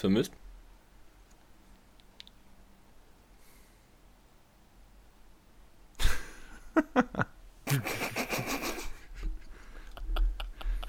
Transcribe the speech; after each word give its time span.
vermisst? 0.00 0.32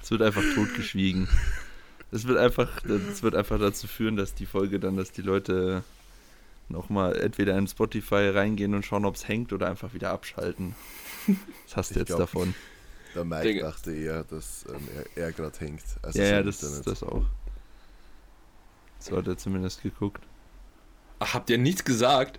Es 0.02 0.10
wird 0.10 0.22
einfach 0.22 0.42
totgeschwiegen. 0.54 1.28
Es 2.10 2.26
wird 2.26 2.38
einfach, 2.38 2.84
es 2.84 3.22
wird 3.22 3.34
einfach 3.34 3.58
dazu 3.58 3.86
führen, 3.86 4.16
dass 4.16 4.34
die 4.34 4.46
Folge 4.46 4.78
dann, 4.78 4.96
dass 4.96 5.12
die 5.12 5.22
Leute 5.22 5.82
nochmal 6.68 7.16
entweder 7.16 7.56
in 7.56 7.66
Spotify 7.66 8.28
reingehen 8.28 8.74
und 8.74 8.84
schauen, 8.84 9.04
ob 9.04 9.14
es 9.14 9.28
hängt 9.28 9.52
oder 9.52 9.68
einfach 9.68 9.94
wieder 9.94 10.10
abschalten. 10.10 10.74
Was 11.66 11.76
hast 11.76 11.90
du 11.90 11.94
Ich 11.94 11.98
jetzt 12.00 12.06
glaub, 12.08 12.20
davon? 12.20 12.54
Der 13.14 13.24
Mike 13.24 13.42
Digga. 13.42 13.70
dachte 13.70 13.92
eher, 13.94 14.24
dass 14.24 14.64
ähm, 14.68 14.88
er, 15.16 15.24
er 15.24 15.32
gerade 15.32 15.58
hängt. 15.60 15.82
als 16.02 16.16
Ja, 16.16 16.24
ja, 16.24 16.42
das, 16.42 16.60
das 16.82 17.02
auch. 17.02 17.24
So 19.04 19.16
hat 19.16 19.26
er 19.26 19.36
zumindest 19.36 19.82
geguckt. 19.82 20.22
Ach, 21.18 21.34
habt 21.34 21.50
ihr 21.50 21.58
nichts 21.58 21.84
gesagt? 21.84 22.38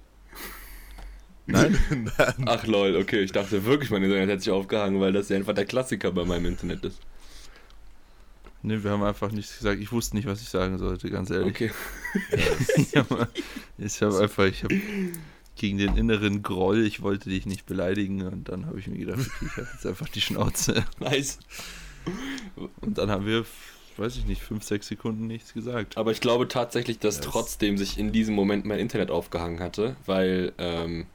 Nein? 1.45 1.77
Ach 2.45 2.65
lol, 2.67 2.95
okay, 2.95 3.21
ich 3.21 3.31
dachte 3.31 3.65
wirklich, 3.65 3.89
mein 3.89 4.03
Internet 4.03 4.29
hätte 4.29 4.43
sich 4.43 4.51
aufgehangen, 4.51 4.99
weil 5.01 5.11
das 5.11 5.29
ja 5.29 5.35
einfach 5.35 5.53
der 5.53 5.65
Klassiker 5.65 6.11
bei 6.11 6.23
meinem 6.23 6.45
Internet 6.45 6.85
ist. 6.85 6.99
Ne, 8.61 8.81
wir 8.81 8.91
haben 8.91 9.03
einfach 9.03 9.29
nichts 9.31 9.57
gesagt. 9.57 9.81
Ich 9.81 9.91
wusste 9.91 10.15
nicht, 10.15 10.25
was 10.25 10.41
ich 10.41 10.47
sagen 10.47 10.77
sollte, 10.77 11.09
ganz 11.09 11.29
ehrlich. 11.29 11.53
Okay. 11.53 11.71
ich 12.77 12.95
habe 12.95 13.27
hab 13.79 14.21
einfach, 14.21 14.45
ich 14.45 14.63
habe 14.63 14.79
gegen 15.55 15.77
den 15.77 15.97
inneren 15.97 16.43
Groll, 16.43 16.85
ich 16.85 17.01
wollte 17.01 17.29
dich 17.29 17.45
nicht 17.45 17.65
beleidigen 17.65 18.25
und 18.25 18.47
dann 18.47 18.65
habe 18.65 18.79
ich 18.79 18.87
mir 18.87 18.97
gedacht, 18.97 19.19
okay, 19.19 19.45
ich 19.45 19.57
habe 19.57 19.67
jetzt 19.73 19.85
einfach 19.85 20.07
die 20.07 20.21
Schnauze. 20.21 20.85
Nice. 20.99 21.39
Und 22.81 22.97
dann 22.97 23.11
haben 23.11 23.25
wir, 23.25 23.45
weiß 23.99 24.15
ich 24.17 24.25
nicht, 24.25 24.41
fünf, 24.41 24.63
sechs 24.63 24.87
Sekunden 24.87 25.27
nichts 25.27 25.53
gesagt. 25.53 25.97
Aber 25.97 26.11
ich 26.11 26.21
glaube 26.21 26.47
tatsächlich, 26.47 26.99
dass 26.99 27.17
Yes. 27.17 27.25
trotzdem 27.25 27.77
sich 27.77 27.97
in 27.97 28.11
diesem 28.11 28.35
Moment 28.35 28.65
mein 28.65 28.79
Internet 28.79 29.11
aufgehangen 29.11 29.59
hatte, 29.59 29.95
weil 30.05 30.53
ähm, 30.57 31.05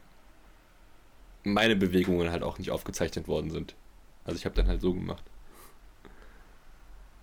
meine 1.45 1.77
Bewegungen 1.77 2.31
halt 2.31 2.43
auch 2.43 2.59
nicht 2.59 2.71
aufgezeichnet 2.71 3.29
worden 3.29 3.51
sind. 3.51 3.75
Also 4.25 4.39
ich 4.39 4.45
habe 4.45 4.55
dann 4.55 4.67
halt 4.67 4.81
so 4.81 4.93
gemacht. 4.93 5.23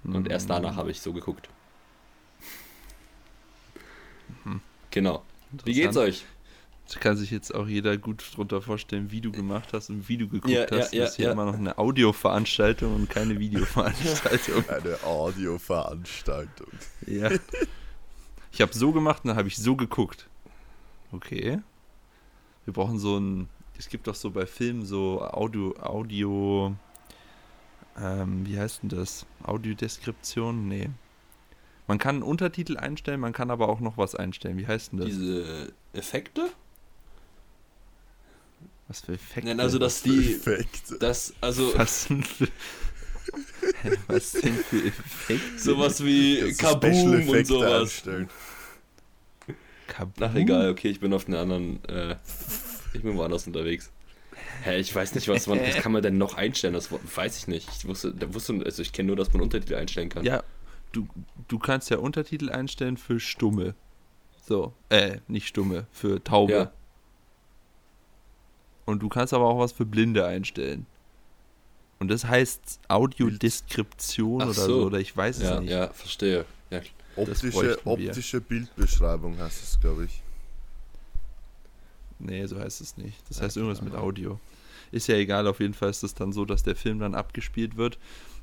Und 0.04 0.28
erst 0.30 0.50
danach 0.50 0.76
habe 0.76 0.92
ich 0.92 1.02
so 1.02 1.14
geguckt. 1.14 1.50
Genau. 4.92 5.24
Wie 5.64 5.74
geht's 5.74 5.98
euch? 5.98 6.26
Da 6.94 7.00
kann 7.00 7.18
sich 7.18 7.32
jetzt 7.32 7.54
auch 7.54 7.68
jeder 7.68 7.98
gut 7.98 8.24
drunter 8.36 8.62
vorstellen, 8.62 9.10
wie 9.12 9.20
du 9.20 9.32
gemacht 9.32 9.74
hast 9.74 9.90
und 9.90 10.08
wie 10.08 10.18
du 10.18 10.28
geguckt 10.28 10.54
Ja, 10.54 10.62
hast. 10.70 10.94
ja, 10.94 11.02
das 11.02 11.12
ist 11.12 11.16
hier 11.16 11.26
ja. 11.26 11.32
immer 11.32 11.46
noch 11.46 11.56
eine 11.56 11.78
Audioveranstaltung 11.80 12.94
und 12.94 13.10
keine 13.10 13.40
Videoveranstaltung. 13.40 14.70
Eine 14.70 15.04
Audioveranstaltung. 15.04 16.68
ja. 17.08 17.32
Ich 18.52 18.62
habe 18.62 18.74
so 18.74 18.92
gemacht 18.94 19.24
und 19.24 19.30
dann 19.30 19.38
habe 19.38 19.48
ich 19.48 19.58
so 19.58 19.76
geguckt. 19.76 20.30
Okay. 21.12 21.60
Wir 22.66 22.74
brauchen 22.74 23.00
so 23.00 23.18
ein. 23.18 23.50
Es 23.78 23.90
gibt 23.90 24.08
doch 24.08 24.16
so 24.16 24.32
bei 24.32 24.46
Filmen 24.46 24.86
so 24.86 25.22
Audio. 25.22 25.76
Audio. 25.82 26.74
Ähm, 28.00 28.46
wie 28.46 28.58
heißt 28.60 28.84
denn 28.84 28.90
das? 28.90 29.26
Audiodeskription? 29.44 30.68
Nee. 30.68 30.90
Man 31.88 31.98
kann 31.98 32.16
einen 32.16 32.24
Untertitel 32.24 32.78
einstellen, 32.78 33.20
man 33.20 33.34
kann 33.34 33.52
aber 33.52 33.70
auch 33.70 33.80
noch 33.80 33.98
was 33.98 34.16
einstellen. 34.16 34.58
Wie 34.58 34.66
heißt 34.68 34.92
denn 34.92 35.00
das? 35.00 35.08
Diese 35.08 35.74
Effekte? 35.94 36.50
Was 38.88 39.02
für 39.02 39.14
Effekte? 39.14 39.48
Nein, 39.48 39.60
also 39.60 39.80
dass 39.80 40.02
die. 40.04 40.36
Perfekt. 40.36 40.96
Das, 41.00 41.34
also 41.42 41.74
Was 41.78 42.08
denn 42.08 42.24
für, 42.24 42.48
was 44.08 44.32
denn 44.34 44.56
für 44.56 44.88
Effekte? 44.88 45.60
sowas 45.60 46.04
wie 46.04 46.54
Kaboom 46.54 47.28
und 47.28 47.48
sowas. 47.48 47.82
einstellen. 47.82 48.30
Kaboom? 49.88 50.14
Ach 50.30 50.36
egal, 50.36 50.70
okay, 50.70 50.90
ich 50.90 51.00
bin 51.00 51.14
auf 51.14 51.28
einer 51.28 51.40
anderen. 51.40 51.84
Äh, 51.86 52.16
ich 52.94 53.02
bin 53.02 53.18
woanders 53.18 53.48
unterwegs. 53.48 53.92
Hä, 54.64 54.78
ich 54.78 54.94
weiß 54.94 55.16
nicht, 55.16 55.28
was 55.28 55.48
man. 55.48 55.60
Was 55.60 55.76
kann 55.76 55.92
man 55.92 56.02
denn 56.02 56.18
noch 56.18 56.36
einstellen? 56.36 56.74
Das 56.74 56.90
weiß 56.92 57.38
ich 57.40 57.48
nicht. 57.48 57.68
Ich 57.78 57.86
wusste, 57.88 58.14
da 58.14 58.34
wusste 58.34 58.62
also 58.64 58.82
ich 58.82 58.94
kenne 58.94 59.08
nur, 59.08 59.16
dass 59.16 59.34
man 59.34 59.42
Untertitel 59.42 59.76
einstellen 59.76 60.10
kann. 60.10 60.24
Ja, 60.24 60.44
du, 60.92 61.08
du 61.48 61.60
kannst 61.60 61.90
ja 61.90 61.98
Untertitel 61.98 62.50
einstellen 62.50 62.98
für 62.98 63.20
Stumme. 63.20 63.76
So, 64.48 64.74
äh, 64.90 65.18
nicht 65.28 65.48
Stumme, 65.48 65.88
für 65.92 66.24
Taube. 66.24 66.54
Ja. 66.54 66.72
Und 68.86 69.02
du 69.02 69.10
kannst 69.10 69.34
aber 69.34 69.46
auch 69.46 69.60
was 69.60 69.72
für 69.72 69.86
Blinde 69.86 70.26
einstellen. 70.26 70.86
Und 72.00 72.10
das 72.10 72.26
heißt 72.26 72.80
Audiodeskription 72.88 74.42
oder 74.44 74.54
so. 74.54 74.66
so, 74.82 74.84
oder 74.88 75.00
ich 75.00 75.16
weiß 75.16 75.38
es 75.38 75.44
Ja, 75.44 75.60
nicht. 75.60 75.72
ja, 75.72 75.88
verstehe. 75.90 76.46
Ja, 76.70 76.82
Optische, 77.16 77.80
optische 77.86 78.42
Bildbeschreibung 78.42 79.38
heißt 79.40 79.64
es, 79.64 79.80
glaube 79.80 80.06
ich. 80.06 80.22
Nee, 82.20 82.46
so 82.46 82.60
heißt 82.60 82.82
es 82.82 82.98
nicht. 82.98 83.18
Das 83.30 83.38
Ja, 83.38 83.44
heißt 83.44 83.58
irgendwas 83.58 83.80
keine 83.80 83.92
mit. 83.92 84.00
Audio. 84.00 84.40
Ist 84.92 85.08
ja 85.08 85.16
egal, 85.16 85.48
auf 85.48 85.60
jeden 85.60 85.74
Fall 85.74 85.90
ist 85.90 86.04
es 86.04 86.14
dann 86.14 86.34
so, 86.34 86.46
dass 86.46 86.64
der 86.64 86.76
Film 86.76 87.00
dann 87.00 87.16
abgespielt 87.16 87.78
wird 87.78 87.98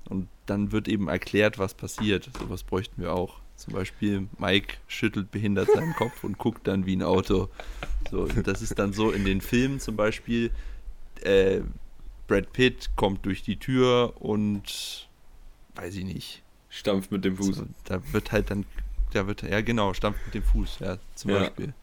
und 0.07 0.29
dann 0.47 0.73
wird 0.73 0.89
eben 0.89 1.09
erklärt, 1.09 1.59
was 1.59 1.75
passiert. 1.75 2.31
Sowas 2.39 2.63
bräuchten 2.63 3.01
wir 3.01 3.13
auch. 3.13 3.42
Zum 3.57 3.75
Beispiel, 3.75 4.29
Mike 4.39 4.75
schüttelt 4.89 5.31
behindert 5.31 5.69
seinen 5.71 5.95
Kopf 5.95 6.25
und 6.25 6.37
guckt 6.39 6.67
dann 6.67 6.85
wie 6.87 6.97
ein 6.97 7.03
Auto. 7.03 7.49
So, 8.11 8.27
das 8.27 8.61
ist 8.63 8.79
dann 8.79 8.93
so 8.93 9.11
in 9.13 9.25
den 9.25 9.41
Filmen 9.41 9.79
zum 9.79 9.95
Beispiel, 9.97 10.51
äh, 11.23 11.61
Brad 12.27 12.53
Pitt 12.53 12.91
kommt 12.97 13.25
durch 13.27 13.43
die 13.43 13.59
Tür 13.59 14.15
und 14.21 15.09
weiß 15.77 15.95
ich 15.97 16.05
nicht. 16.05 16.43
stampft 16.71 17.13
mit 17.13 17.25
dem 17.25 17.37
Fuß. 17.37 17.57
So, 17.57 17.67
da 17.85 18.01
wird 18.13 18.33
halt 18.33 18.51
dann, 18.51 18.65
da 19.13 19.27
wird, 19.27 19.43
ja 19.43 19.61
genau, 19.61 19.93
stampft 19.95 20.21
mit 20.27 20.35
dem 20.35 20.43
Fuß, 20.43 20.79
ja, 20.81 20.97
zum 21.15 21.31
Ja. 21.31 21.41
Beispiel. 21.41 21.75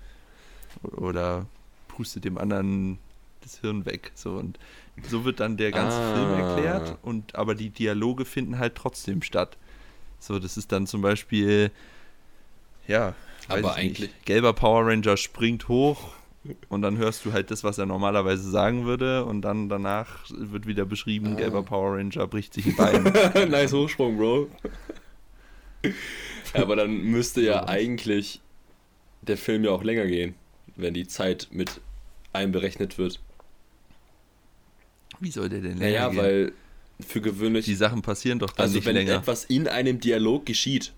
Oder 0.84 1.46
pustet 1.88 2.25
dem 2.25 2.38
anderen 2.38 2.97
das 3.41 3.59
Hirn 3.59 3.85
weg. 3.85 4.12
So 4.16 4.31
und 4.34 4.59
so 5.08 5.24
wird 5.25 5.40
dann 5.40 5.56
der 5.58 5.72
ganze 5.72 5.97
Ah. 5.97 6.13
Film 6.13 6.40
erklärt 6.40 6.97
und 7.03 7.35
aber 7.35 7.56
die 7.56 7.69
Dialoge 7.69 8.25
finden 8.25 8.58
halt 8.59 8.75
trotzdem 8.75 9.22
statt. 9.22 9.58
So, 10.19 10.40
das 10.40 10.57
ist 10.57 10.72
dann 10.72 10.85
zum 10.88 11.02
Beispiel, 11.02 11.72
ja, 12.88 13.16
Aber 13.47 13.57
ich 13.59 13.63
nicht. 13.66 13.75
eigentlich- 13.78 14.25
gelber 14.25 14.53
Power 14.53 14.85
Ranger 14.88 15.18
springt 15.18 15.68
hoch 15.68 16.12
und 16.69 16.81
dann 16.81 16.97
hörst 16.97 17.25
du 17.25 17.34
halt 17.34 17.52
das, 17.52 17.63
was 17.63 17.78
er 17.78 17.85
normalerweise 17.85 18.50
sagen 18.50 18.85
würde 18.85 19.25
und 19.25 19.41
dann 19.41 19.69
danach 19.69 20.25
wird 20.29 20.68
wieder 20.68 20.85
beschrieben, 20.85 21.34
Ah. 21.34 21.35
gelber 21.35 21.63
Power 21.63 21.97
Ranger 21.97 22.28
bricht 22.28 22.53
sich 22.53 22.66
ein 22.68 22.75
Bein. 22.75 23.03
nice 23.50 23.74
Hochsprung, 23.74 24.18
Bro. 24.18 24.47
Aber 26.53 26.75
dann 26.75 26.97
müsste 27.03 27.41
ja 27.41 27.68
eigentlich 27.68 28.41
der 29.22 29.38
Film 29.38 29.63
ja 29.63 29.72
auch 29.72 29.84
länger 29.84 30.08
gehen, 30.08 30.35
wenn 30.75 30.94
die 30.94 31.08
Zeit 31.08 31.47
mit 31.52 31.79
einberechnet 32.34 32.97
wird. 32.97 33.19
Wie 35.19 35.31
soll 35.31 35.50
der 35.50 35.62
denn 35.62 35.78
länger 35.78 35.91
Naja, 35.91 36.09
gehen? 36.09 36.18
weil 36.18 36.52
für 37.05 37.21
gewöhnlich, 37.21 37.65
Die 37.65 37.75
Sachen 37.75 38.01
passieren 38.01 38.39
doch 38.39 38.51
dann 38.51 38.63
also 38.65 38.75
nicht 38.75 38.85
wenn 38.85 38.95
länger. 38.95 39.15
etwas 39.15 39.45
in 39.45 39.67
einem 39.67 39.99
Dialog 39.99 40.45
geschieht, 40.45 40.93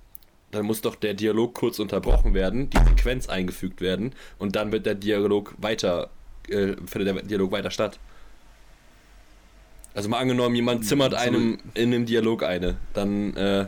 dann 0.52 0.66
muss 0.66 0.82
doch 0.82 0.96
der 0.96 1.14
Dialog 1.14 1.54
kurz 1.54 1.80
unterbrochen 1.80 2.34
werden, 2.34 2.70
die 2.70 2.78
Sequenz 2.78 3.30
eingefügt 3.30 3.82
werden 3.82 4.14
und 4.40 4.56
dann 4.56 4.72
wird 4.72 4.86
der 4.86 4.96
Dialog 4.96 5.54
weiter, 5.58 6.10
äh, 6.50 6.74
findet 6.86 7.16
der 7.16 7.24
Dialog 7.24 7.52
weiter 7.52 7.72
statt. 7.72 8.00
Also 9.94 10.08
mal 10.10 10.20
angenommen, 10.20 10.56
jemand 10.56 10.86
zimmert 10.86 11.12
So- 11.12 11.18
einem 11.18 11.60
in 11.74 11.94
einem 11.94 12.06
Dialog 12.06 12.44
eine, 12.44 12.78
dann 12.94 13.36
äh, 13.36 13.68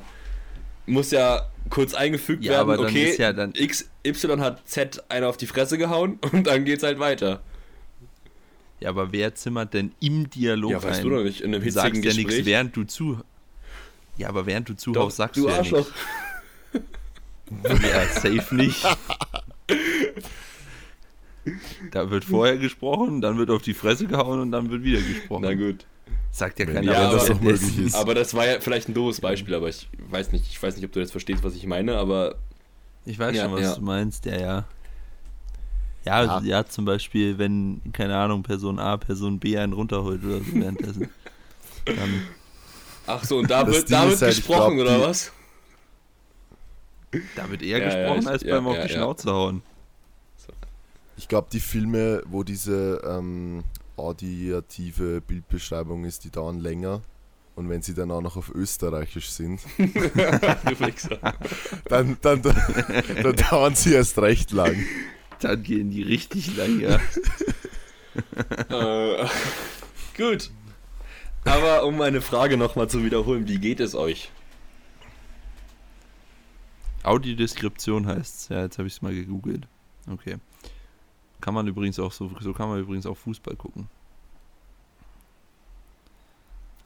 muss 0.85 1.11
ja 1.11 1.49
kurz 1.69 1.93
eingefügt 1.93 2.43
Ja, 2.43 2.65
werden, 2.67 2.83
okay, 2.85 3.15
ja 3.17 3.31
X, 3.53 3.89
Y 4.05 4.41
hat 4.41 4.67
Z 4.67 5.03
einer 5.09 5.27
auf 5.29 5.37
die 5.37 5.47
Fresse 5.47 5.77
gehauen 5.77 6.19
und 6.31 6.47
dann 6.47 6.65
geht's 6.65 6.83
halt 6.83 6.99
weiter. 6.99 7.41
Ja, 8.83 8.89
aber 8.89 9.13
wer 9.13 9.33
zimmert 9.33 9.73
denn 9.73 9.93
im 10.01 10.29
Dialog 10.29 10.71
Ja, 10.71 10.83
weißt 10.83 10.99
ein? 10.99 11.03
du 11.09 11.15
doch 11.15 11.23
nicht, 11.23 11.39
in 11.39 11.55
einem 11.55 11.63
Du 11.63 11.71
sagst 11.71 11.87
hitzigen 11.95 12.09
ja 12.09 12.15
nichts, 12.17 12.29
Gespräch. 12.31 12.45
während 12.45 12.75
du 12.75 12.83
zu. 12.83 13.17
Ja, 14.17 14.27
aber 14.27 14.45
während 14.45 14.67
du 14.67 14.73
Doch, 14.73 14.79
zuhörst, 14.81 15.15
sagst 15.17 15.37
du 15.37 15.43
du 15.43 15.49
ja 15.49 15.57
Arschloch. 15.57 15.87
nichts. 16.73 17.83
Ja, 17.83 18.07
safe 18.09 18.55
nicht. 18.55 18.85
Da 21.91 22.09
wird 22.09 22.25
vorher 22.25 22.57
gesprochen, 22.57 23.21
dann 23.21 23.37
wird 23.37 23.49
auf 23.51 23.61
die 23.61 23.73
Fresse 23.73 24.05
gehauen 24.07 24.39
und 24.41 24.51
dann 24.51 24.69
wird 24.69 24.83
wieder 24.83 25.01
gesprochen. 25.01 25.43
Na 25.43 25.53
gut. 25.53 25.85
Sagt 26.31 26.59
ja 26.59 26.65
keiner, 26.65 26.91
ja, 26.93 27.07
was 27.13 27.27
das 27.27 27.37
doch 27.37 27.41
möglich 27.41 27.77
ist. 27.79 27.95
Aber 27.95 28.15
das 28.15 28.33
war 28.33 28.45
ja 28.47 28.59
vielleicht 28.59 28.89
ein 28.89 28.93
doofes 28.93 29.21
Beispiel, 29.21 29.53
aber 29.55 29.69
ich 29.69 29.87
weiß 30.09 30.31
nicht, 30.31 30.45
ich 30.49 30.61
weiß 30.61 30.75
nicht, 30.75 30.85
ob 30.85 30.91
du 30.91 30.99
jetzt 30.99 31.11
verstehst, 31.11 31.43
was 31.43 31.55
ich 31.55 31.65
meine, 31.67 31.95
aber 31.97 32.35
Ich 33.05 33.19
weiß 33.19 33.35
Ja, 33.35 33.43
schon, 33.43 33.53
was 33.53 33.61
ja. 33.61 33.75
du 33.75 33.81
meinst, 33.81 34.25
ja, 34.25 34.39
ja. 34.39 34.65
Ja, 36.05 36.23
Ja. 36.25 36.41
ja, 36.41 36.65
zum 36.65 36.85
Beispiel, 36.85 37.37
wenn, 37.37 37.81
keine 37.93 38.17
Ahnung, 38.17 38.43
Person 38.43 38.79
A, 38.79 38.97
Person 38.97 39.39
B 39.39 39.57
einen 39.57 39.73
runterholt 39.73 40.23
oder 40.23 40.39
so 40.39 40.53
währenddessen. 40.53 41.09
Dann, 41.85 42.21
ach 43.07 43.23
so, 43.23 43.37
und 43.37 43.49
da 43.49 43.63
Das 43.63 43.75
wird, 43.75 43.91
da 43.91 44.09
wird 44.09 44.21
halt, 44.21 44.35
gesprochen, 44.35 44.75
glaub, 44.77 44.87
oder 44.97 45.07
was? 45.07 45.31
da 47.35 47.49
wird 47.49 47.61
eher 47.61 47.77
Ja, 47.79 47.83
ja, 47.89 47.89
gesprochen, 47.95 48.21
ich- 48.21 48.27
als 48.27 48.43
ja, 48.43 48.55
beim 48.55 48.67
auf 48.67 48.75
ja, 48.75 48.83
die 48.85 48.89
ja. 48.93 48.97
Schnauze 48.99 49.31
hauen. 49.31 49.61
Ich 51.15 51.27
glaube, 51.27 51.47
die 51.53 51.59
Filme, 51.59 52.23
wo 52.25 52.43
diese 52.43 52.99
ähm, 53.07 53.63
audiative 53.97 55.21
Bildbeschreibung 55.21 56.05
ist, 56.05 56.23
die 56.23 56.31
dauern 56.31 56.59
länger. 56.59 57.01
Und 57.55 57.69
wenn 57.69 57.83
sie 57.83 57.93
dann 57.93 58.09
auch 58.09 58.21
noch 58.21 58.35
auf 58.35 58.49
Österreichisch 58.53 59.29
sind, 59.29 59.61
dann, 61.85 62.17
dann, 62.21 62.41
dann, 62.41 62.55
dann 63.21 63.35
dauern 63.35 63.75
sie 63.75 63.93
erst 63.93 64.17
recht 64.17 64.51
lang. 64.51 64.75
Dann 65.39 65.63
gehen 65.63 65.89
die 65.91 66.03
richtig 66.03 66.55
lang, 66.55 66.79
ja. 66.81 66.99
äh, 68.69 69.27
gut. 70.15 70.51
Aber 71.45 71.85
um 71.85 71.97
meine 71.97 72.21
Frage 72.21 72.55
nochmal 72.57 72.89
zu 72.89 73.03
wiederholen, 73.03 73.47
wie 73.47 73.59
geht 73.59 73.79
es 73.79 73.95
euch? 73.95 74.31
Audiodeskription 77.03 78.07
heißt's. 78.07 78.47
Ja, 78.49 78.61
jetzt 78.61 78.77
habe 78.77 78.87
ich 78.87 78.93
es 78.95 79.01
mal 79.01 79.13
gegoogelt. 79.13 79.67
Okay. 80.09 80.37
Kann 81.41 81.53
man 81.53 81.67
übrigens 81.67 81.99
auch 81.99 82.13
so, 82.13 82.31
so 82.39 82.53
kann 82.53 82.69
man 82.69 82.79
übrigens 82.79 83.05
auch 83.05 83.17
Fußball 83.17 83.57
gucken. 83.57 83.89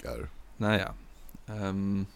Geil. 0.01 0.27
Naja. 0.57 0.95
Ähm, 1.47 2.07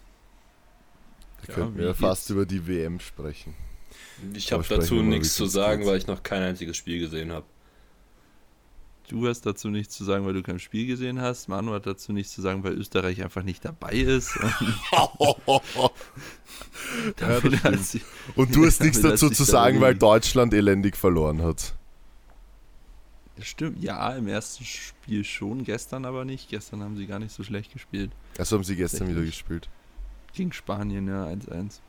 Da 1.43 1.47
Ja, 1.49 1.53
könnten 1.53 1.77
wir 1.77 1.93
fast 1.93 2.29
über 2.31 2.45
die 2.47 2.65
WM 2.67 2.99
sprechen. 2.99 3.53
Ich 4.33 4.51
habe 4.53 4.63
dazu 4.67 4.95
nichts 5.01 5.33
zu 5.33 5.45
sagen, 5.45 5.85
weil 5.85 5.97
ich 5.97 6.07
noch 6.07 6.21
kein 6.23 6.41
einziges 6.43 6.77
Spiel 6.77 6.99
gesehen 6.99 7.31
habe. 7.31 7.45
du 9.09 9.27
hast 9.27 9.41
dazu 9.45 9.69
nichts 9.69 9.95
zu 9.97 10.03
sagen, 10.03 10.25
weil 10.25 10.33
du 10.33 10.43
kein 10.43 10.59
Spiel 10.59 10.85
gesehen 10.87 11.19
hast. 11.21 11.47
Manu 11.49 11.73
hat 11.73 11.85
dazu 11.87 12.13
nichts 12.13 12.33
zu 12.33 12.41
sagen, 12.41 12.63
weil 12.63 12.73
Österreich 12.73 13.21
einfach 13.23 13.43
nicht 13.43 13.65
dabei 13.65 13.93
ist. 13.93 14.31
Hat 17.63 17.79
sie- 17.79 18.01
Und 18.35 18.55
du 18.55 18.65
hast 18.65 18.81
nichts 18.83 19.01
dazu 19.01 19.29
zu 19.29 19.43
sagen, 19.43 19.81
weil 19.81 19.95
Deutschland 19.95 20.53
elendig 20.53 20.95
verloren 20.97 21.41
hat. 21.41 21.73
Das 23.37 23.47
Stimmt, 23.47 23.81
ja, 23.81 24.11
im 24.15 24.27
ersten 24.27 24.63
Spiel 24.65 25.23
schon, 25.23 25.63
gestern 25.63 26.05
aber 26.05 26.25
nicht. 26.25 26.49
Gestern 26.49 26.83
haben 26.83 26.95
sie 26.95 27.07
gar 27.07 27.19
nicht 27.19 27.33
so 27.33 27.43
schlecht 27.43 27.73
gespielt. 27.73 28.11
Also 28.37 28.55
haben 28.57 28.63
sie 28.63 28.75
gestern 28.75 29.09
wieder 29.09 29.23
gespielt. 29.23 29.67
Gegen 30.33 30.53
Spanien, 30.53 31.07
ja, 31.07 31.25
1-1. 31.25 31.79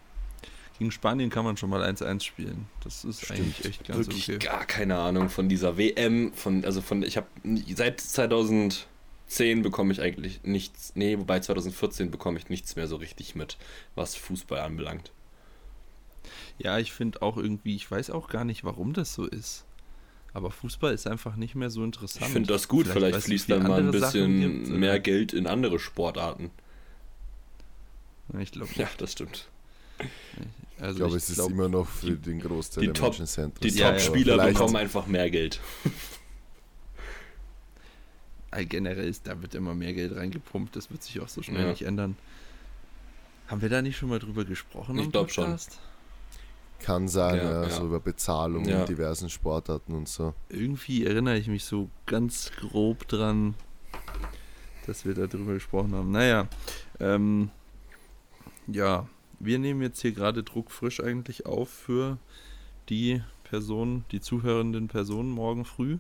Gegen 0.83 0.91
Spanien 0.91 1.31
kann 1.31 1.45
man 1.45 1.57
schon 1.57 1.71
mal 1.71 1.81
1-1 1.81 2.25
spielen. 2.25 2.67
Das 2.83 3.05
ist 3.05 3.25
Stimmt. 3.25 3.39
eigentlich 3.39 3.65
echt 3.67 3.85
ganz 3.85 3.99
Wirklich 4.01 4.29
okay. 4.29 4.39
gar 4.39 4.65
keine 4.65 4.99
Ahnung 4.99 5.29
von 5.29 5.49
dieser 5.49 5.79
WM, 5.79 6.33
von, 6.35 6.65
also 6.65 6.83
von, 6.83 7.05
ich 7.05 7.17
habe 7.17 7.29
seit 7.73 8.01
2010 8.01 9.63
bekomme 9.63 9.93
ich 9.93 10.01
eigentlich 10.01 10.43
nichts, 10.43 10.91
nee, 10.97 11.17
wobei 11.17 11.39
2014 11.39 12.11
bekomme 12.11 12.37
ich 12.41 12.49
nichts 12.49 12.75
mehr 12.75 12.89
so 12.89 12.97
richtig 12.97 13.37
mit, 13.37 13.59
was 13.95 14.17
Fußball 14.17 14.59
anbelangt. 14.59 15.13
Ja, 16.59 16.81
ich 16.81 16.93
finde 16.93 17.23
auch 17.23 17.37
irgendwie, 17.37 17.77
ich 17.77 17.89
weiß 17.89 18.11
auch 18.11 18.27
gar 18.27 18.45
nicht, 18.45 18.65
warum 18.65 18.93
das 18.93 19.15
so 19.15 19.25
ist. 19.25 19.65
Aber 20.33 20.51
Fußball 20.51 20.93
ist 20.93 21.07
einfach 21.07 21.37
nicht 21.37 21.55
mehr 21.55 21.71
so 21.71 21.85
interessant. 21.85 22.27
Ich 22.27 22.33
finde 22.33 22.53
das 22.53 22.67
gut, 22.67 22.89
vielleicht, 22.89 23.19
es 23.19 23.27
fließt 23.27 23.49
dann 23.53 23.63
mal 23.63 23.79
ein 23.79 23.93
bisschen 23.93 24.65
gibt, 24.65 24.69
mehr 24.71 24.99
Geld 24.99 25.33
in 25.33 25.47
andere 25.47 25.79
Sportarten. 25.79 26.51
Ich 28.41 28.51
glaube, 28.51 28.71
Ja, 28.75 28.89
das 28.99 29.13
stimmt. 29.13 29.47
Also 30.83 30.95
ich 30.95 30.99
glaube, 30.99 31.17
es 31.17 31.29
ist 31.29 31.35
glaub, 31.37 31.51
immer 31.51 31.69
noch 31.69 31.87
für 31.87 32.17
den 32.17 32.41
Großteil 32.41 32.81
die 32.83 32.87
der 32.89 32.95
Top- 32.95 33.19
Menschen 33.19 33.27
Die 33.37 33.43
interessant. 33.43 33.79
Ja, 33.79 33.93
ja, 33.93 33.99
Top-Spieler 33.99 34.47
bekommen 34.47 34.77
einfach 34.77 35.07
mehr 35.07 35.31
Geld. 35.31 35.61
generell 38.69 39.09
ist, 39.09 39.27
da 39.27 39.41
wird 39.41 39.55
immer 39.55 39.75
mehr 39.75 39.93
Geld 39.95 40.15
reingepumpt. 40.15 40.77
Das 40.77 40.91
wird 40.91 41.03
sich 41.03 41.21
auch 41.21 41.29
so 41.29 41.43
schnell 41.43 41.63
Ja. 41.63 41.71
nicht 41.71 41.83
ändern. 41.83 42.17
Haben 43.49 43.63
wir 43.63 43.69
da 43.69 43.83
nicht 43.83 43.97
schon 43.97 44.09
mal 44.09 44.19
drüber 44.19 44.45
gesprochen? 44.45 44.99
Ich 44.99 45.07
im 45.07 45.13
glaub 45.13 45.31
schon. 45.31 45.45
Podcast? 45.45 45.79
Kann 46.81 47.07
sein, 47.09 47.37
Ja, 47.37 47.43
ja, 47.45 47.63
ja. 47.63 47.71
so 47.71 47.87
über 47.87 48.01
Bezahlung 48.01 48.65
Ja. 48.67 48.81
in 48.81 48.87
diversen 48.87 49.31
Sportarten 49.31 49.95
und 49.95 50.09
so. 50.09 50.35
Irgendwie 50.49 51.05
erinnere 51.07 51.39
ich 51.39 51.47
mich 51.49 51.65
so 51.65 51.89
ganz 52.07 52.51
grob 52.59 53.07
dran, 53.09 53.55
dass 54.87 55.05
wir 55.07 55.15
darüber 55.15 55.55
gesprochen 55.55 55.95
haben. 55.95 56.11
Naja, 56.11 56.49
ähm, 56.99 57.51
ja, 58.67 59.07
wir 59.43 59.59
nehmen 59.59 59.83
jetzt 59.83 60.01
hier 60.01 60.13
gerade 60.13 60.43
druckfrisch 60.43 61.01
eigentlich 61.01 61.47
auf 61.47 61.69
für 61.69 62.19
die 62.89 63.23
Personen, 63.45 64.05
die 64.13 64.21
zuhörenden 64.21 64.89
Personen 64.89 65.31
morgen 65.31 65.65
früh. 65.65 65.99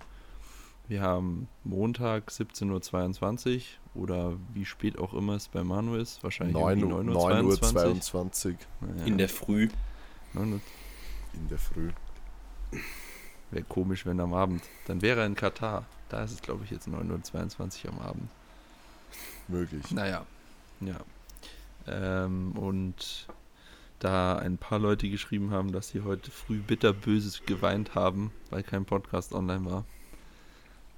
Wir 0.89 1.03
haben 1.03 1.49
Montag 1.65 2.31
17.22 2.31 3.57
Uhr 3.95 4.03
oder 4.03 4.37
wie 4.55 4.65
spät 4.65 4.99
auch 4.99 5.13
immer 5.13 5.35
es 5.35 5.49
bei 5.49 5.65
Manu 5.65 5.97
ist, 5.97 6.23
wahrscheinlich 6.23 6.55
9 6.55 6.79
irgendwie 6.79 6.95
Uhr, 6.95 7.01
9.22 7.03 7.45
Uhr. 7.45 8.01
22 8.01 8.57
Naja, 8.81 9.05
In 9.05 9.19
der 9.19 9.29
Früh. 9.29 9.69
9 10.35 10.61
in 11.35 11.49
der 11.49 11.59
Früh. 11.59 11.91
Wäre 13.51 13.65
komisch, 13.65 14.07
wenn 14.07 14.21
am 14.21 14.35
Abend. 14.35 14.63
Dann 14.87 15.03
wäre 15.03 15.21
er 15.21 15.27
in 15.27 15.35
Katar. 15.35 15.85
Da 16.09 16.25
ist 16.25 16.33
es, 16.33 16.43
glaube 16.43 16.65
ich, 16.65 16.71
jetzt 16.71 16.89
9.22 16.89 17.87
Uhr 17.87 17.93
am 17.93 17.99
Abend. 18.01 18.29
Möglich. 19.49 19.91
Naja, 19.91 20.25
ja. 20.81 21.01
Ähm, 21.87 22.53
und 22.53 23.27
da 23.99 24.37
ein 24.37 24.59
paar 24.59 24.79
Leute 24.79 25.09
geschrieben 25.09 25.51
haben, 25.51 25.73
dass 25.73 25.89
sie 25.91 26.03
heute 26.03 26.31
früh 26.31 26.59
bitterböses 26.59 27.43
geweint 27.47 27.95
haben, 27.95 28.33
weil 28.51 28.63
kein 28.63 28.85
Podcast 28.85 29.33
online 29.33 29.65
war, 29.65 29.85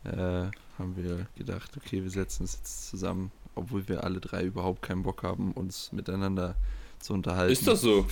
äh, 0.05 0.51
haben 0.79 0.97
wir 0.97 1.27
gedacht, 1.37 1.77
okay, 1.77 2.03
wir 2.03 2.11
setzen 2.11 2.43
uns 2.43 2.57
jetzt 2.57 2.89
zusammen, 2.89 3.31
obwohl 3.55 3.89
wir 3.89 4.05
alle 4.05 4.21
drei 4.21 4.45
überhaupt 4.45 4.83
keinen 4.83 5.03
Bock 5.03 5.23
haben, 5.23 5.53
uns 5.53 5.93
miteinander 5.93 6.57
zu 6.99 7.13
unterhalten. 7.13 7.53
Ist 7.53 7.67
das 7.67 7.83
so? 7.83 8.07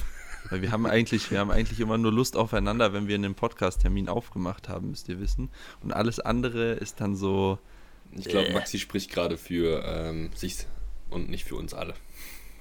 Weil 0.51 0.61
wir 0.61 0.73
haben 0.73 0.87
eigentlich, 0.87 1.31
wir 1.31 1.39
haben 1.39 1.51
eigentlich 1.51 1.81
immer 1.81 1.99
nur 1.99 2.13
Lust 2.13 2.37
aufeinander, 2.37 2.93
wenn 2.93 3.09
wir 3.09 3.15
einen 3.15 3.35
Podcast-Termin 3.35 4.09
aufgemacht 4.09 4.69
haben, 4.69 4.91
müsst 4.91 5.09
ihr 5.09 5.21
wissen. 5.21 5.51
Und 5.83 5.93
alles 5.93 6.21
andere 6.21 6.73
ist 6.73 7.01
dann 7.01 7.15
so, 7.17 7.59
Ich 8.17 8.27
glaube, 8.27 8.49
Äh. 8.49 8.53
Maxi 8.53 8.79
spricht 8.79 9.11
gerade 9.11 9.39
für 9.39 9.83
ähm, 9.87 10.31
sich 10.35 10.67
und 11.11 11.31
nicht 11.31 11.45
für 11.45 11.57
uns 11.57 11.73
alle. 11.75 11.95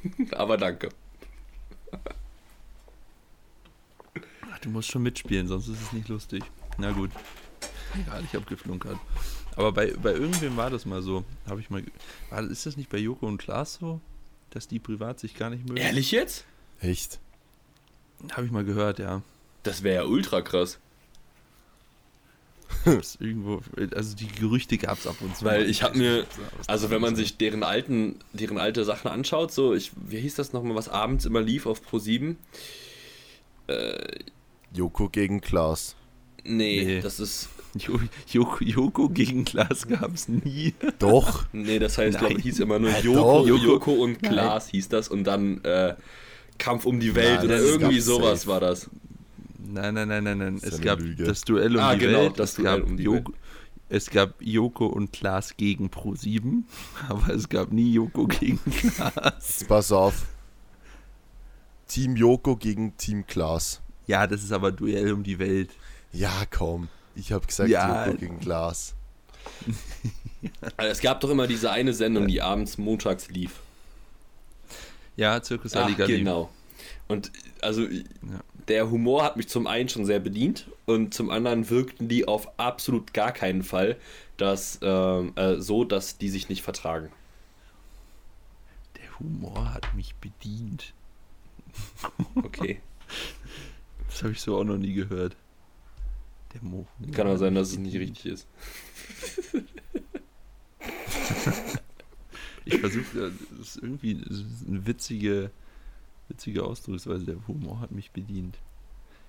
Aber 0.31 0.57
danke. 0.57 0.89
ach, 4.51 4.59
du 4.59 4.69
musst 4.69 4.91
schon 4.91 5.03
mitspielen, 5.03 5.47
sonst 5.47 5.67
ist 5.67 5.81
es 5.81 5.93
nicht 5.93 6.07
lustig. 6.07 6.43
Na 6.77 6.91
gut. 6.91 7.11
Egal, 7.99 8.23
ich 8.23 8.33
habe 8.33 8.45
geflunkert. 8.45 8.97
Aber 9.55 9.71
bei, 9.71 9.93
bei 9.93 10.13
irgendwem 10.13 10.55
war 10.55 10.69
das 10.69 10.85
mal 10.85 11.01
so. 11.01 11.25
Habe 11.47 11.59
ich 11.59 11.69
mal. 11.69 11.83
War, 12.29 12.41
ist 12.49 12.65
das 12.65 12.77
nicht 12.77 12.89
bei 12.89 12.97
Joko 12.97 13.27
und 13.27 13.37
Klaas 13.37 13.75
so? 13.75 13.99
Dass 14.51 14.67
die 14.67 14.79
privat 14.79 15.19
sich 15.19 15.35
gar 15.35 15.49
nicht 15.49 15.67
mögen? 15.67 15.77
Ehrlich 15.77 16.11
jetzt? 16.11 16.45
Echt? 16.79 17.19
Habe 18.31 18.45
ich 18.45 18.51
mal 18.51 18.63
gehört, 18.63 18.99
ja. 18.99 19.21
Das 19.63 19.83
wäre 19.83 20.03
ja 20.03 20.09
ultra 20.09 20.41
krass. 20.41 20.79
Irgendwo, 23.19 23.61
also 23.95 24.15
die 24.15 24.27
Gerüchte 24.27 24.77
gab 24.77 24.97
es 24.97 25.07
ab 25.07 25.15
und 25.21 25.35
zu. 25.35 25.45
Weil 25.45 25.69
ich 25.69 25.83
hab 25.83 25.91
weiß 25.91 25.97
mir- 25.97 26.25
Also 26.67 26.89
wenn 26.89 27.01
man 27.01 27.15
sich 27.15 27.37
deren 27.37 27.63
alten, 27.63 28.15
deren 28.33 28.57
alte 28.57 28.83
Sachen 28.85 29.09
anschaut, 29.09 29.51
so, 29.51 29.73
ich, 29.73 29.91
wie 30.07 30.19
hieß 30.19 30.35
das 30.35 30.53
nochmal, 30.53 30.75
was 30.75 30.89
abends 30.89 31.25
immer 31.25 31.41
lief 31.41 31.65
auf 31.65 31.81
Pro 31.81 31.99
7? 31.99 32.37
Äh, 33.67 34.19
Joko 34.73 35.09
gegen 35.09 35.41
Klaas. 35.41 35.95
nee, 36.43 36.83
Nee. 36.85 37.01
das 37.01 37.19
ist, 37.19 37.49
Jo- 37.77 37.99
Joko, 38.27 38.63
Joko 38.63 39.09
gegen 39.09 39.45
Klaas 39.45 39.87
gab 39.87 40.13
es 40.13 40.27
nie. 40.27 40.73
Doch. 40.99 41.45
nee, 41.53 41.79
das 41.79 41.97
heißt, 41.97 42.17
glaube 42.17 42.33
ich, 42.33 42.37
Nein. 42.39 42.43
hieß 42.43 42.59
immer 42.59 42.79
nur 42.79 42.89
Ja, 42.89 42.99
Joko, 42.99 43.47
doch. 43.47 43.63
Joko, 43.63 43.91
und 43.93 44.21
Nein. 44.21 44.31
Klaas 44.33 44.67
hieß 44.69 44.89
das 44.89 45.07
und 45.07 45.23
dann 45.23 45.63
äh, 45.63 45.95
Kampf 46.57 46.85
um 46.85 46.99
die 46.99 47.15
Welt 47.15 47.37
Nein, 47.39 47.45
oder 47.45 47.59
irgendwie 47.59 47.99
sowas 48.01 48.41
safe. 48.41 48.51
war 48.51 48.59
das. 48.59 48.89
Nein, 49.71 49.93
nein, 49.93 50.07
nein, 50.07 50.23
nein, 50.23 50.37
nein. 50.37 50.59
Es 50.61 50.81
gab 50.81 50.99
Lüge. 50.99 51.23
das 51.23 51.41
Duell 51.41 51.75
um 51.75 51.81
Ah, 51.83 51.93
die 51.93 51.99
genau, 52.05 52.19
Welt. 52.19 52.39
das 52.39 52.51
es, 52.51 52.55
Duell 52.57 52.79
gab 52.79 52.89
um 52.89 52.97
die 52.97 53.03
Joko, 53.03 53.33
es 53.89 54.09
gab 54.09 54.41
Joko 54.41 54.85
und 54.87 55.11
Klaas 55.13 55.55
gegen 55.57 55.89
Pro7, 55.89 56.63
aber 57.09 57.33
es 57.33 57.47
gab 57.49 57.71
nie 57.71 57.91
Joko 57.91 58.27
gegen 58.27 58.59
Klaas. 58.95 59.65
Pass 59.67 59.91
auf. 59.91 60.25
Team 61.87 62.15
Joko 62.15 62.55
gegen 62.55 62.95
Team 62.97 63.25
Klaas. 63.27 63.81
Ja, 64.07 64.27
das 64.27 64.43
ist 64.43 64.51
aber 64.51 64.71
Duell 64.71 65.11
um 65.13 65.23
die 65.23 65.39
Welt. 65.39 65.71
Ja, 66.13 66.31
komm. 66.49 66.87
Ich 67.15 67.31
habe 67.31 67.45
gesagt 67.45 67.69
Ja. 67.69 68.05
Joko 68.05 68.17
gegen 68.17 68.39
Klaas. 68.39 68.93
Also 70.75 70.91
es 70.91 71.01
gab 71.01 71.19
doch 71.21 71.29
immer 71.29 71.45
diese 71.45 71.69
eine 71.69 71.93
Sendung, 71.93 72.27
die 72.27 72.41
abends 72.41 72.79
montags 72.79 73.29
lief. 73.29 73.59
Ja, 75.15 75.39
Zirkus 75.39 75.75
Ach, 75.75 75.85
Aligali. 75.85 76.17
genau. 76.17 76.49
Und 77.07 77.31
also 77.61 77.87
der 78.67 78.89
Humor 78.89 79.23
hat 79.23 79.37
mich 79.37 79.47
zum 79.47 79.67
einen 79.67 79.89
schon 79.89 80.05
sehr 80.05 80.19
bedient 80.19 80.67
und 80.85 81.13
zum 81.13 81.29
anderen 81.29 81.69
wirkten 81.69 82.07
die 82.07 82.27
auf 82.27 82.59
absolut 82.59 83.13
gar 83.13 83.31
keinen 83.31 83.63
Fall 83.63 83.97
dass, 84.41 84.79
ähm, 84.81 85.33
äh, 85.35 85.57
so, 85.57 85.83
dass 85.83 86.17
die 86.17 86.29
sich 86.29 86.49
nicht 86.49 86.63
vertragen. 86.63 87.11
Der 88.97 89.19
Humor 89.19 89.73
hat 89.73 89.93
mich 89.93 90.15
bedient. 90.15 90.93
Okay. 92.35 92.81
Das 94.07 94.23
habe 94.23 94.33
ich 94.33 94.41
so 94.41 94.57
auch 94.57 94.63
noch 94.63 94.77
nie 94.77 94.93
gehört. 94.93 95.37
Der 96.53 96.63
Mo 96.63 96.85
Kann 97.13 97.27
auch 97.27 97.37
sein, 97.37 97.55
dass 97.55 97.69
es 97.69 97.77
nicht 97.77 97.95
richtig 97.95 98.25
ist. 98.25 98.47
Ich 102.63 102.77
versuche, 102.77 103.31
das 103.49 103.59
ist 103.59 103.77
irgendwie 103.77 104.23
eine 104.67 104.85
witzige, 104.85 105.49
witzige 106.31 106.63
Ausdrucksweise. 106.63 107.25
Der 107.25 107.47
Humor 107.47 107.81
hat 107.81 107.91
mich 107.91 108.11
bedient. 108.11 108.57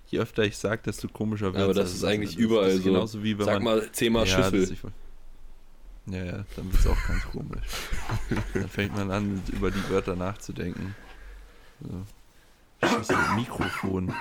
Je 0.07 0.19
öfter 0.19 0.45
ich 0.45 0.57
sage, 0.57 0.83
desto 0.85 1.09
komischer 1.09 1.53
wird 1.53 1.65
Aber 1.65 1.75
das 1.75 1.93
ist 1.93 2.05
eigentlich 2.05 2.37
das 2.37 2.39
überall 2.39 2.71
ist 2.71 2.85
so. 2.85 2.93
Genauso 2.93 3.23
wie 3.23 3.39
wenn 3.39 3.47
Sag 3.47 3.63
man, 3.63 3.79
mal 3.79 3.93
zehnmal 3.93 4.27
ja, 4.27 4.51
Schüssel. 4.51 4.73
Ich, 4.73 4.83
Ja, 6.07 6.25
ja, 6.25 6.45
dann 6.57 6.73
wird 6.73 6.81
es 6.81 6.87
auch 6.87 7.07
ganz 7.07 7.25
komisch. 7.25 7.65
dann 8.55 8.69
fängt 8.69 8.97
man 8.97 9.11
an, 9.11 9.43
über 9.53 9.71
die 9.71 9.89
Wörter 9.91 10.17
nachzudenken. 10.17 10.95
So. 11.81 12.87
Scheiße, 12.87 13.17
Mikrofon. 13.37 14.13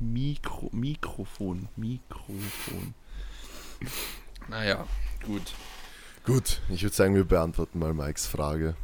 Mikro, 0.00 0.68
Mikrofon, 0.72 1.68
Mikrofon. 1.76 2.94
Naja, 4.48 4.86
gut. 5.24 5.54
Gut, 6.24 6.60
ich 6.68 6.82
würde 6.82 6.94
sagen, 6.94 7.14
wir 7.14 7.24
beantworten 7.24 7.78
mal 7.78 7.94
Mikes 7.94 8.26
Frage. 8.26 8.76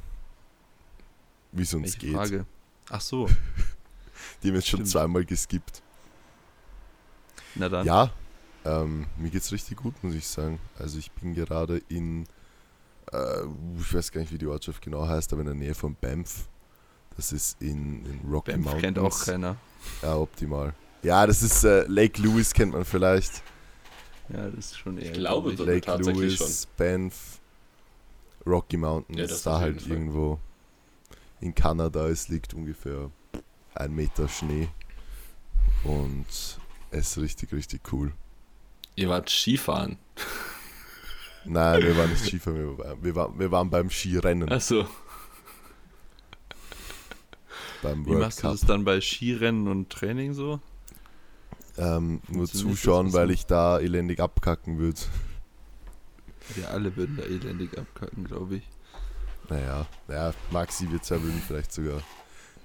Wie 1.53 1.63
es 1.63 1.75
uns 1.75 1.85
Welche 1.85 1.99
geht. 1.99 2.15
Frage? 2.15 2.47
Ach 2.91 3.01
so, 3.01 3.27
Die 4.43 4.49
haben 4.49 4.55
wir 4.55 4.61
jetzt 4.61 4.69
schon 4.69 4.79
Stimmt. 4.79 4.89
zweimal 4.91 5.25
geskippt. 5.25 5.83
na 7.55 7.69
dann. 7.69 7.87
Ja, 7.87 8.11
ähm, 8.65 9.07
mir 9.17 9.31
geht's 9.31 9.51
richtig 9.53 9.77
gut, 9.79 9.95
muss 10.03 10.15
ich 10.15 10.27
sagen. 10.27 10.59
Also 10.79 10.99
ich 10.99 11.11
bin 11.13 11.35
gerade 11.35 11.81
in, 11.89 12.25
äh, 13.13 13.43
ich 13.79 13.95
weiß 13.95 14.11
gar 14.13 14.21
nicht, 14.21 14.33
wie 14.33 14.39
die 14.39 14.47
Ortschaft 14.47 14.83
genau 14.83 15.07
heißt, 15.07 15.33
aber 15.33 15.41
in 15.43 15.47
der 15.47 15.55
Nähe 15.55 15.75
von 15.75 15.95
Banff. 16.01 16.49
Das 17.17 17.33
ist 17.33 17.61
in, 17.61 18.05
in 18.07 18.21
Rocky 18.31 18.53
Banff 18.53 18.65
Mountains. 18.65 18.83
kennt 18.83 18.99
auch 18.99 19.25
keiner. 19.25 19.57
Ja, 20.03 20.17
optimal. 20.17 20.75
Ja, 21.03 21.27
das 21.27 21.43
ist 21.43 21.65
äh, 21.65 21.85
Lake 21.89 22.21
Louise, 22.21 22.53
kennt 22.55 22.73
man 22.73 22.85
vielleicht. 22.85 23.43
Ja, 24.29 24.49
das 24.51 24.67
ist 24.73 24.79
schon 24.79 24.99
eher. 24.99 25.07
Ich 25.07 25.13
glaube, 25.15 25.53
Lake 25.53 25.81
tatsächlich 25.83 26.39
Louise, 26.39 26.67
Banff, 26.77 27.41
Rocky 28.47 28.77
Mountains, 28.77 29.19
Ja, 29.19 29.27
das 29.27 29.43
da 29.43 29.59
halt 29.61 29.81
Fall. 29.83 29.91
irgendwo 29.93 30.39
in 31.41 31.55
Kanada. 31.55 32.07
Es 32.09 32.29
liegt 32.29 32.55
ungefähr 32.55 33.11
ein 33.75 33.95
Meter 33.95 34.29
Schnee 34.29 34.69
und 35.85 36.27
es 36.91 37.09
ist 37.17 37.19
richtig, 37.19 37.53
richtig 37.53 37.93
cool. 37.93 38.13
Ihr 38.97 39.09
wart 39.09 39.29
Skifahren. 39.31 39.99
Nein, 41.45 41.83
wir 41.83 41.97
waren 41.97 42.11
nicht 42.11 42.25
Skifahren, 42.27 42.57
wir 42.59 42.79
waren, 42.79 43.05
wir 43.05 43.15
waren, 43.15 43.39
wir 43.39 43.51
waren 43.51 43.71
beim 43.71 43.91
Skirennen, 43.91 44.51
Achso. 44.51 44.87
beim 47.83 48.05
Wie 48.05 48.11
World 48.11 48.21
machst 48.21 48.39
du 48.39 48.43
Cup. 48.43 48.53
das 48.53 48.61
dann 48.63 48.85
bei 48.85 49.01
Skirennen 49.01 49.69
und 49.69 49.91
Training 49.91 50.35
so? 50.35 50.61
Ähm, 51.77 52.21
nur 52.29 52.49
zuschauen, 52.49 53.13
weil 53.13 53.31
ich 53.31 53.47
da 53.47 53.79
elendig 53.79 54.19
abkacken 54.21 54.79
würde. 54.79 55.01
Wir 56.57 56.71
alle 56.71 56.97
würden 56.97 57.17
da 57.17 57.23
elendig 57.23 57.79
abkacken, 57.79 58.25
glaube 58.25 58.57
ich. 58.57 58.63
Naja, 59.49 59.87
naja, 60.09 60.35
Maxi, 60.51 60.91
wir 60.91 61.01
zwei 61.03 61.23
würden 61.23 61.41
vielleicht 61.47 61.73
sogar, 61.73 62.03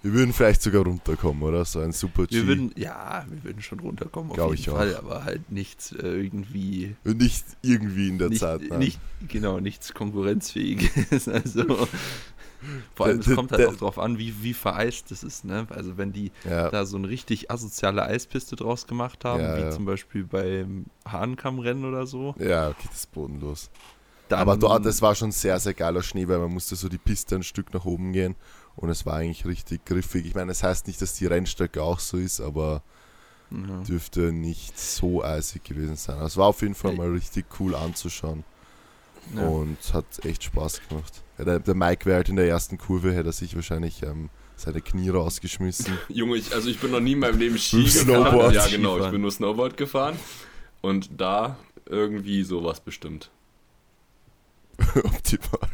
wir 0.02 0.14
würden 0.14 0.34
vielleicht 0.34 0.62
sogar 0.62 0.84
runterkommen, 0.84 1.42
oder? 1.44 1.64
So 1.64 1.80
ein 1.80 1.92
Super 1.94 2.26
G. 2.26 2.36
Wir 2.36 2.48
würden, 2.48 2.72
ja, 2.76 3.26
wir 3.30 3.44
würden 3.44 3.62
schon 3.62 3.80
runterkommen 3.80 4.32
auf 4.32 4.36
Glaub 4.36 4.50
jeden 4.52 4.62
ich 4.62 4.70
auch. 4.70 4.76
Fall, 4.78 4.96
aber 4.98 5.24
halt 5.24 5.50
nichts 5.52 5.94
äh, 5.94 6.08
irgendwie 6.08 6.96
Und 7.06 7.18
nicht 7.20 7.46
irgendwie 7.62 8.10
in 8.10 8.18
der 8.18 8.30
nicht, 8.30 8.40
Zeit. 8.42 8.62
Nein. 8.70 8.80
nicht 8.80 9.00
genau 9.30 9.60
nichts 9.60 9.94
konkurrenzfähiges. 9.94 11.28
Also 11.28 11.88
vor 12.96 13.06
allem 13.08 13.20
es 13.20 13.34
kommt 13.34 13.52
halt 13.52 13.68
auch 13.68 13.76
drauf 13.76 14.00
an, 14.00 14.18
wie, 14.18 14.34
wie 14.42 14.54
vereist 14.54 15.12
es 15.12 15.24
ist, 15.24 15.44
ne? 15.46 15.68
Also 15.70 15.98
wenn 15.98 16.12
die 16.14 16.32
ja, 16.44 16.70
da 16.70 16.86
so 16.86 16.98
eine 16.98 17.08
richtig 17.10 17.52
asoziale 17.52 18.04
Eispiste 18.04 18.56
draus 18.56 18.88
gemacht 18.88 19.24
haben, 19.26 19.42
Ja, 19.44 19.58
wie 19.58 19.62
ja. 19.62 19.72
zum 19.72 19.86
Beispiel 19.86 20.24
beim 20.26 20.86
Hahnkammrennen 21.08 21.86
oder 21.86 22.06
so. 22.08 22.36
ja, 22.40 22.70
okay, 22.70 22.88
das 22.90 23.00
ist 23.00 23.12
bodenlos. 23.14 23.70
Dann, 24.34 24.42
Aber 24.42 24.58
dort, 24.58 24.86
es 24.86 25.02
war 25.02 25.16
schon 25.16 25.32
sehr, 25.32 25.60
sehr 25.60 25.74
geiler 25.74 26.02
Schnee, 26.04 26.28
weil 26.28 26.40
man 26.40 26.52
musste 26.54 26.76
so 26.76 26.90
die 26.90 26.98
Piste 26.98 27.36
ein 27.36 27.44
Stück 27.44 27.74
nach 27.74 27.86
oben 27.86 28.14
gehen 28.14 28.36
und 28.76 28.90
es 28.90 29.06
war 29.06 29.16
eigentlich 29.16 29.46
richtig 29.46 29.86
griffig. 29.86 30.26
Ich 30.26 30.36
meine, 30.36 30.52
es 30.52 30.64
heißt 30.64 30.88
nicht, 30.88 31.02
dass 31.02 31.14
die 31.16 31.26
Rennstrecke 31.28 31.82
auch 31.82 32.00
so 32.00 32.18
ist, 32.18 32.42
aber 32.42 32.82
ja. 33.52 33.84
dürfte 33.84 34.32
nicht 34.32 34.80
so 34.80 35.24
eisig 35.24 35.64
gewesen 35.64 35.96
sein. 35.96 36.16
Also 36.16 36.26
es 36.28 36.38
war 36.38 36.48
auf 36.48 36.62
jeden 36.62 36.76
Fall 36.76 36.92
Nee. 36.92 36.98
mal 36.98 37.12
richtig 37.12 37.46
cool 37.60 37.76
anzuschauen 37.76 38.44
Ja. 39.36 39.48
und 39.48 39.78
hat 39.94 40.06
echt 40.26 40.44
Spaß 40.46 40.82
gemacht. 40.90 41.22
Ja, 41.38 41.46
der, 41.46 41.60
der 41.60 41.76
Mike 41.76 42.06
wäre 42.06 42.18
halt 42.18 42.30
in 42.30 42.36
der 42.36 42.48
ersten 42.48 42.78
Kurve, 42.78 43.14
hätte 43.14 43.30
er 43.30 43.34
sich 43.34 43.56
wahrscheinlich 43.56 44.02
ähm, 44.04 44.30
seine 44.56 44.82
Knie 44.82 45.10
rausgeschmissen. 45.10 45.98
Junge, 46.10 46.38
ich, 46.38 46.54
also 46.54 46.70
ich 46.70 46.80
bin 46.80 46.92
noch 46.92 47.00
nie 47.00 47.14
in 47.14 47.20
meinem 47.20 47.38
Leben 47.40 47.58
Ski 47.58 47.78
Mit 47.78 47.86
gefahren. 47.94 48.06
Snowboard. 48.26 48.54
Ja, 48.56 48.68
genau, 48.68 48.98
ich 49.04 49.12
bin 49.12 49.22
nur 49.22 49.32
Snowboard 49.32 49.78
gefahren. 49.78 50.16
Und 50.82 51.10
da 51.22 51.58
irgendwie 51.86 52.44
sowas 52.44 52.80
bestimmt. 52.80 53.30
Optimal. 55.04 55.70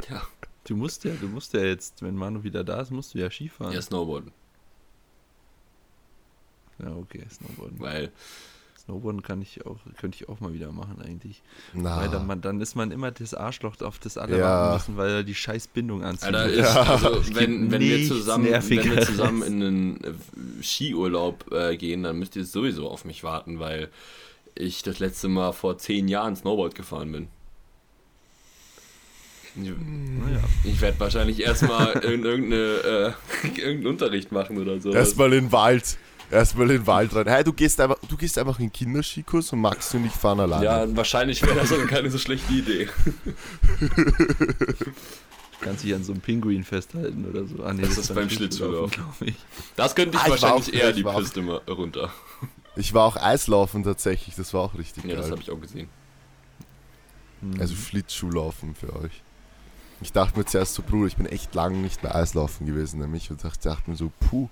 Du 0.66 0.76
musst 0.76 1.04
ja, 1.04 1.14
du 1.20 1.28
musst 1.28 1.54
ja 1.54 1.62
jetzt, 1.62 2.02
wenn 2.02 2.16
Manu 2.16 2.44
wieder 2.44 2.64
da 2.64 2.82
ist, 2.82 2.92
musst 2.92 3.14
du 3.14 3.20
ja 3.20 3.30
Skifahren. 3.32 3.74
Ja, 3.74 3.82
Snowboarden. 3.82 4.32
Ja, 6.80 6.96
okay, 6.96 7.26
Snowboarden. 7.30 7.80
Weil, 7.80 8.12
Snowboarden 8.78 9.22
kann 9.22 9.42
ich 9.42 9.66
auch, 9.66 9.78
könnte 9.98 10.18
ich 10.22 10.30
auch 10.30 10.40
mal 10.40 10.54
wieder 10.54 10.72
machen 10.72 11.02
eigentlich. 11.02 11.42
Na, 11.74 11.98
Weil 11.98 12.10
dann, 12.10 12.28
man, 12.28 12.42
dann 12.42 12.62
ist 12.62 12.76
man 12.76 12.92
immer 12.92 13.12
das 13.12 13.34
Arschloch, 13.34 13.82
auf 13.82 14.00
das 14.00 14.18
alle 14.18 14.38
Ja. 14.38 14.44
warten 14.46 14.74
müssen, 14.76 14.98
weil 14.98 15.10
er 15.10 15.24
die 15.24 15.36
scheiß 15.36 15.68
Bindung 15.68 16.04
anzieht. 16.04 16.34
Alter, 16.34 16.54
Ja. 16.56 16.84
also, 16.84 17.22
wenn, 17.36 17.72
wenn, 17.72 17.82
wir 17.82 18.08
zusammen, 18.08 18.46
wenn 18.52 18.70
wir 18.92 19.02
zusammen 19.02 19.42
in 19.44 19.64
einen 19.64 20.04
äh, 20.04 20.64
Skiurlaub 20.64 21.52
äh, 21.52 21.78
gehen, 21.78 22.04
dann 22.04 22.20
müsst 22.20 22.36
ihr 22.36 22.46
sowieso 22.46 22.90
auf 22.90 23.06
mich 23.06 23.24
warten, 23.24 23.60
weil 23.60 23.90
ich 24.56 24.82
das 24.84 25.00
letzte 25.00 25.28
Mal 25.28 25.52
vor 25.52 25.78
zehn 25.78 26.08
Jahren 26.08 26.36
Snowboard 26.36 26.76
gefahren 26.76 27.12
bin. 27.12 27.28
Ich, 29.64 29.70
naja. 29.70 30.40
ich 30.64 30.82
werde 30.82 31.00
wahrscheinlich 31.00 31.40
erstmal 31.42 31.92
in 32.04 32.24
irgendeine, 32.24 33.16
äh, 33.44 33.48
irgendeinen 33.48 33.88
Unterricht 33.88 34.32
machen 34.32 34.58
oder 34.58 34.80
so. 34.80 34.92
erstmal 34.92 35.34
in 35.34 35.46
den 35.46 35.52
Wald. 35.52 35.98
Erstmal 36.32 36.70
in 36.70 36.78
den 36.78 36.88
Wald 36.88 37.16
rein. 37.16 37.28
Hey, 37.28 37.44
du 37.44 37.52
gehst 37.54 37.82
einfach, 37.82 37.98
du 38.08 38.16
gehst 38.16 38.38
einfach 38.38 38.60
in 38.60 38.66
den 38.68 38.72
Kinderskikurs 38.74 39.52
und 39.52 39.62
Max 39.62 39.94
und 39.96 40.06
ich 40.06 40.12
fahren 40.12 40.40
alleine. 40.40 40.64
Ja, 40.64 40.96
wahrscheinlich 40.96 41.42
wäre 41.42 41.56
das 41.56 41.70
sogar 41.70 41.88
keine 41.88 42.12
so 42.12 42.20
schlechte 42.20 42.54
Idee. 42.54 42.88
Kannst 45.62 45.84
dich 45.84 45.94
an 45.94 46.04
so 46.04 46.14
einem 46.14 46.22
Pinguin 46.22 46.64
festhalten 46.64 47.26
oder 47.30 47.46
so. 47.46 47.64
Ah, 47.64 47.74
nee, 47.74 47.82
Das 47.82 47.98
ist 47.98 48.14
beim 48.16 48.30
Schlittschuhlaufen. 48.30 48.92
glaube 48.92 49.26
ich. 49.26 49.36
Das 49.76 49.94
könnte 49.94 50.18
ich 50.18 50.22
Ah, 50.24 50.26
ich 50.26 50.32
wahrscheinlich 50.42 50.70
auch- 50.70 50.74
eher 50.74 50.94
die 50.94 51.06
auch- 51.06 51.20
Piste 51.20 51.42
mal 51.42 51.62
runter. 51.68 52.14
Ich 52.76 52.94
war 52.94 53.06
auch 53.06 53.18
Eislaufen 53.18 53.84
tatsächlich, 53.84 54.36
das 54.36 54.54
war 54.54 54.62
auch 54.62 54.78
richtig 54.78 55.04
Ja, 55.06 55.16
das 55.16 55.24
geil. 55.26 55.32
habe 55.32 55.42
ich 55.42 55.52
auch 55.52 55.60
gesehen. 55.60 55.90
Also 57.60 57.74
Schlittschuhlaufen 57.76 58.76
für 58.76 58.96
euch. 58.96 59.22
Ich 60.02 60.12
dachte 60.14 60.38
mir 60.38 60.46
zuerst 60.46 60.76
so, 60.76 60.82
Bruder, 60.84 61.08
ich 61.08 61.18
bin 61.18 61.26
echt 61.26 61.54
lange 61.56 61.78
nicht 61.78 62.02
mehr 62.04 62.16
Eislaufen 62.16 62.66
gewesen, 62.66 63.00
nämlich. 63.00 63.32
Und 63.32 63.44
dachte, 63.44 63.68
dachte 63.70 63.90
mir 63.90 63.98
so, 63.98 64.12
puh, 64.20 64.48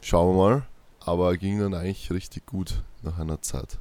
schauen 0.00 0.36
wir 0.36 0.48
mal. 0.50 0.66
Aber 1.00 1.36
ging 1.36 1.58
dann 1.58 1.74
eigentlich 1.74 2.10
richtig 2.10 2.46
gut 2.46 2.82
nach 3.02 3.18
einer 3.18 3.40
Zeit. 3.42 3.78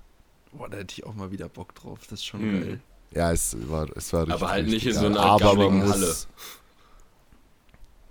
Boah, 0.51 0.69
da 0.69 0.77
hätte 0.77 0.93
ich 0.93 1.05
auch 1.05 1.13
mal 1.13 1.31
wieder 1.31 1.49
Bock 1.49 1.73
drauf. 1.75 1.99
Das 2.09 2.19
ist 2.19 2.25
schon 2.25 2.41
Hm. 2.41 2.61
geil. 2.61 2.81
Ja, 3.11 3.31
es 3.31 3.55
war, 3.69 3.87
es 3.95 4.11
war 4.13 4.21
richtig 4.21 4.41
Aber 4.41 4.51
halt 4.51 4.65
nicht 4.65 4.73
richtig 4.85 4.93
in 4.95 4.99
so 4.99 5.05
einer 5.07 5.19
Aber 5.19 5.55
man 5.55 5.79
muss, 5.79 5.91
Halle. 5.91 6.15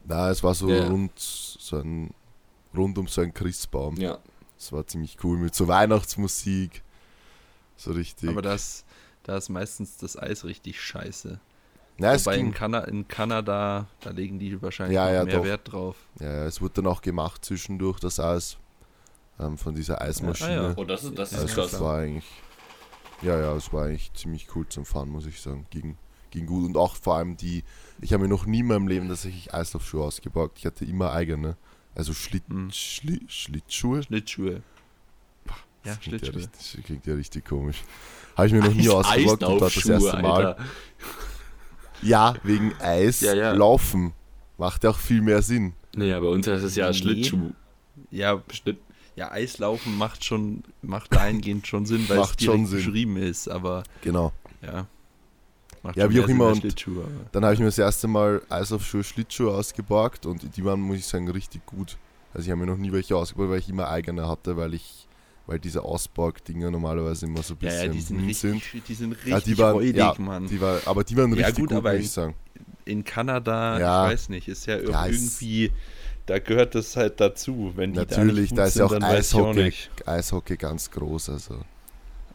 Na, 0.05 0.31
es 0.31 0.43
war 0.43 0.55
so 0.55 0.69
Ja. 0.71 0.89
rund, 0.89 1.13
so 1.19 1.79
ein, 1.79 2.13
rund 2.77 2.99
um 2.99 3.09
so 3.09 3.21
einen 3.21 3.35
Christbaum. 3.35 3.97
Ja. 3.97 4.19
Es 4.59 4.71
war 4.73 4.87
ziemlich 4.87 5.17
cool 5.25 5.39
mit 5.39 5.55
so 5.55 5.67
Weihnachtsmusik. 5.69 6.83
So 7.77 7.93
richtig. 7.93 8.29
Aber 8.29 8.43
das, 8.43 8.85
da 9.25 9.37
ist 9.37 9.49
meistens 9.49 9.97
das 9.97 10.17
Eis 10.17 10.45
richtig 10.45 10.81
scheiße. 10.81 11.41
Ja, 11.99 12.15
es 12.15 12.27
Wobei 12.27 12.37
in, 12.39 12.47
ging. 12.47 12.55
Kana 12.55 12.81
in 12.85 13.07
Kanada, 13.09 13.87
da 14.01 14.11
legen 14.11 14.39
die 14.39 14.61
wahrscheinlich 14.61 14.95
Ja, 14.97 15.11
ja, 15.13 15.25
mehr 15.25 15.37
doch. 15.39 15.45
Wert 15.45 15.73
drauf. 15.73 15.97
Ja, 16.21 16.27
ja, 16.33 16.45
es 16.47 16.61
wurde 16.61 16.75
dann 16.83 16.87
auch 16.87 17.01
gemacht 17.03 17.45
zwischendurch, 17.45 18.01
das 18.01 18.19
Eis 18.21 18.57
ähm, 19.39 19.57
von 19.59 19.75
dieser 19.75 20.01
Eismaschine. 20.01 20.55
Ja, 20.55 20.61
ah, 20.61 20.69
ja. 20.71 20.75
Oh, 20.77 20.85
das 20.85 21.05
ist, 21.05 21.19
das 21.19 21.33
ist 21.33 21.39
Also 21.41 21.55
krass. 21.55 21.73
es 21.73 21.81
war 21.81 21.99
eigentlich, 21.99 22.25
ja, 23.23 23.39
ja, 23.39 23.55
es 23.55 23.73
war 23.73 23.85
eigentlich 23.87 24.13
ziemlich 24.15 24.47
cool 24.55 24.67
zum 24.69 24.85
Fahren, 24.85 25.09
muss 25.09 25.27
ich 25.27 25.41
sagen. 25.41 25.67
Ging, 25.71 25.97
ging 26.31 26.47
gut 26.47 26.67
und 26.67 26.77
auch 26.77 26.97
vor 26.97 27.17
allem 27.17 27.37
die, 27.37 27.63
ich 28.01 28.13
habe 28.13 28.23
mir 28.25 28.29
noch 28.29 28.47
nie 28.47 28.61
in 28.61 28.67
meinem 28.67 28.89
Leben 28.89 29.09
tatsächlich 29.09 29.55
Eislaufschuhe 29.55 30.03
ausgeborgt. 30.05 30.59
Ich 30.59 30.67
hatte 30.67 30.85
immer 30.85 31.13
eigene, 31.13 31.57
also 31.95 32.13
Schlitt, 32.13 32.45
Hm. 32.49 32.71
Schli, 32.73 33.21
Schlittschuhe. 33.29 34.03
Schlittschuhe. 34.03 34.63
Ja, 35.85 35.93
Das 35.93 36.01
klingt 36.01 36.23
ja, 36.23 36.33
Schlittschuhe. 36.33 36.37
richtig, 36.43 36.73
das 36.75 36.85
klingt 36.85 37.07
ja 37.07 37.15
richtig 37.15 37.45
komisch. 37.45 37.83
Habe 38.37 38.47
ich 38.49 38.53
mir 38.53 38.61
noch 38.61 38.75
nie 38.75 38.89
ausgeborgt 38.89 39.45
und 39.45 39.61
dort 39.61 39.77
das 39.77 39.87
erste 39.87 40.23
Mal. 40.23 40.47
Alter. 40.47 40.65
Ja, 42.03 42.35
wegen 42.43 42.73
Eis 42.81 43.21
Ja, 43.21 43.35
ja. 43.35 43.53
laufen. 43.53 44.13
Macht 44.59 44.85
ja 44.85 44.91
auch 44.91 44.99
viel 44.99 45.21
mehr 45.21 45.43
Sinn. 45.43 45.73
Nee, 45.97 46.13
bei 46.13 46.27
uns 46.27 46.47
heißt 46.47 46.65
es 46.65 46.77
ja 46.77 46.89
Nee. 46.89 46.95
Schlittschuh. 46.95 47.51
Ja, 48.11 48.43
Schlitt. 48.53 48.79
ja, 49.17 49.31
Eislaufen 49.31 49.97
macht 49.97 50.25
schon, 50.25 50.63
macht 50.83 51.15
dahingehend 51.15 51.67
schon 51.67 51.87
Sinn, 51.87 52.05
weil 52.09 52.19
Macht 52.19 52.41
es 52.41 52.45
schon 52.47 52.65
direkt 52.65 52.71
Sinn. 52.71 52.79
beschrieben 52.79 53.17
ist, 53.17 53.49
aber 53.49 53.83
Genau. 54.03 54.33
ja. 54.63 54.87
Macht 55.83 55.97
Ja, 55.97 56.09
wie 56.11 56.21
auch 56.21 56.29
immer 56.29 56.49
und 56.49 56.65
Dann 57.33 57.45
habe 57.45 57.53
ich 57.55 57.61
mir 57.61 57.67
das 57.67 57.79
erste 57.79 58.09
Mal 58.09 58.41
Eislaufschuhe, 58.49 59.05
Schlittschuhe 59.05 59.53
ausgeborgt 59.53 60.25
und 60.27 60.57
die 60.57 60.65
waren, 60.65 60.81
muss 60.81 60.97
ich 60.99 61.07
sagen, 61.07 61.29
richtig 61.31 61.65
gut. 61.67 61.97
Also 62.33 62.47
ich 62.47 62.51
habe 62.51 62.61
mir 62.61 62.67
noch 62.67 62.79
nie 62.79 62.91
welche 62.91 63.17
ausgeborgt, 63.17 63.51
weil 63.53 63.59
ich 63.59 63.69
immer 63.69 63.89
eigene 63.89 64.27
hatte, 64.29 64.57
weil 64.57 64.75
ich, 64.75 65.04
weil 65.47 65.59
diese 65.59 65.83
Ausborg-Dinger 65.83 66.71
normalerweise 66.71 67.27
immer 67.27 67.43
so 67.43 67.55
ein 67.55 67.59
ja, 67.61 67.69
bisschen 67.71 67.87
ja, 67.87 67.93
die 67.93 68.01
sind 68.01 68.19
hm 68.21 68.27
richtig, 68.27 68.85
die 68.85 68.95
sind 68.95 69.13
richtig 69.13 69.31
Ja, 69.33 69.41
die 69.41 69.59
waren, 69.59 69.75
räudig, 69.75 69.97
ja, 69.97 70.15
Mann. 70.19 70.47
die 70.47 70.61
war, 70.61 70.81
aber 70.87 71.05
die 71.05 71.17
waren 71.17 71.35
Ja, 71.37 71.47
richtig 71.47 71.65
gut, 71.69 71.71
gut, 71.71 71.83
muss 71.83 71.93
in- 71.93 72.01
ich 72.01 72.11
sagen. 72.11 72.35
In 72.87 73.05
Kanada, 73.05 73.79
Ja. 73.79 74.07
ich 74.07 74.13
weiß 74.13 74.29
nicht, 74.31 74.49
ist 74.49 74.67
ja, 74.67 74.79
Ja, 74.79 75.07
irgendwie, 75.07 75.73
da 76.27 76.39
gehört 76.39 76.75
das 76.75 76.97
halt 76.97 77.21
dazu, 77.21 77.73
wenn 77.77 77.93
die 77.93 77.99
Natürlich, 77.99 78.51
da, 78.51 78.57
da 78.57 78.65
ist 78.67 78.77
ja 78.77 78.89
sind, 78.89 79.03
auch 79.03 79.09
Eishockey. 79.09 79.73
Eishockey 80.07 80.57
ganz 80.57 80.91
groß, 80.91 81.29
also 81.31 81.61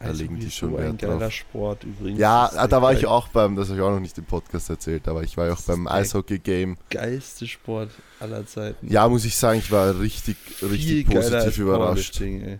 Da 0.01 0.11
legen 0.11 0.39
die 0.39 0.49
schon 0.49 0.71
so 0.71 0.77
ein 0.77 0.83
Wert 0.83 0.99
geiler 0.99 1.19
drauf. 1.19 1.33
Sport 1.33 1.83
übrigens. 1.83 2.19
Ja, 2.19 2.49
ah, 2.55 2.67
da 2.67 2.81
war 2.81 2.93
ich 2.93 3.01
geil- 3.01 3.09
auch 3.09 3.27
beim, 3.27 3.55
das 3.57 3.67
habe 3.67 3.79
ich 3.79 3.83
auch 3.83 3.89
noch 3.91 3.99
nicht 3.99 4.17
im 4.17 4.23
Podcast 4.23 4.69
erzählt, 4.69 5.07
aber 5.09 5.23
ich 5.23 5.35
war 5.35 5.47
ja 5.47 5.53
auch 5.53 5.61
beim 5.61 5.87
Eishockey-Game. 5.87 6.77
geilste 6.89 7.47
Sport 7.47 7.89
aller 8.21 8.45
Zeiten. 8.47 8.87
Ja, 8.89 9.09
muss 9.09 9.25
ich 9.25 9.35
sagen, 9.35 9.59
ich 9.59 9.71
war 9.71 9.99
richtig, 9.99 10.37
richtig 10.61 11.07
positiv 11.09 11.57
überrascht. 11.57 12.17
Powerlifting, 12.17 12.41
ey. 12.41 12.59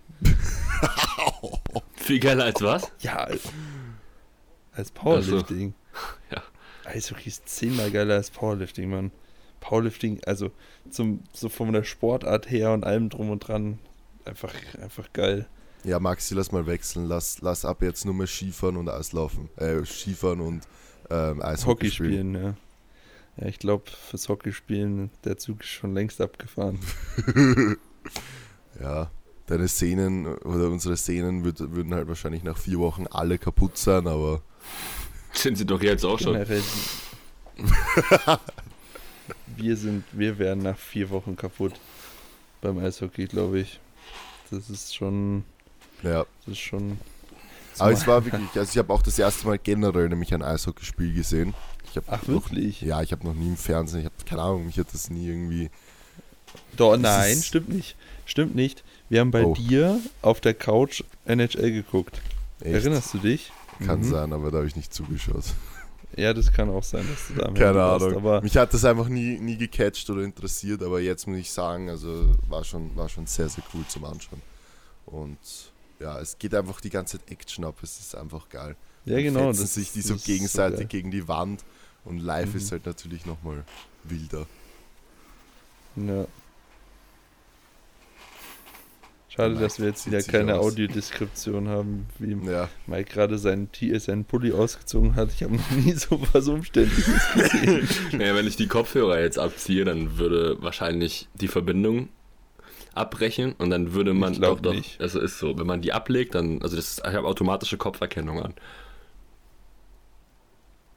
Viel 1.96 2.20
geiler 2.20 2.46
als 2.46 2.62
was? 2.62 2.92
Ja, 3.00 3.18
als, 3.18 3.42
als 4.74 4.92
Powerlifting. 4.92 5.74
Ja. 6.32 6.42
Eishockey 6.86 7.28
ist 7.30 7.48
zehnmal 7.50 7.92
geiler 7.92 8.16
als 8.16 8.30
Powerlifting, 8.32 8.90
Mann. 8.90 9.12
Powerlifting, 9.60 10.22
also 10.26 10.52
zum, 10.90 11.24
so 11.34 11.50
von 11.50 11.74
der 11.74 11.84
Sportart 11.84 12.50
her 12.50 12.72
und 12.74 12.86
allem 12.86 13.10
drum 13.10 13.30
und 13.32 13.40
dran, 13.48 13.80
einfach, 14.26 14.54
einfach 14.82 15.12
geil. 15.14 15.48
Ja, 15.84 16.00
Maxi, 16.00 16.36
lass 16.36 16.52
mal 16.52 16.66
wechseln. 16.66 17.06
Lass, 17.06 17.42
lass 17.42 17.66
ab 17.66 17.82
jetzt 17.82 18.06
nur 18.06 18.14
mehr 18.14 18.28
Skifahren 18.28 18.78
und 18.78 18.90
Eislaufen. 18.90 19.50
Äh, 19.56 19.86
Skifahren 19.86 20.42
und 20.42 20.68
ähm, 21.10 21.42
Eishockey 21.42 21.88
Hockey 21.88 21.92
spielen. 21.92 22.36
spielen, 22.36 22.36
ja. 22.36 22.56
Ja, 23.38 23.48
ich 23.48 23.60
glaube, 23.60 23.86
fürs 23.90 24.28
Hockey 24.28 24.52
spielen, 24.52 25.12
der 25.24 25.38
Zug 25.38 25.62
ist 25.62 25.70
schon 25.70 25.94
längst 25.94 26.20
abgefahren. 26.22 26.80
Ja, 28.80 29.12
deine 29.48 29.68
Szenen 29.68 30.26
oder 30.26 30.70
unsere 30.70 30.96
Szenen 30.96 31.44
würd, 31.44 31.60
würden 31.74 31.94
halt 31.94 32.08
wahrscheinlich 32.08 32.44
nach 32.44 32.58
vier 32.58 32.80
Wochen 32.80 33.08
alle 33.08 33.38
kaputt 33.38 33.78
sein, 33.78 34.08
aber 34.08 34.42
Sind 35.34 35.58
sie 35.58 35.66
doch 35.66 35.82
jetzt 35.82 36.06
auch 36.06 36.20
schon. 36.20 36.36
Wir 39.58 39.76
sind, 39.76 40.06
wir 40.14 40.40
wären 40.40 40.60
nach 40.60 40.78
vier 40.78 41.10
Wochen 41.10 41.36
kaputt 41.36 41.74
beim 42.62 42.78
Eishockey, 42.80 43.26
glaube 43.26 43.60
ich. 43.60 43.80
Das 44.50 44.70
ist 44.70 44.96
schon, 44.96 45.44
ja. 46.04 46.26
das 46.46 46.54
ist 46.54 46.60
schon. 46.60 46.98
Aber 47.78 47.92
es 47.92 48.06
war 48.08 48.26
wirklich, 48.26 48.50
also 48.56 48.70
ich 48.72 48.78
habe 48.78 48.92
auch 48.94 49.02
das 49.02 49.18
erste 49.18 49.48
Mal 49.48 49.58
generell 49.58 50.10
nämlich 50.10 50.34
ein 50.34 50.42
Eishockeyspiel 50.42 51.14
gesehen. 51.14 51.54
Ich 51.90 51.96
hab 51.96 52.04
Ach 52.08 52.22
noch, 52.24 52.28
wirklich? 52.28 52.82
Ja, 52.82 53.02
ich 53.02 53.12
habe 53.14 53.26
noch 53.26 53.34
nie 53.34 53.48
im 53.48 53.58
Fernsehen, 53.58 54.00
ich 54.02 54.06
habe 54.06 54.16
keine 54.26 54.42
Ahnung, 54.42 54.66
mich 54.66 54.78
hat 54.78 54.88
das 54.94 55.10
nie 55.10 55.28
irgendwie. 55.28 55.70
Doch, 56.76 56.98
nein, 56.98 57.34
ist- 57.34 57.46
stimmt 57.46 57.70
nicht. 57.70 57.96
Stimmt 58.26 58.54
nicht. 58.56 58.84
Wir 59.08 59.22
haben 59.22 59.32
bei 59.32 59.44
Oh. 59.46 59.54
dir 59.54 60.00
auf 60.22 60.42
der 60.42 60.54
Couch 60.54 61.04
NHL 61.26 61.72
geguckt. 61.72 62.22
Echt, 62.60 62.74
Erinnerst 62.76 63.14
du 63.14 63.20
dich? 63.20 63.52
Kann 63.86 64.00
Mhm. 64.02 64.04
sein, 64.10 64.34
aber 64.34 64.52
da 64.52 64.58
habe 64.58 64.68
ich 64.68 64.76
nicht 64.76 64.94
zugeschaut. 64.94 65.46
Ja, 66.18 66.34
das 66.34 66.52
kann 66.52 66.70
auch 66.70 66.84
sein, 66.84 67.08
dass 67.10 67.28
du 67.30 67.34
da 67.42 67.52
Keine 67.54 67.76
warst, 67.76 68.06
Ahnung. 68.06 68.18
Aber 68.18 68.42
Mich 68.42 68.58
hat 68.58 68.74
das 68.74 68.84
einfach 68.84 69.08
nie, 69.08 69.40
nie 69.40 69.58
gecatcht 69.58 70.10
oder 70.10 70.22
interessiert, 70.24 70.84
aber 70.84 71.00
jetzt 71.00 71.28
muss 71.28 71.38
ich 71.38 71.50
sagen, 71.52 71.90
also 71.90 72.36
war 72.50 72.64
schon, 72.66 72.94
war 72.96 73.08
schon 73.08 73.26
sehr, 73.26 73.48
sehr 73.48 73.64
cool 73.74 73.86
zum 73.88 74.04
Anschauen. 74.06 74.42
Und 75.06 75.38
ja, 76.00 76.20
es 76.20 76.38
geht 76.40 76.54
einfach 76.56 76.82
die 76.82 76.90
ganze 76.90 77.18
Zeit 77.20 77.30
Action 77.32 77.66
ab, 77.66 77.76
es 77.84 78.00
ist 78.00 78.16
einfach 78.16 78.50
geil. 78.50 78.76
ja, 79.06 79.16
Dann 79.16 79.24
genau. 79.24 79.48
fetzen 79.54 79.68
sich 79.68 79.92
die 79.92 80.02
so 80.02 80.16
ist 80.16 80.26
gegenseitig 80.26 80.80
geil. 80.80 80.88
gegen 80.88 81.12
die 81.12 81.28
Wand 81.28 81.64
und 82.06 82.20
live 82.20 82.52
Mhm. 82.54 82.58
ist 82.58 82.72
halt 82.72 82.86
natürlich 82.86 83.26
nochmal 83.26 83.64
wilder. 84.04 84.46
Ja. 85.96 86.26
Schade, 89.30 89.50
Mike 89.52 89.64
dass 89.64 89.80
wir 89.80 89.88
jetzt 89.88 90.08
wieder 90.08 90.24
keine 90.24 90.56
aus. 90.56 90.72
Audiodeskription 90.74 91.68
haben, 91.68 92.08
wie 92.18 92.36
Ja, 92.50 92.68
Mike 92.88 93.12
gerade 93.14 93.38
seinen, 93.38 93.72
T- 93.72 93.98
seinen 94.00 94.26
Pulli 94.26 94.52
ausgezogen 94.54 95.16
hat. 95.16 95.32
Ich 95.32 95.44
habe 95.44 95.56
noch 95.56 95.72
nie 95.72 95.92
so 95.96 96.20
was 96.34 96.48
Umständliches 96.48 97.22
gesehen. 97.36 97.88
Naja, 98.14 98.34
wenn 98.36 98.48
ich 98.48 98.56
die 98.56 98.68
Kopfhörer 98.68 99.20
jetzt 99.22 99.38
abziehe, 99.38 99.86
dann 99.86 100.18
würde 100.18 100.58
wahrscheinlich 100.62 101.28
die 101.36 101.48
Verbindung 101.48 102.10
abbrechen 102.94 103.54
und 103.58 103.70
dann 103.70 103.94
würde 103.94 104.14
man 104.14 104.34
Ich 104.34 104.40
doch 104.40 104.60
doch. 104.60 104.74
nicht. 104.74 105.00
Also 105.00 105.20
ist 105.20 105.40
so, 105.40 105.58
wenn 105.58 105.68
man 105.68 105.82
die 105.82 105.94
ablegt, 105.94 106.36
dann 106.36 106.62
also 106.62 106.76
das 106.76 106.92
ist, 106.92 107.00
ich 107.08 107.14
habe 107.14 107.28
automatische 107.28 107.78
Kopferkennung 107.78 108.42
an. 108.42 108.54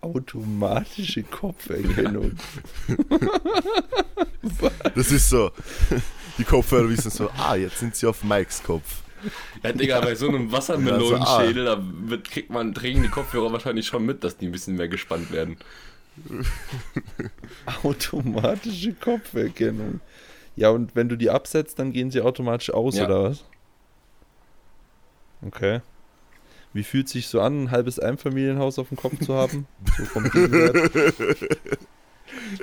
Automatische 0.00 1.22
Kopferkennung. 1.30 2.32
das 4.94 5.12
ist 5.12 5.28
so. 5.30 5.50
Die 6.38 6.44
Kopfhörer 6.44 6.88
wissen 6.88 7.10
so, 7.10 7.30
ah, 7.36 7.54
jetzt 7.54 7.78
sind 7.78 7.94
sie 7.94 8.06
auf 8.06 8.24
Mikes 8.24 8.62
Kopf. 8.62 9.02
Ja, 9.62 9.72
Digga, 9.72 10.00
bei 10.00 10.16
so 10.16 10.28
einem 10.28 10.50
Wassermelonenschädel, 10.50 11.64
da 11.64 11.80
wird, 11.80 12.28
kriegt 12.28 12.50
man, 12.50 12.74
kriegen 12.74 13.02
die 13.02 13.08
Kopfhörer 13.08 13.52
wahrscheinlich 13.52 13.86
schon 13.86 14.04
mit, 14.04 14.24
dass 14.24 14.36
die 14.36 14.46
ein 14.46 14.52
bisschen 14.52 14.76
mehr 14.76 14.88
gespannt 14.88 15.30
werden. 15.30 15.56
Automatische 17.84 18.94
Kopferkennung. 18.94 20.00
Ja, 20.56 20.70
und 20.70 20.94
wenn 20.94 21.08
du 21.08 21.16
die 21.16 21.30
absetzt, 21.30 21.78
dann 21.78 21.92
gehen 21.92 22.10
sie 22.10 22.20
automatisch 22.20 22.70
aus, 22.70 22.96
Ja. 22.96 23.06
oder 23.06 23.24
was? 23.24 23.44
Okay. 25.44 25.80
Wie 26.74 26.84
fühlt 26.84 27.08
sich 27.08 27.28
so 27.28 27.40
an, 27.40 27.64
ein 27.64 27.70
halbes 27.70 27.98
Einfamilienhaus 27.98 28.78
auf 28.78 28.88
dem 28.88 28.96
Kopf 28.96 29.18
zu 29.20 29.34
haben? 29.34 29.66
So 29.96 30.04
vom 30.04 30.24
Gegenwert. 30.30 31.58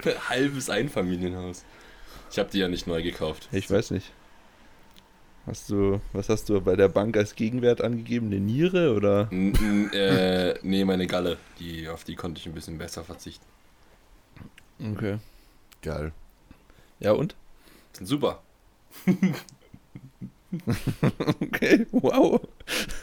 Halbes 0.29 0.69
Einfamilienhaus. 0.69 1.63
Ich 2.31 2.39
habe 2.39 2.49
die 2.51 2.59
ja 2.59 2.67
nicht 2.67 2.87
neu 2.87 3.03
gekauft. 3.03 3.49
Ich 3.51 3.69
weiß 3.69 3.91
nicht. 3.91 4.11
Hast 5.45 5.69
du, 5.69 5.99
was 6.13 6.29
hast 6.29 6.49
du 6.49 6.59
bei 6.61 6.75
der 6.75 6.89
Bank 6.89 7.17
als 7.17 7.35
Gegenwert 7.35 7.81
angegeben? 7.81 8.27
Eine 8.27 8.39
Niere 8.39 8.93
oder? 8.95 9.27
N 9.31 9.53
n 9.55 9.91
äh, 9.93 10.55
nee, 10.61 10.85
meine 10.85 11.07
Galle, 11.07 11.37
die, 11.59 11.87
auf 11.87 12.03
die 12.03 12.15
konnte 12.15 12.39
ich 12.39 12.45
ein 12.47 12.53
bisschen 12.53 12.77
besser 12.77 13.03
verzichten. 13.03 13.45
Okay. 14.79 15.17
Geil. 15.81 16.11
Ja 16.99 17.11
und? 17.13 17.35
Super. 18.01 18.41
Okay, 21.41 21.85
wow. 21.91 22.41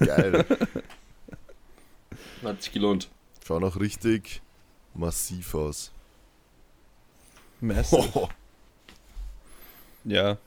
Geil. 0.00 0.44
Hat 2.42 2.60
sich 2.62 2.72
gelohnt. 2.72 3.08
Schauen 3.46 3.62
auch 3.62 3.76
richtig 3.78 4.42
massiv 4.94 5.54
aus. 5.54 5.92
Massive. 7.60 8.28
Ja. 10.08 10.38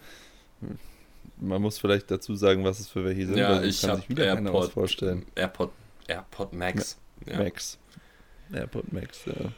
Man 1.36 1.62
muss 1.62 1.80
vielleicht 1.80 2.10
dazu 2.10 2.34
sagen, 2.34 2.64
was 2.64 2.80
es 2.80 2.88
für 2.88 3.04
welche 3.04 3.28
sind. 3.28 3.36
Ja, 3.38 3.62
ich 3.62 3.82
kann 3.82 3.90
habe 3.90 4.00
sich 4.00 4.10
wieder 4.10 4.24
AirPod, 4.24 4.72
vorstellen. 4.72 5.26
AirPod, 5.36 5.72
AirPod 6.08 6.54
Max. 6.54 6.98
Ja. 7.26 7.40
Max. 7.40 7.78
AirPod 8.54 8.94
Max, 8.94 9.20
ja. 9.26 9.52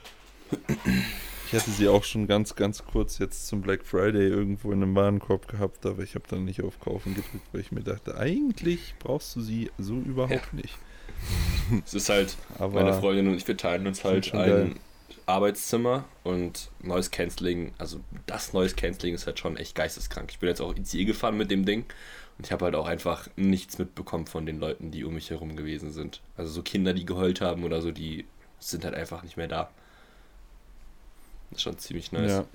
Ich 1.52 1.60
hatte 1.60 1.72
sie 1.72 1.90
auch 1.90 2.06
schon 2.06 2.28
ganz, 2.28 2.56
ganz 2.56 2.86
kurz 2.86 3.18
jetzt 3.18 3.48
zum 3.48 3.62
Black 3.62 3.84
Friday 3.84 4.26
irgendwo 4.30 4.72
in 4.72 4.82
einem 4.82 4.96
Warenkorb 4.96 5.50
gehabt, 5.50 5.86
aber 5.86 6.02
ich 6.02 6.16
habe 6.16 6.24
dann 6.30 6.46
nicht 6.46 6.64
auf 6.64 6.80
Kaufen 6.80 7.14
gedrückt, 7.14 7.46
weil 7.52 7.60
ich 7.60 7.74
mir 7.74 7.84
dachte, 7.84 8.18
eigentlich 8.18 8.96
brauchst 9.00 9.36
du 9.36 9.42
sie 9.42 9.70
so 9.78 9.96
überhaupt 9.96 10.54
nicht. 10.54 10.78
Es 11.86 11.94
ist 11.94 12.10
halt, 12.10 12.36
Aber 12.58 12.82
meine 12.82 12.94
Freundin 12.94 13.28
und 13.28 13.36
ich, 13.36 13.48
wir 13.48 13.56
teilen 13.56 13.86
uns 13.86 14.04
halt 14.04 14.34
ein 14.34 14.40
geil. 14.40 14.76
Arbeitszimmer 15.26 16.06
und 16.24 16.72
Noise 16.82 17.10
Cancelling, 17.12 17.74
also 17.78 18.00
das 18.26 18.54
Noise 18.54 18.76
Cancelling 18.76 19.14
ist 19.14 19.28
halt 19.28 19.38
schon 19.38 19.56
echt 19.56 19.76
geisteskrank. 19.76 20.32
Ich 20.32 20.40
bin 20.40 20.50
jetzt 20.50 20.62
auch 20.62 20.76
ICE 20.76 21.06
gefahren 21.06 21.38
mit 21.38 21.52
dem 21.52 21.66
Ding 21.66 21.86
und 22.38 22.46
ich 22.46 22.52
habe 22.52 22.66
halt 22.66 22.76
auch 22.76 22.88
einfach 22.88 23.28
nichts 23.36 23.78
mitbekommen 23.78 24.26
von 24.26 24.46
den 24.46 24.60
Leuten, 24.60 24.90
die 24.90 25.04
um 25.04 25.14
mich 25.14 25.30
herum 25.30 25.56
gewesen 25.56 25.92
sind. 25.92 26.22
Also 26.38 26.52
so 26.52 26.64
Kinder, 26.64 26.94
die 26.94 27.06
geheult 27.06 27.40
haben 27.42 27.64
oder 27.66 27.82
so, 27.82 27.92
die 27.92 28.26
sind 28.60 28.84
halt 28.84 28.96
einfach 28.96 29.22
nicht 29.22 29.38
mehr 29.38 29.48
da. 29.48 29.70
Das 31.52 31.58
ist 31.60 31.62
schon 31.64 31.78
ziemlich 31.78 32.12
nice. 32.12 32.32
ja, 32.32 32.46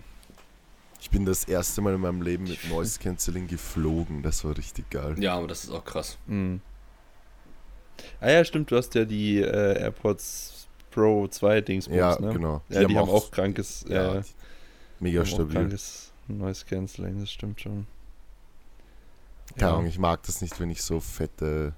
Ich 1.01 1.11
bin 1.11 1.25
das 1.25 1.45
erste 1.45 1.81
Mal 1.83 1.95
in 1.95 2.01
meinem 2.01 2.23
Leben 2.23 2.45
mit 2.45 2.69
Noise 2.69 2.99
Cancelling 2.99 3.47
geflogen. 3.47 4.23
Das 4.23 4.45
war 4.45 4.57
richtig 4.57 4.91
geil. 4.91 5.15
Ja, 5.19 5.35
aber 5.37 5.47
das 5.47 5.65
ist 5.65 5.71
auch 5.71 5.85
krass. 5.85 6.19
Mhm. 6.27 6.61
Ah 8.21 8.31
ja, 8.31 8.45
stimmt, 8.45 8.71
du 8.71 8.77
hast 8.77 8.95
ja 8.95 9.05
die 9.05 9.39
äh, 9.41 9.79
AirPods 9.81 10.67
Pro 10.91 11.29
2 11.29 11.61
Dingsbums, 11.63 11.97
Ja, 11.99 12.19
ne? 12.21 12.33
genau. 12.33 12.63
Ja, 12.69 12.85
die, 12.85 12.97
haben 12.97 13.09
auch, 13.09 13.31
krankes, 13.31 13.85
ja, 13.89 14.17
äh, 14.17 14.23
mega 15.01 15.21
haben 15.21 15.27
stabil. 15.27 15.55
krankes 15.55 16.13
Noise 16.29 16.65
Cancelling, 16.67 17.21
das 17.21 17.31
stimmt 17.31 17.61
schon. 17.61 17.87
Keine 19.57 19.73
Ahnung, 19.73 19.87
ich 19.87 19.99
mag 19.99 20.23
das 20.25 20.41
nicht, 20.43 20.59
wenn 20.61 20.71
ich 20.71 20.83
so 20.83 21.01
fette 21.01 21.75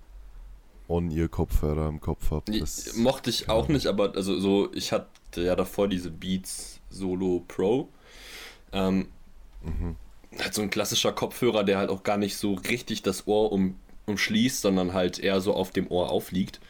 On-Ear-Kopfhörer 0.88 1.86
am 1.86 2.00
Kopf 2.00 2.30
habe. 2.30 2.46
Ich, 2.50 2.94
mochte 2.94 3.30
ich 3.30 3.48
auch 3.50 3.68
nicht, 3.68 3.86
aber 3.86 4.14
also 4.16 4.38
so, 4.40 4.72
ich 4.72 4.92
hatte 4.92 5.42
ja 5.42 5.54
davor 5.54 5.88
diese 5.88 6.10
Beats 6.10 6.80
Solo 6.90 7.44
Pro. 7.46 7.88
Ähm, 8.72 9.08
Mhm. 9.62 9.96
halt 10.38 10.54
so 10.54 10.62
ein 10.62 10.70
klassischer 10.70 11.12
Kopfhörer, 11.12 11.64
der 11.64 11.78
halt 11.78 11.90
auch 11.90 12.02
gar 12.02 12.16
nicht 12.16 12.36
so 12.36 12.54
richtig 12.54 13.02
das 13.02 13.26
Ohr 13.26 13.52
um, 13.52 13.76
umschließt, 14.06 14.60
sondern 14.60 14.92
halt 14.92 15.18
eher 15.18 15.40
so 15.40 15.54
auf 15.54 15.72
dem 15.72 15.90
Ohr 15.90 16.10
aufliegt. 16.10 16.60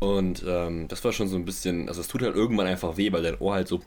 Und 0.00 0.44
ähm, 0.46 0.88
das 0.88 1.04
war 1.04 1.12
schon 1.12 1.28
so 1.28 1.36
ein 1.36 1.44
bisschen, 1.46 1.88
also 1.88 2.00
es 2.02 2.08
tut 2.08 2.22
halt 2.22 2.36
irgendwann 2.36 2.66
einfach 2.66 2.96
weh, 2.96 3.12
weil 3.12 3.22
dein 3.22 3.38
Ohr 3.40 3.54
halt 3.54 3.68
so, 3.68 3.82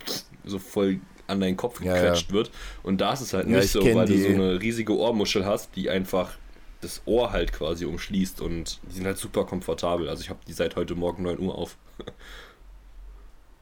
so 0.45 0.59
voll 0.59 1.01
an 1.27 1.41
deinen 1.41 1.57
Kopf 1.57 1.79
Ja, 1.79 1.93
gequetscht 1.93 2.31
wird. 2.31 2.51
Und 2.83 3.01
da 3.01 3.13
ist 3.13 3.21
es 3.21 3.33
halt 3.33 3.47
Ja, 3.47 3.47
nicht 3.47 3.63
ich 3.63 3.71
so, 3.71 3.93
weil 3.93 4.07
du 4.09 4.17
die. 4.17 4.19
so 4.19 4.31
eine 4.31 4.61
riesige 4.61 4.97
Ohrmuschel 4.97 5.45
hast, 5.45 5.75
die 5.75 5.89
einfach 5.89 6.39
das 6.81 7.01
Ohr 7.05 7.31
halt 7.31 7.51
quasi 7.53 7.85
umschließt 7.85 8.41
und 8.41 8.79
die 8.83 8.93
sind 8.95 9.05
halt 9.05 9.17
super 9.17 9.45
komfortabel. 9.45 10.07
Also 10.09 10.21
ich 10.23 10.29
habe 10.29 10.39
die 10.47 10.53
seit 10.53 10.75
heute 10.75 10.95
Morgen 10.95 11.23
9 11.23 11.39
Uhr 11.39 11.55
auf. 11.55 11.77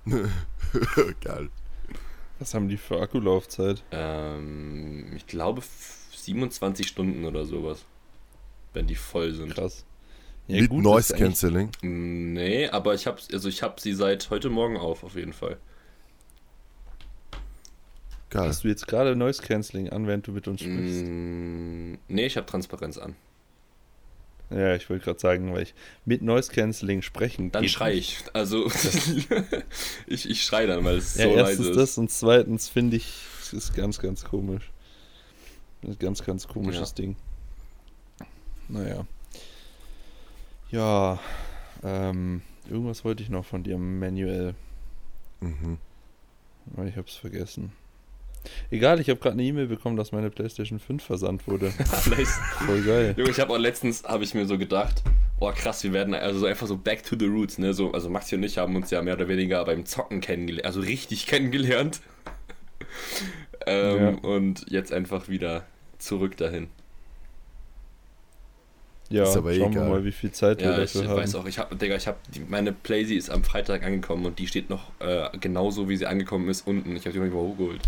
geil. 1.22 1.50
Was 2.40 2.54
haben 2.54 2.70
die 2.70 2.78
für 2.78 3.02
Akkulaufzeit? 3.02 3.84
Ähm, 3.92 5.12
ich 5.16 5.26
glaube 5.28 5.60
f- 5.60 6.08
27 6.16 6.88
Stunden 6.88 7.26
oder 7.26 7.46
sowas. 7.46 7.86
Wenn 8.74 8.86
die 8.88 8.96
voll 8.96 9.34
sind. 9.34 9.56
Krass. 9.56 9.86
Ja, 10.48 10.62
Mit 10.62 10.70
gut, 10.70 10.84
Noise 10.84 11.16
Cancelling. 11.16 11.72
Nee, 11.82 12.68
aber 12.70 12.94
ich 12.94 13.08
habe 13.08 13.20
also 13.34 13.50
ich 13.50 13.64
habe 13.64 13.82
sie 13.82 13.94
seit 13.94 14.30
heute 14.30 14.50
Morgen 14.50 14.78
auf, 14.78 15.04
auf 15.04 15.16
jeden 15.16 15.34
Fall. 15.34 15.58
Geil. 18.38 18.48
Hast 18.50 18.64
du 18.64 18.68
jetzt 18.68 18.88
gerade 18.88 19.16
Noise 19.16 19.42
Cancelling 19.42 19.90
an, 19.90 20.08
während 20.08 20.28
du 20.28 20.32
mit 20.32 20.48
uns 20.48 20.62
sprichst? 20.62 21.06
Mm, 21.08 21.94
nee, 22.08 22.26
ich 22.26 22.38
habe 22.38 22.46
Transparenz 22.46 22.98
an. 22.98 23.16
Ja, 24.50 24.76
ich 24.76 24.90
wollte 24.90 25.04
gerade 25.04 25.20
sagen, 25.20 25.54
weil 25.54 25.64
ich 25.64 25.74
mit 26.06 26.22
Noise 26.22 26.52
Cancelling 26.52 27.02
sprechen 27.02 27.52
Dann 27.52 27.68
schrei 27.68 27.96
nicht. 27.96 28.22
ich. 28.28 28.36
Also 28.36 28.68
ich, 30.08 30.30
ich 30.30 30.44
schrei 30.44 30.66
dann, 30.66 30.86
weil 30.86 30.98
es 30.98 31.16
Ja, 31.16 31.26
so 31.26 31.32
erstens 31.36 31.58
leise 31.60 31.70
ist. 31.72 31.78
das 31.78 31.98
und 31.98 32.12
zweitens 32.12 32.70
finde 32.70 32.96
ich, 32.98 33.12
es 33.42 33.54
ist 33.54 33.76
ganz, 33.76 34.00
ganz 34.00 34.24
komisch. 34.24 34.72
Ein 35.84 35.98
ganz, 36.00 36.24
ganz 36.24 36.48
komisches 36.48 36.90
Ja. 36.92 36.96
Ding. 36.96 37.16
Naja. 38.70 39.06
Ja, 40.72 41.20
ähm, 41.84 42.42
irgendwas 42.70 43.04
wollte 43.06 43.24
ich 43.24 43.30
noch 43.30 43.46
von 43.46 43.64
dir 43.64 43.78
manuell, 43.78 44.54
Mhm. 45.40 45.78
aber 46.74 46.86
ich 46.86 46.96
hab's 46.98 47.16
vergessen. 47.16 47.72
Egal, 48.72 49.00
ich 49.00 49.10
habe 49.10 49.20
gerade 49.20 49.34
eine 49.34 49.44
E-Mail 49.44 49.68
bekommen, 49.68 49.98
dass 49.98 50.12
meine 50.12 50.30
PlayStation 50.30 50.80
5 50.80 51.04
versandt 51.04 51.48
wurde. 51.48 51.72
Voll 52.66 52.82
geil. 52.84 53.14
Junge, 53.18 53.30
ich 53.32 53.40
habe 53.40 53.54
auch 53.54 53.58
letztens, 53.58 54.04
habe 54.04 54.24
ich 54.24 54.34
mir 54.34 54.46
so 54.46 54.58
gedacht, 54.58 55.04
oh 55.40 55.52
krass, 55.56 55.84
wir 55.84 55.94
werden 55.94 56.14
also 56.14 56.40
so 56.40 56.46
einfach 56.46 56.68
so 56.68 56.78
back 56.78 57.04
to 57.04 57.16
the 57.18 57.26
roots, 57.26 57.58
ne? 57.58 57.74
So, 57.74 57.92
also 57.92 58.10
Maxi 58.10 58.36
und 58.36 58.44
ich 58.44 58.58
haben 58.58 58.76
uns 58.76 58.92
ja 58.92 59.02
mehr 59.02 59.14
oder 59.16 59.28
weniger 59.28 59.64
beim 59.66 59.86
Zocken 59.86 60.22
kennengelernt, 60.22 60.66
also 60.66 60.82
richtig 60.82 61.28
kennengelernt. 61.28 62.02
ähm, 63.66 64.18
Und 64.20 64.66
jetzt 64.70 64.92
einfach 64.94 65.28
wieder 65.30 65.66
zurück 66.00 66.38
dahin. 66.38 66.68
Ja, 69.10 69.24
Ist 69.24 69.38
aber 69.38 69.54
schauen 69.54 69.74
wir 69.74 69.82
geil. 69.82 69.90
mal, 69.90 70.04
wie 70.04 70.12
viel 70.12 70.32
Zeit 70.32 70.60
wir 70.60 70.70
Ja, 70.72 70.80
ich 70.82 70.92
dafür 70.92 71.10
haben. 71.10 71.18
weiß 71.22 71.36
auch, 71.36 71.46
ich 71.46 71.58
habe, 71.60 71.76
Digga, 71.78 71.96
ich 71.96 72.08
habe, 72.08 72.18
meine 72.50 72.74
Playsee 72.74 73.16
ist 73.16 73.30
am 73.30 73.44
Freitag 73.44 73.84
angekommen 73.84 74.26
und 74.26 74.38
die 74.38 74.48
steht 74.48 74.70
noch 74.70 74.92
äh, 75.00 75.30
genauso, 75.40 75.88
wie 75.88 75.96
sie 75.96 76.06
angekommen 76.08 76.50
ist, 76.50 76.68
unten. 76.68 76.94
Ich 76.96 77.04
habe 77.06 77.14
die 77.14 77.20
noch 77.20 77.26
nicht 77.26 77.34
mal 77.34 77.42
hochgeholt. 77.42 77.82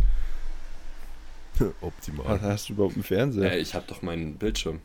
Optimal. 1.82 2.41
Hast 2.41 2.69
du 2.69 2.74
überhaupt 2.74 2.95
einen 2.95 3.04
Fernseher? 3.04 3.52
Äh, 3.52 3.60
ich 3.60 3.74
habe 3.74 3.86
doch 3.88 4.02
meinen 4.02 4.36
Bildschirm, 4.36 4.80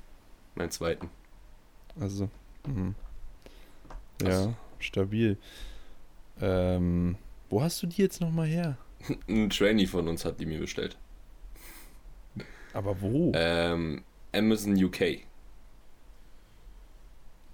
meinen 0.54 0.70
zweiten. 0.70 1.08
Also, 1.98 2.28
mhm. 2.66 2.94
ja, 4.22 4.46
Was? 4.46 4.54
stabil. 4.78 5.36
Ähm, 6.40 7.16
wo 7.50 7.62
hast 7.62 7.82
du 7.82 7.86
die 7.86 8.02
jetzt 8.02 8.20
nochmal 8.20 8.48
her? 8.48 8.76
Ein 9.28 9.50
Trainee 9.50 9.86
von 9.86 10.08
uns 10.08 10.24
hat 10.24 10.40
die 10.40 10.46
mir 10.46 10.58
bestellt. 10.58 10.96
Aber 12.72 13.00
wo? 13.00 13.30
Ähm, 13.34 14.02
Amazon 14.32 14.82
UK. 14.82 15.20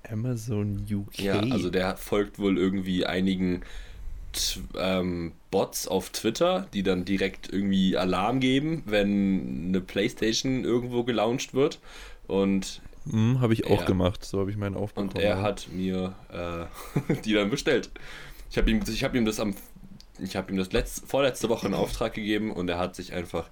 Amazon 0.09 0.87
UK. 0.91 1.19
Ja, 1.19 1.41
also 1.41 1.71
der 1.71 1.97
folgt 1.97 2.39
wohl 2.39 2.57
irgendwie 2.57 3.05
einigen 3.05 3.63
ähm, 4.77 5.33
Bots 5.51 5.89
auf 5.89 6.11
Twitter, 6.11 6.67
die 6.73 6.83
dann 6.83 7.05
direkt 7.05 7.53
irgendwie 7.53 7.97
Alarm 7.97 8.41
geben, 8.41 8.83
wenn 8.87 9.67
eine 9.69 9.81
Playstation 9.81 10.65
irgendwo 10.65 11.05
gelauncht 11.05 11.55
wird. 11.55 11.79
Und, 12.27 12.81
Hm, 13.11 13.41
habe 13.41 13.55
ich 13.55 13.67
auch 13.67 13.81
Ja. 13.81 13.85
gemacht. 13.87 14.25
So 14.25 14.41
habe 14.41 14.51
ich 14.51 14.57
meinen 14.57 14.77
Aufbau. 14.77 15.01
und 15.03 15.17
er 15.19 15.41
hat 15.43 15.69
mir 15.73 16.15
äh, 16.33 17.15
die 17.25 17.33
dann 17.33 17.51
bestellt. 17.51 17.91
Ich 18.51 18.59
habe 18.59 18.71
ihm, 18.71 18.81
ich 18.87 19.03
hab 19.05 19.15
ihm 19.15 19.25
das 19.25 19.41
am 19.41 19.55
ich 20.23 20.37
habe 20.37 20.53
ihm 20.53 20.59
das 20.59 20.71
letzte, 20.73 21.07
vorletzte 21.07 21.49
Woche 21.49 21.67
in 21.67 21.73
Auftrag 21.73 22.13
gegeben 22.13 22.53
und 22.53 22.69
er 22.69 22.79
hat 22.79 22.95
sich 22.95 23.15
einfach 23.15 23.49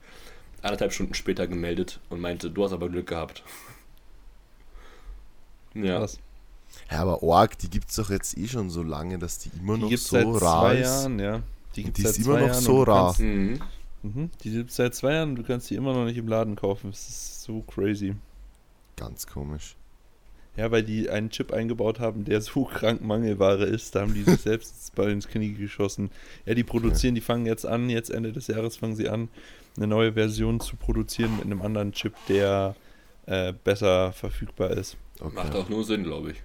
anderthalb 0.60 0.92
Stunden 0.92 1.14
später 1.14 1.46
gemeldet 1.46 1.98
und 2.10 2.20
meinte, 2.20 2.50
du 2.50 2.62
hast 2.62 2.72
aber 2.72 2.88
Glück 2.90 3.06
gehabt. 3.06 3.42
Ja, 5.74 5.98
Krass. 5.98 6.18
Ja, 6.90 7.00
aber 7.00 7.22
Org, 7.22 7.58
die 7.58 7.68
gibt 7.68 7.90
es 7.90 7.96
doch 7.96 8.10
jetzt 8.10 8.36
eh 8.38 8.48
schon 8.48 8.70
so 8.70 8.82
lange, 8.82 9.18
dass 9.18 9.38
die 9.38 9.50
immer 9.60 9.76
Die 9.76 9.82
noch 9.82 9.90
so 9.90 9.96
seit 9.96 10.26
rar 10.26 10.62
zwei 10.62 10.76
ist. 10.76 10.86
Jahren, 10.88 11.18
ja. 11.18 11.42
Die 11.76 11.84
gibt 11.84 11.98
Die 11.98 12.04
es 12.04 12.16
immer 12.18 12.26
zwei 12.26 12.40
noch 12.40 12.46
Jahren 12.48 12.62
so 12.62 12.82
rar. 12.82 13.06
Kannst, 13.06 13.20
mhm. 13.20 13.60
mhm, 14.02 14.30
die 14.42 14.50
gibt 14.50 14.70
es 14.70 14.76
seit 14.76 14.94
zwei 14.94 15.12
Jahren 15.14 15.30
und 15.30 15.36
du 15.36 15.42
kannst 15.42 15.68
die 15.70 15.74
immer 15.74 15.92
noch 15.92 16.04
nicht 16.04 16.16
im 16.16 16.28
Laden 16.28 16.56
kaufen. 16.56 16.90
Das 16.90 17.08
ist 17.08 17.42
so 17.42 17.60
crazy. 17.62 18.14
Ganz 18.96 19.26
komisch. 19.26 19.76
Ja, 20.56 20.72
weil 20.72 20.82
die 20.82 21.08
einen 21.08 21.30
Chip 21.30 21.52
eingebaut 21.52 22.00
haben, 22.00 22.24
der 22.24 22.40
so 22.40 22.64
krank 22.64 23.00
Mangelware 23.00 23.64
ist. 23.64 23.94
Da 23.94 24.00
haben 24.00 24.14
die 24.14 24.24
sich 24.24 24.40
selbst 24.40 24.92
bei 24.96 25.08
ins 25.10 25.28
Knie 25.28 25.52
geschossen. 25.52 26.10
Ja, 26.46 26.54
die 26.54 26.64
produzieren, 26.64 27.14
die 27.14 27.20
fangen 27.20 27.46
jetzt 27.46 27.64
an, 27.64 27.88
jetzt 27.90 28.10
Ende 28.10 28.32
des 28.32 28.48
Jahres 28.48 28.76
fangen 28.76 28.96
sie 28.96 29.08
an, 29.08 29.28
eine 29.76 29.86
neue 29.86 30.14
Version 30.14 30.58
zu 30.58 30.74
produzieren 30.74 31.36
mit 31.36 31.44
einem 31.44 31.62
anderen 31.62 31.92
Chip, 31.92 32.14
der 32.28 32.74
äh, 33.26 33.52
besser 33.62 34.12
verfügbar 34.12 34.70
ist. 34.70 34.96
Okay. 35.20 35.34
macht 35.34 35.54
auch 35.54 35.68
nur 35.68 35.84
Sinn, 35.84 36.02
glaube 36.02 36.32
ich. 36.32 36.42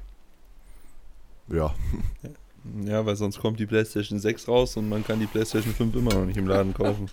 Ja, 1.50 1.74
Ja, 2.86 3.06
weil 3.06 3.18
sonst 3.18 3.40
kommt 3.40 3.60
die 3.60 3.66
PlayStation 3.66 4.20
6 4.20 4.48
raus 4.48 4.78
und 4.78 4.88
man 4.88 5.04
kann 5.06 5.20
die 5.20 5.26
PlayStation 5.26 5.74
5 5.74 5.96
immer 5.98 6.14
noch 6.14 6.26
nicht 6.26 6.38
im 6.38 6.48
Laden 6.48 6.74
kaufen. 6.74 7.10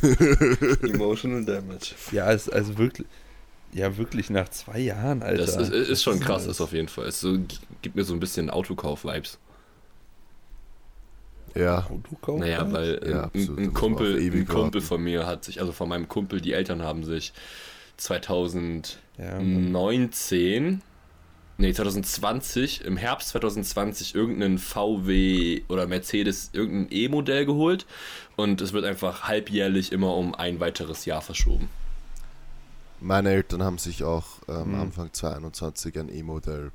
Emotional 0.82 1.44
Damage. 1.44 1.94
Ja, 2.10 2.32
es, 2.32 2.48
also 2.48 2.78
wirklich, 2.78 3.06
ja, 3.74 3.94
wirklich 3.98 4.30
nach 4.30 4.48
zwei 4.48 4.78
Jahren, 4.78 5.22
Alter. 5.22 5.44
Das 5.44 5.56
ist, 5.56 5.70
ist 5.90 6.02
schon 6.02 6.18
krass, 6.20 6.44
denn 6.44 6.52
ist 6.52 6.62
auf 6.62 6.72
jeden 6.72 6.88
Fall. 6.88 7.04
Es 7.06 7.20
so, 7.20 7.36
gibt 7.82 7.96
mir 7.96 8.04
so 8.04 8.14
ein 8.14 8.20
bisschen 8.20 8.48
Autokauf-Vibes. 8.48 9.36
ja. 11.54 11.86
Autokauf? 11.90 12.40
Naja, 12.40 12.72
weil 12.72 12.98
Ja, 13.04 13.10
ein- 13.10 13.24
absolut. 13.24 13.58
ein, 13.58 13.64
man 13.66 13.74
Kumpel, 13.74 14.16
ein 14.16 14.46
Kumpel 14.46 14.54
warten. 14.56 14.80
von 14.80 15.02
mir 15.02 15.26
hat 15.26 15.44
sich, 15.44 15.60
also 15.60 15.72
von 15.72 15.90
meinem 15.90 16.08
Kumpel, 16.08 16.40
die 16.40 16.54
Eltern 16.54 16.80
haben 16.82 17.04
sich 17.04 17.34
2019, 17.98 18.98
Ja, 19.18 19.38
nee, 21.58 21.72
2020, 21.72 22.84
im 22.84 22.96
Herbst 22.96 23.28
2020 23.30 24.14
irgendeinen 24.14 24.58
VW 24.58 25.62
oder 25.68 25.86
Mercedes, 25.86 26.50
irgendein 26.52 26.96
E-Modell 26.96 27.44
geholt 27.44 27.86
und 28.36 28.60
es 28.60 28.72
wird 28.72 28.84
einfach 28.84 29.24
halbjährlich 29.24 29.92
immer 29.92 30.14
um 30.14 30.34
ein 30.34 30.60
weiteres 30.60 31.04
Jahr 31.04 31.20
verschoben. 31.20 31.68
Meine 33.00 33.30
Eltern 33.30 33.62
haben 33.62 33.78
sich 33.78 34.02
auch 34.02 34.24
ähm, 34.48 34.72
Hm. 34.72 34.80
Anfang 34.80 35.12
2021 35.12 35.98
ein 35.98 36.08
E-Modell 36.08 36.72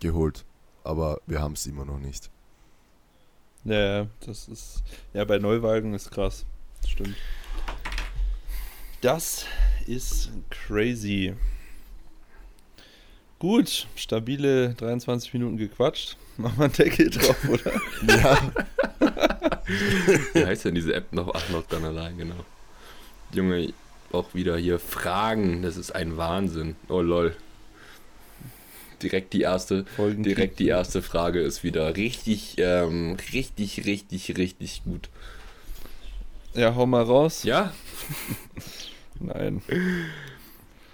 geholt. 0.00 0.44
Aber 0.84 1.20
wir 1.26 1.40
haben 1.42 1.52
es 1.52 1.66
immer 1.66 1.84
noch 1.84 1.98
nicht. 1.98 2.30
Ja, 3.64 3.98
ja, 3.98 4.06
das 4.24 4.48
ist. 4.48 4.82
Ja, 5.12 5.26
bei 5.26 5.38
Neuwagen 5.38 5.92
ist 5.92 6.10
krass. 6.10 6.46
Stimmt. 6.88 7.16
Das 9.02 9.44
ist 9.86 10.30
crazy. 10.48 11.34
Gut, 13.40 13.88
stabile 13.96 14.74
23 14.74 15.32
Minuten 15.32 15.56
gequatscht. 15.56 16.16
Machen 16.36 16.58
wir 16.58 16.64
einen 16.66 16.72
Deckel 16.72 17.10
drauf, 17.10 17.48
oder? 17.48 17.72
Ja, 18.06 18.52
Wie 20.34 20.44
heißt 20.44 20.64
denn 20.64 20.74
diese 20.74 20.94
App 20.94 21.12
noch? 21.12 21.32
Ach, 21.34 21.48
noch 21.50 21.66
dann 21.66 21.84
allein, 21.84 22.18
genau. 22.18 22.44
Junge, 23.32 23.72
auch 24.12 24.34
wieder 24.34 24.56
hier 24.56 24.78
Fragen, 24.78 25.62
das 25.62 25.76
ist 25.76 25.94
ein 25.94 26.16
Wahnsinn. 26.16 26.76
Oh 26.88 27.00
lol. 27.00 27.36
Direkt 29.02 29.32
die 29.32 29.40
erste, 29.40 29.86
Folgen 29.96 30.22
direkt 30.22 30.58
die 30.58 30.68
erste 30.68 31.00
Frage 31.00 31.40
ist 31.40 31.64
wieder 31.64 31.96
richtig, 31.96 32.56
ähm, 32.58 33.16
richtig, 33.32 33.86
richtig, 33.86 34.36
richtig 34.36 34.82
gut. 34.84 35.08
Ja, 36.54 36.74
hau 36.74 36.84
mal 36.84 37.02
raus. 37.02 37.44
Ja? 37.44 37.72
Nein. 39.20 39.62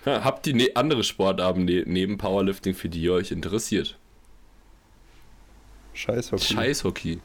Ha, 0.06 0.24
Habt 0.24 0.46
ihr 0.46 0.54
ne 0.54 0.70
andere 0.74 1.04
Sportarten 1.04 1.64
ne 1.64 1.82
neben 1.86 2.16
Powerlifting, 2.18 2.74
für 2.74 2.88
die 2.88 3.02
ihr 3.02 3.12
euch 3.12 3.30
interessiert? 3.32 3.98
Scheiß 5.94 6.32
Hockey. 6.32 6.44
Scheißhockey. 6.44 7.20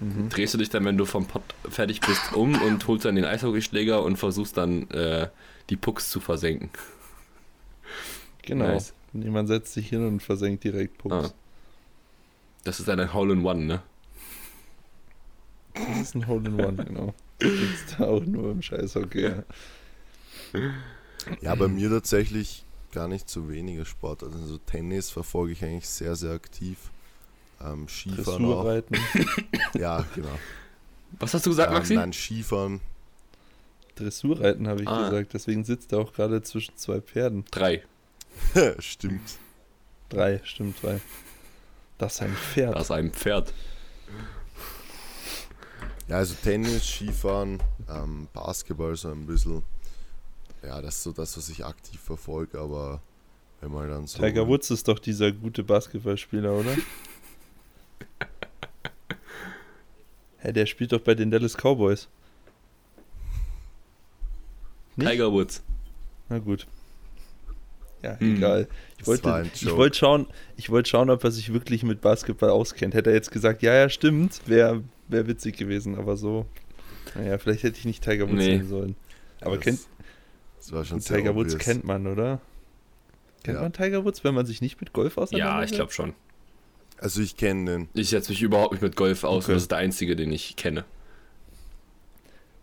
Mhm. 0.00 0.28
Drehst 0.28 0.54
du 0.54 0.58
dich 0.58 0.68
dann, 0.68 0.84
wenn 0.84 0.98
du 0.98 1.06
vom 1.06 1.26
Pott 1.26 1.42
fertig 1.68 2.00
bist, 2.00 2.32
um 2.34 2.60
und 2.60 2.86
holst 2.86 3.04
dann 3.04 3.14
den 3.14 3.24
Eishockeyschläger 3.24 4.02
und 4.02 4.16
versuchst 4.16 4.56
dann 4.56 4.90
äh, 4.90 5.28
die 5.70 5.76
Pucks 5.76 6.10
zu 6.10 6.20
versenken? 6.20 6.70
Genau. 8.42 8.66
Nice. 8.66 8.92
Jemand 9.12 9.48
setzt 9.48 9.72
sich 9.72 9.88
hin 9.88 10.06
und 10.06 10.22
versenkt 10.22 10.64
direkt 10.64 10.98
Pucks. 10.98 11.30
Ah. 11.30 11.34
Das 12.64 12.80
ist 12.80 12.88
ein 12.88 13.12
Hole-in-One, 13.12 13.64
ne? 13.64 13.82
Das 15.74 16.00
ist 16.00 16.14
ein 16.14 16.26
Hole 16.26 16.48
in 16.48 16.60
One, 16.60 16.84
genau. 16.84 17.14
Das 17.38 17.50
gibt's 17.50 17.96
da 17.96 18.04
auch 18.04 18.24
nur 18.24 18.50
im 18.50 18.62
Scheißhockey. 18.62 19.22
Ja. 19.22 19.42
Ja, 21.40 21.54
bei 21.54 21.68
mir 21.68 21.90
tatsächlich 21.90 22.64
gar 22.92 23.08
nicht 23.08 23.28
so 23.28 23.48
wenige 23.48 23.84
Sport. 23.84 24.22
Also 24.22 24.38
so 24.46 24.58
Tennis 24.58 25.10
verfolge 25.10 25.52
ich 25.52 25.64
eigentlich 25.64 25.88
sehr, 25.88 26.16
sehr 26.16 26.32
aktiv. 26.32 26.78
Ähm, 27.60 27.88
Skifahren 27.88 28.44
auch. 28.46 28.62
Dressurreiten. 28.64 28.96
Ja, 29.78 30.04
genau. 30.14 30.38
Was 31.18 31.34
hast 31.34 31.46
du 31.46 31.50
gesagt, 31.50 31.70
Ähm, 31.70 31.74
Maxi? 31.78 31.94
nein, 31.94 32.12
Skifahren. 32.12 32.80
Dressurreiten 33.96 34.68
habe 34.68 34.82
ich 34.82 34.88
Ah. 34.88 35.08
gesagt. 35.08 35.32
Deswegen 35.34 35.64
sitzt 35.64 35.92
er 35.92 36.00
auch 36.00 36.12
gerade 36.12 36.42
zwischen 36.42 36.76
zwei 36.76 37.00
Pferden. 37.00 37.44
Drei. 37.50 37.82
Stimmt. 38.78 39.38
Drei, 40.10 40.40
stimmt, 40.44 40.80
drei. 40.82 41.00
Das 41.98 42.14
ist 42.14 42.22
ein 42.22 42.32
Pferd. 42.34 42.74
Da 42.76 42.80
ist 42.80 42.90
ein 42.92 43.10
Pferd. 43.10 43.52
Ja, 46.08 46.16
also 46.18 46.34
Tennis, 46.42 46.84
Skifahren, 46.86 47.60
ähm, 47.88 48.28
Basketball 48.32 48.94
so 48.94 49.10
ein 49.10 49.26
bisschen. 49.26 49.62
Ja, 50.66 50.82
das 50.82 50.96
ist 50.96 51.02
so 51.04 51.12
das, 51.12 51.36
was 51.36 51.48
ich 51.48 51.64
aktiv 51.64 52.00
verfolge, 52.00 52.58
aber 52.58 53.00
Wenn 53.60 53.72
man 53.72 53.88
dann 53.88 54.06
so. 54.06 54.18
Tiger 54.18 54.46
Woods 54.48 54.70
ist 54.70 54.86
doch 54.88 54.98
dieser 54.98 55.32
gute 55.32 55.62
Basketballspieler, 55.62 56.52
oder? 56.52 56.74
Hä, 60.38 60.52
der 60.52 60.66
spielt 60.66 60.92
doch 60.92 61.00
bei 61.00 61.14
den 61.14 61.30
Dallas 61.30 61.56
Cowboys. 61.56 62.08
Nicht? 64.96 65.10
Tiger 65.10 65.32
Woods. 65.32 65.62
Na 66.28 66.38
gut. 66.38 66.66
Ja, 68.02 68.18
Hm. 68.20 68.36
egal. 68.36 68.68
Ich 68.98 69.06
wollte, 69.06 69.50
ich 69.54 69.70
wollte 69.74 69.96
schauen, 69.98 70.26
ich 70.56 70.70
wollte 70.70 70.88
schauen, 70.90 71.10
ob 71.10 71.22
er 71.24 71.30
sich 71.30 71.52
wirklich 71.52 71.82
mit 71.82 72.00
Basketball 72.00 72.50
auskennt. 72.50 72.94
Hätte 72.94 73.10
er 73.10 73.16
jetzt 73.16 73.30
gesagt, 73.30 73.62
ja, 73.62 73.72
ja, 73.74 73.88
stimmt, 73.88 74.40
wäre 74.46 74.82
wär 75.08 75.26
witzig 75.26 75.56
gewesen, 75.56 75.96
aber 75.96 76.16
so. 76.16 76.46
Naja, 77.14 77.38
vielleicht 77.38 77.62
hätte 77.62 77.78
ich 77.78 77.84
nicht 77.84 78.02
Tiger 78.04 78.24
Woods 78.28 78.36
Nee. 78.38 78.56
nehmen 78.56 78.68
sollen. 78.68 78.96
Aber 79.40 79.56
das, 79.56 79.64
kennt, 79.64 79.80
das 80.66 80.72
war 80.72 80.84
schon 80.84 81.00
sehr 81.00 81.18
Tiger 81.18 81.34
Woods 81.34 81.54
obvious. 81.54 81.64
kennt 81.64 81.84
man, 81.84 82.06
oder? 82.06 82.40
Kennt 83.44 83.56
Ja. 83.56 83.62
man 83.62 83.72
Tiger 83.72 84.04
Woods, 84.04 84.24
wenn 84.24 84.34
man 84.34 84.46
sich 84.46 84.60
nicht 84.60 84.80
mit 84.80 84.92
Golf 84.92 85.16
Ja, 85.16 85.22
auseinandersetzt? 85.22 85.72
ich 85.72 85.76
glaube 85.76 85.92
schon. 85.92 86.14
Also 86.98 87.20
ich 87.20 87.36
kenne 87.36 87.70
den. 87.70 87.88
Ich 87.94 88.08
setze 88.10 88.32
mich 88.32 88.42
überhaupt 88.42 88.72
nicht 88.72 88.82
mit 88.82 88.96
Golf 88.96 89.22
aus 89.24 89.44
Okay. 89.44 89.52
und 89.52 89.56
das 89.56 89.62
ist 89.64 89.70
der 89.70 89.78
einzige, 89.78 90.16
den 90.16 90.32
ich 90.32 90.56
kenne. 90.56 90.84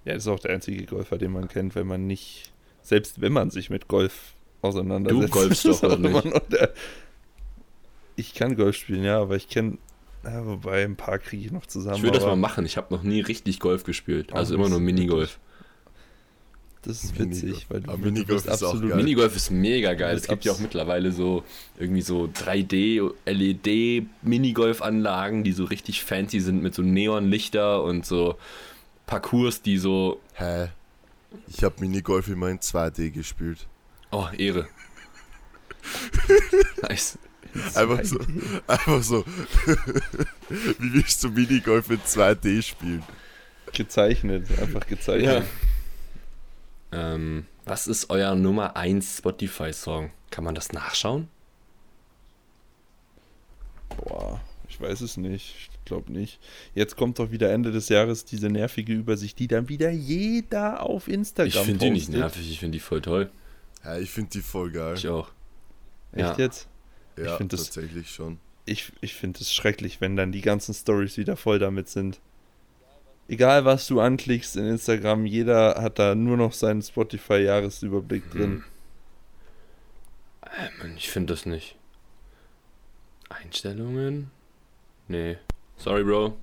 Ja, 0.06 0.14
das 0.16 0.24
ist 0.24 0.28
auch 0.28 0.40
der 0.40 0.52
einzige 0.52 0.86
Golfer, 0.86 1.18
den 1.18 1.32
man 1.32 1.48
kennt, 1.48 1.76
wenn 1.76 1.88
man 1.88 2.08
nicht, 2.08 2.52
selbst 2.82 3.22
wenn 3.22 3.32
man 3.32 3.52
sich 3.52 3.70
mit 3.70 3.88
Golf 3.88 4.34
auseinandersetzt. 4.62 5.34
Du 5.34 5.40
golfst 5.40 5.66
doch, 5.66 5.84
oder 5.84 5.98
nicht? 5.98 6.52
der- 6.52 6.74
Ich 8.16 8.34
kann 8.34 8.56
Golf 8.56 8.76
spielen, 8.76 9.04
ja, 9.04 9.20
aber 9.22 9.36
ich 9.38 9.48
kenne, 9.48 9.78
ja, 10.26 10.46
wobei 10.46 10.84
ein 10.84 10.96
paar 10.96 11.20
kriege 11.20 11.46
ich 11.46 11.52
noch 11.52 11.66
zusammen. 11.66 11.98
Ich 11.98 12.04
will 12.04 12.12
das 12.12 12.24
mal 12.24 12.36
machen. 12.36 12.66
Ich 12.66 12.76
habe 12.78 12.94
noch 12.94 13.04
nie 13.04 13.22
richtig 13.22 13.60
Golf 13.60 13.84
gespielt. 13.84 14.34
Also 14.34 14.56
immer 14.56 14.68
nur 14.70 14.80
Minigolf. 14.80 15.40
Das 16.84 17.04
ist 17.04 17.18
Minigolf. 17.18 17.44
witzig, 17.44 17.66
weil 17.70 17.82
du, 17.82 17.90
Aber 17.90 17.98
du 17.98 18.12
Minigolf 18.12 18.44
bist 18.44 18.56
ist 18.56 18.64
auch 18.64 18.70
absolut 18.70 18.90
geil. 18.90 18.98
Minigolf 18.98 19.36
ist 19.36 19.52
mega 19.52 19.94
geil. 19.94 20.16
Es 20.18 20.28
gibt 20.28 20.44
ja 20.44 20.52
auch 20.52 20.60
mittlerweile 20.60 21.12
so 21.12 21.44
irgendwie 21.80 22.02
so 22.02 22.26
3D 22.26 23.12
LED 23.26 24.06
Minigolf-Anlagen, 24.22 25.44
die 25.44 25.54
so 25.54 25.64
richtig 25.64 26.04
fancy 26.04 26.40
sind 26.42 26.62
mit 26.62 26.76
so 26.76 26.82
Neonlichter 26.82 27.84
und 27.84 28.06
so 28.06 28.36
Parcours, 29.06 29.62
die 29.62 29.78
so 29.78 30.20
Hä? 30.34 30.70
Ich 31.48 31.64
habe 31.64 31.76
Minigolf 31.80 32.28
immer 32.28 32.50
in 32.50 32.60
2D 32.60 33.12
gespielt. 33.12 33.66
oh 34.12 34.28
Ehre. 34.38 34.68
nice. 36.82 37.18
Einfach 37.76 38.04
so, 38.04 38.20
einfach 38.68 39.04
so. 39.04 39.24
Wie 40.80 40.94
willst 40.94 41.24
du 41.24 41.30
Minigolf 41.30 41.90
in 41.90 42.00
2D 42.00 42.62
spielen? 42.62 43.04
gezeichnet, 43.72 44.48
einfach 44.60 44.86
gezeichnet. 44.86 45.44
Ähm, 46.94 47.46
was 47.66 47.88
ist 47.88 48.10
euer 48.10 48.36
Nummer 48.36 48.76
1 48.76 49.18
Spotify-Song? 49.20 50.12
Kann 50.30 50.44
man 50.44 50.56
das 50.56 50.72
nachschauen? 50.72 51.28
Boah, 53.98 54.42
ich 54.68 54.80
weiß 54.80 55.02
es 55.02 55.18
nicht. 55.18 55.56
Ich 55.58 55.86
glaube 55.86 56.12
nicht. 56.12 56.40
Jetzt 56.76 56.96
kommt 56.96 57.20
doch 57.20 57.32
wieder 57.32 57.52
Ende 57.52 57.72
des 57.72 57.90
Jahres 57.90 58.26
diese 58.26 58.50
nervige 58.50 58.94
Übersicht, 58.94 59.38
die 59.40 59.48
dann 59.48 59.70
wieder 59.70 59.92
jeder 59.92 60.84
auf 60.84 61.08
Instagram 61.08 61.48
Ich 61.50 61.60
finde 61.60 61.86
die 61.86 61.92
nicht 61.92 62.10
nervig, 62.10 62.50
ich 62.50 62.60
finde 62.60 62.78
die 62.78 62.80
voll 62.80 63.02
toll. 63.02 63.30
Ja, 63.84 63.98
ich 63.98 64.10
finde 64.10 64.32
die 64.32 64.42
voll 64.42 64.72
geil. 64.72 64.96
Ich 64.98 65.08
auch. 65.08 65.30
Echt 66.14 66.22
Ja. 66.22 66.38
jetzt? 66.38 66.68
ja, 67.18 67.38
ich 67.40 67.48
das- 67.48 67.66
tatsächlich 67.66 68.10
schon. 68.12 68.40
Ich, 68.66 68.94
ich 69.02 69.14
finde 69.16 69.42
es 69.42 69.54
schrecklich, 69.54 70.00
wenn 70.00 70.16
dann 70.16 70.32
die 70.32 70.40
ganzen 70.40 70.74
Stories 70.74 71.18
wieder 71.18 71.36
voll 71.36 71.60
damit 71.60 71.90
sind. 71.90 72.22
Egal, 73.28 73.64
was 73.66 73.88
du 73.88 74.00
anklickst 74.02 74.58
in 74.58 74.66
Instagram, 74.66 75.26
jeder 75.26 75.82
hat 75.82 75.98
da 76.00 76.14
nur 76.16 76.38
noch 76.38 76.54
seinen 76.54 76.82
Spotify-Jahresüberblick 76.82 78.30
drin. 78.32 78.64
Äh, 80.42 80.70
Mann, 80.80 80.96
ich 80.98 81.10
finde 81.10 81.34
das 81.34 81.46
nicht. 81.46 81.76
Einstellungen? 83.30 84.30
Nee. 85.08 85.38
Sorry, 85.78 86.04
Bro. 86.04 86.38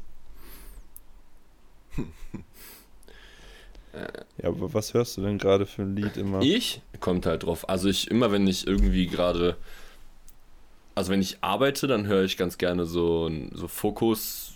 Ja, 4.41 4.49
aber 4.51 4.73
was 4.73 4.95
hörst 4.95 5.17
du 5.17 5.23
denn 5.23 5.39
gerade 5.39 5.67
für 5.67 5.83
ein 5.83 5.97
Lied 5.97 6.17
immer? 6.17 6.41
Ich? 6.43 6.81
Kommt 7.01 7.27
halt 7.27 7.43
drauf. 7.43 7.69
Also 7.69 7.89
ich, 7.89 8.09
immer 8.09 8.31
wenn 8.31 8.47
ich 8.47 8.65
irgendwie 8.69 9.09
gerade. 9.09 9.57
Also 10.95 11.11
wenn 11.11 11.21
ich 11.21 11.39
arbeite, 11.41 11.89
dann 11.89 12.07
höre 12.07 12.23
ich 12.23 12.37
ganz 12.37 12.57
gerne 12.57 12.87
so, 12.87 13.27
ein- 13.27 13.51
so 13.53 13.67
Fokus. 13.67 14.53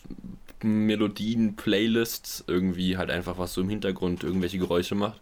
Melodien, 0.65 1.57
Playlists, 1.57 2.45
irgendwie 2.47 2.97
halt 2.97 3.11
einfach 3.11 3.39
was 3.39 3.55
so 3.55 3.61
im 3.63 3.69
Hintergrund 3.69 4.25
irgendwelche 4.25 4.59
Geräusche 4.59 4.95
macht. 4.95 5.21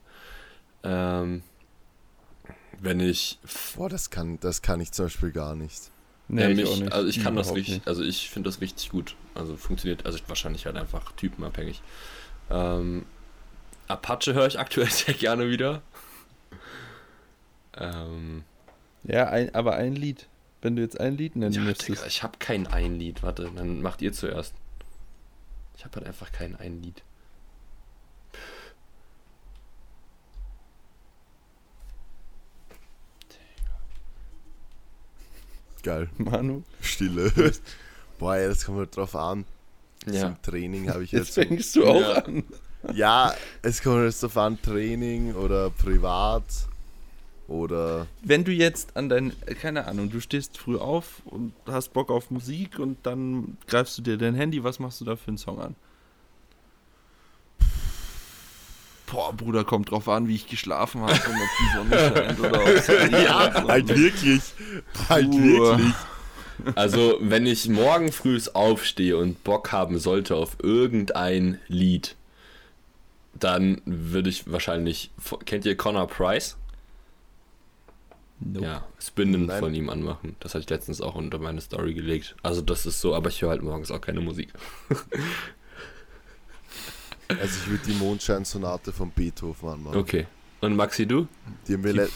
Ähm, 0.85 1.43
wenn 2.81 3.01
ich 3.01 3.39
Boah, 3.75 3.89
das 3.89 4.11
kann, 4.11 4.39
das 4.41 4.63
kann 4.63 4.81
ich 4.81 4.93
zum 4.93 5.07
Beispiel 5.07 5.33
gar 5.33 5.55
nicht. 5.57 5.91
Nee, 6.29 6.43
Ja, 6.43 6.49
ich 6.49 6.61
mich, 6.61 6.67
auch 6.67 6.77
nicht. 6.77 6.93
Also 6.93 7.09
ich 7.09 7.21
kann 7.21 7.37
das 7.37 7.51
Überhaupt 7.51 7.57
richtig, 7.57 7.75
nicht. 7.77 7.87
also 7.87 8.03
ich 8.03 8.31
finde 8.31 8.49
das 8.49 8.61
richtig 8.61 8.91
gut. 8.91 9.17
Also 9.35 9.57
funktioniert, 9.57 10.07
also 10.07 10.19
wahrscheinlich 10.29 10.67
halt 10.67 10.77
einfach 10.77 11.13
typenabhängig. 11.13 11.83
Ähm, 12.51 13.07
Apache 13.89 14.35
höre 14.35 14.47
ich 14.49 14.59
aktuell 14.59 14.91
sehr 14.91 15.15
gerne 15.15 15.49
wieder. 15.51 15.83
Ähm, 17.75 18.45
Ja, 19.05 19.29
ein, 19.31 19.55
aber 19.55 19.75
ein 19.77 19.95
Lied. 19.97 20.29
Wenn 20.61 20.77
du 20.77 20.83
jetzt 20.83 21.01
ein 21.01 21.17
Lied 21.17 21.37
nennen 21.37 21.55
ja, 21.55 21.61
müsstest. 21.61 21.89
Digga, 21.89 22.07
ich 22.07 22.23
habe 22.23 22.39
kein 22.39 22.67
ein 22.67 22.97
Lied. 22.99 23.23
Warte, 23.23 23.51
dann 23.55 23.83
macht 23.83 24.03
ihr 24.03 24.13
zuerst. 24.13 24.55
Ich 25.77 25.85
habe 25.85 25.97
halt 25.97 26.07
einfach 26.07 26.31
kein 26.33 26.55
ein 26.57 26.83
Lied. 26.83 27.03
Geil. 35.83 36.09
Manu, 36.19 36.63
Stille. 36.81 37.33
Boah, 38.19 38.37
ja, 38.37 38.49
das 38.49 38.65
kommt 38.65 38.79
halt 38.79 38.97
drauf 38.97 39.17
an. 39.17 39.45
Ja. 40.07 40.21
Zum 40.21 40.43
Training 40.43 40.89
habe 40.91 41.05
ich 41.05 41.13
jetzt 41.13 41.37
jetzt. 41.37 41.49
fängst 41.49 41.77
du 41.77 41.87
auch 41.87 42.01
Ja. 42.01 42.13
an. 42.25 42.45
ja, 42.95 43.35
es 43.63 43.83
kommt 43.83 44.05
jetzt 44.05 44.23
drauf 44.23 44.37
an, 44.37 44.61
Training 44.63 45.35
oder 45.35 45.71
privat 45.71 46.45
oder. 47.53 48.07
Wenn 48.23 48.45
du 48.45 48.51
jetzt 48.53 48.97
an 48.97 49.09
dein, 49.09 49.33
äh, 49.47 49.55
keine 49.55 49.87
Ahnung, 49.87 50.11
du 50.11 50.21
stehst 50.21 50.59
früh 50.59 50.77
auf 50.77 51.23
und 51.25 51.53
hast 51.67 51.93
Bock 51.93 52.11
auf 52.11 52.31
Musik 52.31 52.79
und 52.79 52.99
dann 53.05 53.57
greifst 53.69 53.99
du 53.99 54.03
dir 54.03 54.17
dein 54.17 54.35
Handy, 54.35 54.65
was 54.65 54.79
machst 54.79 55.01
du 55.01 55.05
da 55.05 55.17
für 55.17 55.29
einen 55.29 55.39
Song 55.39 55.61
an? 55.61 55.77
Boah, 59.07 59.33
Bruder, 59.35 59.63
kommt 59.65 59.91
drauf 59.91 60.09
an, 60.09 60.27
wie 60.27 60.35
ich 60.35 60.49
geschlafen 60.49 61.03
habe 61.03 61.13
und 61.13 61.19
ob 61.19 61.51
die 61.61 61.77
Sonne 61.77 62.15
scheint 62.17 62.41
oder 62.41 62.63
ob 62.63 62.69
es 62.69 62.87
Ja, 63.11 63.69
halt 63.69 63.89
wirklich. 63.89 64.41
Halt 65.11 65.31
wirklich. 65.31 65.95
Also, 66.77 67.19
wenn 67.21 67.45
ich 67.45 67.69
morgen 67.69 68.11
früh 68.13 68.41
aufstehe 68.55 69.17
und 69.17 69.45
Bock 69.45 69.73
haben 69.73 69.99
sollte 69.99 70.37
auf 70.37 70.57
irgendein 70.63 71.59
Lied, 71.69 72.17
dann 73.35 73.83
würde 73.85 74.31
ich 74.31 74.51
wahrscheinlich. 74.51 75.11
Kennt 75.45 75.67
ihr 75.67 75.77
Connor 75.77 76.07
Price? 76.07 76.57
Nope. 78.45 78.65
Ja, 78.67 78.87
Spinnen 78.99 79.47
Nein. 79.47 79.61
von 79.61 79.75
ihm 79.75 79.89
anmachen. 79.91 80.37
Das 80.41 80.55
hatte 80.55 80.63
ich 80.65 80.71
letztens 80.71 81.01
auch 81.01 81.15
unter 81.15 81.39
meine 81.39 81.61
Story 81.61 81.95
gelegt. 81.95 82.37
Also, 82.43 82.61
das 82.63 82.87
ist 82.87 83.01
so, 83.01 83.15
aber 83.15 83.29
ich 83.29 83.43
höre 83.43 83.51
halt 83.51 83.63
morgens 83.63 83.91
auch 83.91 84.01
keine 84.01 84.21
Musik. 84.21 84.53
Also 87.29 87.59
ich 87.63 87.71
würde 87.71 87.85
die 87.87 87.95
Mondscheinsonate 87.95 88.93
von 88.93 89.11
Beethoven 89.11 89.69
anmachen. 89.69 89.97
Okay. 89.97 90.27
Und 90.61 90.77
Maxi, 90.77 91.07
du? 91.07 91.27
Die 91.67 91.75
haben 91.75 91.85
wir, 91.85 91.93
le 91.93 92.09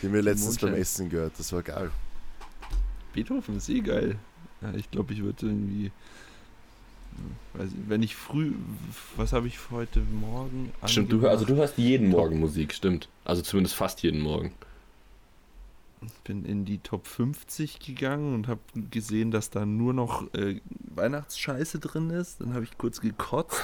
die 0.00 0.06
haben 0.06 0.14
wir 0.14 0.22
letztens 0.22 0.46
Mondschein. 0.46 0.70
beim 0.70 0.80
Essen 0.80 1.10
gehört. 1.10 1.32
Das 1.38 1.52
war 1.52 1.62
geil. 1.62 1.90
Beethoven 3.12 3.56
ist 3.56 3.68
eh 3.68 3.80
geil. 3.80 4.18
Ja, 4.62 4.72
ich 4.74 4.90
glaube, 4.90 5.12
ich 5.12 5.22
würde 5.22 5.46
irgendwie. 5.46 5.92
Weiß 7.54 7.70
ich, 7.70 7.88
wenn 7.88 8.02
ich 8.02 8.16
früh. 8.16 8.52
Was 9.16 9.32
habe 9.32 9.46
ich 9.46 9.58
heute 9.70 10.00
Morgen? 10.00 10.72
Stimmt, 10.86 11.12
du, 11.12 11.26
also 11.26 11.44
du 11.44 11.54
hörst 11.56 11.78
jeden 11.78 12.08
Morgen 12.08 12.40
Musik, 12.40 12.74
stimmt. 12.74 13.08
Also 13.24 13.42
zumindest 13.42 13.74
fast 13.74 14.02
jeden 14.02 14.20
Morgen. 14.20 14.52
Bin 16.24 16.44
in 16.44 16.64
die 16.64 16.78
Top 16.78 17.06
50 17.06 17.80
gegangen 17.80 18.34
und 18.34 18.48
habe 18.48 18.60
gesehen, 18.90 19.30
dass 19.30 19.50
da 19.50 19.64
nur 19.64 19.92
noch 19.92 20.32
äh, 20.34 20.60
Weihnachtsscheiße 20.94 21.78
drin 21.78 22.10
ist. 22.10 22.40
Dann 22.40 22.54
habe 22.54 22.64
ich 22.64 22.76
kurz 22.78 23.00
gekotzt. 23.00 23.62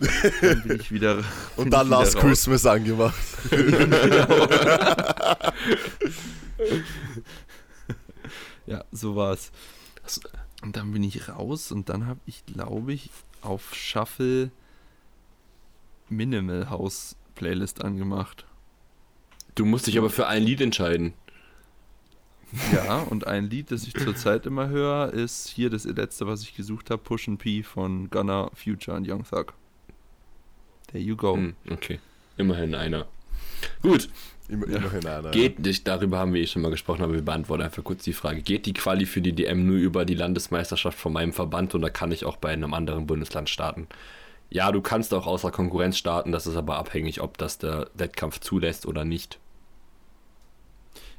dann 0.40 0.62
bin 0.64 0.80
ich 0.80 0.90
wieder. 0.90 1.22
Und 1.56 1.70
dann 1.70 1.86
wieder 1.86 1.98
Last 1.98 2.16
raus. 2.16 2.22
Christmas 2.22 2.66
angemacht. 2.66 3.14
Ja, 8.66 8.84
so 8.92 9.16
war's. 9.16 9.50
Und 10.62 10.76
dann 10.76 10.92
bin 10.92 11.02
ich 11.02 11.28
raus 11.28 11.72
und 11.72 11.88
dann 11.88 12.06
habe 12.06 12.20
ich, 12.26 12.44
glaube 12.46 12.92
ich, 12.92 13.10
auf 13.40 13.74
Shuffle 13.74 14.50
Minimal 16.08 16.70
House 16.70 17.16
Playlist 17.34 17.84
angemacht. 17.84 18.46
Du 19.54 19.64
musst 19.64 19.86
dich 19.86 19.98
aber 19.98 20.10
für 20.10 20.26
ein 20.26 20.42
Lied 20.42 20.60
entscheiden. 20.60 21.14
Ja, 22.72 22.98
und 22.98 23.26
ein 23.26 23.48
Lied, 23.48 23.70
das 23.70 23.86
ich 23.86 23.94
zurzeit 23.94 24.46
immer 24.46 24.68
höre, 24.68 25.12
ist 25.12 25.48
hier 25.48 25.70
das 25.70 25.84
letzte, 25.84 26.26
was 26.26 26.42
ich 26.42 26.54
gesucht 26.54 26.90
habe, 26.90 27.02
Push 27.02 27.28
and 27.28 27.38
P 27.38 27.62
von 27.62 28.10
Gunner, 28.10 28.50
Future 28.54 28.96
und 28.96 29.08
Young 29.08 29.24
Thug. 29.24 29.54
There 30.88 31.02
you 31.02 31.16
go. 31.16 31.36
Hm, 31.36 31.54
okay. 31.70 31.98
Immerhin 32.36 32.74
einer. 32.74 33.06
Gut, 33.82 34.08
Immer, 34.48 34.66
immerhin 34.66 35.06
einer. 35.06 35.30
geht 35.30 35.60
nicht, 35.60 35.86
darüber 35.86 36.18
haben 36.18 36.34
wir 36.34 36.42
eh 36.42 36.46
schon 36.46 36.62
mal 36.62 36.70
gesprochen, 36.70 37.02
aber 37.02 37.14
wir 37.14 37.22
beantworten 37.22 37.62
einfach 37.62 37.84
kurz 37.84 38.04
die 38.04 38.12
Frage. 38.12 38.42
Geht 38.42 38.66
die 38.66 38.74
Quali 38.74 39.06
für 39.06 39.22
die 39.22 39.32
DM 39.32 39.66
nur 39.66 39.76
über 39.78 40.04
die 40.04 40.14
Landesmeisterschaft 40.14 40.98
von 40.98 41.12
meinem 41.12 41.32
Verband 41.32 41.74
oder 41.74 41.88
kann 41.90 42.12
ich 42.12 42.24
auch 42.24 42.36
bei 42.36 42.50
einem 42.50 42.74
anderen 42.74 43.06
Bundesland 43.06 43.48
starten? 43.48 43.86
Ja, 44.50 44.70
du 44.70 44.82
kannst 44.82 45.14
auch 45.14 45.26
außer 45.26 45.50
Konkurrenz 45.50 45.96
starten, 45.96 46.32
das 46.32 46.46
ist 46.46 46.56
aber 46.56 46.76
abhängig, 46.76 47.22
ob 47.22 47.38
das 47.38 47.56
der 47.56 47.88
Wettkampf 47.94 48.40
zulässt 48.40 48.84
oder 48.84 49.04
nicht. 49.04 49.38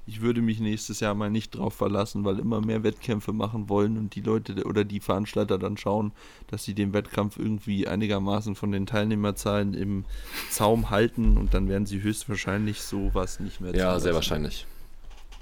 Ich 0.06 0.20
würde 0.20 0.42
mich 0.42 0.60
nächstes 0.60 1.00
Jahr 1.00 1.14
mal 1.16 1.30
nicht 1.30 1.52
drauf 1.56 1.76
verlassen, 1.76 2.26
weil 2.26 2.40
immer 2.40 2.60
mehr 2.60 2.84
Wettkämpfe 2.84 3.32
machen 3.32 3.70
wollen 3.70 3.98
und 3.98 4.16
die 4.16 4.22
Leute 4.22 4.66
oder 4.66 4.84
die 4.84 5.00
Veranstalter 5.00 5.58
dann 5.58 5.78
schauen, 5.78 6.12
dass 6.48 6.66
sie 6.66 6.74
den 6.74 6.94
Wettkampf 6.94 7.38
irgendwie 7.38 7.88
einigermaßen 7.88 8.56
von 8.56 8.74
den 8.74 8.86
Teilnehmerzahlen 8.86 9.74
im 9.74 10.04
Zaum 10.50 10.90
halten 10.90 11.38
und 11.38 11.54
dann 11.54 11.70
werden 11.70 11.86
sie 11.86 12.02
höchstwahrscheinlich 12.02 12.82
sowas 12.82 13.40
nicht 13.40 13.62
mehr 13.62 13.74
Ja, 13.74 13.98
sehr 14.00 14.14
wahrscheinlich. 14.14 14.68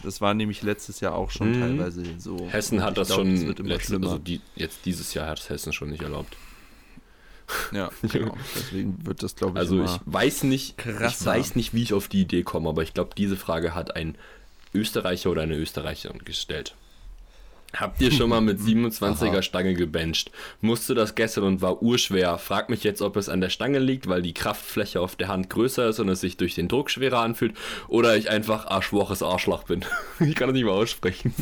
Das 0.03 0.21
war 0.21 0.33
nämlich 0.35 0.61
letztes 0.61 0.99
Jahr 0.99 1.15
auch 1.15 1.31
schon 1.31 1.51
Mhm. 1.51 1.59
teilweise 1.59 2.03
so. 2.19 2.47
Hessen 2.49 2.81
hat 2.83 2.91
ich 2.91 2.95
das 2.97 3.07
glaub, 3.07 3.19
schon, 3.21 3.33
das 3.55 3.57
letzte, 3.65 3.85
schlimmer. 3.87 4.07
also 4.07 4.19
die, 4.19 4.41
jetzt 4.55 4.85
dieses 4.85 5.13
Jahr 5.15 5.27
hat 5.27 5.39
es 5.39 5.49
Hessen 5.49 5.73
schon 5.73 5.89
nicht 5.89 6.03
erlaubt. 6.03 6.35
ja, 7.71 7.89
genau. 8.03 8.35
Deswegen 8.55 9.05
wird 9.05 9.23
das, 9.23 9.35
glaube 9.35 9.53
ich, 9.53 9.57
Also 9.59 9.75
immer 9.77 9.85
ich 9.85 10.13
weiß 10.13 10.43
nicht, 10.43 10.69
ich 10.69 10.77
krasser. 10.77 11.25
weiß 11.31 11.55
nicht, 11.55 11.73
wie 11.73 11.83
ich 11.83 11.93
auf 11.93 12.07
die 12.07 12.21
Idee 12.21 12.43
komme, 12.43 12.69
aber 12.69 12.83
ich 12.83 12.93
glaube, 12.93 13.11
diese 13.17 13.35
Frage 13.37 13.73
hat 13.75 13.95
ein 13.95 14.15
Österreicher 14.73 15.29
oder 15.29 15.41
eine 15.43 15.55
Österreicherin 15.55 16.19
gestellt. 16.25 16.75
Habt 17.73 18.01
ihr 18.01 18.11
schon 18.11 18.29
mal 18.29 18.41
mit 18.41 18.59
27er 18.61 19.29
Aha. 19.29 19.41
Stange 19.41 19.73
gebencht? 19.73 20.31
Musste 20.59 20.93
das 20.93 21.15
gestern 21.15 21.45
und 21.45 21.61
war 21.61 21.81
urschwer. 21.81 22.37
Frag 22.37 22.69
mich 22.69 22.83
jetzt, 22.83 23.01
ob 23.01 23.15
es 23.15 23.29
an 23.29 23.39
der 23.41 23.49
Stange 23.49 23.79
liegt, 23.79 24.07
weil 24.07 24.21
die 24.21 24.33
Kraftfläche 24.33 24.99
auf 24.99 25.15
der 25.15 25.29
Hand 25.29 25.49
größer 25.49 25.87
ist 25.87 25.99
und 25.99 26.09
es 26.09 26.21
sich 26.21 26.37
durch 26.37 26.55
den 26.55 26.67
Druck 26.67 26.89
schwerer 26.89 27.19
anfühlt, 27.19 27.55
oder 27.87 28.17
ich 28.17 28.29
einfach 28.29 28.67
arschwoches 28.67 29.23
Arschloch 29.23 29.63
bin. 29.63 29.85
ich 30.19 30.35
kann 30.35 30.47
das 30.47 30.53
nicht 30.53 30.65
mal 30.65 30.71
aussprechen. 30.71 31.33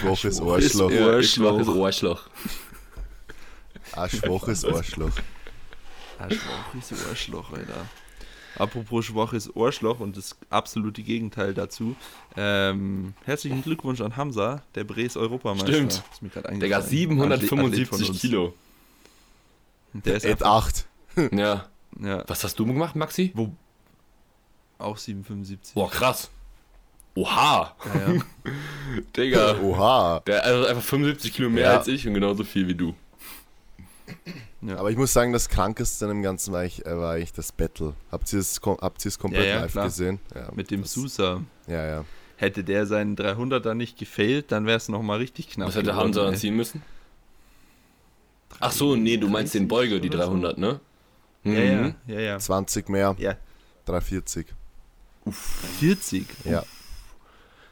Schwaches 0.00 0.40
Arschloch. 0.40 1.22
Schwaches 1.22 1.68
Arschloch. 1.68 2.28
Ein 3.94 4.08
schwaches 4.08 4.64
Arschloch. 4.64 5.12
Schwaches 6.30 7.10
Ohrschloch, 7.10 7.52
Alter. 7.52 7.86
Apropos 8.58 9.04
schwaches 9.06 9.54
Ohrschloch 9.56 10.00
und 10.00 10.16
das 10.16 10.36
absolute 10.50 11.02
Gegenteil 11.02 11.54
dazu. 11.54 11.96
Ähm, 12.36 13.14
herzlichen 13.24 13.62
Glückwunsch 13.62 14.00
an 14.00 14.16
Hamza, 14.16 14.62
der 14.74 14.84
Bres 14.84 15.16
Europameister. 15.16 15.72
Stimmt. 15.72 16.02
Ist 16.12 16.22
mir 16.22 16.28
Digga, 16.28 16.48
eingefallen. 16.48 17.32
Athlet- 17.32 17.32
Athlet 17.32 17.48
von 17.48 17.58
775 17.72 18.08
uns. 18.10 18.20
Kilo. 18.20 18.54
Der 19.94 20.14
ist 20.16 20.24
Ed 20.24 20.42
einfach, 20.42 20.66
8. 20.66 20.86
Ja. 21.32 21.68
ja, 22.00 22.24
Was 22.26 22.44
hast 22.44 22.58
du 22.58 22.66
gemacht, 22.66 22.96
Maxi? 22.96 23.30
wo, 23.34 23.52
auch 24.78 24.96
775. 24.96 25.74
Boah, 25.74 25.90
krass. 25.90 26.30
Oha. 27.14 27.76
Ja, 27.94 28.12
ja. 28.14 28.22
Digga. 29.16 29.60
Oha. 29.60 30.20
Der 30.26 30.44
also 30.44 30.66
einfach 30.66 30.82
75 30.82 31.32
Kilo 31.34 31.50
mehr 31.50 31.64
Ja. 31.64 31.76
als 31.78 31.88
ich 31.88 32.06
und 32.08 32.14
genauso 32.14 32.42
viel 32.44 32.66
wie 32.68 32.74
du. 32.74 32.94
Aber 34.68 34.90
ich 34.90 34.96
muss 34.96 35.12
sagen, 35.12 35.32
das 35.32 35.48
Krankeste 35.48 36.04
an 36.04 36.10
dem 36.10 36.22
Ganzen 36.22 36.52
war 36.52 36.60
eigentlich, 36.60 36.86
äh, 36.86 36.96
war 36.96 37.14
eigentlich 37.14 37.32
das 37.32 37.50
Battle. 37.50 37.94
Habt 38.12 38.32
ihr 38.32 38.38
es, 38.38 38.60
habt 38.64 39.04
ihr 39.04 39.08
es 39.08 39.18
komplett 39.18 39.44
Ja, 39.46 39.50
ja, 39.54 39.60
live 39.62 39.72
klar. 39.72 39.84
gesehen? 39.86 40.20
Ja, 40.34 40.48
Mit 40.54 40.70
dem 40.70 40.82
das, 40.82 40.92
Sousa. 40.92 41.42
Ja, 41.66 41.84
ja. 41.84 42.04
Hätte 42.36 42.62
der 42.64 42.86
seinen 42.86 43.16
300er 43.16 43.74
nicht 43.74 43.98
gefailt, 43.98 44.52
dann 44.52 44.66
wäre 44.66 44.76
es 44.76 44.88
nochmal 44.88 45.18
richtig 45.18 45.48
knapp. 45.50 45.68
Was 45.68 45.76
hätte 45.76 45.94
Hamza 45.96 46.24
dann 46.24 46.36
ziehen 46.36 46.56
müssen? 46.56 46.82
Ach 48.60 48.70
so, 48.72 48.94
nee, 48.96 49.16
du 49.16 49.28
meinst 49.28 49.54
den 49.54 49.66
Beuger, 49.66 49.98
die 49.98 50.08
oder 50.08 50.24
so. 50.26 50.30
300, 50.30 50.58
ne? 50.58 50.80
Ja, 51.44 51.52
ja, 51.52 51.94
ja, 52.06 52.20
ja. 52.20 52.38
20 52.38 52.88
mehr, 52.88 53.16
Ja, 53.18 53.36
340. 53.86 54.46
40. 55.80 56.26
Ja. 56.44 56.62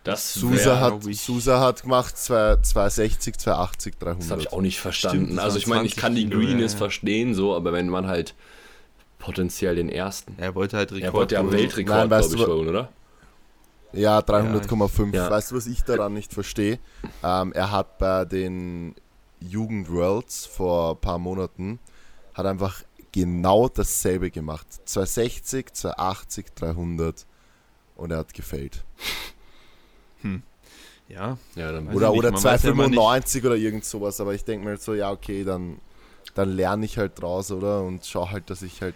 Das, 0.05 0.33
Sousa 0.35 0.71
wär- 0.71 0.81
hat, 0.81 1.03
Sousa 1.15 1.61
hat 1.61 1.83
gemacht 1.83 2.17
2, 2.17 2.57
260, 2.63 3.37
280, 3.37 3.95
das 3.99 4.09
habe 4.09 4.17
300. 4.17 4.41
ich 4.41 4.53
auch 4.53 4.61
nicht 4.63 4.81
verstanden. 4.81 5.25
Stimmt, 5.27 5.41
also 5.41 5.59
ich 5.59 5.67
meine, 5.67 5.85
ich 5.85 5.95
20 5.95 6.01
kann 6.01 6.15
die 6.15 6.31
Greenness 6.31 6.73
ja, 6.73 6.79
verstehen, 6.79 7.35
so, 7.35 7.55
aber 7.55 7.73
wenn 7.73 7.89
man 7.89 8.07
halt 8.07 8.35
potenziell 9.19 9.75
den 9.75 9.91
ersten. 9.91 10.35
Er 10.39 10.55
wollte 10.55 10.79
halt 10.79 10.93
Rekord. 10.93 11.05
Er 11.05 11.13
wollte 11.13 11.35
ja. 11.35 11.51
Weltrekord, 11.51 12.09
glaube 12.09 12.35
ich, 12.35 12.47
holen, 12.47 12.69
oder? 12.69 12.89
Ja, 13.93 14.21
300,5. 14.21 15.15
Ja. 15.15 15.31
Weißt 15.31 15.51
du, 15.51 15.57
was 15.57 15.67
ich 15.67 15.83
daran 15.83 16.15
nicht 16.15 16.33
verstehe? 16.33 16.79
Ähm, 17.23 17.53
er 17.53 17.71
hat 17.71 17.99
bei 17.99 18.25
den 18.25 18.95
Jugend 19.41 19.91
Worlds 19.91 20.47
vor 20.47 20.93
ein 20.93 21.01
paar 21.01 21.19
Monaten 21.19 21.79
hat 22.35 22.47
einfach 22.47 22.83
genau 23.13 23.69
dasselbe 23.69 24.31
gemacht. 24.31 24.67
260, 24.85 25.73
280, 25.75 26.47
300 26.55 27.27
und 27.97 28.13
er 28.13 28.19
hat 28.19 28.33
gefällt. 28.35 28.85
Ja, 31.09 31.39
Ja, 31.57 31.73
dann 31.73 31.89
Oder, 31.89 32.13
oder 32.13 32.31
man 32.31 32.43
weiß 32.43 32.63
ja 32.63 32.71
immer 32.71 32.85
295 32.85 33.45
oder 33.45 33.57
irgend 33.57 33.85
sowas, 33.85 34.21
aber 34.21 34.35
ich 34.35 34.45
denke 34.45 34.65
mir 34.65 34.71
halt 34.73 34.83
so, 34.83 34.95
ja 34.95 35.11
okay, 35.11 35.43
dann, 35.45 35.79
dann 36.35 36.51
lerne 36.51 36.85
ich 36.85 36.99
halt 36.99 37.21
draus, 37.21 37.51
oder? 37.51 37.83
Und 37.83 38.07
schau 38.07 38.31
halt, 38.31 38.49
dass 38.49 38.63
ich 38.63 38.81
halt 38.81 38.95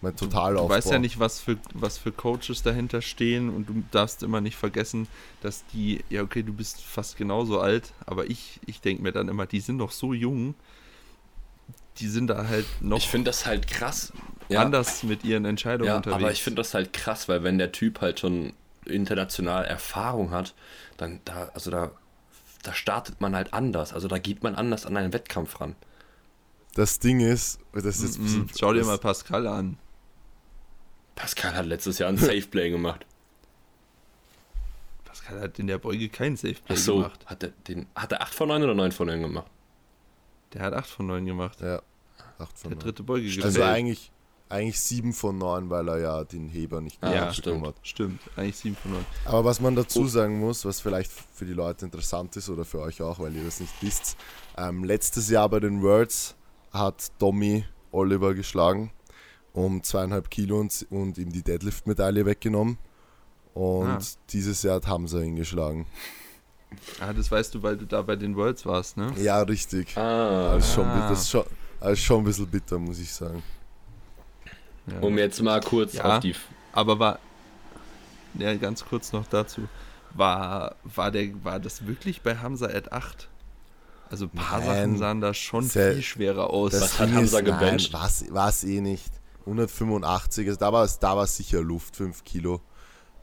mein 0.00 0.16
Total 0.16 0.54
Du 0.54 0.60
aufbaue. 0.60 0.76
weißt 0.78 0.90
ja 0.92 0.98
nicht, 0.98 1.18
was 1.20 1.40
für, 1.40 1.58
was 1.74 1.98
für 1.98 2.12
Coaches 2.12 2.62
dahinter 2.62 3.02
stehen 3.02 3.50
und 3.50 3.68
du 3.68 3.82
darfst 3.90 4.22
immer 4.22 4.40
nicht 4.40 4.56
vergessen, 4.56 5.06
dass 5.42 5.64
die, 5.74 6.02
ja 6.08 6.22
okay, 6.22 6.42
du 6.42 6.54
bist 6.54 6.80
fast 6.82 7.18
genauso 7.18 7.60
alt, 7.60 7.92
aber 8.06 8.30
ich, 8.30 8.60
ich 8.64 8.80
denke 8.80 9.02
mir 9.02 9.12
dann 9.12 9.28
immer, 9.28 9.44
die 9.44 9.60
sind 9.60 9.76
doch 9.78 9.90
so 9.90 10.14
jung, 10.14 10.54
die 11.98 12.08
sind 12.08 12.28
da 12.28 12.48
halt 12.48 12.64
noch 12.80 12.96
Ich 12.96 13.08
finde 13.08 13.28
das 13.30 13.44
halt 13.44 13.66
krass. 13.66 14.12
Ja, 14.48 14.62
anders 14.62 15.02
mit 15.02 15.22
ihren 15.24 15.44
Entscheidungen 15.44 15.88
ja 15.88 15.96
unterwegs. 15.98 16.22
aber 16.22 16.32
ich 16.32 16.42
finde 16.42 16.60
das 16.62 16.72
halt 16.72 16.94
krass, 16.94 17.28
weil 17.28 17.42
wenn 17.42 17.58
der 17.58 17.72
Typ 17.72 18.00
halt 18.00 18.18
schon 18.20 18.54
international 18.90 19.64
Erfahrung 19.64 20.30
hat, 20.30 20.54
dann 20.96 21.20
da, 21.24 21.50
also 21.54 21.70
da, 21.70 21.90
da 22.62 22.74
startet 22.74 23.20
man 23.20 23.34
halt 23.34 23.52
anders. 23.54 23.92
Also 23.92 24.08
da 24.08 24.18
geht 24.18 24.42
man 24.42 24.54
anders 24.54 24.86
an 24.86 24.96
einen 24.96 25.12
Wettkampf 25.12 25.60
ran. 25.60 25.76
Das 26.74 26.98
Ding 26.98 27.20
ist, 27.20 27.58
das 27.72 27.84
ist 28.00 28.18
bisschen- 28.18 28.42
Mhm. 28.42 28.48
Schau 28.58 28.72
dir 28.72 28.84
mal 28.84 28.98
Pascal 28.98 29.46
an. 29.46 29.78
Pascal 31.16 31.54
hat 31.54 31.66
letztes 31.66 31.98
Jahr 31.98 32.08
ein 32.08 32.16
Safe-Play 32.18 32.70
gemacht. 32.70 33.04
Pascal 35.04 35.40
hat 35.40 35.58
in 35.58 35.66
der 35.66 35.78
Beuge 35.78 36.08
kein 36.08 36.36
Safe-Play 36.36 36.76
Ach 36.76 36.80
so, 36.80 36.96
gemacht. 36.96 37.26
hat 37.26 37.42
er, 37.42 37.48
den, 37.68 37.86
hat 37.94 38.12
er 38.12 38.22
8 38.22 38.34
von 38.34 38.48
9 38.48 38.62
oder 38.62 38.74
9 38.74 38.92
von 38.92 39.06
9 39.08 39.20
gemacht? 39.22 39.50
Der 40.52 40.62
hat 40.62 40.72
8 40.74 40.88
von 40.88 41.06
9 41.06 41.26
gemacht. 41.26 41.60
Ja, 41.60 41.82
8 42.38 42.58
von 42.58 42.70
Der 42.70 42.76
9. 42.78 42.78
dritte 42.84 43.02
Beuge 43.02 43.26
Also 43.26 43.40
gefällt. 43.40 43.64
eigentlich, 43.64 44.12
eigentlich 44.50 44.80
7 44.80 45.12
von 45.12 45.38
9, 45.38 45.70
weil 45.70 45.88
er 45.88 45.98
ja 45.98 46.24
den 46.24 46.48
Heber 46.48 46.80
nicht 46.80 46.98
Ah, 47.02 47.12
Ja, 47.14 47.24
gut 47.26 47.34
stimmt. 47.36 47.44
bekommen 47.56 47.66
hat. 47.68 47.74
Stimmt, 47.86 48.20
eigentlich 48.36 48.56
7 48.56 48.76
von 48.76 48.92
9. 48.92 49.04
Aber 49.24 49.44
was 49.44 49.60
man 49.60 49.74
Oh. 49.74 49.82
dazu 49.82 50.06
sagen 50.06 50.38
muss, 50.40 50.64
was 50.64 50.80
vielleicht 50.80 51.10
für 51.12 51.46
die 51.46 51.52
Leute 51.54 51.84
interessant 51.84 52.36
ist 52.36 52.48
oder 52.48 52.64
für 52.64 52.80
euch 52.80 53.00
auch, 53.02 53.18
weil 53.20 53.34
ihr 53.36 53.44
das 53.44 53.60
nicht 53.60 53.72
wisst, 53.80 54.16
ähm, 54.58 54.84
letztes 54.84 55.30
Jahr 55.30 55.48
bei 55.48 55.60
den 55.60 55.82
Worlds 55.82 56.34
hat 56.72 57.10
Tommy 57.18 57.64
Oliver 57.92 58.34
geschlagen 58.34 58.92
um 59.52 59.82
zweieinhalb 59.82 60.30
Kilo 60.30 60.60
und, 60.60 60.86
und 60.90 61.18
ihm 61.18 61.32
die 61.32 61.42
Deadlift-Medaille 61.42 62.24
weggenommen. 62.24 62.78
Und 63.52 63.88
Ah. 63.88 63.98
dieses 64.28 64.62
Jahr 64.62 64.76
hat 64.76 64.86
Hamza 64.86 65.18
ihn 65.22 65.34
geschlagen. 65.34 65.86
Ah, 67.00 67.12
das 67.12 67.32
weißt 67.32 67.52
du, 67.56 67.62
weil 67.64 67.76
du 67.76 67.84
da 67.84 68.00
bei 68.02 68.14
den 68.14 68.36
Worlds 68.36 68.64
warst, 68.64 68.96
ne? 68.96 69.12
Ja, 69.20 69.42
richtig. 69.42 69.96
Ah, 69.96 70.54
Das 70.54 70.68
ist 70.68 70.74
schon, 70.74 70.84
Ah. 70.86 71.08
das 71.10 71.22
ist 71.22 71.30
schon, 71.30 71.44
das 71.80 71.92
ist 71.94 72.02
schon 72.04 72.18
ein 72.18 72.24
bisschen 72.24 72.46
bitter, 72.46 72.78
muss 72.78 73.00
ich 73.00 73.12
sagen. 73.12 73.42
Ja. 74.90 75.00
um 75.00 75.18
jetzt 75.18 75.40
mal 75.42 75.60
kurz 75.60 75.94
Ja. 75.94 76.16
auf 76.16 76.20
die. 76.20 76.34
Aber 76.72 76.98
war. 76.98 77.18
Ja, 78.34 78.54
ganz 78.54 78.84
kurz 78.84 79.12
noch 79.12 79.26
dazu. 79.26 79.68
War, 80.14 80.74
war, 80.84 81.10
der, 81.10 81.28
war 81.44 81.58
das 81.60 81.86
wirklich 81.86 82.22
bei 82.22 82.36
Hamza 82.36 82.66
at 82.66 82.92
8? 82.92 83.28
Also 84.10 84.24
ein 84.26 84.30
paar 84.30 84.58
Nein. 84.60 84.66
Sachen 84.68 84.98
sahen 84.98 85.20
da 85.20 85.34
schon 85.34 85.64
Sehr- 85.64 85.94
viel 85.94 86.02
schwerer 86.02 86.50
aus. 86.50 86.72
Was 86.72 86.98
hat 86.98 87.12
Hamza 87.12 87.40
gebencht? 87.40 87.92
War 87.92 88.48
es 88.48 88.64
eh 88.64 88.80
nicht. 88.80 89.12
185, 89.46 90.46
also 90.48 90.58
da 90.60 90.72
war 90.72 90.84
es 90.84 90.98
da 90.98 91.16
war's 91.16 91.36
sicher 91.36 91.60
Luft, 91.62 91.96
5 91.96 92.24
Kilo 92.24 92.60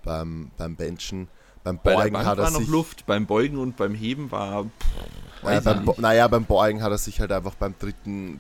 beim, 0.04 0.52
beim 0.58 0.76
Benchen. 0.76 1.28
Beim 1.64 1.80
bei 1.84 1.94
Beugen 1.96 2.14
Bank 2.14 2.26
hat 2.26 2.38
er 2.38 2.46
war 2.46 2.52
noch 2.52 2.60
sich, 2.60 2.70
Luft, 2.70 3.06
beim 3.06 3.26
Beugen 3.26 3.58
und 3.58 3.78
beim 3.78 3.94
Heben 3.94 4.32
war. 4.32 4.64
Pff, 4.64 5.44
äh, 5.50 5.62
beim, 5.62 5.86
naja, 5.98 6.28
beim 6.28 6.46
Beugen 6.46 6.82
hat 6.82 6.92
er 6.92 6.98
sich 6.98 7.20
halt 7.20 7.32
einfach 7.32 7.56
beim 7.56 7.76
dritten 7.78 8.40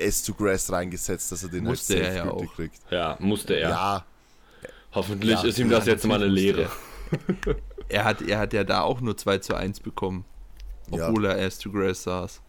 S 0.00 0.22
to 0.22 0.34
Grass 0.34 0.70
reingesetzt, 0.72 1.30
dass 1.32 1.42
er 1.42 1.48
den 1.50 1.64
Musste 1.64 1.94
halt 1.94 2.04
er 2.04 2.14
ja 2.14 2.30
auch. 2.30 2.54
kriegt. 2.54 2.80
Ja, 2.90 3.16
musste 3.20 3.54
er. 3.54 3.70
Ja, 3.70 4.04
Hoffentlich 4.92 5.30
Ja, 5.40 5.44
ist 5.44 5.58
ihm 5.58 5.70
ja, 5.70 5.78
das 5.78 5.86
jetzt 5.86 6.04
mal 6.06 6.16
eine 6.16 6.26
Lehre. 6.26 6.68
musste 7.10 7.56
Er 7.88 8.04
hat, 8.04 8.22
er 8.22 8.38
hat 8.38 8.52
ja 8.52 8.64
da 8.64 8.82
auch 8.82 9.00
nur 9.00 9.16
2 9.16 9.38
zu 9.38 9.54
1 9.54 9.80
bekommen. 9.80 10.24
Ja. 10.90 11.08
Obwohl 11.08 11.26
er 11.26 11.36
erst 11.36 11.62
to 11.62 11.70
Grass 11.70 12.02
saß. 12.04 12.40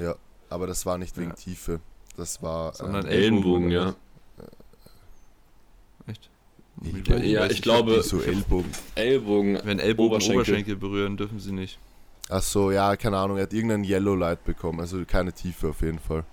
ja, 0.00 0.14
aber 0.50 0.66
das 0.66 0.84
war 0.86 0.98
nicht 0.98 1.16
wegen 1.16 1.30
Ja. 1.30 1.34
Tiefe. 1.36 1.80
Das 2.16 2.42
war 2.42 2.74
Sondern 2.74 3.04
ähm, 3.06 3.10
Ellenbogen, 3.12 3.70
Ellbogen, 3.70 3.70
ja. 3.70 3.82
oder 3.82 3.94
Ich 6.82 6.94
Echt? 6.94 7.04
glaub- 7.04 7.22
Ja, 7.22 7.44
ich 7.44 7.50
nicht, 7.50 7.62
glaube- 7.62 8.02
so 8.02 8.20
Ellbogen. 8.20 8.70
Ellbogen. 8.94 9.60
Wenn 9.64 9.78
Ellbogen 9.78 10.10
Oberschenkel. 10.12 10.36
Oberschenkel. 10.42 10.76
berühren, 10.76 11.16
dürfen 11.16 11.38
sie 11.40 11.52
nicht. 11.52 11.78
Ach 12.30 12.42
so, 12.42 12.70
ja, 12.70 12.94
keine 12.96 13.16
Ahnung, 13.18 13.38
er 13.38 13.44
hat 13.44 13.52
irgendein 13.52 13.84
Yellow 13.84 14.14
Light 14.14 14.44
bekommen, 14.44 14.80
also 14.80 15.02
keine 15.06 15.32
Tiefe 15.32 15.68
auf 15.70 15.80
jeden 15.80 15.98
Fall. 15.98 16.24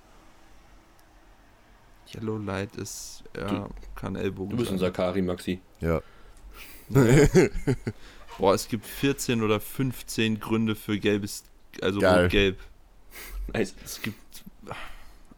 Yellow 2.13 2.37
Light 2.37 2.75
ist, 2.75 3.23
ja, 3.35 3.47
Du- 3.47 3.69
kann 3.95 4.15
Ellbogen 4.15 4.51
Du 4.51 4.57
bist 4.57 4.71
ein. 4.71 4.77
Sakari, 4.79 5.21
Maxi. 5.21 5.59
Ja. 5.81 6.01
Boah, 8.37 8.53
es 8.53 8.67
gibt 8.67 8.85
14 8.85 9.41
oder 9.41 9.59
15 9.59 10.39
Gründe 10.39 10.75
für 10.75 10.99
gelbes, 10.99 11.43
also 11.81 11.99
Geil. 11.99 12.23
rot-gelb. 12.23 12.57
Nice. 13.53 13.75
Es 13.83 14.01
gibt 14.01 14.43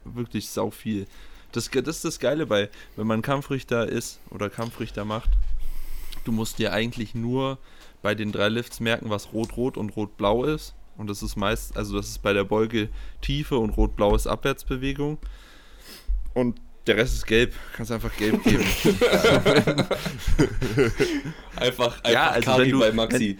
wirklich 0.06 0.50
sau 0.50 0.70
viel. 0.72 1.06
Das, 1.52 1.70
das 1.70 1.88
ist 1.98 2.06
das 2.06 2.20
Geile 2.20 2.46
bei, 2.46 2.70
wenn 2.96 3.06
man 3.08 3.22
Kampfrichter 3.22 3.88
ist 3.88 4.20
oder 4.30 4.50
Kampfrichter 4.50 5.04
macht. 5.06 5.30
Du 6.24 6.32
musst 6.32 6.58
dir 6.60 6.72
eigentlich 6.74 7.14
nur 7.16 7.58
bei 8.02 8.16
den 8.16 8.32
drei 8.32 8.48
Lifts 8.50 8.80
merken, 8.80 9.10
was 9.10 9.34
rot-rot 9.34 9.78
und 9.78 9.96
rot-blau 9.96 10.46
ist. 10.46 10.74
Und 10.98 11.10
das 11.10 11.22
ist 11.22 11.36
meist, 11.36 11.76
also 11.78 11.98
das 11.98 12.08
ist 12.08 12.22
bei 12.24 12.34
der 12.34 12.46
Beuge 12.46 12.90
Tiefe 13.22 13.58
und 13.58 13.72
rot-blau 13.72 14.16
ist 14.16 14.26
Abwärtsbewegung. 14.26 15.18
Und 16.38 16.62
der 16.86 16.98
Rest 16.98 17.16
ist 17.16 17.26
gelb. 17.26 17.54
Kannst 17.74 17.92
einfach 17.92 18.16
gelb 18.16 18.44
geben. 18.44 18.64
Einfach, 21.56 22.04
einfach 22.04 22.10
Ja, 22.12 22.30
also 22.30 22.52
Kari 22.52 22.64
wenn 22.66 22.72
du- 22.72 22.80
bei 22.80 22.92
Maxi. 22.92 23.38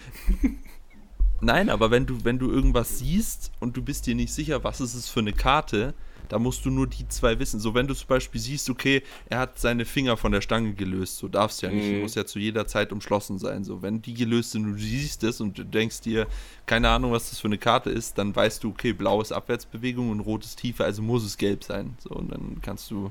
Nein, 1.40 1.70
aber 1.70 1.92
wenn 1.92 2.04
du, 2.04 2.24
wenn 2.24 2.38
du 2.40 2.50
irgendwas 2.50 2.98
siehst 2.98 3.52
und 3.60 3.76
du 3.76 3.82
bist 3.82 4.06
dir 4.06 4.16
nicht 4.16 4.32
sicher, 4.32 4.64
was 4.64 4.80
ist 4.80 4.94
es 4.94 5.08
für 5.08 5.20
eine 5.20 5.32
Karte, 5.32 5.94
da 6.28 6.38
musst 6.38 6.64
du 6.64 6.70
nur 6.70 6.86
die 6.86 7.06
zwei 7.08 7.38
wissen. 7.38 7.60
So, 7.60 7.74
wenn 7.74 7.86
du 7.86 7.94
zum 7.94 8.08
Beispiel 8.08 8.40
siehst, 8.40 8.68
okay, 8.70 9.02
er 9.28 9.38
hat 9.38 9.58
seine 9.58 9.84
Finger 9.84 10.16
von 10.16 10.32
der 10.32 10.40
Stange 10.40 10.74
gelöst, 10.74 11.18
so 11.18 11.28
darfst 11.28 11.62
du 11.62 11.66
ja 11.66 11.72
nicht, 11.72 11.86
Mhm. 11.88 11.94
du 11.94 12.00
musst 12.02 12.16
ja 12.16 12.26
zu 12.26 12.38
jeder 12.38 12.66
Zeit 12.66 12.92
umschlossen 12.92 13.38
sein. 13.38 13.64
So, 13.64 13.82
wenn 13.82 14.02
die 14.02 14.14
gelöst 14.14 14.52
sind 14.52 14.64
und 14.66 14.72
du 14.74 14.78
siehst 14.78 15.22
es 15.24 15.40
und 15.40 15.58
du 15.58 15.64
denkst 15.64 16.00
dir, 16.02 16.26
keine 16.66 16.88
Ahnung, 16.90 17.12
was 17.12 17.30
das 17.30 17.38
für 17.40 17.48
eine 17.48 17.58
Karte 17.58 17.90
ist, 17.90 18.18
dann 18.18 18.34
weißt 18.34 18.62
du, 18.64 18.70
okay, 18.70 18.92
blau 18.92 19.20
ist 19.20 19.32
Abwärtsbewegung 19.32 20.10
und 20.10 20.20
rot 20.20 20.44
ist 20.44 20.56
Tiefe, 20.58 20.84
also 20.84 21.02
muss 21.02 21.24
es 21.24 21.36
gelb 21.36 21.64
sein. 21.64 21.96
So, 22.00 22.10
und 22.10 22.30
dann 22.30 22.58
kannst 22.62 22.90
du 22.90 23.10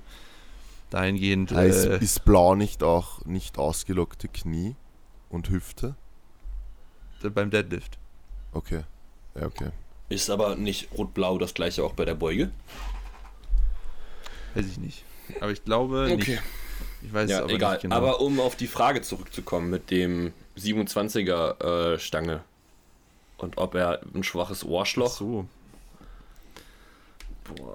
dahingehend. 0.89 1.51
Heißt, 1.51 1.85
Äh, 1.85 1.97
ist 2.03 2.23
blau 2.25 2.55
nicht 2.55 2.83
auch 2.83 3.25
nicht 3.25 3.57
ausgelockte 3.57 4.27
Knie 4.27 4.75
und 5.29 5.49
Hüfte? 5.49 5.95
beim 7.33 7.49
Deadlift. 7.49 7.97
Okay. 8.53 8.83
Ja, 9.35 9.47
okay. 9.47 9.71
Ist 10.09 10.29
aber 10.29 10.55
nicht 10.55 10.89
rot-blau 10.97 11.37
das 11.37 11.53
gleiche 11.53 11.83
auch 11.83 11.93
bei 11.93 12.05
der 12.05 12.15
Beuge? 12.15 12.51
Weiß 14.57 14.65
ich 14.67 14.77
nicht. 14.77 15.03
Aber 15.39 15.51
ich 15.51 15.63
glaube 15.63 16.15
nicht. 16.15 16.41
Ich 17.03 17.13
weiß 17.13 17.25
es 17.25 17.31
Ja, 17.31 17.43
aber 17.43 17.51
egal. 17.51 17.73
nicht 17.73 17.81
genau. 17.83 17.95
Aber 17.95 18.21
um 18.21 18.39
auf 18.39 18.55
die 18.55 18.67
Frage 18.67 19.01
zurückzukommen 19.01 19.69
mit 19.69 19.91
dem 19.91 20.33
27er 20.57 21.93
äh, 21.93 21.99
Stange 21.99 22.41
und 23.37 23.57
ob 23.57 23.75
er 23.75 24.01
ein 24.13 24.23
schwaches 24.23 24.63
Ach 24.63 24.69
Ohrschloch 24.69 25.11
so. 25.11 25.45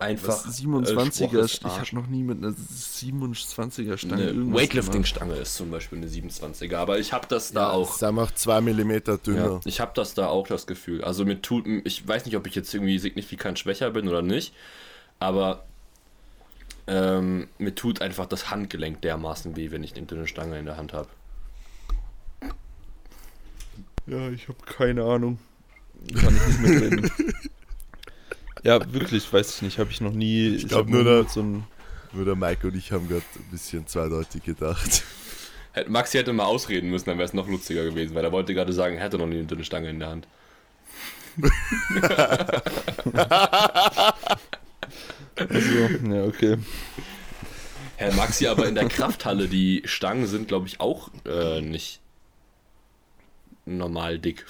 einfach 0.00 0.28
Was 0.28 0.60
27er, 0.60 1.40
äh, 1.40 1.44
ich 1.44 1.62
habe 1.62 1.94
noch 1.94 2.06
nie 2.08 2.22
mit 2.22 2.38
einer 2.38 2.52
27er 2.52 3.96
Stange 3.96 4.14
eine 4.14 4.24
irgendwas 4.32 4.60
Weightlifting-Stange 4.62 5.34
ist 5.36 5.56
zum 5.56 5.70
Beispiel 5.70 5.98
eine 5.98 6.08
27er, 6.08 6.76
aber 6.76 6.98
ich 6.98 7.12
habe 7.12 7.26
das 7.28 7.52
da 7.52 7.70
auch. 7.70 7.94
Ist 7.94 8.02
einfach 8.04 8.32
2 8.32 8.60
mm 8.60 8.92
dünner. 9.24 9.44
Ja, 9.46 9.60
ich 9.64 9.80
habe 9.80 9.92
das 9.94 10.14
da 10.14 10.26
auch 10.26 10.48
das 10.48 10.66
Gefühl. 10.66 11.04
Also 11.04 11.24
mir 11.24 11.40
tut, 11.40 11.66
ich 11.84 12.06
weiß 12.06 12.26
nicht, 12.26 12.36
ob 12.36 12.46
ich 12.46 12.54
jetzt 12.54 12.74
irgendwie 12.74 12.98
signifikant 12.98 13.58
schwächer 13.58 13.90
bin 13.90 14.08
oder 14.08 14.22
nicht, 14.22 14.52
aber 15.20 15.64
ähm, 16.86 17.48
mir 17.58 17.74
tut 17.74 18.02
einfach 18.02 18.26
das 18.26 18.50
Handgelenk 18.50 19.00
dermaßen 19.02 19.56
weh, 19.56 19.70
wenn 19.70 19.84
ich 19.84 19.96
eine 19.96 20.06
dünne 20.06 20.26
Stange 20.26 20.58
in 20.58 20.66
der 20.66 20.76
Hand 20.76 20.92
habe. 20.92 21.08
Ja, 24.06 24.30
ich 24.30 24.48
habe 24.48 24.58
keine 24.66 25.04
Ahnung. 25.04 25.38
Kann 26.12 26.34
ich 26.34 26.46
nicht 26.48 26.60
mitreden. 26.60 27.10
ja, 28.64 28.92
wirklich, 28.92 29.32
weiß 29.32 29.56
ich 29.56 29.62
nicht. 29.62 29.78
Habe 29.78 29.90
ich 29.90 30.00
noch 30.00 30.12
nie. 30.12 30.56
Ich, 30.56 30.66
glaub 30.66 30.86
hab 30.86 30.88
nur 30.88 31.04
mit 31.04 31.30
so 31.30 31.40
ein, 31.40 31.64
Nur 32.12 32.24
der 32.24 32.34
Mike 32.34 32.66
und 32.66 32.74
ich 32.74 32.90
haben 32.90 33.08
gerade 33.08 33.22
ein 33.36 33.50
bisschen 33.52 33.86
zweideutig 33.86 34.42
gedacht. 34.42 35.04
Maxi 35.86 36.18
hätte 36.18 36.32
mal 36.32 36.44
ausreden 36.44 36.90
müssen, 36.90 37.06
dann 37.06 37.16
wäre 37.16 37.26
es 37.26 37.32
noch 37.32 37.48
lustiger 37.48 37.84
gewesen, 37.84 38.14
weil 38.14 38.24
er 38.24 38.32
wollte 38.32 38.52
gerade 38.52 38.72
sagen, 38.72 38.96
er 38.96 39.04
hätte 39.04 39.18
noch 39.18 39.26
nie 39.26 39.38
eine 39.38 39.46
dünne 39.46 39.64
Stange 39.64 39.88
in 39.88 40.00
der 40.00 40.08
Hand. 40.08 40.26
also, 45.36 46.08
ja, 46.12 46.24
okay. 46.24 46.58
Herr 47.96 48.14
Maxi, 48.14 48.46
aber 48.46 48.66
in 48.68 48.74
der 48.74 48.88
Krafthalle, 48.88 49.48
die 49.48 49.82
Stangen 49.84 50.26
sind, 50.26 50.48
glaube 50.48 50.66
ich, 50.66 50.80
auch 50.80 51.10
äh, 51.24 51.60
nicht 51.60 52.00
normal 53.64 54.18
dick. 54.18 54.44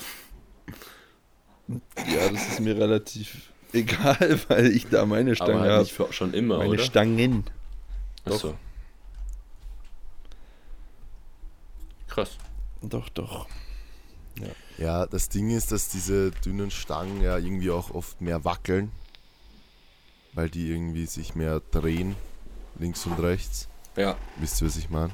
Ja, 1.69 2.29
das 2.31 2.49
ist 2.49 2.61
mir 2.61 2.77
relativ 2.77 3.53
egal, 3.73 4.41
weil 4.49 4.67
ich 4.67 4.89
da 4.89 5.07
meine 5.07 5.37
Stange 5.37 5.53
aber 5.53 5.61
halt 5.61 5.71
habe. 5.71 5.83
nicht 5.83 5.93
für, 5.93 6.13
schon 6.13 6.35
immer, 6.35 6.59
Meine 6.59 6.71
oder? 6.71 6.83
Stangen. 6.83 7.45
Achso. 8.25 8.55
Krass. 12.09 12.37
Doch, 12.83 13.09
doch. 13.11 13.47
Ja, 14.79 15.07
das 15.07 15.29
Ding 15.29 15.51
ist, 15.51 15.73
dass 15.73 15.89
diese 15.89 16.31
dünnen 16.31 16.71
Stangen 16.71 17.23
ja 17.23 17.39
irgendwie 17.39 17.71
auch 17.71 17.91
oft 17.91 18.21
mehr 18.21 18.45
wackeln. 18.45 18.91
Weil 20.35 20.49
die 20.49 20.71
irgendwie 20.71 21.07
sich 21.07 21.35
mehr 21.35 21.61
drehen, 21.71 22.17
links 22.79 23.07
und 23.07 23.19
rechts. 23.21 23.69
Ja, 23.97 24.17
Wisst 24.39 24.63
ihr, 24.63 24.67
was 24.67 24.77
ich 24.77 24.89
meine? 24.89 25.13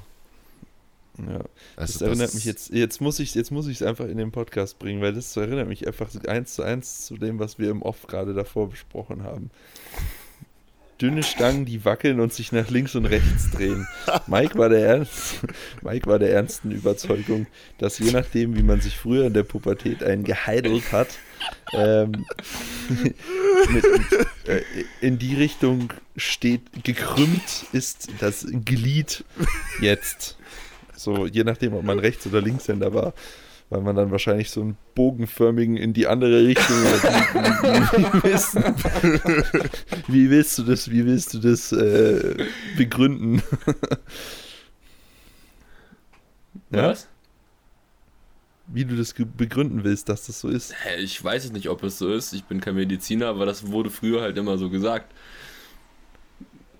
Ja. 1.18 1.40
Also 1.76 1.98
das 1.98 2.02
erinnert 2.02 2.34
mich 2.34 2.44
jetzt, 2.44 2.70
jetzt 2.70 3.00
muss 3.00 3.18
ich 3.18 3.34
jetzt 3.34 3.50
muss 3.50 3.66
ich 3.66 3.80
es 3.80 3.82
einfach 3.82 4.06
in 4.06 4.18
den 4.18 4.30
Podcast 4.30 4.78
bringen, 4.78 5.02
weil 5.02 5.12
das 5.12 5.36
erinnert 5.36 5.68
mich 5.68 5.86
einfach 5.86 6.08
eins 6.28 6.54
zu 6.54 6.62
eins 6.62 7.06
zu 7.06 7.16
dem, 7.16 7.38
was 7.38 7.58
wir 7.58 7.70
im 7.70 7.82
Off 7.82 8.06
gerade 8.06 8.34
davor 8.34 8.70
besprochen 8.70 9.24
haben. 9.24 9.50
Dünne 11.00 11.22
Stangen, 11.22 11.64
die 11.64 11.84
wackeln 11.84 12.18
und 12.18 12.32
sich 12.32 12.50
nach 12.50 12.70
links 12.70 12.96
und 12.96 13.06
rechts 13.06 13.50
drehen. 13.52 13.86
Mike 14.26 14.58
war 14.58 14.68
der 14.68 14.86
Ernst, 14.86 15.40
Mike 15.82 16.06
war 16.08 16.18
der 16.18 16.32
ernsten 16.32 16.72
Überzeugung, 16.72 17.46
dass 17.78 17.98
je 17.98 18.10
nachdem, 18.10 18.56
wie 18.56 18.64
man 18.64 18.80
sich 18.80 18.96
früher 18.96 19.26
in 19.26 19.32
der 19.32 19.44
Pubertät 19.44 20.02
einen 20.02 20.24
geheidelt 20.24 20.90
hat, 20.90 21.08
ähm, 21.72 22.24
mit, 23.70 23.84
äh, 24.47 24.62
in 25.01 25.18
die 25.18 25.34
Richtung 25.34 25.93
steht, 26.16 26.84
gekrümmt 26.84 27.66
ist 27.72 28.09
das 28.20 28.47
Glied 28.64 29.24
jetzt. 29.80 30.39
So, 30.95 31.26
je 31.26 31.45
nachdem, 31.45 31.74
ob 31.74 31.84
man 31.84 31.99
Rechts- 31.99 32.26
oder 32.26 32.41
Linkshänder 32.41 32.93
war, 32.93 33.14
weil 33.70 33.82
man 33.82 33.95
dann 33.95 34.11
wahrscheinlich 34.11 34.51
so 34.51 34.62
einen 34.62 34.76
bogenförmigen 34.95 35.76
in 35.76 35.93
die 35.93 36.07
andere 36.07 36.47
Richtung. 36.47 36.76
Wie, 36.76 38.22
willst, 38.22 38.57
wie 40.09 40.30
willst 40.30 40.59
du 40.59 40.62
das, 40.62 40.91
wie 40.91 41.05
willst 41.05 41.34
du 41.34 41.39
das 41.39 41.72
äh, 41.72 42.34
begründen? 42.76 43.43
ja? 46.70 46.89
was? 46.89 47.09
Wie 48.70 48.84
du 48.84 48.96
das 48.96 49.14
begründen 49.14 49.82
willst, 49.82 50.08
dass 50.08 50.26
das 50.26 50.40
so 50.40 50.48
ist. 50.48 50.74
Ich 50.98 51.22
weiß 51.22 51.46
es 51.46 51.52
nicht, 51.52 51.70
ob 51.70 51.82
es 51.82 51.98
so 51.98 52.12
ist. 52.12 52.34
Ich 52.34 52.44
bin 52.44 52.60
kein 52.60 52.74
Mediziner, 52.74 53.28
aber 53.28 53.46
das 53.46 53.68
wurde 53.68 53.88
früher 53.88 54.20
halt 54.20 54.36
immer 54.36 54.58
so 54.58 54.68
gesagt. 54.68 55.10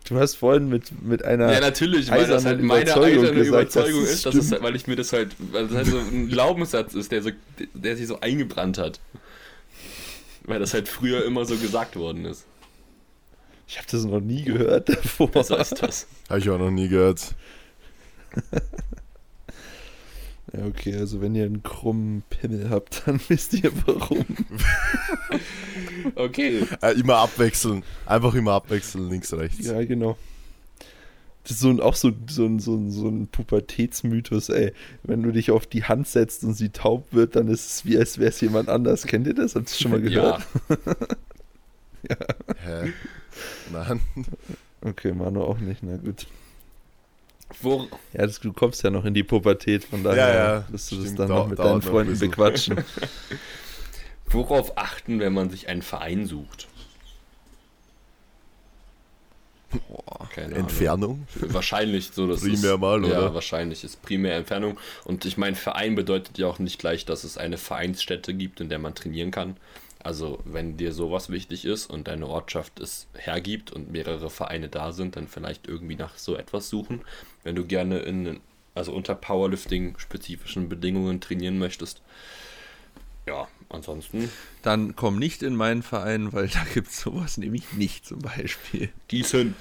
Du 0.09 0.19
hast 0.19 0.37
vorhin 0.37 0.69
mit, 0.69 1.03
mit 1.03 1.25
einer. 1.25 1.53
Ja, 1.53 1.61
natürlich, 1.61 2.11
weil 2.11 2.27
das 2.27 2.47
halt 2.47 2.63
meine 2.63 2.83
Überzeugung 2.83 3.25
eiserne 3.25 3.35
gesagt, 3.35 3.75
Überzeugung 3.75 4.01
dass 4.01 4.09
es 4.09 4.15
ist, 4.15 4.27
dass 4.27 4.35
es 4.35 4.53
halt, 4.53 4.63
weil 4.63 4.77
ich 4.77 4.87
mir 4.87 4.97
das 4.97 5.13
halt, 5.13 5.37
weil 5.39 5.67
das 5.69 5.77
halt 5.77 5.87
so 5.87 5.99
ein 5.99 6.29
Glaubenssatz 6.31 6.95
ist, 6.95 7.13
der, 7.13 7.23
so, 7.23 7.31
der 7.75 7.97
sich 7.97 8.07
so 8.07 8.21
eingebrannt 8.21 8.79
hat. 8.79 9.01
Weil 10.45 10.61
das 10.61 10.73
halt 10.73 10.89
früher 10.89 11.25
immer 11.27 11.45
so 11.45 11.57
gesagt 11.57 11.97
worden 11.97 12.25
ist. 12.25 12.47
Ich 13.67 13.77
habe 13.77 13.87
das 13.91 14.05
noch 14.05 14.21
nie 14.21 14.45
gehört 14.45 14.89
davor. 14.89 15.35
Was 15.35 15.51
heißt 15.51 15.83
das? 15.83 16.07
Habe 16.31 16.39
ich 16.39 16.49
auch 16.49 16.59
noch 16.59 16.71
nie 16.71 16.89
gehört. 16.89 17.35
Ja, 20.53 20.65
okay, 20.65 20.97
also 20.97 21.21
wenn 21.21 21.35
ihr 21.35 21.45
einen 21.45 21.63
krummen 21.63 22.23
Pimmel 22.31 22.71
habt, 22.71 23.03
dann 23.07 23.21
wisst 23.29 23.55
ihr 23.55 23.71
warum. 23.87 24.25
Okay. 26.15 26.65
Äh, 26.81 26.93
immer 26.99 27.17
abwechseln. 27.17 27.83
Einfach 28.07 28.35
immer 28.35 28.53
abwechseln, 28.53 29.11
links, 29.11 29.33
rechts. 29.35 29.67
Ja, 29.67 29.85
genau. 29.85 30.17
Das 31.43 31.53
ist 31.53 31.61
so 31.61 31.71
ein, 31.71 31.81
auch 31.81 31.95
so, 31.95 32.13
so, 32.29 32.45
ein, 32.45 32.61
so, 32.61 32.77
ein, 32.77 32.91
so 32.91 33.09
ein 33.09 33.27
Pubertätsmythos, 33.29 34.49
ey. 34.49 34.73
Wenn 35.03 35.23
du 35.23 35.33
dich 35.33 35.51
auf 35.51 35.67
die 35.67 35.85
Hand 35.85 36.07
setzt 36.07 36.45
und 36.45 36.55
sie 36.55 36.71
taub 36.71 37.07
wird, 37.13 37.37
dann 37.37 37.49
ist 37.49 37.71
es 37.71 37.85
wie, 37.85 37.99
als 37.99 38.19
wäre 38.19 38.31
es 38.31 38.41
jemand 38.41 38.69
anders. 38.69 39.07
Kennt 39.07 39.27
ihr 39.27 39.35
das? 39.35 39.55
Habt 39.55 39.67
ihr 39.67 39.71
das 39.71 39.81
schon 39.81 39.91
mal 39.91 40.01
gehört? 40.01 40.47
Ja, 42.09 42.17
Hä? 42.65 42.93
Nein. 43.73 44.01
Okay, 44.83 45.13
Manu 45.13 45.43
auch 45.43 45.59
nicht, 45.59 45.83
na 45.83 45.97
gut. 45.97 46.29
Wo, 47.63 47.89
Ja, 48.13 48.27
das, 48.27 48.41
du 48.41 48.53
kommst 48.53 48.83
ja 48.83 48.91
noch 48.91 49.05
in 49.05 49.15
die 49.15 49.25
Pubertät, 49.25 49.85
von 49.85 50.03
daher 50.05 50.29
Ja, 50.29 50.35
ja, 50.35 50.65
wirst 50.69 50.93
du 50.93 50.97
das 50.97 51.05
stimmt, 51.07 51.19
dann 51.21 51.29
noch 51.29 51.49
mit 51.49 51.59
deinen 51.59 51.83
Freunden 51.83 52.19
bequatschen. 52.19 52.85
worauf 54.27 54.77
achten, 54.77 55.21
wenn 55.21 55.33
man 55.33 55.51
sich 55.51 55.69
einen 55.69 55.83
Verein 55.83 56.27
sucht? 56.27 56.69
Keine 60.35 60.47
Ahnung. 60.47 60.59
Entfernung? 60.61 61.27
Wahrscheinlich 61.35 62.11
so, 62.13 62.27
das 62.27 62.41
Primär 62.41 62.75
ist, 62.75 62.81
mal, 62.81 63.05
Ja, 63.05 63.19
oder? 63.19 63.35
wahrscheinlich 63.35 63.85
ist 63.85 64.01
primär 64.03 64.37
Entfernung. 64.37 64.79
Und 65.05 65.25
ich 65.25 65.37
meine, 65.37 65.57
Verein 65.57 65.95
bedeutet 65.95 66.39
ja 66.39 66.47
auch 66.47 66.59
nicht 66.59 66.79
gleich, 66.79 67.05
dass 67.05 67.25
es 67.25 67.37
eine 67.37 67.59
Vereinsstätte 67.59 68.33
gibt, 68.35 68.61
in 68.61 68.69
der 68.69 68.79
man 68.79 68.95
trainieren 68.95 69.31
kann, 69.31 69.57
Also, 70.01 70.39
wenn 70.45 70.77
dir 70.77 70.93
sowas 70.93 71.29
wichtig 71.29 71.65
ist 71.65 71.87
und 71.87 72.07
deine 72.07 72.29
Ortschaft 72.29 72.79
es 72.79 73.09
hergibt 73.15 73.73
und 73.73 73.91
mehrere 73.91 74.31
Vereine 74.31 74.69
da 74.69 74.93
sind, 74.93 75.17
dann 75.17 75.27
vielleicht 75.27 75.67
irgendwie 75.67 75.97
nach 75.97 76.17
so 76.19 76.37
etwas 76.37 76.69
suchen. 76.69 77.03
Wenn 77.43 77.57
du 77.57 77.65
gerne 77.65 77.99
in, 78.01 78.41
also 78.75 78.93
unter 78.93 79.15
Powerlifting-spezifischen 79.17 80.69
Bedingungen 80.69 81.21
trainieren 81.21 81.59
möchtest. 81.59 82.01
Ja, 83.27 83.49
ansonsten 83.69 84.31
Dann 84.63 84.97
komm 84.97 85.19
nicht 85.19 85.43
in 85.43 85.55
meinen 85.55 85.83
Verein, 85.83 86.33
weil 86.33 86.49
da 86.49 86.65
gibt 86.73 86.89
es 86.89 87.01
sowas 87.01 87.37
nämlich 87.37 87.73
nicht 87.73 88.07
zum 88.07 88.21
Beispiel. 88.21 88.91
Gießen. 89.09 89.55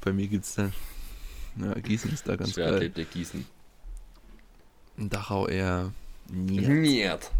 Bei 0.00 0.12
mir 0.12 0.28
gibt 0.28 0.44
es 0.44 0.54
dann. 0.54 0.72
Ja, 1.56 1.74
Gießen 1.74 2.12
ist 2.12 2.28
da 2.28 2.36
ganz 2.36 2.54
geil. 2.54 2.90
Gießen. 2.90 3.44
Dachau 4.96 5.48
eher. 5.48 5.92
nie. 6.28 6.60
Niet. 6.60 7.30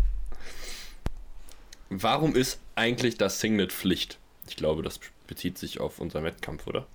Warum 1.91 2.35
ist 2.35 2.61
eigentlich 2.77 3.19
das 3.19 3.41
Singlet 3.41 3.73
Pflicht? 3.73 4.19
Ich 4.49 4.57
glaube, 4.57 4.83
das 4.83 5.01
bezieht 5.27 5.59
sich 5.59 5.81
auf 5.81 5.99
unseren 5.99 6.25
Wettkampf, 6.25 6.67
oder? 6.67 6.87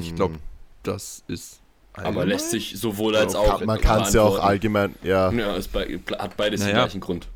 Ich 0.00 0.14
glaube, 0.14 0.38
das 0.82 1.24
ist. 1.28 1.60
Aber 1.94 2.06
allgemein. 2.08 2.28
lässt 2.28 2.50
sich 2.50 2.78
sowohl 2.78 3.16
als 3.16 3.34
auch. 3.34 3.64
man 3.64 3.80
kann 3.80 4.02
es 4.02 4.12
ja 4.12 4.20
auch 4.22 4.38
allgemein, 4.38 4.94
ja. 5.02 5.32
Ja, 5.32 5.56
es 5.56 5.66
bei, 5.66 5.98
hat 6.18 6.36
beides 6.36 6.60
den 6.60 6.68
Naja. 6.72 6.82
gleichen 6.84 7.00
Grund. 7.00 7.28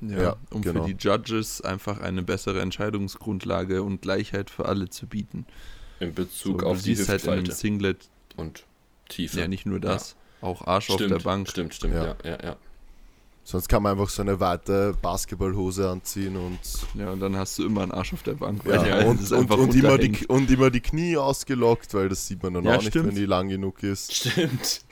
Ja, 0.00 0.22
Ja, 0.22 0.36
um 0.50 0.62
genau. 0.62 0.84
für 0.84 0.94
die 0.94 0.96
Judges 0.96 1.60
einfach 1.60 2.00
eine 2.00 2.22
bessere 2.22 2.60
Entscheidungsgrundlage 2.60 3.82
und 3.82 4.00
Gleichheit 4.00 4.48
für 4.48 4.66
alle 4.66 4.90
zu 4.90 5.08
bieten. 5.08 5.44
In 5.98 6.14
Bezug 6.14 6.60
So, 6.60 6.66
auf 6.68 6.82
die 6.82 6.94
halt 6.94 7.24
in 7.24 7.30
einem 7.30 7.46
Singlet 7.46 8.08
und 8.36 8.62
Tiefe. 9.08 9.40
ja 9.40 9.48
nicht 9.48 9.66
nur 9.66 9.80
das, 9.80 10.14
auch 10.40 10.64
Arsch 10.68 10.84
stimmt, 10.84 11.02
auf 11.02 11.08
der 11.08 11.18
Bank. 11.24 11.48
Stimmt, 11.50 11.74
stimmt, 11.74 11.94
ja, 11.94 12.04
Ja. 12.04 12.16
ja, 12.22 12.38
ja. 12.44 12.56
Sonst 13.50 13.66
kann 13.70 13.82
man 13.82 13.92
einfach 13.92 14.10
so 14.10 14.20
eine 14.20 14.40
weite 14.40 14.94
Basketballhose 15.00 15.88
anziehen 15.88 16.36
und, 16.36 16.58
Ja, 16.92 17.10
und 17.12 17.20
dann 17.20 17.34
hast 17.34 17.58
du 17.58 17.64
immer 17.64 17.80
einen 17.80 17.92
Arsch 17.92 18.12
auf 18.12 18.22
der 18.22 18.34
Bank. 18.34 18.60
ja, 18.66 18.72
weil 18.82 19.06
und, 19.06 19.32
und, 19.32 19.50
und, 19.50 19.74
immer 19.74 19.96
die, 19.96 20.26
und 20.26 20.50
immer 20.50 20.68
die 20.70 20.80
Knie 20.82 21.16
ausgelockt, 21.16 21.94
weil 21.94 22.10
das 22.10 22.26
sieht 22.26 22.42
man 22.42 22.52
dann 22.52 22.64
Ja, 22.64 22.72
auch 22.74 22.78
nicht, 22.80 22.88
stimmt. 22.88 23.06
wenn 23.08 23.14
die 23.14 23.24
lang 23.24 23.48
genug 23.48 23.82
ist. 23.82 24.12
Stimmt. 24.14 24.82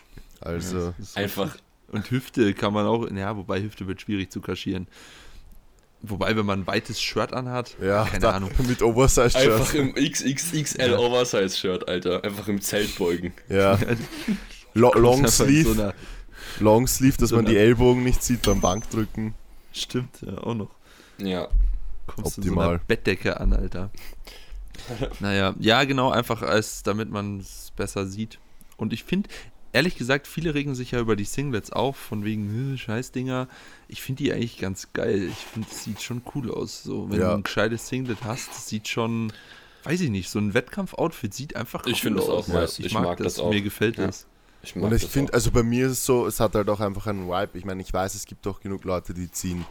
Also, 0.40 0.94
ist 0.98 1.18
Einfach, 1.18 1.54
Und 1.92 2.10
Hüfte 2.10 2.54
kann 2.54 2.72
man 2.72 2.86
auch, 2.86 3.06
ja, 3.10 3.36
wobei 3.36 3.60
Hüfte 3.62 3.86
wird 3.88 4.00
schwierig 4.00 4.32
zu 4.32 4.40
kaschieren. 4.40 4.86
Wobei, 6.00 6.34
wenn 6.34 6.46
man 6.46 6.60
ein 6.60 6.66
weites 6.66 6.98
Shirt 7.02 7.34
anhat, 7.34 7.76
ja, 7.82 8.04
keine 8.04 8.20
da, 8.20 8.30
Ahnung. 8.30 8.50
mit 8.66 8.80
Oversize-Shirt. 8.80 9.52
einfach 9.52 9.74
im 9.74 9.94
XXXL 9.94 10.92
Ja. 10.92 10.98
Oversize-Shirt, 10.98 11.88
Alter. 11.90 12.24
Einfach 12.24 12.48
im 12.48 12.62
Zelt 12.62 12.96
beugen. 12.96 13.34
Ja. 13.50 13.78
Lo 14.74 14.92
Long 14.94 15.20
in 15.24 15.28
so 15.28 15.44
Sleeve, 16.56 16.60
einer- 16.60 16.64
Long 16.76 16.86
Sleeve, 16.86 17.16
dass 17.18 17.30
so 17.30 17.36
man 17.36 17.44
die 17.46 17.56
Ellbogen 17.56 18.02
nicht 18.04 18.22
sieht 18.22 18.42
beim 18.42 18.60
Bankdrücken. 18.60 19.34
Stimmt, 19.72 20.22
ja, 20.22 20.38
auch 20.38 20.54
noch. 20.54 20.70
Ja. 21.18 21.48
Kommst 22.06 22.36
du 22.38 22.40
in 22.42 22.46
so 22.48 22.52
Optimal. 22.52 22.80
Bettdecke 22.86 23.40
an, 23.40 23.52
Alter. 23.52 23.90
naja, 25.20 25.54
ja, 25.58 25.84
genau, 25.84 26.10
einfach 26.10 26.42
als 26.42 26.82
damit 26.82 27.10
man 27.10 27.40
es 27.40 27.72
besser 27.76 28.06
sieht. 28.06 28.38
Und 28.76 28.92
ich 28.92 29.04
finde, 29.04 29.28
ehrlich 29.72 29.96
gesagt, 29.96 30.26
viele 30.26 30.54
regen 30.54 30.74
sich 30.74 30.90
ja 30.92 31.00
über 31.00 31.16
die 31.16 31.24
Singlets 31.24 31.72
auf, 31.72 31.96
von 31.96 32.24
wegen 32.24 32.74
"Äh, 32.74 32.78
Scheißdinger. 32.78 33.48
Ich 33.88 34.02
finde 34.02 34.22
die 34.24 34.32
eigentlich 34.32 34.58
ganz 34.58 34.92
geil. 34.92 35.28
Ich 35.30 35.36
finde, 35.36 35.68
es 35.70 35.84
sieht 35.84 36.02
schon 36.02 36.22
cool 36.34 36.50
aus. 36.50 36.82
So, 36.82 37.10
wenn 37.10 37.20
Ja. 37.20 37.30
du 37.30 37.36
ein 37.36 37.42
gescheites 37.42 37.88
Singlet 37.88 38.18
hast, 38.24 38.50
das 38.50 38.68
sieht 38.68 38.88
schon, 38.88 39.32
weiß 39.84 40.00
ich 40.02 40.10
nicht, 40.10 40.28
so 40.28 40.38
ein 40.38 40.52
Wettkampf-Outfit 40.54 41.32
sieht 41.32 41.56
einfach 41.56 41.84
cool 41.86 41.92
Ich 41.92 42.02
finde 42.02 42.20
das 42.20 42.28
aus. 42.28 42.48
auch 42.50 42.52
nice. 42.54 42.78
Ich, 42.78 42.86
Ich 42.86 42.92
mag, 42.94 43.04
mag 43.04 43.18
das, 43.18 43.34
das 43.36 43.40
auch. 43.44 43.50
mir 43.50 43.62
gefällt 43.62 43.96
Ja. 43.98 44.06
das. 44.06 44.26
Ich 44.66 44.76
Und 44.76 44.92
ich 44.92 45.06
finde, 45.06 45.32
also 45.32 45.50
bei 45.50 45.62
mir 45.62 45.86
ist 45.86 45.92
es 45.92 46.04
so, 46.04 46.26
es 46.26 46.40
hat 46.40 46.54
halt 46.54 46.68
auch 46.68 46.80
einfach 46.80 47.06
einen 47.06 47.28
Vibe. 47.28 47.58
Ich 47.58 47.64
meine, 47.64 47.80
ich 47.82 47.92
weiß, 47.92 48.14
es 48.14 48.24
gibt 48.26 48.46
auch 48.46 48.60
genug 48.60 48.84
Leute, 48.84 49.14
die 49.14 49.30
ziehen 49.30 49.64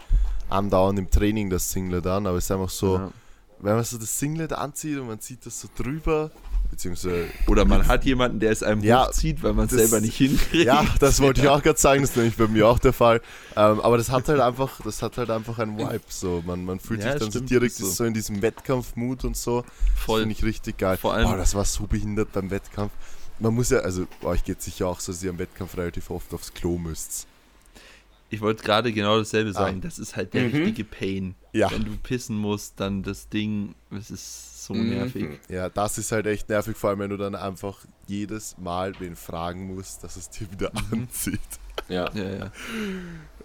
andauernd 0.49 0.99
im 0.99 1.09
Training 1.09 1.49
das 1.49 1.71
Singlet 1.71 2.05
an, 2.07 2.27
aber 2.27 2.37
es 2.37 2.45
ist 2.45 2.51
einfach 2.51 2.69
so, 2.69 2.95
Ja. 2.97 3.11
wenn 3.59 3.75
man 3.75 3.83
so 3.83 3.97
das 3.97 4.17
Singlet 4.19 4.53
anzieht 4.53 4.97
und 4.99 5.07
man 5.07 5.19
zieht 5.19 5.45
das 5.45 5.59
so 5.59 5.67
drüber, 5.75 6.31
beziehungsweise, 6.69 7.25
Oder 7.47 7.65
man 7.65 7.87
hat 7.87 8.05
jemanden, 8.05 8.39
der 8.39 8.51
es 8.51 8.63
einem 8.63 8.81
Ja, 8.83 9.05
hochzieht, 9.07 9.41
weil 9.43 9.53
man 9.53 9.65
es 9.65 9.71
selber 9.71 10.01
nicht 10.01 10.17
hinkriegt. 10.17 10.65
ja, 10.65 10.85
das 10.99 11.19
wollte 11.21 11.41
ich 11.41 11.47
auch 11.47 11.61
gerade 11.61 11.79
sagen, 11.79 12.01
das 12.01 12.11
ist 12.11 12.15
nämlich 12.17 12.37
bei 12.37 12.47
mir 12.47 12.67
auch 12.67 12.79
der 12.79 12.93
Fall. 12.93 13.21
Ähm, 13.55 13.79
aber 13.81 13.97
das 13.97 14.09
hat 14.11 14.27
halt 14.29 14.39
einfach, 14.39 14.79
das 14.83 15.01
hat 15.01 15.17
halt 15.17 15.29
einfach 15.29 15.57
einen 15.59 15.77
Vibe. 15.77 16.01
So, 16.09 16.43
man, 16.45 16.63
man 16.65 16.79
fühlt 16.79 17.01
Ja, 17.03 17.11
sich 17.11 17.19
dann 17.21 17.31
so 17.31 17.37
stimmt, 17.39 17.49
direkt 17.49 17.71
ist 17.73 17.79
so. 17.79 17.85
so. 17.87 18.03
in 18.05 18.13
diesem 18.13 18.41
Wettkampfmut 18.41 19.23
und 19.25 19.35
so. 19.37 19.63
Voll. 19.95 20.21
Finde 20.21 20.33
ich 20.33 20.43
richtig 20.43 20.77
geil. 20.77 20.97
Vor 20.97 21.13
allem- 21.13 21.27
Boah, 21.29 21.37
das 21.37 21.53
war 21.55 21.65
so 21.65 21.85
behindert 21.87 22.31
beim 22.33 22.49
Wettkampf. 22.51 22.91
Man 23.39 23.53
muss 23.53 23.69
ja, 23.69 23.79
also 23.79 24.07
euch 24.23 24.43
geht 24.43 24.61
sicher 24.61 24.87
auch 24.87 24.99
so, 24.99 25.11
dass 25.11 25.21
ihr 25.23 25.29
am 25.29 25.37
Wettkampf 25.39 25.75
relativ 25.77 26.09
oft 26.09 26.33
aufs 26.33 26.53
Klo 26.53 26.77
müsst. 26.77 27.27
Ich 28.29 28.41
wollte 28.41 28.63
gerade 28.63 28.91
genau 28.91 29.17
dasselbe 29.19 29.53
sagen. 29.53 29.77
Ah. 29.79 29.81
Das 29.83 29.99
ist 29.99 30.15
halt 30.15 30.33
der 30.33 30.43
Mhm. 30.49 30.55
richtige 30.55 30.83
Pain. 30.83 31.35
Ja. 31.53 31.69
Wenn 31.71 31.85
du 31.85 31.95
pissen 31.97 32.37
musst, 32.37 32.79
dann 32.79 33.03
das 33.03 33.29
Ding, 33.29 33.75
es 33.91 34.09
ist 34.09 34.65
so 34.65 34.73
Mhm. 34.73 34.89
nervig. 34.89 35.39
Ja, 35.47 35.69
das 35.69 35.97
ist 35.97 36.11
halt 36.11 36.25
echt 36.25 36.49
nervig, 36.49 36.75
vor 36.75 36.89
allem 36.89 36.99
wenn 36.99 37.09
du 37.11 37.17
dann 37.17 37.35
einfach 37.35 37.77
jedes 38.07 38.57
Mal 38.57 38.93
wen 38.99 39.15
fragen 39.15 39.67
musst, 39.75 40.03
dass 40.03 40.15
es 40.15 40.29
dir 40.29 40.51
wieder 40.51 40.71
Mhm. 40.89 41.03
anzieht. 41.03 41.39
Ja. 41.87 42.09
Ja, 42.13 42.23
ja. 42.23 42.51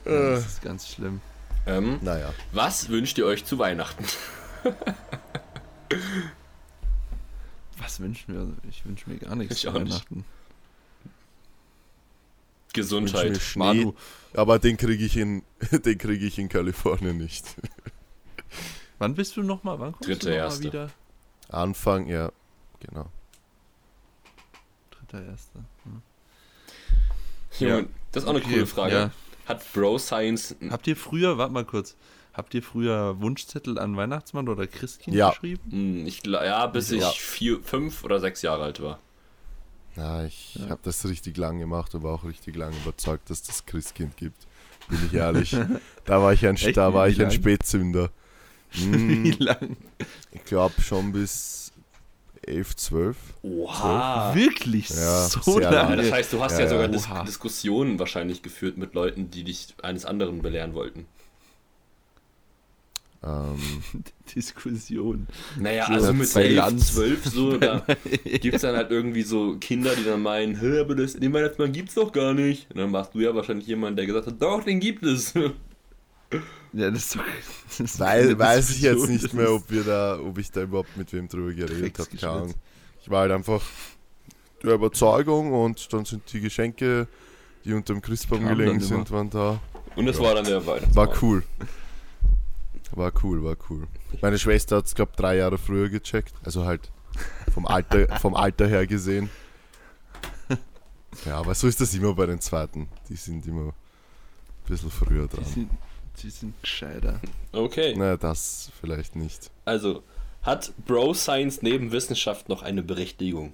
ja 0.07 0.31
das 0.31 0.47
ist 0.47 0.63
ganz 0.63 0.89
schlimm. 0.89 1.21
Ähm, 1.67 1.99
naja. 2.01 2.33
was 2.53 2.89
wünscht 2.89 3.19
ihr 3.19 3.27
euch 3.27 3.45
zu 3.45 3.59
Weihnachten? 3.59 4.05
Was 7.81 8.01
wünschen 8.01 8.35
wir? 8.35 8.71
Ich 8.71 8.85
wünsche 8.85 9.09
mir 9.09 9.17
gar 9.17 9.35
nichts 9.35 9.57
Ich 9.57 9.69
auch 9.69 9.73
nicht. 9.75 9.85
Weihnachten. 9.93 10.25
Gesundheit. 12.73 13.31
Mir 13.31 13.41
Schnee, 13.41 13.59
Manu, 13.65 13.95
aber 14.35 14.59
den 14.59 14.77
kriege 14.77 15.05
ich 15.05 15.17
in, 15.17 15.43
den 15.73 15.99
kriege 15.99 16.25
ich 16.27 16.39
in 16.39 16.49
Kalifornien 16.49 17.17
nicht. 17.17 17.45
wann 18.99 19.15
bist 19.15 19.37
du 19.37 19.43
nochmal? 19.43 19.79
Wann 19.81 19.93
kommst 19.93 20.09
Dritte, 20.09 20.27
du 20.27 20.31
nochmal 20.31 20.45
erste. 20.47 20.65
wieder? 20.65 20.91
Anfang, 21.49 22.07
ja, 22.07 22.31
genau. 22.79 23.11
Dritter, 24.91 25.25
erster. 25.25 25.65
Hm. 25.85 26.03
Junge, 27.59 27.89
das 28.13 28.23
ist 28.23 28.29
auch 28.29 28.35
eine 28.35 28.45
Okay, 28.45 28.53
coole 28.53 28.67
Frage. 28.67 28.95
Ja. 28.95 29.11
Hat 29.47 29.73
Bro 29.73 29.99
Science. 29.99 30.55
Habt 30.71 30.87
ihr 30.87 30.97
früher, 30.97 31.39
warte 31.39 31.53
mal 31.53 31.65
kurz, 31.65 31.97
habt 32.33 32.55
ihr 32.55 32.63
früher 32.63 33.21
Wunschzettel 33.21 33.79
an 33.79 33.97
Weihnachtsmann 33.97 34.49
oder 34.49 34.67
Christkind 34.67 35.17
Ja. 35.17 35.31
geschrieben? 35.31 35.61
Hm, 35.71 36.07
Ich, 36.07 36.25
ja, 36.27 36.67
bis 36.67 36.91
ich 36.91 37.01
Ja. 37.01 37.11
vier, 37.11 37.61
fünf 37.63 38.05
oder 38.05 38.21
sechs 38.21 38.43
Jahre 38.43 38.65
alt 38.65 38.81
war. 38.83 38.99
Ja, 39.97 40.25
ich 40.25 40.55
Ja. 40.55 40.71
habe 40.71 40.81
das 40.85 41.05
richtig 41.07 41.37
lang 41.37 41.59
gemacht 41.59 41.95
und 41.95 42.03
war 42.03 42.15
auch 42.15 42.25
richtig 42.25 42.57
lang 42.57 42.73
überzeugt, 42.83 43.29
dass 43.31 43.43
das 43.43 43.67
Christkind 43.67 44.17
gibt. 44.17 44.47
Bin 44.89 44.99
ich 45.07 45.15
ehrlich. 45.15 45.57
da 46.05 46.23
war 46.23 46.33
ich 46.33 46.47
ein, 46.47 46.55
Echt? 46.57 46.77
da 46.77 46.95
war 46.95 47.07
Wie 47.07 47.11
ich 47.13 47.19
ein 47.21 47.31
lang? 47.31 47.33
Spätzünder. 47.33 48.11
Wie 48.73 49.31
Hm, 49.33 49.37
lang? 49.39 49.77
ich 50.31 50.45
glaube 50.45 50.81
schon 50.81 51.13
bis 51.13 51.73
11, 52.47 52.77
12. 52.77 53.17
Oha. 53.43 54.35
Wirklich 54.35 54.89
Ja, 54.91 55.29
so 55.29 55.59
lange? 55.59 55.97
das 55.97 56.13
heißt, 56.13 56.33
du 56.33 56.43
hast 56.43 56.53
ja, 56.53 56.61
Ja, 56.61 56.69
sogar. 56.69 56.89
Dis. 56.89 57.09
Diskussionen 57.27 57.99
wahrscheinlich 57.99 58.43
geführt 58.43 58.77
mit 58.79 58.95
Leuten, 58.95 59.31
die 59.31 59.45
dich 59.45 59.75
eines 59.83 60.05
anderen 60.05 60.41
belehren 60.41 60.75
wollten. 60.75 61.07
Ähm, 63.23 63.59
Diskussion. 64.35 65.27
Naja, 65.59 65.87
So 65.87 65.93
also 65.93 66.15
mit 66.15 66.33
bei 66.33 66.45
11, 66.45 66.57
Lanz. 66.57 66.95
12 66.95 67.25
so, 67.27 67.57
da 67.59 67.85
gibt 68.25 68.55
es 68.55 68.63
dann 68.63 68.77
halt 68.77 68.91
irgendwie 68.91 69.23
so 69.23 69.57
Kinder, 69.59 69.95
die 69.95 70.05
dann 70.05 70.23
meinen, 70.23 70.59
Hä, 70.59 70.81
aber 70.81 70.95
das, 70.95 71.15
den 71.15 71.33
Weihnachtsmann 71.33 71.73
gibt's 71.73 71.95
doch 71.95 72.13
gar 72.13 72.33
nicht. 72.33 72.71
Und 72.71 72.79
dann 72.79 72.93
warst 72.93 73.15
du 73.15 73.21
ja 73.21 73.35
wahrscheinlich 73.35 73.67
jemand, 73.67 73.99
der 73.99 74.07
gesagt 74.07 74.27
hat, 74.27 74.41
doch, 74.41 74.65
den 74.65 74.81
gibt 74.81 75.05
es. 75.05 75.35
Ja, 76.73 76.89
das 76.89 77.11
doch. 77.11 77.25
Das 77.79 77.99
weil, 77.99 78.39
weiß 78.39 78.71
ich 78.71 78.83
jetzt 78.83 79.09
nicht 79.09 79.35
mehr, 79.35 79.53
ob 79.53 79.69
wir 79.69 79.83
da, 79.83 80.21
ob 80.21 80.39
ich 80.39 80.53
da 80.53 80.63
überhaupt 80.63 80.97
mit 80.97 81.13
wem 81.13 81.27
drüber 81.27 81.53
geredet 81.53 81.73
habe. 81.73 81.81
Drecksgeschwätz. 81.91 82.21
Keine 82.21 82.33
Ahnung. 82.33 82.55
Ich 83.03 83.11
war 83.11 83.23
halt 83.23 83.33
einfach 83.33 83.61
der 84.63 84.75
Überzeugung 84.75 85.53
und 85.53 85.93
dann 85.93 86.05
sind 86.05 86.33
die 86.33 86.41
Geschenke, 86.41 87.09
die 87.65 87.73
unter 87.73 87.93
dem 87.95 88.01
Christbaum 88.03 88.47
gelegen 88.47 88.79
sind, 88.79 89.11
waren 89.11 89.29
da. 89.31 89.59
Und 89.97 90.07
das 90.07 90.19
Ja. 90.19 90.23
war 90.23 90.37
dann 90.37 90.45
der 90.45 90.65
Weihnachtsmann. 90.65 90.95
War 91.09 91.23
cool. 91.23 91.43
War 92.93 93.13
cool, 93.23 93.43
war 93.45 93.57
cool. 93.71 93.87
Meine 94.21 94.39
Schwester 94.39 94.77
hat 94.79 94.87
es, 94.87 94.95
glaube 94.95 95.13
drei 95.17 95.37
Jahre 95.37 95.59
früher 95.59 95.89
gecheckt. 95.89 96.35
Also 96.45 96.65
halt 96.65 96.91
vom 97.53 97.67
Alter, 97.67 98.09
vom 98.19 98.35
Alter 98.35 98.67
her 98.67 98.87
gesehen. 98.87 99.31
Ja, 101.25 101.39
aber 101.39 101.55
so 101.55 101.67
ist 101.67 101.81
das 101.81 101.93
immer 101.95 102.15
bei 102.15 102.27
den 102.27 102.41
Zweiten. 102.41 102.89
Die 103.09 103.17
sind 103.17 103.45
immer 103.47 103.69
ein 103.69 103.73
bisschen 104.67 104.91
früher 104.91 105.27
Die 105.27 105.37
dran. 105.37 105.45
sind, 105.45 105.71
die 106.23 106.31
sind 106.31 106.55
gescheiter. 106.63 107.21
Okay, 107.53 107.97
Naja, 107.97 108.17
das 108.17 108.71
vielleicht 108.81 109.17
nicht. 109.17 109.51
also 109.65 110.03
hat 110.43 110.73
Bro 110.87 111.15
Science 111.15 111.63
neben 111.63 111.93
Wissenschaft 111.93 112.49
noch 112.49 112.63
eine 112.63 112.83
Berechtigung? 112.83 113.53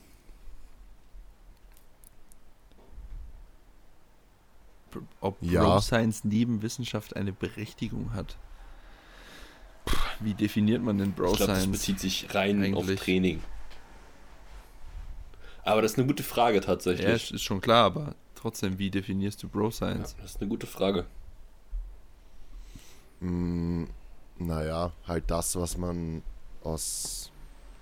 Ob 5.20 5.36
Ja. 5.42 5.62
Bro 5.62 5.80
Science 5.80 6.24
neben 6.24 6.62
Wissenschaft 6.62 7.16
eine 7.16 7.32
Berechtigung 7.32 8.12
hat. 8.14 8.36
Wie 10.20 10.34
definiert 10.34 10.82
man 10.82 10.98
denn 10.98 11.12
Bro 11.12 11.32
ich 11.32 11.36
glaube, 11.36 11.52
das 11.52 11.60
Science? 11.62 11.78
bezieht 11.78 12.00
sich 12.00 12.34
rein 12.34 12.62
Eigentlich. 12.62 12.74
auf 12.96 13.04
Training. 13.04 13.42
Aber 15.62 15.82
das 15.82 15.92
ist 15.92 15.98
eine 15.98 16.06
gute 16.06 16.22
Frage 16.22 16.56
Ja, 16.56 16.62
tatsächlich. 16.62 17.06
ist 17.08 17.32
ist 17.32 17.42
schon 17.42 17.60
klar, 17.60 17.84
aber 17.86 18.14
trotzdem, 18.34 18.78
wie 18.78 18.90
definierst 18.90 19.42
du 19.42 19.48
Bro 19.48 19.66
Ja, 19.66 19.70
Science? 19.72 20.16
das 20.20 20.32
ist 20.32 20.40
eine 20.40 20.48
gute 20.48 20.66
Frage. 20.66 21.06
Mm, 23.20 23.84
naja, 24.38 24.92
halt 25.06 25.24
das, 25.30 25.56
was 25.56 25.76
man 25.76 26.22
aus 26.62 27.30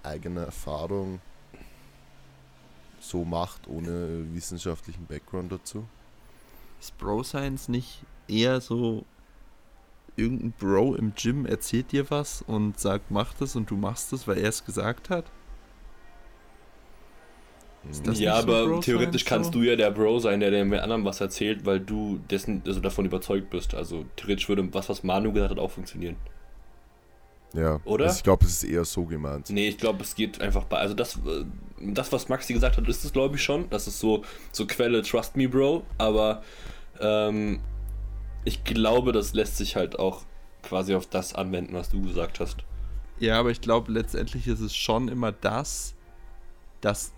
eigener 0.02 0.42
Erfahrung 0.42 1.20
so 3.00 3.24
macht, 3.24 3.68
ohne 3.68 4.32
wissenschaftlichen 4.34 5.06
Background 5.06 5.52
dazu. 5.52 5.86
Ist 6.80 6.96
Bro 6.98 7.22
Science 7.24 7.68
nicht 7.68 8.02
eher 8.28 8.60
so 8.60 9.04
irgendein 10.16 10.52
Bro 10.52 10.94
im 10.94 11.14
Gym 11.14 11.46
erzählt 11.46 11.92
dir 11.92 12.10
was 12.10 12.42
und 12.42 12.78
sagt, 12.78 13.10
mach 13.10 13.34
das 13.34 13.56
und 13.56 13.70
du 13.70 13.76
machst 13.76 14.12
es, 14.12 14.28
weil 14.28 14.38
er 14.38 14.48
es 14.48 14.64
gesagt 14.64 15.10
hat? 15.10 15.24
Ist 17.90 18.06
das 18.06 18.18
ja, 18.18 18.36
so 18.36 18.42
aber 18.42 18.66
Bro 18.66 18.80
theoretisch 18.80 19.24
kannst 19.24 19.52
so? 19.52 19.60
du 19.60 19.64
ja 19.66 19.76
der 19.76 19.90
Bro 19.90 20.20
sein, 20.20 20.40
der 20.40 20.50
dem 20.50 20.72
anderen 20.72 21.04
was 21.04 21.20
erzählt, 21.20 21.66
weil 21.66 21.80
du 21.80 22.18
dessen, 22.30 22.62
also 22.66 22.80
davon 22.80 23.04
überzeugt 23.04 23.50
bist. 23.50 23.74
Also 23.74 24.06
theoretisch 24.16 24.48
würde 24.48 24.66
was, 24.72 24.88
was 24.88 25.02
Manu 25.02 25.32
gesagt 25.32 25.50
hat, 25.50 25.58
auch 25.58 25.70
funktionieren. 25.70 26.16
Ja, 27.52 27.80
Oder? 27.84 28.06
Also 28.06 28.16
ich 28.16 28.22
glaube, 28.24 28.44
es 28.46 28.62
ist 28.62 28.64
eher 28.64 28.84
so 28.84 29.04
gemeint. 29.04 29.48
Nee, 29.50 29.68
ich 29.68 29.78
glaube, 29.78 30.02
es 30.02 30.14
geht 30.14 30.40
einfach 30.40 30.64
bei. 30.64 30.78
Also 30.78 30.94
das, 30.94 31.18
das 31.80 32.10
was 32.10 32.28
Maxi 32.28 32.52
gesagt 32.52 32.76
hat, 32.76 32.88
ist 32.88 33.04
es, 33.04 33.12
glaube 33.12 33.36
ich, 33.36 33.42
schon. 33.42 33.70
Das 33.70 33.86
ist 33.86 34.00
so, 34.00 34.24
so 34.50 34.66
Quelle, 34.66 35.02
trust 35.02 35.36
me, 35.36 35.48
Bro. 35.48 35.84
Aber 35.98 36.42
ähm, 37.00 37.60
ich 38.44 38.64
glaube, 38.64 39.12
das 39.12 39.34
lässt 39.34 39.56
sich 39.56 39.76
halt 39.76 39.98
auch 39.98 40.24
quasi 40.62 40.94
auf 40.94 41.06
das 41.06 41.34
anwenden, 41.34 41.74
was 41.74 41.90
du 41.90 42.02
gesagt 42.02 42.40
hast. 42.40 42.58
Ja, 43.18 43.38
aber 43.38 43.50
ich 43.50 43.60
glaube, 43.60 43.92
letztendlich 43.92 44.46
ist 44.46 44.60
es 44.60 44.74
schon 44.74 45.08
immer 45.08 45.32
das, 45.32 45.94
dass 46.80 47.12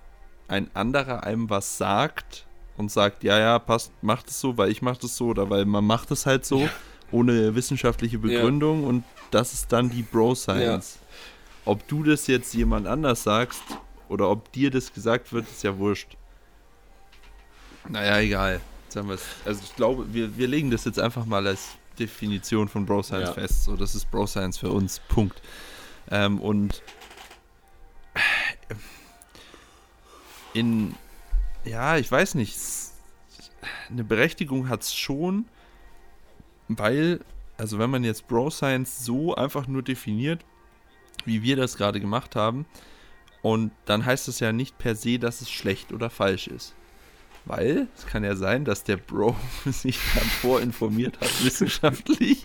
ein 0.49 0.71
anderer 0.75 1.25
einem 1.25 1.51
was 1.51 1.79
sagt 1.79 2.47
und 2.77 2.91
sagt, 2.91 3.25
ja, 3.25 3.39
ja, 3.39 3.59
passt, 3.59 3.93
macht 4.03 4.29
es 4.29 4.41
so, 4.41 4.57
weil 4.59 4.71
ich 4.71 4.83
mache 4.83 5.01
das 5.01 5.17
so 5.17 5.29
oder 5.29 5.49
weil 5.51 5.65
man 5.65 5.85
macht 5.85 6.11
es 6.11 6.27
halt 6.27 6.45
so, 6.45 6.69
ohne 7.11 7.55
wissenschaftliche 7.55 8.19
Begründung 8.19 8.85
und 8.85 9.05
das 9.31 9.53
ist 9.53 9.73
dann 9.73 9.91
die 9.91 10.03
Bro-Science. 10.03 10.99
Ob 11.65 11.87
du 11.89 12.03
das 12.05 12.27
jetzt 12.27 12.55
jemand 12.55 12.87
anders 12.87 13.23
sagst 13.23 13.63
oder 14.09 14.31
ob 14.31 14.53
dir 14.53 14.71
das 14.71 14.93
gesagt 14.93 15.33
wird, 15.33 15.49
ist 15.49 15.65
ja 15.65 15.77
wurscht. 15.79 16.17
Naja, 17.89 18.19
egal. 18.19 18.61
Jetzt 18.97 19.03
haben 19.03 19.09
wir's. 19.11 19.27
Also 19.45 19.61
ich 19.63 19.77
glaube, 19.77 20.15
wir, 20.15 20.39
wir 20.39 20.49
legen 20.49 20.71
das 20.71 20.87
jetzt 20.87 20.99
einfach 20.99 21.27
mal 21.27 21.47
als 21.47 21.77
Definition 21.99 22.67
von 22.67 22.87
Bro 22.87 23.03
Science 23.03 23.29
Ja. 23.29 23.35
fest. 23.35 23.65
So, 23.65 23.77
das 23.77 23.95
ist 23.95 24.11
Bro 24.11 24.27
Science 24.27 24.57
für 24.57 24.71
uns. 24.71 25.01
Punkt. 25.09 25.43
Ähm, 26.11 26.41
und 26.41 26.83
in, 30.55 30.95
ja, 31.67 31.99
ich 31.99 32.11
weiß 32.11 32.37
nicht, 32.37 32.57
eine 33.91 34.03
Berechtigung 34.03 34.71
hat 34.71 34.81
es 34.81 34.95
schon, 34.95 35.45
weil, 36.69 37.21
also 37.59 37.79
wenn 37.79 37.91
man 37.91 38.03
jetzt 38.03 38.27
Bro 38.29 38.49
Science 38.49 39.05
so 39.05 39.35
einfach 39.35 39.67
nur 39.67 39.83
definiert, 39.83 40.43
wie 41.27 41.43
wir 41.43 41.57
das 41.57 41.77
gerade 41.77 42.01
gemacht 42.01 42.35
haben, 42.35 42.65
und 43.43 43.73
dann 43.85 44.07
heißt 44.07 44.27
es 44.29 44.41
ja 44.41 44.53
nicht 44.53 44.79
per 44.79 44.97
se, 44.97 45.19
dass 45.19 45.43
es 45.43 45.51
schlecht 45.51 45.93
oder 45.93 46.09
falsch 46.09 46.49
ist. 46.49 46.75
Weil 47.47 47.87
es 47.97 48.07
kann 48.07 48.25
ja 48.25 48.35
sein, 48.35 48.65
dass 48.65 48.83
der 48.83 48.97
Bro 48.97 49.37
sich 49.67 50.01
dann 50.15 50.25
vorinformiert 50.25 51.21
hat, 51.21 51.31
wissenschaftlich, 51.45 52.45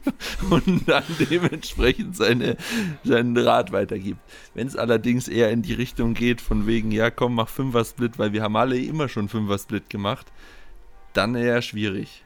und 0.49 0.87
dann 0.87 1.03
dementsprechend 1.19 2.15
seine, 2.15 2.55
seinen 3.03 3.35
Rat 3.35 3.71
weitergibt. 3.71 4.19
Wenn 4.53 4.67
es 4.67 4.75
allerdings 4.75 5.27
eher 5.27 5.49
in 5.49 5.63
die 5.63 5.73
Richtung 5.73 6.13
geht, 6.13 6.39
von 6.39 6.67
wegen, 6.67 6.91
ja 6.91 7.09
komm, 7.09 7.33
mach 7.33 7.49
Fünfer-Split, 7.49 8.19
weil 8.19 8.31
wir 8.31 8.43
haben 8.43 8.55
alle 8.55 8.77
immer 8.77 9.09
schon 9.09 9.27
Fünfer-Split 9.27 9.89
gemacht, 9.89 10.31
dann 11.13 11.33
eher 11.33 11.63
schwierig. 11.63 12.23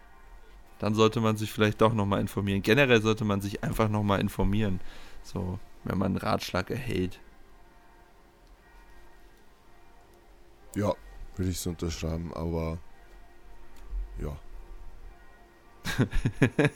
Dann 0.80 0.96
sollte 0.96 1.22
man 1.22 1.38
sich 1.38 1.54
vielleicht 1.54 1.80
doch 1.80 1.94
nochmal 1.94 2.20
informieren. 2.20 2.62
Generell 2.62 3.02
sollte 3.02 3.24
man 3.24 3.40
sich 3.40 3.64
einfach 3.64 3.88
nochmal 3.88 4.20
informieren, 4.20 4.82
so, 5.24 5.60
wenn 5.86 5.98
man 5.98 6.08
einen 6.08 6.18
Ratschlag 6.18 6.70
erhält. 6.70 7.22
Ja, 10.76 10.94
würde 11.36 11.52
ich 11.52 11.60
so 11.60 11.70
unterschreiben, 11.72 12.34
aber 12.34 12.78
ja. 14.22 14.36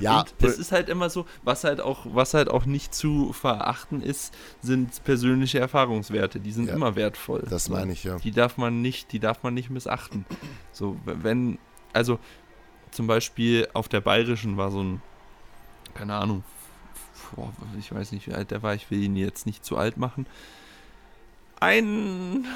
ja, 0.00 0.20
und 0.20 0.34
es 0.42 0.58
ist 0.58 0.72
halt 0.72 0.88
immer 0.88 1.10
so, 1.10 1.26
was 1.42 1.64
halt 1.64 1.80
auch, 1.80 2.06
was 2.10 2.34
halt 2.34 2.48
auch 2.48 2.64
nicht 2.64 2.94
zu 2.94 3.32
verachten 3.32 4.02
ist, 4.02 4.34
sind 4.62 5.02
persönliche 5.04 5.58
Erfahrungswerte. 5.58 6.40
Die 6.40 6.52
sind 6.52 6.68
Ja, 6.68 6.74
immer 6.74 6.96
wertvoll. 6.96 7.44
das 7.48 7.68
meine 7.68 7.92
ich 7.92 8.04
ja. 8.04 8.16
Die 8.18 8.30
darf 8.30 8.56
man 8.56 8.80
nicht, 8.80 9.12
die 9.12 9.18
darf 9.20 9.42
man 9.42 9.54
nicht 9.54 9.70
missachten. 9.70 10.24
So, 10.72 10.96
wenn, 11.04 11.58
also 11.92 12.18
zum 12.90 13.06
Beispiel 13.06 13.68
auf 13.74 13.88
der 13.88 14.00
Bayerischen 14.00 14.56
war 14.56 14.70
so 14.70 14.82
ein, 14.82 15.02
keine 15.94 16.14
Ahnung, 16.14 16.44
ich 17.78 17.92
weiß 17.94 18.12
nicht, 18.12 18.26
wie 18.26 18.32
alt 18.34 18.50
der 18.50 18.62
war, 18.62 18.74
ich 18.74 18.90
will 18.90 19.02
ihn 19.02 19.16
jetzt 19.16 19.46
nicht 19.46 19.64
zu 19.64 19.76
alt 19.76 19.96
machen. 19.96 20.26
Ein 21.60 22.46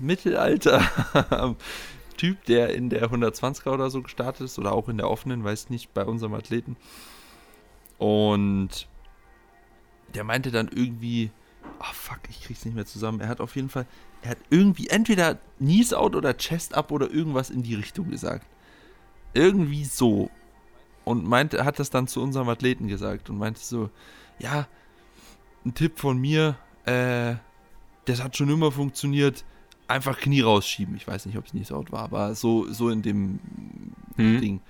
Mittelalter 0.00 0.82
Typ, 2.16 2.44
der 2.46 2.74
in 2.74 2.90
der 2.90 3.10
120er 3.10 3.70
oder 3.70 3.90
so 3.90 4.02
gestartet 4.02 4.46
ist 4.46 4.58
oder 4.58 4.72
auch 4.72 4.88
in 4.88 4.96
der 4.96 5.08
offenen, 5.08 5.44
weiß 5.44 5.70
nicht, 5.70 5.94
bei 5.94 6.04
unserem 6.04 6.34
Athleten. 6.34 6.76
Und 7.96 8.88
der 10.14 10.24
meinte 10.24 10.50
dann 10.50 10.68
irgendwie, 10.68 11.30
ah 11.78 11.92
fuck, 11.92 12.20
ich 12.28 12.42
krieg's 12.42 12.64
nicht 12.64 12.74
mehr 12.74 12.86
zusammen. 12.86 13.20
Er 13.20 13.28
hat 13.28 13.40
auf 13.40 13.54
jeden 13.56 13.68
Fall, 13.68 13.86
er 14.22 14.30
hat 14.30 14.38
irgendwie 14.50 14.88
entweder 14.88 15.38
Knees 15.58 15.92
out 15.94 16.16
oder 16.16 16.34
Chest 16.34 16.74
up 16.74 16.90
oder 16.90 17.10
irgendwas 17.10 17.50
in 17.50 17.62
die 17.62 17.74
Richtung 17.74 18.10
gesagt. 18.10 18.46
Irgendwie 19.34 19.84
so. 19.84 20.30
Und 21.04 21.24
meinte, 21.24 21.64
hat 21.64 21.78
das 21.78 21.90
dann 21.90 22.06
zu 22.06 22.20
unserem 22.20 22.48
Athleten 22.48 22.88
gesagt 22.88 23.30
und 23.30 23.38
meinte 23.38 23.60
so, 23.60 23.90
ja, 24.38 24.66
ein 25.64 25.74
Tipp 25.74 25.98
von 25.98 26.18
mir, 26.18 26.56
äh, 26.84 27.36
das 28.04 28.22
hat 28.22 28.36
schon 28.36 28.50
immer 28.50 28.72
funktioniert, 28.72 29.44
einfach 29.88 30.18
Knie 30.18 30.42
rausschieben. 30.42 30.96
Ich 30.96 31.08
weiß 31.08 31.26
nicht, 31.26 31.36
ob 31.38 31.46
es 31.46 31.50
Knees 31.52 31.72
out 31.72 31.90
war, 31.90 32.04
aber 32.04 32.34
so, 32.34 32.70
so 32.72 32.90
in 32.90 33.02
dem 33.02 33.40
Hm? 34.16 34.40
Ding. 34.40 34.60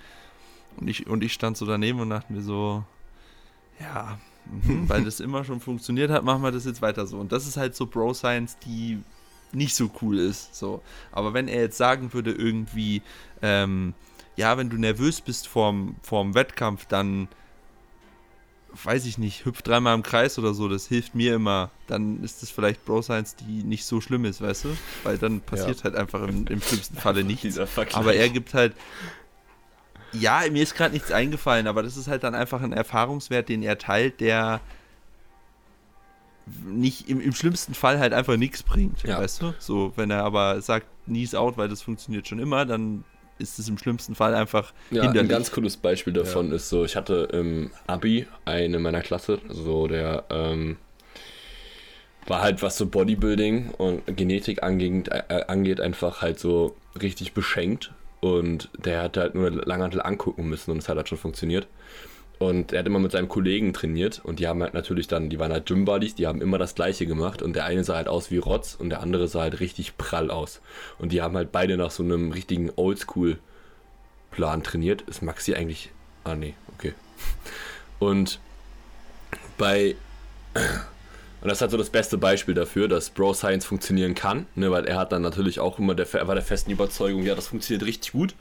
Und 0.76 0.88
ich, 0.88 1.06
und 1.06 1.24
ich 1.24 1.32
stand 1.32 1.56
so 1.56 1.66
daneben 1.66 2.00
und 2.00 2.10
dachte 2.10 2.32
mir 2.32 2.42
so, 2.42 2.84
ja, 3.80 4.18
mhm, 4.46 4.88
weil 4.88 5.04
das 5.04 5.20
immer 5.20 5.44
schon 5.44 5.60
funktioniert 5.60 6.10
hat, 6.10 6.24
machen 6.24 6.42
wir 6.42 6.52
das 6.52 6.64
jetzt 6.64 6.82
weiter 6.82 7.06
so. 7.06 7.18
Und 7.18 7.32
das 7.32 7.46
ist 7.46 7.56
halt 7.56 7.74
so 7.74 7.86
Bro 7.86 8.14
Science, 8.14 8.56
die 8.64 8.98
nicht 9.52 9.74
so 9.74 9.90
cool 10.02 10.18
ist. 10.18 10.54
So. 10.54 10.82
Aber 11.10 11.34
wenn 11.34 11.48
er 11.48 11.62
jetzt 11.62 11.78
sagen 11.78 12.12
würde, 12.12 12.32
irgendwie, 12.32 13.02
ähm, 13.42 13.94
ja, 14.36 14.56
wenn 14.56 14.70
du 14.70 14.76
nervös 14.76 15.20
bist 15.20 15.48
vorm, 15.48 15.96
vorm 16.02 16.34
Wettkampf, 16.34 16.86
dann 16.86 17.28
weiß 18.84 19.06
ich 19.06 19.18
nicht, 19.18 19.44
hüpf 19.44 19.62
dreimal 19.62 19.94
im 19.94 20.02
Kreis 20.02 20.38
oder 20.38 20.54
so, 20.54 20.68
das 20.68 20.86
hilft 20.86 21.14
mir 21.14 21.34
immer. 21.34 21.70
Dann 21.86 22.22
ist 22.22 22.42
das 22.42 22.50
vielleicht 22.50 22.84
Bro 22.84 23.02
Science, 23.02 23.34
die 23.36 23.62
nicht 23.64 23.84
so 23.84 24.00
schlimm 24.00 24.24
ist, 24.24 24.40
weißt 24.40 24.64
du? 24.64 24.76
Weil 25.04 25.18
dann 25.18 25.40
passiert 25.40 25.84
halt 25.84 25.96
einfach 25.96 26.22
im, 26.22 26.46
im 26.46 26.60
schlimmsten 26.62 26.96
Falle 26.96 27.24
nichts. 27.24 27.58
Aber 27.94 28.14
er 28.14 28.28
gibt 28.28 28.54
halt. 28.54 28.74
Ja, 30.12 30.42
mir 30.50 30.62
ist 30.62 30.74
gerade 30.74 30.94
nichts 30.94 31.12
eingefallen, 31.12 31.66
aber 31.66 31.82
das 31.82 31.96
ist 31.98 32.08
halt 32.08 32.22
dann 32.24 32.34
einfach 32.34 32.62
ein 32.62 32.72
Erfahrungswert, 32.72 33.48
den 33.50 33.62
er 33.62 33.76
teilt, 33.78 34.20
der 34.20 34.60
nicht 36.64 37.08
im, 37.10 37.20
im 37.20 37.34
schlimmsten 37.34 37.74
Fall 37.74 37.98
halt 37.98 38.14
einfach 38.14 38.36
nichts 38.38 38.62
bringt, 38.62 39.02
Ja. 39.02 39.18
weißt 39.18 39.42
du? 39.42 39.54
So, 39.58 39.92
wenn 39.96 40.10
er 40.10 40.24
aber 40.24 40.62
sagt, 40.62 40.86
knees 41.06 41.34
out, 41.34 41.58
weil 41.58 41.68
das 41.68 41.82
funktioniert 41.82 42.26
schon 42.26 42.38
immer, 42.38 42.64
dann 42.64 43.04
ist 43.38 43.58
es 43.58 43.68
im 43.68 43.78
schlimmsten 43.78 44.14
Fall 44.14 44.34
einfach 44.34 44.72
Ja, 44.90 45.02
ein 45.02 45.08
hinderlich. 45.08 45.30
ganz 45.30 45.50
cooles 45.52 45.76
Beispiel 45.76 46.12
davon 46.12 46.52
ist 46.52 46.68
so, 46.68 46.84
ich 46.84 46.96
hatte 46.96 47.28
im 47.32 47.70
Abi 47.86 48.26
einen 48.44 48.74
in 48.74 48.82
meiner 48.82 49.00
Klasse, 49.02 49.38
so 49.48 49.86
der 49.86 50.24
ähm, 50.30 50.76
war 52.26 52.42
halt 52.42 52.62
was 52.62 52.76
so 52.76 52.86
Bodybuilding 52.86 53.70
und 53.70 54.04
Genetik 54.16 54.62
angeht, 54.62 55.08
äh, 55.08 55.44
angeht 55.48 55.80
einfach 55.80 56.20
halt 56.20 56.38
so 56.38 56.76
richtig 57.00 57.32
beschenkt 57.32 57.92
und 58.20 58.68
der 58.76 59.02
hat 59.02 59.16
halt 59.16 59.34
nur 59.34 59.50
Langhantel 59.50 60.02
angucken 60.02 60.48
müssen 60.48 60.72
und 60.72 60.78
es 60.78 60.88
hat 60.88 60.96
halt 60.96 61.08
schon 61.08 61.18
funktioniert. 61.18 61.66
Und 62.38 62.72
er 62.72 62.80
hat 62.80 62.86
immer 62.86 63.00
mit 63.00 63.10
seinem 63.10 63.28
Kollegen 63.28 63.72
trainiert 63.72 64.20
und 64.24 64.38
die 64.38 64.46
haben 64.46 64.62
halt 64.62 64.72
natürlich 64.72 65.08
dann, 65.08 65.28
die 65.28 65.40
waren 65.40 65.52
halt 65.52 65.66
Gym-Buddies, 65.66 66.14
die 66.14 66.28
haben 66.28 66.40
immer 66.40 66.56
das 66.56 66.76
gleiche 66.76 67.04
gemacht 67.04 67.42
und 67.42 67.54
der 67.54 67.64
eine 67.64 67.82
sah 67.82 67.96
halt 67.96 68.06
aus 68.06 68.30
wie 68.30 68.38
Rotz 68.38 68.76
und 68.78 68.90
der 68.90 69.00
andere 69.00 69.26
sah 69.26 69.40
halt 69.40 69.58
richtig 69.58 69.98
prall 69.98 70.30
aus. 70.30 70.60
Und 70.98 71.10
die 71.10 71.20
haben 71.20 71.36
halt 71.36 71.50
beide 71.50 71.76
nach 71.76 71.90
so 71.90 72.04
einem 72.04 72.30
richtigen 72.30 72.70
Oldschool-Plan 72.76 74.62
trainiert. 74.62 75.02
Ist 75.02 75.20
Maxi 75.22 75.54
eigentlich. 75.54 75.90
Ah, 76.22 76.36
nee, 76.36 76.54
okay. 76.76 76.94
Und 77.98 78.38
bei. 79.56 79.96
Und 81.40 81.48
das 81.48 81.58
ist 81.58 81.62
halt 81.62 81.70
so 81.70 81.76
das 81.76 81.90
beste 81.90 82.18
Beispiel 82.18 82.54
dafür, 82.54 82.88
dass 82.88 83.10
Bro 83.10 83.34
Science 83.34 83.64
funktionieren 83.64 84.14
kann, 84.14 84.46
ne, 84.54 84.70
weil 84.70 84.86
er 84.86 84.98
hat 84.98 85.12
dann 85.12 85.22
natürlich 85.22 85.60
auch 85.60 85.78
immer 85.78 85.94
der, 85.94 86.12
er 86.12 86.26
war 86.26 86.34
der 86.34 86.42
festen 86.42 86.72
Überzeugung, 86.72 87.22
ja, 87.22 87.36
das 87.36 87.46
funktioniert 87.46 87.86
richtig 87.86 88.10
gut, 88.12 88.34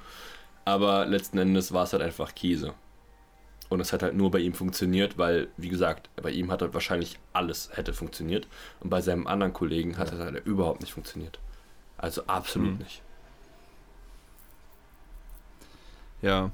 aber 0.66 1.06
letzten 1.06 1.38
Endes 1.38 1.72
war 1.74 1.84
es 1.84 1.94
halt 1.94 2.02
einfach 2.02 2.34
Käse. 2.34 2.74
Und 3.70 3.80
es 3.82 3.92
hat 3.92 4.02
halt 4.04 4.16
nur 4.16 4.32
bei 4.32 4.40
ihm 4.40 4.54
funktioniert, 4.54 5.18
weil, 5.18 5.50
wie 5.58 5.68
gesagt, 5.70 6.10
bei 6.16 6.32
ihm 6.32 6.52
hat 6.52 6.62
halt 6.62 6.74
wahrscheinlich 6.74 7.20
alles 7.34 7.70
hätte 7.74 7.94
funktioniert. 7.94 8.48
Und 8.80 8.90
bei 8.90 9.02
seinem 9.02 9.28
anderen 9.28 9.52
Kollegen 9.54 9.98
hat 9.98 10.12
es 10.14 10.20
halt 10.20 10.46
überhaupt 10.46 10.80
nicht 10.82 10.94
funktioniert. 10.94 11.40
Also 11.98 12.26
absolut 12.28 12.70
Hm. 12.72 12.78
nicht. 12.78 13.02
Ja. 16.22 16.52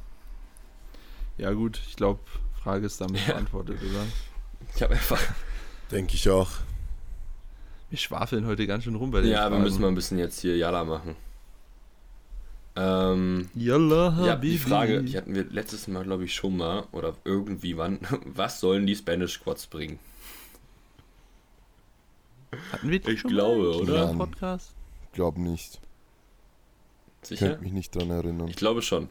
Ja, 1.38 1.51
gut, 1.53 1.80
ich 1.88 1.95
glaube, 1.95 2.20
Frage 2.64 2.86
ist 2.86 2.99
damit 3.01 3.22
Ja. 3.28 3.34
beantwortet, 3.34 3.80
oder? 3.82 4.05
Ich 4.76 4.82
habe 4.82 4.93
einfach. 4.93 5.22
Denke 5.91 6.16
ich 6.16 6.30
auch. 6.30 6.49
Wir 7.89 7.97
schwafeln 7.99 8.47
heute 8.47 8.66
ganz 8.66 8.86
schön 8.86 8.95
rum 8.95 9.11
bei 9.11 9.22
den 9.22 9.30
Ja, 9.32 9.43
wir 9.45 9.49
Fragen. 9.51 9.64
müssen 9.64 9.82
mal 9.82 9.88
ein 9.89 9.95
bisschen 9.95 10.18
jetzt 10.18 10.39
hier 10.39 10.57
Jalla 10.57 10.84
machen. 10.84 11.16
Ähm, 12.76 13.50
Yalla, 13.54 14.26
ja, 14.26 14.36
die. 14.36 14.58
Frage, 14.58 15.04
die 15.04 15.16
hatten 15.16 15.36
wir 15.36 15.44
letztes 15.46 15.88
Mal, 15.88 16.04
glaube 16.04 16.26
ich, 16.26 16.34
schon 16.34 16.58
mal, 16.58 16.88
oder 16.92 17.16
irgendwie 17.24 17.78
wann, 17.78 18.00
was 18.26 18.60
sollen 18.60 18.88
die 18.88 18.96
Spanish 18.96 19.34
Squads 19.34 19.68
bringen? 19.68 20.00
Hatten 22.72 22.90
wir 22.90 23.00
die 23.00 23.12
Ich 23.12 23.20
schon 23.22 23.32
glaube, 23.32 23.62
mal 23.62 23.76
im 23.76 23.82
oder? 23.82 24.14
Podcast? 24.14 24.74
Glaub 25.14 25.38
nicht. 25.38 25.80
Sicher? 27.22 27.50
Könnte 27.50 27.64
mich 27.64 27.74
nicht 27.74 27.96
dran 27.96 28.10
erinnern. 28.10 28.48
Ich 28.48 28.56
glaube 28.56 28.82
schon. 28.82 29.10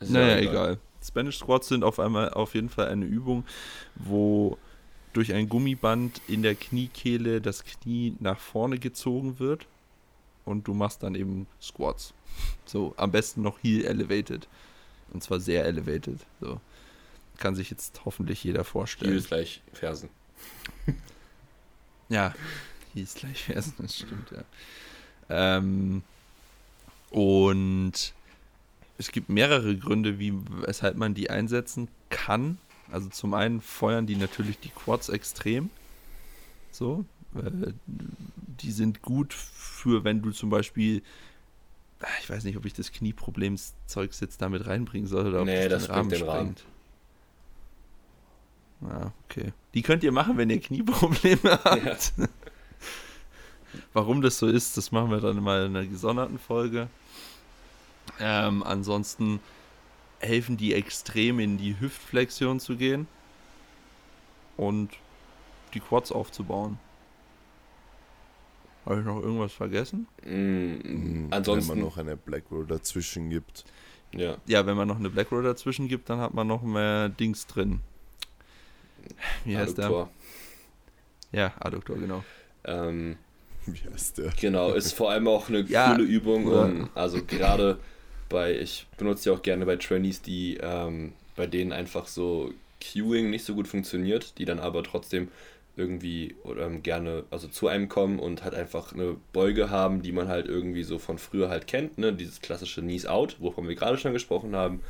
Ist 0.00 0.12
ja 0.12 0.20
Naja, 0.20 0.38
egal. 0.38 0.78
Spanish 1.02 1.38
Squats 1.38 1.68
sind 1.68 1.84
auf 1.84 2.00
einmal 2.00 2.30
auf 2.30 2.54
jeden 2.54 2.68
Fall 2.68 2.88
eine 2.88 3.04
Übung, 3.04 3.44
wo 3.94 4.58
durch 5.12 5.32
ein 5.32 5.48
Gummiband 5.48 6.20
in 6.28 6.42
der 6.42 6.54
Kniekehle 6.54 7.40
das 7.40 7.64
Knie 7.64 8.16
nach 8.20 8.38
vorne 8.38 8.78
gezogen 8.78 9.38
wird 9.38 9.66
und 10.48 10.66
du 10.66 10.74
machst 10.74 11.02
dann 11.02 11.14
eben 11.14 11.46
Squats. 11.60 12.14
So, 12.64 12.94
am 12.96 13.10
besten 13.10 13.42
noch 13.42 13.58
heel 13.62 13.84
elevated. 13.84 14.48
Und 15.12 15.22
zwar 15.22 15.40
sehr 15.40 15.64
elevated. 15.64 16.20
So. 16.40 16.60
Kann 17.38 17.54
sich 17.54 17.70
jetzt 17.70 18.04
hoffentlich 18.04 18.42
jeder 18.44 18.64
vorstellen. 18.64 19.12
Hier 19.12 19.18
ist 19.18 19.28
gleich 19.28 19.62
Fersen. 19.72 20.10
Ja, 22.10 22.34
hieß 22.94 23.16
gleich 23.16 23.44
Fersen, 23.44 23.74
das 23.78 23.96
stimmt, 23.96 24.30
ja. 24.30 24.42
Ähm, 25.28 26.02
und 27.10 28.14
es 28.96 29.12
gibt 29.12 29.28
mehrere 29.28 29.76
Gründe, 29.76 30.18
wie, 30.18 30.32
weshalb 30.48 30.96
man 30.96 31.12
die 31.12 31.28
einsetzen 31.28 31.88
kann. 32.08 32.56
Also 32.90 33.08
zum 33.10 33.34
einen 33.34 33.60
feuern 33.60 34.06
die 34.06 34.16
natürlich 34.16 34.58
die 34.58 34.70
Quads 34.70 35.10
extrem. 35.10 35.68
So. 36.72 37.04
Äh, 37.38 37.72
die 37.86 38.72
sind 38.72 39.02
gut 39.02 39.32
für, 39.32 40.04
wenn 40.04 40.22
du 40.22 40.30
zum 40.30 40.50
Beispiel, 40.50 41.02
ah, 42.00 42.06
ich 42.20 42.28
weiß 42.28 42.44
nicht, 42.44 42.56
ob 42.56 42.64
ich 42.64 42.74
das 42.74 42.92
Knieproblemszeugs 42.92 44.20
jetzt 44.20 44.42
damit 44.42 44.66
reinbringen 44.66 45.06
soll 45.06 45.26
oder 45.28 45.40
ob 45.40 45.46
Nee, 45.46 45.68
das, 45.68 45.86
das 45.86 45.86
den 45.86 45.94
Rahmen 45.94 46.10
den 46.10 46.22
Rahmen. 46.22 46.56
Ja, 48.80 49.12
okay. 49.24 49.52
Die 49.74 49.82
könnt 49.82 50.04
ihr 50.04 50.12
machen, 50.12 50.36
wenn 50.36 50.50
ihr 50.50 50.60
Knieprobleme 50.60 51.58
habt. 51.64 52.12
Warum 53.92 54.22
das 54.22 54.38
so 54.38 54.46
ist, 54.46 54.76
das 54.76 54.92
machen 54.92 55.10
wir 55.10 55.20
dann 55.20 55.42
mal 55.42 55.66
in 55.66 55.76
einer 55.76 55.86
gesonderten 55.86 56.38
Folge. 56.38 56.88
Ähm, 58.20 58.62
ansonsten 58.62 59.40
helfen 60.20 60.56
die 60.56 60.74
extrem 60.74 61.38
in 61.38 61.58
die 61.58 61.78
Hüftflexion 61.78 62.60
zu 62.60 62.76
gehen 62.76 63.06
und 64.56 64.90
die 65.74 65.80
Quads 65.80 66.12
aufzubauen. 66.12 66.78
Habe 68.88 69.00
ich 69.00 69.06
noch 69.06 69.20
irgendwas 69.22 69.52
vergessen? 69.52 70.06
Mm, 70.24 70.28
Hm, 70.82 71.28
Wenn 71.30 71.30
ansonsten, 71.30 71.78
man 71.78 71.80
noch 71.80 71.98
eine 71.98 72.16
Black 72.16 72.44
Roll 72.50 72.66
dazwischen 72.66 73.28
gibt. 73.30 73.64
ja. 74.12 74.38
Ja, 74.46 74.64
wenn 74.66 74.76
man 74.76 74.88
noch 74.88 74.98
eine 74.98 75.10
Black 75.10 75.30
Roll 75.30 75.42
dazwischen 75.42 75.88
gibt, 75.88 76.08
dann 76.10 76.20
hat 76.20 76.32
man 76.34 76.46
noch 76.46 76.62
mehr 76.62 77.08
Dings 77.08 77.46
drin. 77.46 77.80
Wie 79.44 79.56
heißt 79.56 79.78
der? 79.78 79.86
Adduktor. 79.86 80.10
Ja, 81.32 81.52
Adduktor, 81.60 81.96
genau. 81.98 82.24
Ähm, 82.64 83.16
Wie 83.66 83.80
heißt 83.92 84.18
der? 84.18 84.32
Genau, 84.40 84.72
ist 84.72 84.92
vor 84.92 85.10
allem 85.10 85.28
auch 85.28 85.48
eine 85.48 85.64
Ja, 85.68 85.94
coole 85.94 86.04
Übung, 86.04 86.46
um, 86.46 86.90
also 86.94 87.22
gerade 87.24 87.78
bei, 88.28 88.58
ich 88.58 88.86
benutze 88.96 89.24
die 89.24 89.30
auch 89.36 89.42
gerne 89.42 89.66
bei 89.66 89.76
Trainees, 89.76 90.22
die 90.22 90.58
ähm, 90.60 91.12
bei 91.36 91.46
denen 91.46 91.72
einfach 91.72 92.06
so 92.06 92.52
Queuing 92.80 93.30
nicht 93.30 93.44
so 93.44 93.54
gut 93.54 93.68
funktioniert, 93.68 94.38
die 94.38 94.44
dann 94.44 94.58
aber 94.60 94.82
trotzdem 94.82 95.28
irgendwie 95.78 96.36
oder 96.44 96.66
ähm, 96.66 96.82
gerne 96.82 97.24
also 97.30 97.48
zu 97.48 97.68
einem 97.68 97.88
kommen 97.88 98.18
und 98.18 98.44
halt 98.44 98.54
einfach 98.54 98.92
eine 98.92 99.16
Beuge 99.32 99.70
haben, 99.70 100.02
die 100.02 100.12
man 100.12 100.28
halt 100.28 100.46
irgendwie 100.48 100.82
so 100.84 100.98
von 100.98 101.18
früher 101.18 101.48
halt 101.48 101.66
kennt, 101.66 101.98
ne, 101.98 102.12
dieses 102.12 102.40
klassische 102.40 102.82
Knees 102.82 103.06
Out, 103.06 103.36
wovon 103.40 103.68
wir 103.68 103.74
gerade 103.74 103.98
schon 103.98 104.12
gesprochen 104.12 104.56
haben. 104.56 104.82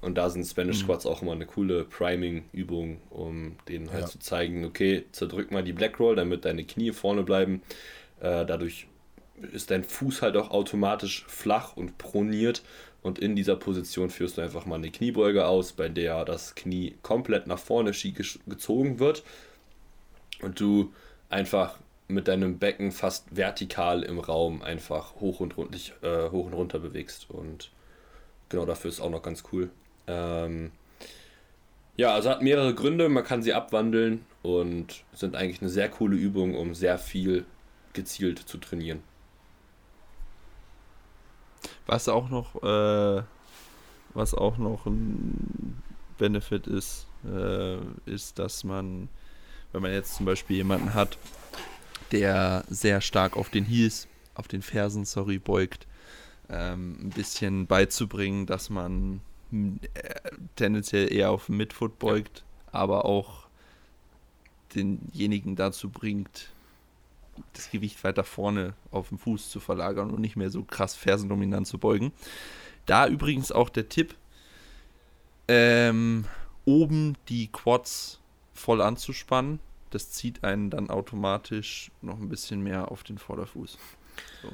Und 0.00 0.16
da 0.16 0.28
sind 0.28 0.44
Spanish 0.44 0.78
Mhm. 0.78 0.82
Squats 0.82 1.06
auch 1.06 1.22
immer 1.22 1.32
eine 1.32 1.46
coole 1.46 1.84
Priming-Übung, 1.84 3.00
um 3.10 3.56
denen 3.68 3.92
halt 3.92 4.02
Ja. 4.02 4.06
zu 4.08 4.18
zeigen, 4.18 4.64
okay, 4.64 5.04
zerdrück 5.12 5.50
mal 5.50 5.62
die 5.64 5.72
Black 5.72 5.98
Roll, 5.98 6.16
damit 6.16 6.44
deine 6.44 6.64
Knie 6.64 6.92
vorne 6.92 7.22
bleiben. 7.22 7.62
Äh, 8.20 8.44
dadurch 8.44 8.86
ist 9.52 9.70
dein 9.70 9.84
Fuß 9.84 10.22
halt 10.22 10.36
auch 10.36 10.50
automatisch 10.50 11.24
flach 11.26 11.76
und 11.76 11.98
proniert 11.98 12.62
und 13.02 13.18
in 13.18 13.36
dieser 13.36 13.56
Position 13.56 14.10
führst 14.10 14.38
du 14.38 14.42
einfach 14.42 14.66
mal 14.66 14.76
eine 14.76 14.90
Kniebeuge 14.90 15.46
aus, 15.46 15.72
bei 15.72 15.88
der 15.88 16.24
das 16.24 16.54
Knie 16.54 16.94
komplett 17.02 17.46
nach 17.46 17.58
vorne 17.58 17.92
gezogen 18.46 18.98
wird 18.98 19.22
und 20.44 20.60
du 20.60 20.92
einfach 21.30 21.78
mit 22.06 22.28
deinem 22.28 22.58
Becken 22.58 22.92
fast 22.92 23.34
vertikal 23.34 24.02
im 24.02 24.18
Raum 24.18 24.62
einfach 24.62 25.16
hoch 25.16 25.40
und, 25.40 25.56
rund, 25.56 25.74
dich, 25.74 25.92
äh, 26.02 26.30
hoch 26.30 26.46
und 26.46 26.52
runter 26.52 26.78
bewegst 26.78 27.30
und 27.30 27.70
genau 28.48 28.66
dafür 28.66 28.90
ist 28.90 29.00
auch 29.00 29.10
noch 29.10 29.22
ganz 29.22 29.42
cool. 29.52 29.70
Ähm, 30.06 30.70
ja, 31.96 32.12
also 32.12 32.30
hat 32.30 32.42
mehrere 32.42 32.74
Gründe, 32.74 33.08
man 33.08 33.24
kann 33.24 33.42
sie 33.42 33.54
abwandeln 33.54 34.26
und 34.42 35.04
sind 35.12 35.36
eigentlich 35.36 35.60
eine 35.60 35.70
sehr 35.70 35.88
coole 35.88 36.16
Übung, 36.16 36.54
um 36.56 36.74
sehr 36.74 36.98
viel 36.98 37.46
gezielt 37.92 38.38
zu 38.38 38.58
trainieren. 38.58 39.02
Was 41.86 42.08
auch 42.08 42.28
noch, 42.28 42.62
äh, 42.62 43.22
was 44.14 44.34
auch 44.34 44.58
noch 44.58 44.86
ein 44.86 45.82
Benefit 46.18 46.66
ist, 46.66 47.06
äh, 47.24 47.78
ist, 48.06 48.38
dass 48.38 48.64
man, 48.64 49.08
wenn 49.74 49.82
man 49.82 49.92
jetzt 49.92 50.14
zum 50.14 50.24
Beispiel 50.24 50.56
jemanden 50.56 50.94
hat, 50.94 51.18
der 52.12 52.64
sehr 52.68 53.00
stark 53.00 53.36
auf 53.36 53.50
den 53.50 53.64
Heels, 53.64 54.06
auf 54.36 54.46
den 54.46 54.62
Fersen, 54.62 55.04
sorry, 55.04 55.38
beugt, 55.38 55.88
ähm, 56.48 56.96
ein 57.02 57.10
bisschen 57.10 57.66
beizubringen, 57.66 58.46
dass 58.46 58.70
man 58.70 59.20
äh, 59.52 60.14
tendenziell 60.54 61.12
eher 61.12 61.32
auf 61.32 61.46
den 61.46 61.56
Midfoot 61.56 61.98
beugt, 61.98 62.44
aber 62.70 63.04
auch 63.04 63.48
denjenigen 64.76 65.56
dazu 65.56 65.90
bringt, 65.90 66.50
das 67.52 67.68
Gewicht 67.68 68.04
weiter 68.04 68.22
vorne 68.22 68.74
auf 68.92 69.08
den 69.08 69.18
Fuß 69.18 69.50
zu 69.50 69.58
verlagern 69.58 70.12
und 70.12 70.20
nicht 70.20 70.36
mehr 70.36 70.50
so 70.50 70.62
krass 70.62 70.94
fersendominant 70.94 71.66
zu 71.66 71.78
beugen. 71.78 72.12
Da 72.86 73.08
übrigens 73.08 73.50
auch 73.50 73.70
der 73.70 73.88
Tipp, 73.88 74.14
ähm, 75.48 76.26
oben 76.64 77.16
die 77.28 77.48
Quads 77.48 78.20
voll 78.54 78.80
anzuspannen. 78.80 79.60
Das 79.90 80.10
zieht 80.10 80.42
einen 80.42 80.70
dann 80.70 80.90
automatisch 80.90 81.90
noch 82.02 82.18
ein 82.18 82.28
bisschen 82.28 82.62
mehr 82.62 82.90
auf 82.90 83.04
den 83.04 83.18
Vorderfuß. 83.18 83.78
So. 84.42 84.48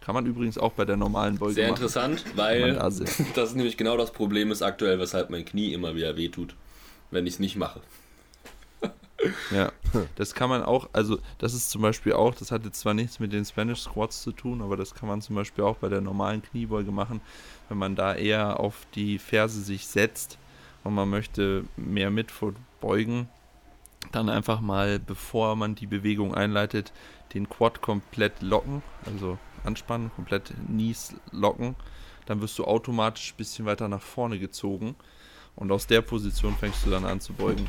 Kann 0.00 0.14
man 0.14 0.26
übrigens 0.26 0.58
auch 0.58 0.72
bei 0.72 0.84
der 0.84 0.96
normalen 0.96 1.38
Beuge 1.38 1.54
Sehr 1.54 1.68
machen. 1.68 1.76
interessant, 1.76 2.24
weil 2.34 2.74
da 2.74 2.82
das 2.90 3.00
ist 3.00 3.54
nämlich 3.54 3.76
genau 3.76 3.96
das 3.96 4.12
Problem 4.12 4.50
ist 4.50 4.62
aktuell, 4.62 4.98
weshalb 4.98 5.30
mein 5.30 5.44
Knie 5.44 5.72
immer 5.72 5.94
wieder 5.94 6.16
wehtut, 6.16 6.56
wenn 7.10 7.26
ich 7.26 7.34
es 7.34 7.38
nicht 7.40 7.56
mache. 7.56 7.80
Ja, 9.52 9.70
das 10.16 10.34
kann 10.34 10.50
man 10.50 10.64
auch, 10.64 10.88
also 10.92 11.20
das 11.38 11.54
ist 11.54 11.70
zum 11.70 11.80
Beispiel 11.80 12.12
auch, 12.12 12.34
das 12.34 12.50
hat 12.50 12.64
jetzt 12.64 12.80
zwar 12.80 12.92
nichts 12.92 13.20
mit 13.20 13.32
den 13.32 13.44
Spanish 13.44 13.82
Squats 13.82 14.20
zu 14.20 14.32
tun, 14.32 14.60
aber 14.62 14.76
das 14.76 14.96
kann 14.96 15.08
man 15.08 15.22
zum 15.22 15.36
Beispiel 15.36 15.62
auch 15.62 15.76
bei 15.76 15.88
der 15.88 16.00
normalen 16.00 16.42
Kniebeuge 16.42 16.90
machen, 16.90 17.20
wenn 17.68 17.78
man 17.78 17.94
da 17.94 18.16
eher 18.16 18.58
auf 18.58 18.84
die 18.96 19.20
Ferse 19.20 19.60
sich 19.60 19.86
setzt 19.86 20.38
und 20.84 20.94
man 20.94 21.08
möchte 21.10 21.64
mehr 21.76 22.10
Midfoot 22.10 22.54
beugen, 22.80 23.28
dann 24.10 24.28
einfach 24.28 24.60
mal, 24.60 24.98
bevor 24.98 25.54
man 25.56 25.74
die 25.74 25.86
Bewegung 25.86 26.34
einleitet, 26.34 26.92
den 27.34 27.48
Quad 27.48 27.80
komplett 27.80 28.42
locken, 28.42 28.82
also 29.06 29.38
anspannen, 29.64 30.10
komplett 30.14 30.52
Knees 30.66 31.14
locken, 31.30 31.76
dann 32.26 32.40
wirst 32.40 32.58
du 32.58 32.64
automatisch 32.64 33.32
ein 33.32 33.36
bisschen 33.36 33.64
weiter 33.64 33.88
nach 33.88 34.02
vorne 34.02 34.38
gezogen 34.38 34.96
und 35.56 35.70
aus 35.70 35.86
der 35.86 36.02
Position 36.02 36.56
fängst 36.56 36.84
du 36.84 36.90
dann 36.90 37.04
an 37.04 37.20
zu 37.20 37.32
beugen. 37.32 37.68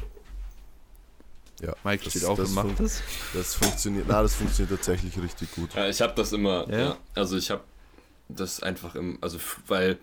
Ja, 1.62 1.74
Mike 1.84 2.04
das- 2.04 2.14
steht 2.14 2.26
auf 2.26 2.38
das 2.38 2.50
und 2.50 2.56
macht 2.56 2.80
das. 2.80 3.02
Das 3.34 3.54
funktioniert, 3.56 4.06
na, 4.08 4.22
das 4.22 4.36
funktioniert 4.36 4.76
tatsächlich 4.78 5.18
richtig 5.22 5.52
gut. 5.54 5.74
Ja, 5.76 5.88
ich 5.88 6.02
habe 6.02 6.14
das 6.16 6.34
immer, 6.34 6.68
Ja? 6.70 6.78
ja. 6.80 6.98
also 7.16 7.38
ich 7.38 7.52
habe 7.52 7.64
das 8.28 8.62
einfach 8.64 8.96
im, 8.96 9.18
also 9.22 9.38
weil, 9.68 9.98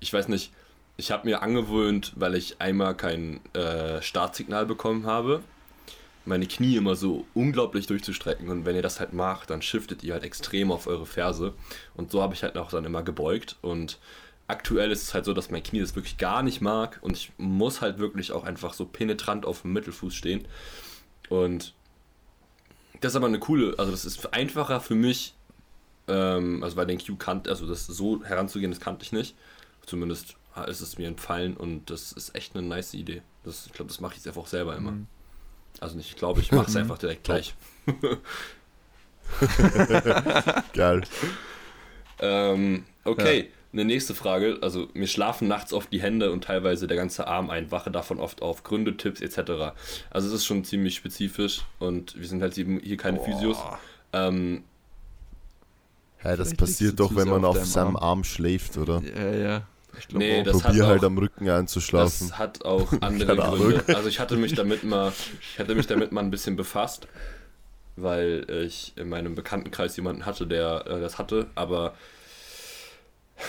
ich 0.00 0.12
weiß 0.12 0.28
nicht, 0.28 0.52
ich 0.96 1.10
habe 1.10 1.28
mir 1.28 1.42
angewöhnt, 1.42 2.12
weil 2.16 2.34
ich 2.34 2.60
einmal 2.60 2.96
kein 2.96 3.40
äh, 3.54 4.00
Startsignal 4.00 4.66
bekommen 4.66 5.06
habe, 5.06 5.42
meine 6.24 6.46
Knie 6.46 6.76
immer 6.76 6.96
so 6.96 7.26
unglaublich 7.34 7.86
durchzustrecken. 7.86 8.48
Und 8.48 8.64
wenn 8.64 8.74
ihr 8.74 8.82
das 8.82 8.98
halt 8.98 9.12
macht, 9.12 9.50
dann 9.50 9.62
shiftet 9.62 10.02
ihr 10.02 10.14
halt 10.14 10.24
extrem 10.24 10.72
auf 10.72 10.86
eure 10.86 11.06
Ferse. 11.06 11.54
Und 11.94 12.10
so 12.10 12.22
habe 12.22 12.34
ich 12.34 12.42
halt 12.42 12.56
auch 12.56 12.70
dann 12.70 12.84
immer 12.84 13.02
gebeugt. 13.02 13.56
Und 13.62 13.98
aktuell 14.48 14.90
ist 14.90 15.02
es 15.02 15.14
halt 15.14 15.24
so, 15.24 15.34
dass 15.34 15.50
mein 15.50 15.62
Knie 15.62 15.80
das 15.80 15.94
wirklich 15.94 16.18
gar 16.18 16.42
nicht 16.42 16.60
mag. 16.60 16.98
Und 17.02 17.16
ich 17.16 17.32
muss 17.38 17.80
halt 17.80 17.98
wirklich 17.98 18.32
auch 18.32 18.44
einfach 18.44 18.72
so 18.74 18.86
penetrant 18.86 19.46
auf 19.46 19.62
dem 19.62 19.72
Mittelfuß 19.72 20.14
stehen. 20.14 20.46
Und 21.28 21.74
das 23.00 23.12
ist 23.12 23.16
aber 23.16 23.26
eine 23.26 23.38
coole, 23.38 23.78
also 23.78 23.90
das 23.90 24.04
ist 24.04 24.32
einfacher 24.32 24.80
für 24.80 24.94
mich, 24.94 25.34
ähm, 26.08 26.62
also 26.62 26.76
bei 26.76 26.84
den 26.84 26.98
Q 26.98 27.16
kannte, 27.16 27.50
also 27.50 27.66
das 27.66 27.86
so 27.86 28.24
heranzugehen, 28.24 28.70
das 28.70 28.80
kannte 28.80 29.04
ich 29.04 29.12
nicht. 29.12 29.36
Zumindest 29.84 30.36
ist 30.64 30.80
es 30.80 30.98
mir 30.98 31.08
entfallen 31.08 31.56
und 31.56 31.90
das 31.90 32.12
ist 32.12 32.34
echt 32.34 32.56
eine 32.56 32.66
nice 32.66 32.94
Idee. 32.94 33.22
Das, 33.44 33.66
ich 33.66 33.72
glaube, 33.72 33.88
das 33.88 34.00
mache 34.00 34.12
ich 34.12 34.18
jetzt 34.18 34.28
einfach 34.28 34.42
auch 34.42 34.46
selber 34.46 34.76
immer. 34.76 34.92
Mhm. 34.92 35.06
Also 35.80 35.96
nicht, 35.96 36.10
ich 36.10 36.16
glaube, 36.16 36.40
ich 36.40 36.52
mache 36.52 36.70
es 36.70 36.76
einfach 36.76 36.98
direkt 36.98 37.24
gleich. 37.24 37.54
Geil. 40.72 41.02
Ähm, 42.18 42.84
okay, 43.04 43.50
eine 43.72 43.84
nächste 43.84 44.14
Frage. 44.14 44.58
Also, 44.62 44.88
mir 44.94 45.06
schlafen 45.06 45.48
nachts 45.48 45.72
oft 45.72 45.92
die 45.92 46.00
Hände 46.00 46.32
und 46.32 46.44
teilweise 46.44 46.86
der 46.86 46.96
ganze 46.96 47.26
Arm 47.26 47.50
ein, 47.50 47.70
wache 47.70 47.90
davon 47.90 48.18
oft 48.18 48.40
auf, 48.40 48.62
Gründe, 48.62 48.96
Tipps 48.96 49.20
etc. 49.20 49.74
Also, 50.10 50.28
es 50.28 50.34
ist 50.34 50.46
schon 50.46 50.64
ziemlich 50.64 50.94
spezifisch 50.94 51.62
und 51.78 52.18
wir 52.18 52.26
sind 52.26 52.40
halt 52.40 52.56
eben 52.56 52.80
hier 52.80 52.96
keine 52.96 53.20
Physios. 53.20 53.58
Ähm, 54.12 54.64
Hä, 56.18 56.36
das 56.36 56.48
Vielleicht 56.48 56.56
passiert 56.58 57.00
doch, 57.00 57.14
wenn 57.14 57.28
man 57.28 57.44
auf 57.44 57.64
seinem 57.64 57.96
Arm. 57.96 57.96
Arm 57.96 58.24
schläft, 58.24 58.78
oder? 58.78 59.02
Ja, 59.02 59.34
ja. 59.34 59.66
Ich 59.98 60.08
glaube 60.08 60.24
Nee, 60.24 60.42
das 60.42 60.60
Probier 60.60 60.82
hat 60.84 60.90
halt 60.90 61.00
auch- 61.02 61.06
am 61.06 61.18
Rücken 61.18 61.48
einzuschlafen. 61.48 62.28
Das 62.28 62.38
hat 62.38 62.64
auch 62.64 62.92
andere. 63.00 63.36
Gründe. 63.36 63.84
Also 63.96 64.08
ich 64.08 64.20
hatte 64.20 64.36
mich 64.36 64.54
damit 64.54 64.84
mal, 64.84 65.12
ich 65.40 65.58
hatte 65.58 65.74
mich 65.74 65.86
damit 65.86 66.12
mal 66.12 66.20
ein 66.22 66.30
bisschen 66.30 66.56
befasst, 66.56 67.08
weil 67.96 68.46
ich 68.66 68.92
in 68.96 69.08
meinem 69.08 69.34
Bekanntenkreis 69.34 69.96
jemanden 69.96 70.26
hatte, 70.26 70.46
der 70.46 70.86
äh, 70.86 71.00
das 71.00 71.18
hatte, 71.18 71.46
aber 71.54 71.94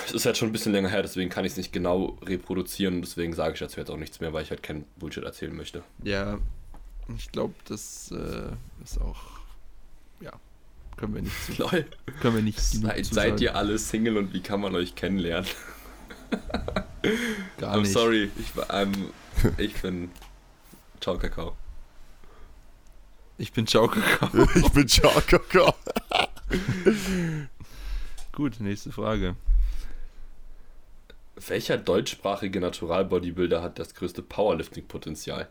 es 0.05 0.11
ist 0.13 0.25
halt 0.25 0.37
schon 0.37 0.49
ein 0.49 0.51
bisschen 0.51 0.73
länger 0.73 0.89
her, 0.89 1.01
deswegen 1.01 1.29
kann 1.29 1.45
ich 1.45 1.51
es 1.53 1.57
nicht 1.57 1.71
genau 1.71 2.17
reproduzieren 2.21 3.01
deswegen 3.01 3.31
sage 3.33 3.53
ich 3.53 3.59
dazu 3.59 3.79
jetzt 3.79 3.89
auch 3.89 3.95
nichts 3.97 4.19
mehr, 4.19 4.33
weil 4.33 4.43
ich 4.43 4.49
halt 4.49 4.61
kein 4.61 4.83
Bullshit 4.97 5.23
erzählen 5.23 5.55
möchte. 5.55 5.81
Ja, 6.03 6.39
ich 7.15 7.31
glaube, 7.31 7.53
das 7.65 8.11
äh, 8.11 8.49
ist 8.83 8.99
auch. 8.99 9.17
Ja. 10.19 10.31
Können 10.97 11.15
wir 11.15 11.21
nicht 11.21 11.35
zu, 11.45 11.63
können 12.21 12.35
wir 12.35 12.41
nicht 12.41 12.59
Seid, 12.59 13.05
zu 13.05 13.13
seid 13.13 13.39
ihr 13.39 13.55
alle 13.55 13.77
Single 13.77 14.17
und 14.17 14.33
wie 14.33 14.41
kann 14.41 14.59
man 14.59 14.75
euch 14.75 14.95
kennenlernen? 14.95 15.47
Gar 17.57 17.75
I'm 17.75 17.81
nicht. 17.81 17.93
sorry, 17.93 18.29
ich, 18.37 18.51
I'm, 18.69 18.93
ich 19.57 19.81
bin 19.81 20.11
Ciao 21.01 21.17
Kakao. 21.17 21.55
Ich 23.37 23.53
bin 23.53 23.67
Ciao 23.67 23.87
Kakao. 23.87 24.47
ich 24.55 24.69
bin 24.71 24.87
Chakaka. 24.87 25.73
Gut, 28.31 28.59
nächste 28.59 28.91
Frage. 28.91 29.35
Welcher 31.47 31.77
deutschsprachige 31.77 32.59
Natural-Bodybuilder 32.59 33.61
hat 33.61 33.77
das 33.79 33.93
größte 33.93 34.23
Powerlifting-Potenzial? 34.23 35.47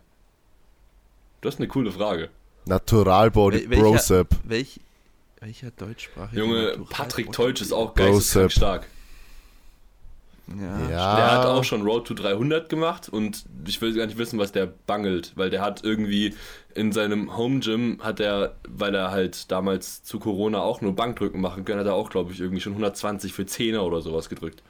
Das 1.43 1.55
ist 1.55 1.61
eine 1.61 1.69
coole 1.69 1.93
Frage. 1.93 2.31
Naturalbody 2.65 3.59
Wel- 3.59 3.71
welcher- 3.71 3.83
Brosep. 3.83 4.29
Welch, 4.45 4.81
welcher 5.41 5.71
deutschsprachige 5.71 6.41
Junge, 6.41 6.79
Patrick 6.91 7.31
Teutsch 7.31 7.61
ist 7.61 7.73
auch 7.73 7.95
geisteskrank 7.95 8.51
stark. 8.53 8.87
Ja. 10.49 10.89
Ja. 10.91 11.17
Der 11.17 11.31
hat 11.33 11.47
auch 11.47 11.65
schon 11.65 11.83
Road 11.83 12.07
to 12.07 12.15
300 12.15 12.69
gemacht 12.69 13.09
und 13.09 13.45
ich 13.67 13.81
will 13.81 13.95
gar 13.95 14.07
nicht 14.07 14.17
wissen, 14.19 14.39
was 14.39 14.53
der 14.53 14.67
bangelt, 14.67 15.33
weil 15.35 15.51
der 15.51 15.61
hat 15.61 15.83
irgendwie 15.83 16.35
in 16.75 16.93
seinem 16.93 17.37
Home 17.37 17.61
Gym 17.61 17.99
hat 18.03 18.21
er, 18.21 18.55
weil 18.69 18.95
er 18.95 19.11
halt 19.11 19.51
damals 19.51 20.05
zu 20.05 20.19
Corona 20.21 20.61
auch 20.61 20.81
nur 20.83 20.95
Bankdrücken 20.95 21.41
machen 21.41 21.65
können, 21.65 21.81
hat 21.81 21.87
er 21.87 21.95
auch, 21.95 22.11
glaube 22.11 22.33
ich, 22.33 22.41
irgendwie 22.41 22.61
schon 22.61 22.73
120 22.75 23.33
für 23.33 23.47
Zehner 23.47 23.83
oder 23.85 24.03
sowas 24.03 24.29
gedrückt. 24.29 24.63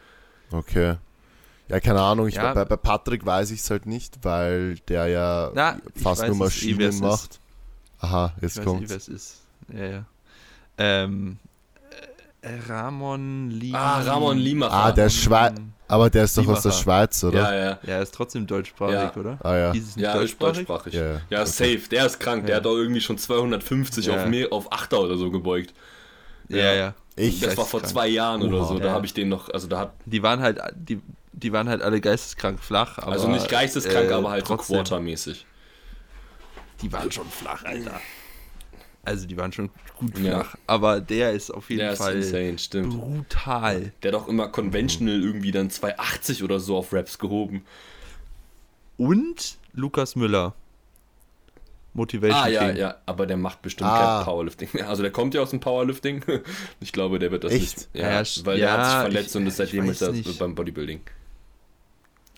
Okay. 0.51 0.95
Ja, 1.69 1.81
keine 1.81 2.01
Ahnung. 2.01 2.29
Ich, 2.29 2.37
Ja. 2.37 2.55
bei, 2.55 2.65
bei 2.65 2.77
Patrick 2.77 3.27
weiß 3.27 3.51
ich 3.51 3.61
es 3.61 3.71
halt 3.71 3.87
nicht, 3.87 4.19
weil 4.23 4.77
der 4.89 5.09
ja 5.09 5.51
Na, 5.55 5.79
fast 6.01 6.23
nur 6.27 6.37
eh, 6.37 6.39
Maschinen 6.39 6.81
ist. 6.81 7.01
macht. 7.01 7.41
Aha, 7.99 8.33
Ich 8.37 8.55
jetzt 8.55 8.59
es 8.91 9.09
ist. 9.09 9.41
Ja, 9.73 9.85
ja. 9.85 10.05
Ähm, 10.79 11.39
äh, 11.43 11.46
Ramon 12.69 13.51
Lima. 13.51 13.79
Ah, 13.79 14.01
Ramon 14.03 14.39
Limacher. 14.39 14.73
Ah, 14.73 14.93
der 14.93 15.09
Schweiz. 15.11 15.55
Aber 15.89 16.11
der 16.11 16.25
ist 16.25 16.37
doch 16.37 16.47
aus 16.49 16.63
der 16.63 16.71
Limacher. 16.73 16.83
Schweiz, 16.83 17.25
oder? 17.25 17.39
Ja, 17.41 17.55
ja. 17.55 17.71
Ja, 17.71 17.79
er 17.95 18.03
ist 18.03 18.13
trotzdem 18.15 18.47
deutschsprachig, 18.47 18.95
Ja. 18.95 19.13
oder? 19.17 19.39
Ah 19.43 19.57
ja. 19.57 19.73
Nicht 19.73 19.97
Ja, 19.97 20.15
ist 20.21 20.41
deutschsprachig. 20.43 20.95
Ja, 20.95 21.03
ja. 21.05 21.21
Ja, 21.31 21.41
Okay. 21.43 21.51
safe. 21.51 21.83
Der 21.91 22.07
ist 22.07 22.19
krank. 22.19 22.47
Der 22.47 22.57
Ja. 22.57 22.61
hat 22.61 22.67
auch 22.67 22.75
irgendwie 22.77 23.01
schon 23.01 23.19
250 23.19 24.07
Ja. 24.07 24.15
auf, 24.17 24.27
mehr, 24.27 24.53
auf 24.53 24.73
8er 24.73 24.99
oder 25.01 25.17
so 25.17 25.31
gebeugt. 25.31 25.75
Ja, 26.49 26.73
ja. 26.73 26.95
Ich, 27.17 27.41
Das 27.41 27.57
war 27.57 27.65
vor 27.65 27.81
Geisteskrank. 27.81 27.87
zwei 28.07 28.09
Jahren 28.09 28.43
oder 28.43 28.59
Oha. 28.59 28.67
so. 28.67 28.79
Da 28.79 28.91
habe 28.93 29.07
ich 29.07 29.15
den 29.15 29.29
noch, 29.29 29.49
also 29.49 29.67
da 29.69 29.79
hat, 29.81 29.93
Die 30.05 30.23
waren 30.23 30.41
halt, 30.41 30.61
die, 30.75 31.01
die 31.33 31.53
waren 31.53 31.69
halt 31.69 31.83
alle 31.83 32.01
geisteskrank 32.01 32.61
flach. 32.61 32.99
Aber, 32.99 33.13
also 33.13 33.29
nicht 33.29 33.49
geisteskrank, 33.49 34.11
äh, 34.11 34.13
aber 34.15 34.31
halt 34.31 34.45
trotzdem, 34.47 34.67
so 34.77 34.83
quartermäßig. 34.83 35.47
Die 36.83 36.93
waren 36.93 37.11
schon 37.11 37.27
flach, 37.29 37.65
Alter. 37.65 38.01
Also 39.05 39.27
die 39.27 39.37
waren 39.37 39.53
schon 39.53 39.71
gut 39.97 40.19
Ja. 40.19 40.41
flach. 40.45 40.57
Aber 40.67 41.01
der 41.01 41.33
ist 41.33 41.51
auf 41.51 41.69
jeden 41.71 41.81
Der 41.81 41.97
Fall 41.97 42.17
insane, 42.17 42.59
stimmt. 42.59 42.91
brutal. 42.99 43.93
Der 44.03 44.13
hat 44.13 44.21
auch 44.21 44.29
immer 44.29 44.49
conventional 44.49 45.21
irgendwie 45.23 45.51
dann 45.53 45.71
280 45.71 46.43
oder 46.45 46.61
so 46.61 46.77
auf 46.77 46.93
Raps 46.93 47.19
gehoben. 47.19 47.65
Und 48.97 49.57
Lukas 49.73 50.17
Müller. 50.17 50.55
Motivation 51.93 52.43
Ah, 52.43 52.49
ja, 52.49 52.67
King. 52.69 52.77
ja, 52.77 52.97
aber 53.07 53.27
der 53.27 53.39
macht 53.39 53.63
bestimmt 53.63 53.89
Ah. 53.91 54.17
kein 54.19 54.25
Powerlifting. 54.27 54.69
Also 54.87 55.03
der 55.03 55.11
kommt 55.13 55.33
ja 55.33 55.41
aus 55.41 55.51
dem 55.51 55.61
Powerlifting. 55.61 56.23
Ich 56.81 56.93
glaube, 56.93 57.19
der 57.19 57.31
wird 57.31 57.45
das 57.45 57.53
Echt? 57.53 57.77
nicht. 57.77 57.89
Ja, 57.95 58.21
Ja, 58.21 58.27
weil 58.45 58.59
der 58.59 58.73
hat 58.73 58.85
sich 58.85 58.95
ja, 58.95 59.01
verletzt 59.01 59.31
ich- 59.31 59.37
und 59.37 59.47
ist 59.47 59.53
ich 59.55 59.57
seitdem 59.71 59.89
ist 59.89 60.03
er 60.03 60.13
beim 60.39 60.55
Bodybuilding. 60.55 61.01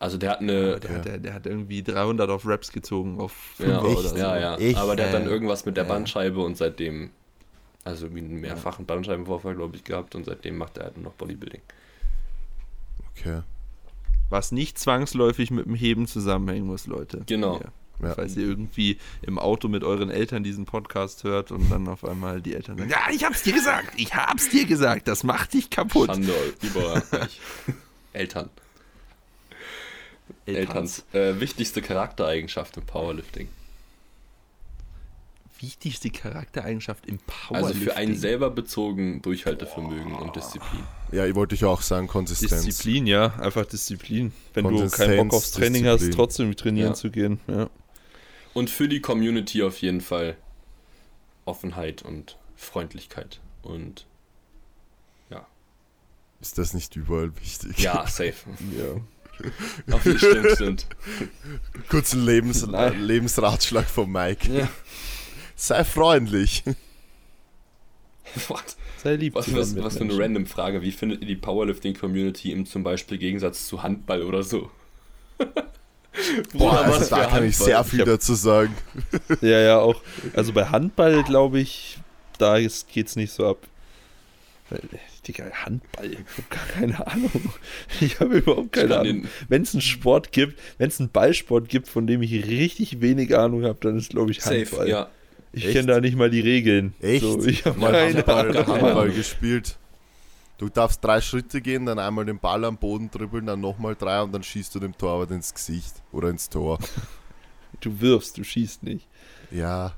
Also 0.00 0.16
der 0.16 0.30
hat 0.30 0.40
eine. 0.40 0.78
Der, 0.78 0.90
hat, 0.94 1.04
der, 1.06 1.18
der 1.18 1.34
hat 1.34 1.46
irgendwie 1.46 1.82
300 1.82 2.30
auf 2.30 2.46
Raps 2.46 2.70
gezogen, 2.70 3.18
auf 3.20 3.34
Ja, 3.58 3.80
5 3.80 3.84
Echt? 3.88 3.98
oder 3.98 4.08
so. 4.10 4.16
ja, 4.16 4.38
ja. 4.38 4.56
Echt? 4.56 4.78
Aber 4.78 4.94
der 4.94 5.06
hat 5.06 5.14
dann 5.14 5.24
Ja, 5.24 5.28
irgendwas 5.30 5.66
mit 5.66 5.76
der 5.76 5.84
ja. 5.84 5.88
Bandscheibe 5.92 6.40
und 6.40 6.56
seitdem. 6.56 7.10
Also 7.88 8.14
wie 8.14 8.18
einen 8.18 8.38
mehrfachen 8.42 8.84
Bandscheibenvorfall, 8.84 9.54
glaube 9.54 9.76
ich, 9.76 9.82
gehabt 9.82 10.14
und 10.14 10.24
seitdem 10.24 10.58
macht 10.58 10.76
er 10.76 10.84
halt 10.84 10.96
nur 10.98 11.04
noch 11.04 11.14
Bodybuilding. 11.14 11.62
okay. 13.12 13.40
Was 14.28 14.52
nicht 14.52 14.78
zwangsläufig 14.78 15.50
mit 15.50 15.64
dem 15.64 15.74
Heben 15.74 16.06
zusammenhängen 16.06 16.66
muss, 16.66 16.86
Leute. 16.86 17.22
Genau. 17.24 17.60
Ja. 17.60 18.06
Ja. 18.06 18.14
Falls 18.14 18.36
ihr 18.36 18.46
irgendwie 18.46 18.98
im 19.22 19.38
Auto 19.38 19.68
mit 19.68 19.82
euren 19.82 20.10
Eltern 20.10 20.44
diesen 20.44 20.66
Podcast 20.66 21.24
hört 21.24 21.50
und 21.50 21.70
dann 21.70 21.88
auf 21.88 22.04
einmal 22.04 22.42
die 22.42 22.54
Eltern 22.54 22.76
sagen, 22.76 22.90
ja, 22.90 23.08
ich 23.10 23.24
hab's 23.24 23.42
dir 23.42 23.54
gesagt, 23.54 23.94
ich 23.96 24.14
hab's 24.14 24.50
dir 24.50 24.66
gesagt, 24.66 25.08
das 25.08 25.24
macht 25.24 25.54
dich 25.54 25.70
kaputt. 25.70 26.08
Schande 26.08 26.34
über 26.60 26.92
euch. 26.92 27.40
Eltern. 28.12 28.50
Elterns. 30.44 31.04
Elterns. 31.04 31.04
Äh, 31.14 31.40
wichtigste 31.40 31.80
Charaktereigenschaft 31.80 32.76
im 32.76 32.84
Powerlifting. 32.84 33.48
Wichtigste 35.60 36.10
Charaktereigenschaft 36.10 37.06
im 37.06 37.18
Also 37.26 37.48
Powerlifting. 37.48 37.82
für 37.82 37.96
einen 37.96 38.16
selber 38.16 38.50
bezogen 38.50 39.22
Durchhaltevermögen 39.22 40.14
und 40.14 40.36
Disziplin. 40.36 40.84
Ja, 41.10 41.26
ich 41.26 41.34
wollte 41.34 41.54
ich 41.56 41.64
auch 41.64 41.82
sagen, 41.82 42.06
Konsistenz. 42.06 42.64
Disziplin, 42.64 43.06
ja, 43.06 43.34
einfach 43.40 43.66
Disziplin. 43.66 44.32
Wenn 44.54 44.64
du 44.68 44.88
keinen 44.88 45.28
Bock 45.28 45.38
aufs 45.38 45.50
Training 45.52 45.84
hast, 45.86 46.00
Disziplin. 46.00 46.16
trotzdem 46.16 46.56
trainieren 46.56 46.88
Ja. 46.90 46.94
zu 46.94 47.10
gehen. 47.10 47.40
Ja. 47.48 47.68
Und 48.54 48.70
für 48.70 48.88
die 48.88 49.00
Community 49.00 49.62
auf 49.62 49.78
jeden 49.78 50.00
Fall 50.00 50.36
Offenheit 51.44 52.02
und 52.02 52.36
Freundlichkeit. 52.56 53.40
Und 53.62 54.06
Ist 56.40 56.56
das 56.56 56.72
nicht 56.72 56.94
überall 56.94 57.32
wichtig? 57.40 57.78
ja, 57.78 58.06
safe. 58.06 58.34
ja. 58.78 59.92
Auf 59.94 60.04
jeden 60.06 60.18
stimmt, 60.18 60.50
stimmt. 60.52 60.86
Kurzen 61.88 62.24
Lebens. 62.24 62.64
Lebensratschlag 62.64 63.86
von 63.90 64.08
Mike. 64.10 64.48
Ja. 64.52 64.68
Sei 65.58 65.82
freundlich. 65.82 66.62
What? 68.46 68.76
Sei 69.02 69.16
lieb. 69.16 69.34
Was, 69.34 69.52
was, 69.52 69.76
was 69.76 69.96
für 69.98 70.04
eine 70.04 70.16
random 70.16 70.46
Frage. 70.46 70.82
Wie 70.82 70.92
findet 70.92 71.22
ihr 71.22 71.26
die 71.26 71.34
Powerlifting-Community 71.36 72.52
im 72.52 72.64
zum 72.64 72.84
Beispiel 72.84 73.18
Gegensatz 73.18 73.66
zu 73.66 73.82
Handball 73.82 74.22
oder 74.22 74.44
so? 74.44 74.70
Boah, 76.54 76.78
also 76.84 77.10
da 77.14 77.26
kann 77.26 77.44
ich 77.44 77.56
sehr 77.56 77.82
viel 77.82 78.00
Ich 78.00 78.06
hab- 78.06 78.12
dazu 78.14 78.34
sagen. 78.34 78.74
Ja, 79.40 79.58
ja, 79.60 79.78
auch. 79.80 80.00
Also 80.34 80.52
bei 80.52 80.66
Handball, 80.66 81.24
glaube 81.24 81.58
ich, 81.58 81.98
da 82.38 82.56
ist, 82.56 82.88
geht's 82.92 83.16
nicht 83.16 83.32
so 83.32 83.48
ab. 83.48 83.58
Digga, 85.26 85.44
Handball, 85.64 86.12
ich 86.12 86.18
habe 86.18 86.48
gar 86.50 86.66
keine 86.66 87.06
Ahnung. 87.06 87.52
Ich 88.00 88.20
habe 88.20 88.38
überhaupt 88.38 88.72
keine 88.72 88.98
Ahnung. 88.98 89.26
Wenn 89.48 89.62
es 89.62 89.74
einen 89.74 89.80
Sport 89.80 90.30
gibt, 90.30 90.60
wenn 90.78 90.88
es 90.88 91.00
einen 91.00 91.10
Ballsport 91.10 91.68
gibt, 91.68 91.88
von 91.88 92.06
dem 92.06 92.22
ich 92.22 92.46
richtig 92.46 93.00
wenig 93.00 93.36
Ahnung 93.36 93.64
habe, 93.64 93.78
dann 93.80 93.96
ist, 93.98 94.10
glaube 94.10 94.30
ich, 94.30 94.44
Handball. 94.44 94.66
Safe, 94.66 94.88
ja. 94.88 95.10
Ich 95.52 95.64
kenne 95.72 95.86
da 95.86 96.00
nicht 96.00 96.16
mal 96.16 96.30
die 96.30 96.40
Regeln. 96.40 96.94
Echt? 97.00 97.22
So, 97.22 97.42
ich 97.44 97.64
habe 97.64 97.80
keine 97.80 98.14
Handball- 98.14 98.66
Handball 98.66 99.10
gespielt. 99.10 99.78
Du 100.58 100.68
darfst 100.68 101.02
drei 101.04 101.20
Schritte 101.20 101.60
gehen, 101.60 101.86
dann 101.86 101.98
einmal 101.98 102.24
den 102.26 102.38
Ball 102.38 102.64
am 102.64 102.76
Boden 102.76 103.10
dribbeln, 103.10 103.46
dann 103.46 103.60
nochmal 103.60 103.94
drei 103.94 104.20
und 104.22 104.32
dann 104.32 104.42
schießt 104.42 104.74
du 104.74 104.80
dem 104.80 104.96
Torwart 104.96 105.30
ins 105.30 105.54
Gesicht 105.54 105.94
oder 106.12 106.28
ins 106.30 106.48
Tor. 106.48 106.78
Du 107.80 108.00
wirfst, 108.00 108.36
du 108.36 108.42
schießt 108.42 108.82
nicht. 108.82 109.06
Ja, 109.52 109.92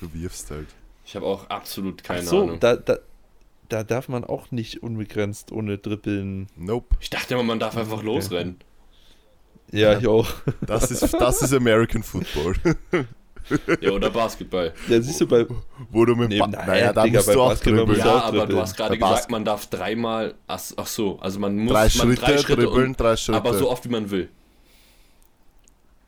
du 0.00 0.12
wirfst 0.12 0.50
halt. 0.50 0.66
Ich 1.04 1.14
habe 1.14 1.26
auch 1.26 1.48
absolut 1.50 2.02
keine 2.02 2.20
Ach 2.22 2.24
so, 2.24 2.42
Ahnung. 2.42 2.58
da, 2.58 2.74
da, 2.74 2.98
da 3.68 3.84
darf 3.84 4.08
man 4.08 4.24
auch 4.24 4.50
nicht 4.50 4.82
unbegrenzt 4.82 5.52
ohne 5.52 5.78
Dribbeln. 5.78 6.48
Nope. 6.56 6.96
Ich 7.00 7.10
dachte 7.10 7.34
immer, 7.34 7.44
man 7.44 7.60
darf 7.60 7.76
einfach 7.76 8.02
losrennen. 8.02 8.56
Ja, 9.70 9.96
ich 9.98 10.06
auch. 10.08 10.26
Das 10.66 10.90
ist, 10.90 11.12
das 11.14 11.42
ist 11.42 11.52
American 11.52 12.02
Football. 12.02 12.54
Ja, 13.80 13.90
oder 13.90 14.10
Basketball. 14.10 14.72
Ja, 14.88 15.00
siehst 15.00 15.20
du 15.20 15.26
bei. 15.26 15.46
Wo 15.90 16.04
du 16.04 16.14
mit 16.14 16.28
Nee, 16.30 16.38
ba 16.38 16.46
nein, 16.46 16.66
naja, 16.66 16.92
da 16.92 17.02
Digga, 17.04 17.18
musst 17.18 17.34
du 17.34 17.40
auch 17.40 17.48
Basketball 17.50 17.86
dribbeln. 17.86 17.98
Ja, 17.98 18.18
auch 18.18 18.24
aber 18.24 18.46
du 18.46 18.58
hast 18.60 18.76
gerade 18.76 18.98
gesagt, 18.98 19.30
man 19.30 19.44
darf 19.44 19.66
dreimal. 19.66 20.34
Ach, 20.46 20.60
ach 20.76 20.86
so, 20.86 21.18
also 21.20 21.38
man 21.40 21.56
muss 21.56 21.72
Drei 21.72 21.80
man 21.82 21.90
Schritte, 22.16 22.34
dribbeln, 22.54 22.68
und, 22.68 23.00
drei 23.00 23.16
Schritte. 23.16 23.36
aber 23.38 23.54
so 23.54 23.70
oft 23.70 23.84
wie 23.84 23.88
man 23.90 24.10
will. 24.10 24.28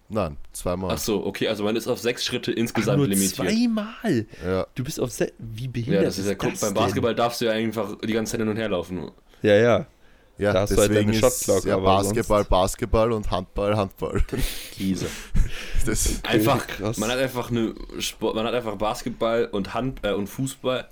Nein, 0.08 0.36
zweimal. 0.52 0.90
Ach 0.94 0.98
so, 0.98 1.24
okay, 1.26 1.48
also 1.48 1.64
man 1.64 1.74
ist 1.76 1.88
auf 1.88 1.98
sechs 1.98 2.24
Schritte 2.24 2.52
Ach, 2.52 2.58
insgesamt 2.58 2.98
nur 2.98 3.08
limitiert. 3.08 3.48
zweimal. 3.48 4.26
Ja. 4.44 4.66
Du 4.74 4.84
bist 4.84 5.00
auf. 5.00 5.10
Se 5.10 5.32
Wie 5.38 5.66
behindert 5.66 6.02
Ja, 6.02 6.06
das 6.08 6.18
ist 6.18 6.26
ja 6.26 6.34
guck, 6.34 6.50
beim 6.60 6.60
denn? 6.60 6.74
Basketball 6.74 7.14
darfst 7.14 7.40
du 7.40 7.46
ja 7.46 7.52
einfach 7.52 7.96
die 8.02 8.12
ganze 8.12 8.32
Zeit 8.32 8.40
hin 8.40 8.48
und 8.48 8.56
her 8.56 8.68
laufen. 8.68 9.10
Ja, 9.42 9.54
ja. 9.56 9.86
Ja, 10.36 10.52
Da 10.52 10.60
hast 10.62 10.72
du 10.72 10.78
halt 10.78 10.90
deswegen 10.90 11.12
ist 11.12 11.20
Shotclock, 11.20 11.64
ja, 11.64 11.76
Basketball, 11.78 12.44
Basketball 12.44 13.12
und 13.12 13.30
Handball, 13.30 13.76
Handball. 13.76 14.20
Käse. 14.76 15.06
Das, 15.86 16.20
Einfach, 16.24 16.66
krass. 16.66 16.96
man 16.98 17.10
hat 17.10 17.18
einfach 17.18 17.50
eine 17.50 17.74
Sport, 18.00 18.34
man 18.34 18.44
hat 18.46 18.54
einfach 18.54 18.74
Basketball 18.76 19.46
und 19.52 19.74
Hand 19.74 20.00
äh, 20.02 20.12
und 20.12 20.26
Fußball 20.26 20.88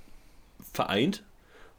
vereint 0.71 1.23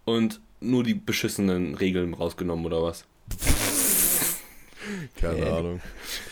und 0.05 0.41
nur 0.61 0.85
die 0.85 0.95
beschissenen 0.95 1.75
Regeln 1.75 2.13
rausgenommen 2.15 2.67
oder 2.67 2.83
was? 2.83 3.05
keine 5.17 5.47
Ahnung. 5.51 5.81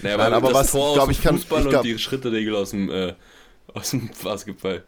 Naja, 0.03 0.17
Nein, 0.19 0.33
aber 0.35 0.49
das 0.49 0.59
was- 0.59 0.73
Tor 0.73 1.09
ich 1.11 1.23
kann- 1.23 1.37
Fußball 1.37 1.63
ich 1.63 1.69
glaub- 1.69 1.83
und 1.83 1.87
die 1.89 1.99
Schritteregel 1.99 2.55
aus 2.57 2.71
dem 2.71 2.91
äh, 2.91 3.15
aus 3.75 3.91
dem 3.91 4.11
Basketball. 4.23 4.85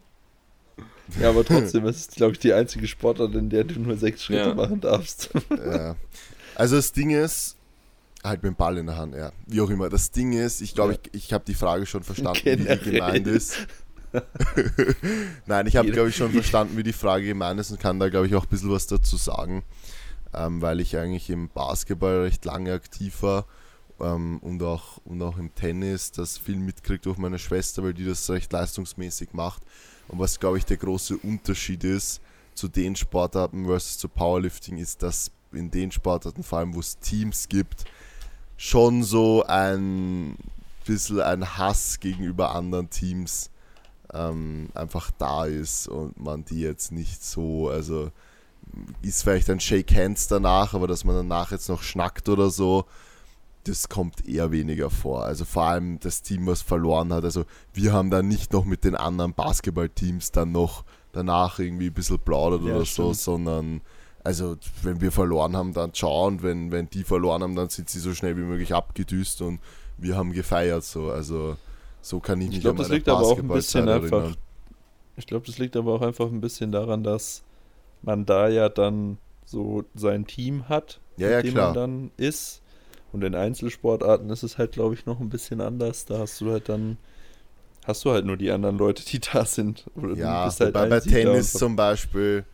Ja, 1.20 1.28
aber 1.30 1.44
trotzdem, 1.44 1.84
es 1.86 2.00
ist, 2.00 2.16
glaube 2.16 2.32
ich, 2.32 2.38
die 2.38 2.52
einzige 2.52 2.86
Sportart, 2.86 3.34
in 3.34 3.50
der 3.50 3.64
du 3.64 3.78
nur 3.78 3.96
sechs 3.96 4.24
Schritte 4.24 4.48
Ja. 4.48 4.54
machen 4.54 4.80
darfst. 4.80 5.30
Ja. 5.50 5.96
Also 6.56 6.76
das 6.76 6.92
Ding 6.92 7.10
ist, 7.10 7.56
halt 8.22 8.42
mit 8.42 8.52
dem 8.52 8.56
Ball 8.56 8.78
in 8.78 8.86
der 8.86 8.96
Hand, 8.96 9.14
ja. 9.14 9.32
Wie 9.46 9.60
auch 9.60 9.70
immer. 9.70 9.88
Das 9.88 10.10
Ding 10.10 10.32
ist, 10.32 10.60
ich 10.60 10.74
glaube, 10.74 10.94
Ja. 10.94 10.98
ich, 11.12 11.24
ich 11.24 11.32
habe 11.32 11.44
die 11.44 11.54
Frage 11.54 11.84
schon 11.86 12.02
verstanden, 12.02 12.40
wie 12.44 12.56
die 12.56 12.64
Generell. 12.64 12.92
gemeint 12.92 13.26
ist. 13.26 13.66
Nein, 15.46 15.66
ich 15.66 15.76
habe, 15.76 15.90
glaube 15.90 16.08
ich, 16.10 16.16
schon 16.16 16.32
verstanden, 16.32 16.76
wie 16.76 16.82
die 16.82 16.92
Frage 16.92 17.26
gemeint 17.26 17.58
ist 17.60 17.70
und 17.70 17.80
kann 17.80 17.98
da, 17.98 18.08
glaube 18.08 18.26
ich, 18.26 18.34
auch 18.34 18.44
ein 18.44 18.48
bisschen 18.48 18.70
was 18.70 18.86
dazu 18.86 19.16
sagen, 19.16 19.62
ähm, 20.32 20.62
weil 20.62 20.80
ich 20.80 20.96
eigentlich 20.96 21.30
im 21.30 21.48
Basketball 21.48 22.22
recht 22.22 22.44
lange 22.44 22.72
aktiv 22.72 23.22
war 23.22 23.46
ähm, 24.00 24.38
und, 24.38 24.62
auch, 24.62 24.98
und 25.04 25.20
auch 25.22 25.36
im 25.38 25.54
Tennis 25.54 26.12
das 26.12 26.38
viel 26.38 26.56
mitkriegt 26.56 27.06
durch 27.06 27.18
meine 27.18 27.38
Schwester, 27.38 27.82
weil 27.82 27.94
die 27.94 28.04
das 28.04 28.28
recht 28.30 28.52
leistungsmäßig 28.52 29.32
macht. 29.32 29.62
Und 30.08 30.18
was, 30.18 30.38
glaube 30.38 30.58
ich, 30.58 30.64
der 30.64 30.76
große 30.76 31.16
Unterschied 31.18 31.82
ist 31.84 32.20
zu 32.54 32.68
den 32.68 32.94
Sportarten 32.94 33.66
versus 33.66 33.98
zu 33.98 34.08
Powerlifting, 34.08 34.78
ist, 34.78 35.02
dass 35.02 35.30
in 35.56 35.70
den 35.70 35.90
Sportarten, 35.90 36.42
vor 36.42 36.58
allem 36.58 36.74
wo 36.74 36.80
es 36.80 36.98
Teams 36.98 37.48
gibt, 37.48 37.84
schon 38.56 39.02
so 39.02 39.44
ein 39.46 40.36
bisschen 40.86 41.20
ein 41.20 41.58
Hass 41.58 42.00
gegenüber 42.00 42.54
anderen 42.54 42.90
Teams 42.90 43.50
ähm, 44.12 44.68
einfach 44.74 45.10
da 45.18 45.46
ist 45.46 45.88
und 45.88 46.18
man 46.18 46.44
die 46.44 46.60
jetzt 46.60 46.92
nicht 46.92 47.24
so, 47.24 47.68
also 47.68 48.10
ist 49.02 49.22
vielleicht 49.22 49.50
ein 49.50 49.60
Shake 49.60 49.94
Hands 49.94 50.26
danach, 50.28 50.74
aber 50.74 50.86
dass 50.86 51.04
man 51.04 51.16
danach 51.16 51.50
jetzt 51.52 51.68
noch 51.68 51.82
schnackt 51.82 52.28
oder 52.28 52.50
so, 52.50 52.84
das 53.64 53.88
kommt 53.88 54.26
eher 54.28 54.50
weniger 54.50 54.90
vor. 54.90 55.24
Also 55.24 55.44
vor 55.44 55.64
allem 55.64 55.98
das 56.00 56.22
Team, 56.22 56.46
was 56.46 56.60
verloren 56.62 57.12
hat. 57.12 57.24
Also 57.24 57.44
wir 57.72 57.92
haben 57.92 58.10
dann 58.10 58.28
nicht 58.28 58.52
noch 58.52 58.64
mit 58.64 58.84
den 58.84 58.94
anderen 58.94 59.32
Basketballteams 59.32 60.32
dann 60.32 60.52
noch 60.52 60.84
danach 61.12 61.58
irgendwie 61.58 61.86
ein 61.86 61.94
bisschen 61.94 62.18
plaudert 62.18 62.62
Ja, 62.62 62.74
oder 62.74 62.84
so, 62.84 63.14
stimmt. 63.14 63.16
sondern 63.16 63.80
also 64.24 64.56
wenn 64.82 65.00
wir 65.00 65.12
verloren 65.12 65.56
haben, 65.56 65.72
dann 65.74 65.92
ciao 65.94 66.26
und 66.26 66.42
wenn, 66.42 66.72
wenn 66.72 66.88
die 66.90 67.04
verloren 67.04 67.42
haben, 67.42 67.54
dann 67.54 67.68
sind 67.68 67.88
sie 67.90 68.00
so 68.00 68.14
schnell 68.14 68.36
wie 68.36 68.42
möglich 68.42 68.74
abgedüst 68.74 69.42
und 69.42 69.60
wir 69.98 70.16
haben 70.16 70.32
gefeiert 70.32 70.82
so. 70.84 71.10
Also 71.10 71.56
so 72.02 72.20
kann 72.20 72.40
ich 72.40 72.48
Ich 72.48 72.54
mich 72.54 72.60
glaub, 72.62 72.72
an 72.72 72.78
das 72.78 72.88
meine 72.88 72.96
liegt 72.96 73.08
aber 73.08 73.20
auch 73.20 73.38
ein 73.38 73.48
bisschen 73.48 73.84
Basketballzeit 73.84 74.02
einfach- 74.04 74.18
erinnern. 74.18 74.36
Ich 75.16 75.26
glaube, 75.28 75.46
das 75.46 75.58
liegt 75.58 75.76
aber 75.76 75.92
auch 75.94 76.02
einfach 76.02 76.26
ein 76.26 76.40
bisschen 76.40 76.72
daran, 76.72 77.04
dass 77.04 77.44
man 78.02 78.26
da 78.26 78.48
ja 78.48 78.68
dann 78.68 79.18
so 79.44 79.84
sein 79.94 80.26
Team 80.26 80.68
hat, 80.68 81.00
Ja, 81.18 81.30
ja, 81.30 81.36
mit 81.36 81.46
dem 81.46 81.54
klar. 81.54 81.66
man 81.66 81.74
dann 81.74 82.10
ist. 82.16 82.62
Und 83.12 83.22
in 83.22 83.34
Einzelsportarten 83.36 84.28
ist 84.30 84.42
es 84.42 84.58
halt, 84.58 84.72
glaube 84.72 84.94
ich, 84.94 85.06
noch 85.06 85.20
ein 85.20 85.28
bisschen 85.28 85.60
anders. 85.60 86.04
Da 86.06 86.18
hast 86.18 86.40
du 86.40 86.50
halt 86.50 86.68
dann, 86.68 86.96
hast 87.86 88.04
du 88.04 88.10
halt 88.10 88.24
nur 88.26 88.36
die 88.36 88.50
anderen 88.50 88.76
Leute, 88.76 89.04
die 89.04 89.20
da 89.20 89.44
sind. 89.44 89.84
Oder 89.94 90.14
Ja, 90.16 90.50
halt 90.58 90.72
bei 90.72 90.90
Einziger 90.90 91.14
Tennis 91.16 91.52
zum 91.52 91.76
Beispiel, 91.76 92.44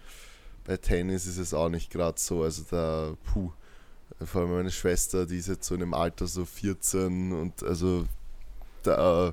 bei 0.65 0.77
Tennis 0.77 1.27
ist 1.27 1.39
es 1.39 1.55
auch 1.55 1.69
nicht 1.69 1.91
gerade 1.91 2.19
so. 2.19 2.43
Also 2.43 2.63
da, 2.71 3.15
puh, 3.33 3.51
vor 4.25 4.43
allem 4.43 4.51
meine 4.53 4.71
Schwester, 4.71 5.27
die 5.27 5.39
ist 5.39 5.49
jetzt 5.49 5.67
so 5.67 5.75
in 5.75 5.81
dem 5.81 5.95
Alter 5.95 6.27
so 6.27 6.45
14 6.45 7.33
und 7.33 7.63
also 7.63 8.07
da, 8.83 9.33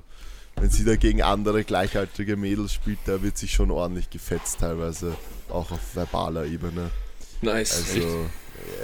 wenn 0.56 0.70
sie 0.70 0.84
da 0.84 0.96
gegen 0.96 1.22
andere 1.22 1.64
gleichaltrige 1.64 2.36
Mädels 2.36 2.72
spielt, 2.72 2.98
da 3.06 3.22
wird 3.22 3.38
sich 3.38 3.52
schon 3.52 3.70
ordentlich 3.70 4.10
gefetzt 4.10 4.60
teilweise, 4.60 5.14
auch 5.48 5.70
auf 5.70 5.94
verbaler 5.94 6.44
Ebene. 6.46 6.90
Nice. 7.42 7.92
echt. 7.94 8.04
Also, 8.04 8.26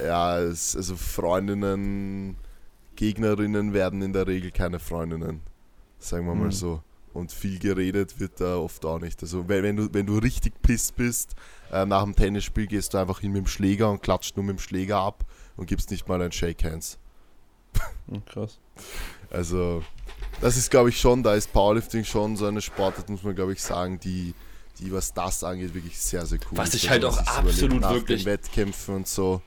ja, 0.06 0.38
es, 0.40 0.76
also 0.76 0.96
Freundinnen, 0.96 2.36
Gegnerinnen 2.96 3.72
werden 3.72 4.02
in 4.02 4.12
der 4.12 4.26
Regel 4.26 4.50
keine 4.52 4.78
Freundinnen. 4.78 5.40
Sagen 5.98 6.26
wir 6.26 6.34
mal 6.34 6.46
Mhm. 6.46 6.52
so. 6.52 6.82
Und 7.14 7.32
viel 7.32 7.58
geredet 7.60 8.18
wird 8.20 8.40
da 8.40 8.56
oft 8.56 8.84
auch 8.84 8.98
nicht. 8.98 9.22
Also 9.22 9.48
wenn, 9.48 9.62
wenn, 9.62 9.76
du, 9.76 9.88
wenn 9.94 10.04
du 10.04 10.18
richtig 10.18 10.60
pisst 10.62 10.96
bist, 10.96 11.34
äh, 11.72 11.86
nach 11.86 12.02
dem 12.04 12.14
Tennisspiel 12.16 12.66
gehst 12.66 12.92
du 12.92 12.98
einfach 12.98 13.20
hin 13.20 13.30
mit 13.32 13.44
dem 13.44 13.46
Schläger 13.46 13.90
und 13.90 14.02
klatscht 14.02 14.36
nur 14.36 14.44
mit 14.44 14.56
dem 14.56 14.60
Schläger 14.60 14.98
ab 14.98 15.24
und 15.56 15.66
gibst 15.66 15.90
nicht 15.92 16.06
mal 16.08 16.20
ein 16.20 16.32
Shake 16.32 16.62
Hands. 16.64 16.98
Hm, 18.08 18.24
krass. 18.26 18.58
Also 19.30 19.82
das 20.40 20.56
ist 20.56 20.70
glaube 20.70 20.88
ich 20.90 21.00
schon, 21.00 21.22
da 21.22 21.34
ist 21.34 21.52
Powerlifting 21.52 22.04
schon 22.04 22.36
so 22.36 22.46
eine 22.46 22.60
Sportart, 22.60 23.08
muss 23.08 23.22
man 23.22 23.34
glaube 23.34 23.52
ich 23.52 23.62
sagen, 23.62 23.98
die, 24.00 24.34
die 24.80 24.92
was 24.92 25.12
das 25.14 25.42
angeht, 25.44 25.72
wirklich 25.74 25.98
sehr, 25.98 26.26
sehr 26.26 26.38
cool 26.50 26.58
Was 26.58 26.70
ist. 26.70 26.82
ich 26.82 26.90
halt 26.90 27.02
Wenn 27.04 27.10
man 27.10 27.18
auch 27.20 27.26
absolut 27.38 27.80
nach 27.80 27.88
den 27.90 27.96
wirklich- 28.00 28.24
Wettkämpfen 28.24 28.94
und 28.96 29.08
so 29.08 29.40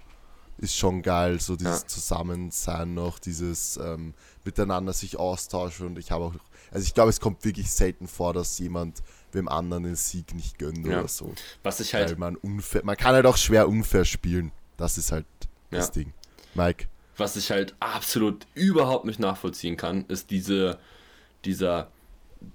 ist 0.59 0.75
schon 0.75 1.03
geil, 1.03 1.39
so 1.39 1.55
dieses 1.55 1.81
Ja. 1.81 1.87
Zusammensein 1.87 2.93
noch, 2.95 3.19
dieses 3.19 3.77
ähm, 3.77 4.13
miteinander 4.43 4.91
sich 4.91 5.19
austauschen 5.19 5.85
und 5.85 5.99
ich 5.99 6.09
habe 6.11 6.23
auch, 6.25 6.33
also 6.71 6.83
ich 6.85 6.93
glaube, 6.93 7.09
es 7.09 7.19
kommt 7.19 7.43
wirklich 7.45 7.69
selten 7.69 8.07
vor, 8.07 8.33
dass 8.33 8.57
jemand 8.59 9.01
dem 9.33 9.47
anderen 9.49 9.83
den 9.83 9.95
Sieg 9.95 10.33
nicht 10.33 10.57
gönnt 10.57 10.85
Ja. 10.85 10.99
oder 10.99 11.07
so. 11.07 11.33
Was 11.63 11.79
ich 11.79 11.93
Weil 11.93 12.05
halt, 12.07 12.17
man 12.19 12.35
unfair, 12.37 12.81
man 12.85 12.95
kann 12.97 13.13
halt 13.13 13.25
auch 13.25 13.37
schwer 13.37 13.67
unfair 13.67 14.05
spielen. 14.05 14.51
Das 14.77 14.97
ist 14.97 15.11
halt 15.11 15.25
das 15.71 15.87
Ja. 15.87 15.91
Ding. 15.93 16.13
Mike. 16.53 16.87
was 17.17 17.35
ich 17.35 17.49
halt 17.51 17.75
absolut 17.79 18.45
überhaupt 18.53 19.05
nicht 19.05 19.19
nachvollziehen 19.19 19.75
kann, 19.75 20.05
ist 20.07 20.29
diese, 20.29 20.77
dieser 21.45 21.89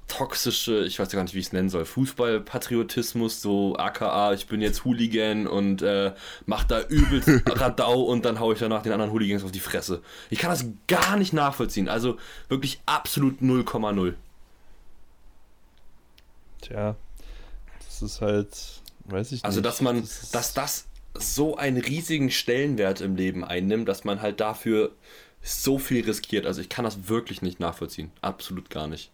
toxische, 0.08 0.84
ich 0.84 0.98
weiß 0.98 1.10
ja 1.12 1.16
gar 1.16 1.22
nicht, 1.24 1.34
wie 1.34 1.38
ich 1.38 1.46
es 1.46 1.52
nennen 1.52 1.70
soll, 1.70 1.84
Fußballpatriotismus, 1.84 3.40
so 3.40 3.76
aka, 3.76 4.32
ich 4.34 4.46
bin 4.46 4.60
jetzt 4.60 4.84
Hooligan 4.84 5.46
und 5.46 5.80
äh, 5.82 6.12
mach 6.46 6.64
da 6.64 6.82
übelst 6.82 7.28
Radau 7.46 8.02
und 8.02 8.24
dann 8.24 8.38
hau 8.38 8.52
ich 8.52 8.58
danach 8.58 8.82
den 8.82 8.92
anderen 8.92 9.12
Hooligans 9.12 9.42
auf 9.42 9.52
die 9.52 9.60
Fresse. 9.60 10.02
Ich 10.30 10.38
kann 10.38 10.50
das 10.50 10.66
gar 10.86 11.16
nicht 11.16 11.32
nachvollziehen. 11.32 11.88
Also 11.88 12.18
wirklich 12.48 12.80
absolut 12.86 13.40
0,0. 13.40 14.14
Tja, 16.60 16.96
das 17.86 18.02
ist 18.02 18.20
halt, 18.20 18.48
weiß 19.06 19.32
ich 19.32 19.44
Also, 19.44 19.58
nicht. 19.60 19.66
dass 19.66 19.80
man, 19.80 20.00
Das 20.00 20.30
dass 20.30 20.54
das 20.54 20.86
so 21.14 21.56
einen 21.56 21.78
riesigen 21.78 22.30
Stellenwert 22.30 23.00
im 23.00 23.16
Leben 23.16 23.44
einnimmt, 23.44 23.88
dass 23.88 24.04
man 24.04 24.22
halt 24.22 24.40
dafür 24.40 24.92
so 25.42 25.78
viel 25.78 26.04
riskiert. 26.04 26.46
Also, 26.46 26.60
ich 26.60 26.68
kann 26.68 26.84
das 26.84 27.08
wirklich 27.08 27.42
nicht 27.42 27.58
nachvollziehen. 27.60 28.12
Absolut 28.20 28.70
gar 28.70 28.86
nicht. 28.86 29.10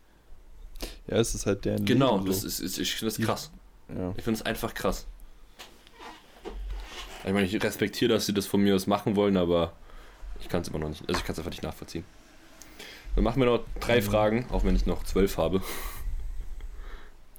Ja, 1.07 1.17
es 1.17 1.35
ist 1.35 1.47
halt 1.47 1.65
deren 1.65 1.85
Genau, 1.85 2.17
Leben 2.17 2.27
das 2.27 2.43
so. 2.43 2.47
ist, 2.47 2.61
ist, 2.61 2.79
ich 2.79 2.95
finde 2.95 3.15
das 3.15 3.25
krass. 3.25 3.51
Ja. 3.89 4.13
Ich 4.17 4.25
finde 4.25 4.41
es 4.41 4.47
einfach 4.47 4.75
krass. 4.75 5.07
Ich 7.25 7.33
meine, 7.33 7.45
ich 7.47 7.63
respektiere, 7.63 8.13
dass 8.15 8.27
sie 8.27 8.35
das 8.35 8.47
von 8.47 8.61
mir 8.63 8.75
aus 8.77 8.87
machen 8.87 9.17
wollen, 9.17 9.37
aber 9.37 9.73
ich 10.41 10.49
kann 10.49 10.63
es 10.63 10.69
immer 10.69 10.79
noch 10.79 10.89
nicht. 10.89 11.03
Also, 11.09 11.19
ich 11.19 11.25
kann 11.27 11.33
es 11.33 11.39
einfach 11.39 11.51
nicht 11.51 11.63
nachvollziehen. 11.63 12.05
Dann 13.15 13.25
machen 13.25 13.41
wir 13.41 13.47
noch 13.47 13.65
drei 13.81 13.97
Mhm. 14.01 14.03
Fragen, 14.05 14.47
auch 14.51 14.65
wenn 14.65 14.77
ich 14.77 14.87
noch 14.87 15.03
zwölf 15.05 15.37
habe. 15.39 15.61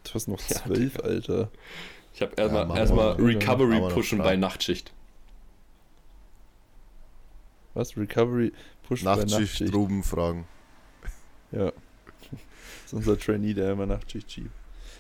Du 0.04 0.14
hast 0.14 0.28
noch 0.28 0.40
Ja, 0.50 0.56
zwölf, 0.58 1.00
Alter. 1.00 1.50
Ich 2.14 2.22
habe 2.22 2.34
erstmal 2.36 2.78
erstmal 2.78 3.16
noch. 3.16 3.20
Recovery 3.26 3.94
pushen 3.94 4.18
bei 4.18 4.36
Nachtschicht. 4.36 4.92
Was? 7.74 7.96
Recovery 7.96 8.52
Push 8.88 9.04
bei 9.04 9.12
Nachtschicht, 9.16 9.40
Nachtschicht. 9.40 9.74
Druben 9.74 10.04
fragen. 10.04 10.48
Ja. 11.52 11.72
Das 12.92 13.00
ist 13.02 13.08
unser 13.08 13.20
Trainee, 13.20 13.54
der 13.54 13.72
immer 13.74 13.86
Nachtschicht 13.86 14.32
schiebt. 14.32 14.50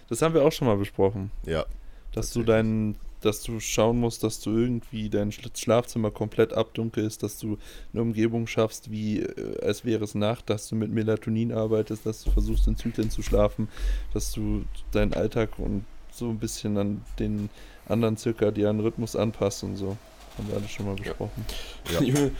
Das 0.10 0.22
haben 0.22 0.34
wir 0.34 0.44
auch 0.44 0.52
schon 0.52 0.68
mal 0.68 0.78
besprochen. 0.78 1.32
Ja. 1.46 1.66
Dass 2.14 2.32
du 2.34 2.44
dein, 2.44 2.96
dass 3.22 3.42
du 3.44 3.60
schauen 3.60 4.00
musst, 4.00 4.24
dass 4.24 4.40
du 4.40 4.52
irgendwie 4.52 5.10
dein 5.10 5.32
Schla- 5.32 5.56
Schlafzimmer 5.58 6.12
komplett 6.12 6.54
abdunkelst, 6.54 7.22
dass 7.24 7.38
du 7.38 7.58
eine 7.94 8.02
Umgebung 8.02 8.48
schaffst, 8.48 8.92
wie 8.92 9.20
äh, 9.22 9.62
als 9.64 9.86
wäre 9.86 10.04
es 10.04 10.16
Nacht, 10.16 10.50
dass 10.50 10.68
du 10.70 10.76
mit 10.76 10.92
Melatonin 10.92 11.52
arbeitest, 11.52 12.06
dass 12.06 12.24
du 12.24 12.32
versuchst 12.32 12.68
in 12.68 12.78
Zyklen 12.78 13.10
zu 13.10 13.22
schlafen, 13.22 13.70
dass 14.14 14.32
du 14.32 14.66
deinen 14.92 15.14
Alltag 15.14 15.58
und 15.60 15.86
so 16.12 16.30
ein 16.30 16.40
bisschen 16.40 16.78
an 16.78 17.02
den 17.20 17.50
anderen 17.88 18.18
zirkadianen 18.18 18.82
Rhythmus 18.82 19.16
anpasst 19.16 19.64
und 19.64 19.76
so. 19.78 19.98
Haben 20.38 20.48
wir 20.48 20.56
alles 20.58 20.72
schon 20.72 20.86
mal 20.86 20.96
besprochen. 20.96 21.46
Ja. 21.94 22.02
Junge, 22.04 22.32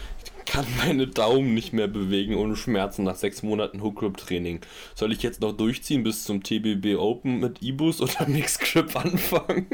kann 0.50 0.66
meine 0.78 1.08
Daumen 1.08 1.54
nicht 1.54 1.74
mehr 1.74 1.88
bewegen 1.88 2.36
ohne 2.36 2.56
Schmerzen 2.56 3.04
nach 3.04 3.16
sechs 3.16 3.44
Monaten 3.44 3.82
Hook-Grip-Training. 3.82 4.62
Soll 4.96 5.12
ich 5.12 5.22
jetzt 5.24 5.42
noch 5.42 5.54
durchziehen 5.54 6.04
bis 6.04 6.24
zum 6.24 6.44
TBB 6.44 6.96
Open 6.98 7.40
mit 7.40 7.62
Ibus 7.62 8.02
oder 8.02 8.14
Mixgrip 8.28 8.96
anfangen? 8.96 9.68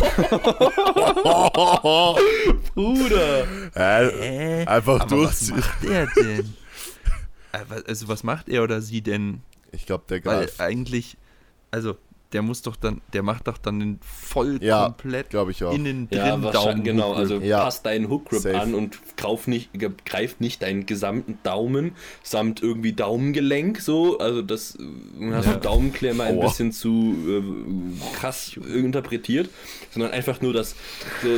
Bruder! 2.74 3.46
Äh, 3.74 4.66
einfach 4.66 5.00
Aber 5.00 5.22
was 5.22 5.46
durchziehen. 5.46 5.56
macht 5.56 5.84
er 5.84 6.06
denn? 6.16 6.54
Äh, 7.52 7.82
Also 7.86 8.08
was 8.08 8.22
macht 8.22 8.48
er 8.48 8.62
oder 8.62 8.80
sie 8.80 9.02
denn? 9.02 9.42
Ich 9.72 9.86
glaube, 9.86 10.04
der 10.08 10.24
Weil 10.24 10.46
greift. 10.46 10.60
eigentlich, 10.60 11.16
also 11.70 11.96
der 12.32 12.42
muss 12.42 12.62
doch 12.62 12.76
dann, 12.76 13.00
der 13.12 13.22
macht 13.22 13.48
doch 13.48 13.58
dann 13.58 13.80
den 13.80 13.98
voll 14.02 14.58
Ja, 14.62 14.84
komplett 14.84 15.34
ich 15.50 15.64
auch. 15.64 15.72
innen 15.74 16.08
drin 16.08 16.18
Ja, 16.20 16.36
Daumen. 16.36 16.84
genau. 16.84 17.10
Hook 17.10 17.16
Also 17.16 17.38
Grip. 17.38 17.48
Ja. 17.48 17.62
passt 17.64 17.84
deinen 17.86 18.08
Hookgrip 18.08 18.40
Safe. 18.42 18.60
an 18.60 18.74
und 18.74 18.98
greif 19.16 19.46
nicht, 19.48 19.72
ge- 19.72 19.90
greif 20.06 20.38
nicht 20.38 20.62
deinen 20.62 20.86
gesamten 20.86 21.38
Daumen 21.42 21.92
samt 22.22 22.62
irgendwie 22.62 22.92
Daumengelenk 22.92 23.80
so. 23.80 24.18
Also 24.18 24.42
das 24.42 24.78
hast 25.32 25.46
Ja. 25.46 25.52
du 25.54 25.58
Daumenklemmer 25.60 26.24
ein 26.24 26.38
bisschen 26.40 26.70
zu 26.72 27.14
äh, 27.28 28.14
krass 28.16 28.56
interpretiert, 28.56 29.50
sondern 29.90 30.12
einfach 30.12 30.40
nur 30.40 30.52
das 30.52 30.76
so 31.22 31.28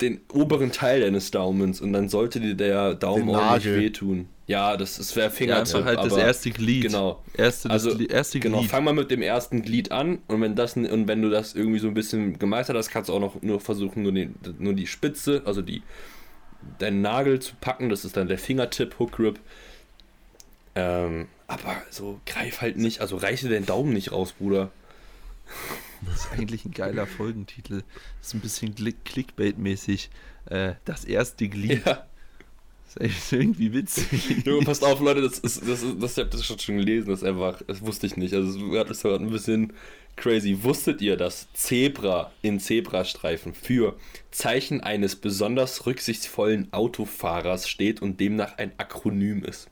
den 0.00 0.20
oberen 0.32 0.72
Teil 0.72 1.00
deines 1.02 1.30
Daumens 1.30 1.80
und 1.80 1.92
dann 1.92 2.08
sollte 2.08 2.40
dir 2.40 2.54
der 2.54 2.94
Daumen 2.94 3.26
Den 3.26 3.36
ordentlich 3.36 3.64
Nagel. 3.66 3.80
wehtun. 3.80 4.28
Ja, 4.46 4.76
das, 4.76 4.96
das 4.96 5.14
wäre 5.14 5.26
ja, 5.26 5.30
Fingertipp. 5.30 5.76
einfach 5.76 5.84
halt 5.96 6.10
das 6.10 6.16
erste 6.18 6.50
Glied. 6.50 6.82
Genau. 6.82 7.22
Erste, 7.36 7.68
das 7.68 7.84
Also, 7.86 7.96
Glied, 7.96 8.10
erste 8.10 8.40
Genau, 8.40 8.58
Glied. 8.58 8.70
fang 8.70 8.82
mal 8.84 8.94
mit 8.94 9.10
dem 9.12 9.22
ersten 9.22 9.62
Glied 9.62 9.92
an 9.92 10.18
und 10.26 10.40
wenn 10.40 10.56
das 10.56 10.76
und 10.76 11.06
wenn 11.06 11.22
du 11.22 11.30
das 11.30 11.54
irgendwie 11.54 11.78
so 11.78 11.86
ein 11.88 11.94
bisschen 11.94 12.38
gemeistert 12.38 12.76
hast, 12.76 12.90
kannst 12.90 13.08
du 13.08 13.14
auch 13.14 13.20
noch 13.20 13.40
nur 13.42 13.60
versuchen, 13.60 14.02
nur, 14.02 14.12
den, 14.12 14.34
nur 14.58 14.72
die 14.74 14.86
Spitze, 14.88 15.42
also 15.44 15.62
die 15.62 15.82
deinen 16.78 17.00
Nagel 17.00 17.38
zu 17.40 17.54
packen. 17.60 17.88
Das 17.90 18.04
ist 18.04 18.16
dann 18.16 18.26
der 18.28 18.38
Fingertipp, 18.38 18.98
Hook 18.98 19.12
Grip. 19.12 19.38
Ähm, 20.74 21.26
aber 21.46 21.76
so 21.90 22.20
greif 22.26 22.60
halt 22.60 22.76
nicht, 22.76 23.00
also 23.00 23.16
reiche 23.16 23.48
den 23.48 23.66
Daumen 23.66 23.92
nicht 23.92 24.12
raus, 24.12 24.32
Bruder. 24.38 24.70
Das 26.06 26.24
ist 26.24 26.32
eigentlich 26.32 26.64
ein 26.64 26.72
geiler 26.72 27.06
Folgentitel. 27.06 27.82
Das 28.18 28.28
ist 28.28 28.34
ein 28.34 28.40
bisschen 28.40 28.74
Click- 28.74 29.04
Clickbait-mäßig. 29.04 30.08
Äh, 30.46 30.74
das 30.84 31.04
erste 31.04 31.48
Glied. 31.48 31.84
Ja. 31.86 32.06
Das 32.94 32.96
ist 32.96 33.32
irgendwie 33.32 33.72
witzig. 33.72 34.42
Junge, 34.44 34.64
passt 34.64 34.82
auf, 34.82 34.98
Leute, 35.00 35.20
das 35.22 35.38
ist, 35.38 35.62
das 35.62 35.82
ist, 35.82 36.02
das, 36.02 36.18
ich 36.18 36.24
hab 36.24 36.30
das 36.32 36.44
schon 36.44 36.78
gelesen, 36.78 37.08
das 37.08 37.22
ist 37.22 37.28
einfach, 37.28 37.62
das 37.66 37.82
wusste 37.82 38.06
ich 38.06 38.16
nicht. 38.16 38.34
Also, 38.34 38.72
das 38.72 38.96
ist 38.96 39.02
gerade 39.02 39.24
ein 39.24 39.30
bisschen 39.30 39.72
crazy. 40.16 40.64
Wusstet 40.64 41.00
ihr, 41.00 41.16
dass 41.16 41.46
Zebra 41.52 42.32
in 42.42 42.58
Zebrastreifen 42.58 43.54
für 43.54 43.96
Zeichen 44.32 44.80
eines 44.80 45.14
besonders 45.14 45.86
rücksichtsvollen 45.86 46.72
Autofahrers 46.72 47.68
steht 47.68 48.02
und 48.02 48.18
demnach 48.18 48.58
ein 48.58 48.72
Akronym 48.78 49.44
ist? 49.44 49.68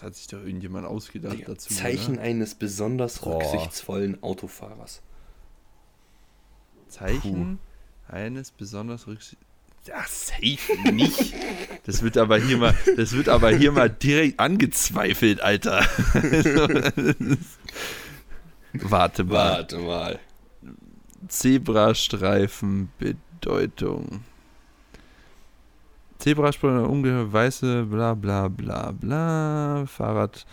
Das 0.00 0.06
hat 0.06 0.14
sich 0.16 0.28
doch 0.28 0.38
irgendjemand 0.38 0.86
ausgedacht 0.86 1.36
dazu. 1.44 1.74
Zeichen 1.74 2.14
Oder? 2.14 2.22
eines 2.22 2.54
besonders 2.54 3.18
Boah. 3.18 3.36
rücksichtsvollen 3.36 4.22
Autofahrers. 4.22 5.02
Zeichen 6.88 7.58
eines 8.08 8.50
besonders 8.50 9.06
rücksichts. 9.06 9.44
Ach, 9.94 10.08
safe 10.08 10.90
nicht. 10.92 11.34
Das 11.84 12.02
wird 12.02 12.16
aber 12.16 12.38
hier 12.38 12.56
mal, 12.56 12.74
das 12.96 13.12
wird 13.12 13.28
aber 13.28 13.50
hier 13.54 13.72
mal 13.72 13.90
direkt 13.90 14.40
angezweifelt, 14.40 15.42
Alter. 15.42 15.84
Warte 18.72 19.24
mal. 19.24 19.50
Warte 19.52 19.78
mal. 19.80 20.18
Zebrastreifen 21.28 22.90
Bedeutung. 22.98 24.24
Zebrastreifen, 26.20 26.84
ungeheuer 26.84 27.32
weiße, 27.32 27.86
bla 27.86 28.14
bla 28.14 28.48
bla 28.48 28.92
bla. 28.92 29.86
Fahrrad. 29.86 30.46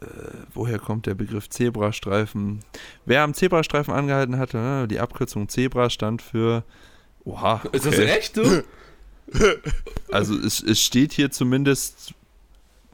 Äh, 0.00 0.06
woher 0.52 0.78
kommt 0.78 1.06
der 1.06 1.14
Begriff 1.14 1.48
Zebrastreifen? 1.48 2.60
Wer 3.06 3.22
am 3.22 3.32
Zebrastreifen 3.32 3.94
angehalten 3.94 4.38
hatte, 4.38 4.58
ne, 4.58 4.88
die 4.88 5.00
Abkürzung 5.00 5.48
Zebra 5.48 5.88
stand 5.88 6.20
für. 6.20 6.64
Oha. 7.24 7.62
Ist 7.72 7.86
das 7.86 7.94
okay. 7.94 8.04
echt 8.06 8.34
so? 8.34 8.44
Also 10.12 10.38
es, 10.38 10.62
es 10.62 10.80
steht 10.80 11.12
hier 11.12 11.32
zumindest 11.32 12.14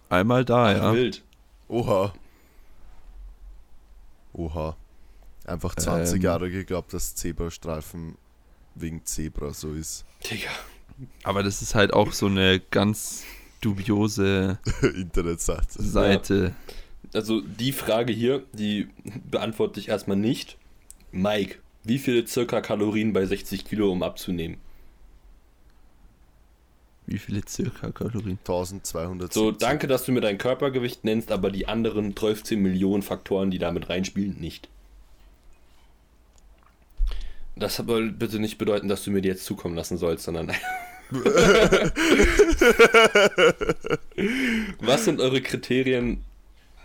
einmal 0.08 0.46
da, 0.46 0.68
Ach, 0.68 0.76
ja. 0.76 0.94
Wild. 0.94 1.22
Oha. 1.68 2.14
Oha. 4.32 4.76
Einfach 5.44 5.74
20 5.74 6.16
Ähm. 6.16 6.22
Jahre 6.22 6.50
geglaubt, 6.50 6.94
dass 6.94 7.14
Zebrastreifen 7.14 8.16
wegen 8.74 9.04
Zebra 9.04 9.52
so 9.52 9.72
ist. 9.72 10.06
Digga. 10.30 10.48
Aber 11.22 11.42
das 11.42 11.62
ist 11.62 11.74
halt 11.74 11.92
auch 11.92 12.12
so 12.12 12.26
eine 12.26 12.60
ganz 12.70 13.24
dubiose 13.60 14.58
Internetseite. 14.82 15.82
Seite. 15.82 16.54
Also 17.14 17.40
die 17.40 17.72
Frage 17.72 18.12
hier, 18.12 18.42
die 18.52 18.88
beantworte 19.30 19.80
ich 19.80 19.88
erstmal 19.88 20.16
nicht. 20.16 20.58
Mike, 21.10 21.56
wie 21.84 21.98
viele 21.98 22.26
circa 22.26 22.60
Kalorien 22.60 23.12
bei 23.12 23.26
60 23.26 23.64
Kilo, 23.64 23.90
um 23.90 24.02
abzunehmen? 24.02 24.58
Wie 27.06 27.18
viele 27.18 27.42
circa 27.46 27.90
Kalorien? 27.90 28.38
1200. 28.38 29.32
So, 29.32 29.50
danke, 29.50 29.88
dass 29.88 30.04
du 30.04 30.12
mir 30.12 30.20
dein 30.20 30.38
Körpergewicht 30.38 31.04
nennst, 31.04 31.32
aber 31.32 31.50
die 31.50 31.66
anderen 31.66 32.16
12 32.16 32.52
Millionen 32.52 33.02
Faktoren, 33.02 33.50
die 33.50 33.58
damit 33.58 33.88
reinspielen, 33.88 34.38
nicht. 34.40 34.68
Das 37.56 37.76
soll 37.76 38.12
bitte 38.12 38.38
nicht 38.38 38.56
bedeuten, 38.56 38.88
dass 38.88 39.04
du 39.04 39.10
mir 39.10 39.20
die 39.20 39.28
jetzt 39.28 39.44
zukommen 39.44 39.74
lassen 39.74 39.98
sollst, 39.98 40.24
sondern. 40.24 40.52
Was 44.80 45.04
sind 45.04 45.20
eure 45.20 45.40
Kriterien, 45.42 46.22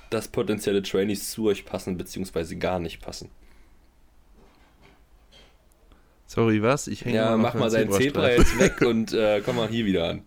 dass 0.09 0.28
potenzielle 0.28 0.82
Trainees 0.84 1.32
zu 1.32 1.47
euch 1.47 1.65
passen, 1.65 1.97
beziehungsweise 1.97 2.57
gar 2.57 2.80
nicht 2.80 3.01
passen? 3.01 3.30
Sorry, 6.25 6.61
was? 6.61 6.88
Ich 6.88 7.05
hänge 7.05 7.15
Ja, 7.15 7.38
mach 7.38 7.53
mal 7.53 7.69
dein 7.69 7.89
Zebra 7.91 8.32
jetzt 8.32 8.59
weg 8.59 8.82
und 8.86 9.13
äh, 9.13 9.41
komm 9.45 9.55
mal 9.55 9.69
hier 9.69 9.86
wieder 9.86 10.09
an. 10.09 10.23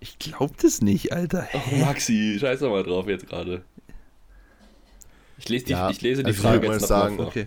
Ich 0.00 0.18
glaub 0.18 0.56
das 0.58 0.80
nicht, 0.80 1.12
Alter. 1.12 1.46
Oh, 1.52 1.58
Hä? 1.58 1.80
Maxi, 1.84 2.38
scheiß 2.40 2.60
doch 2.60 2.70
mal 2.70 2.82
drauf 2.82 3.08
jetzt 3.08 3.28
gerade. 3.28 3.62
Ich 5.38 5.48
lese 5.50 5.66
die, 5.66 5.72
Ja, 5.72 5.90
ich 5.90 6.00
lese 6.00 6.22
die 6.22 6.28
also 6.28 6.38
ich 6.38 6.42
Frage 6.42 6.66
mal 6.66 6.72
jetzt 6.74 6.82
noch 6.82 6.88
sagen- 6.88 7.16
mal 7.16 7.24
vor. 7.24 7.28
Okay. 7.28 7.46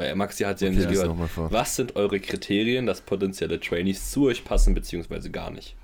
Weil 0.00 0.16
Maxi 0.16 0.44
hat 0.44 0.58
sie 0.58 0.64
ja 0.64 0.70
Okay, 0.70 0.78
nicht 0.80 0.88
lies 0.88 1.02
gehört. 1.02 1.52
Was 1.52 1.76
sind 1.76 1.94
eure 1.94 2.20
Kriterien, 2.20 2.86
dass 2.86 3.02
potenzielle 3.02 3.60
Trainees 3.60 4.10
zu 4.10 4.24
euch 4.28 4.44
passen, 4.44 4.72
beziehungsweise 4.72 5.30
gar 5.30 5.50
nicht? 5.50 5.76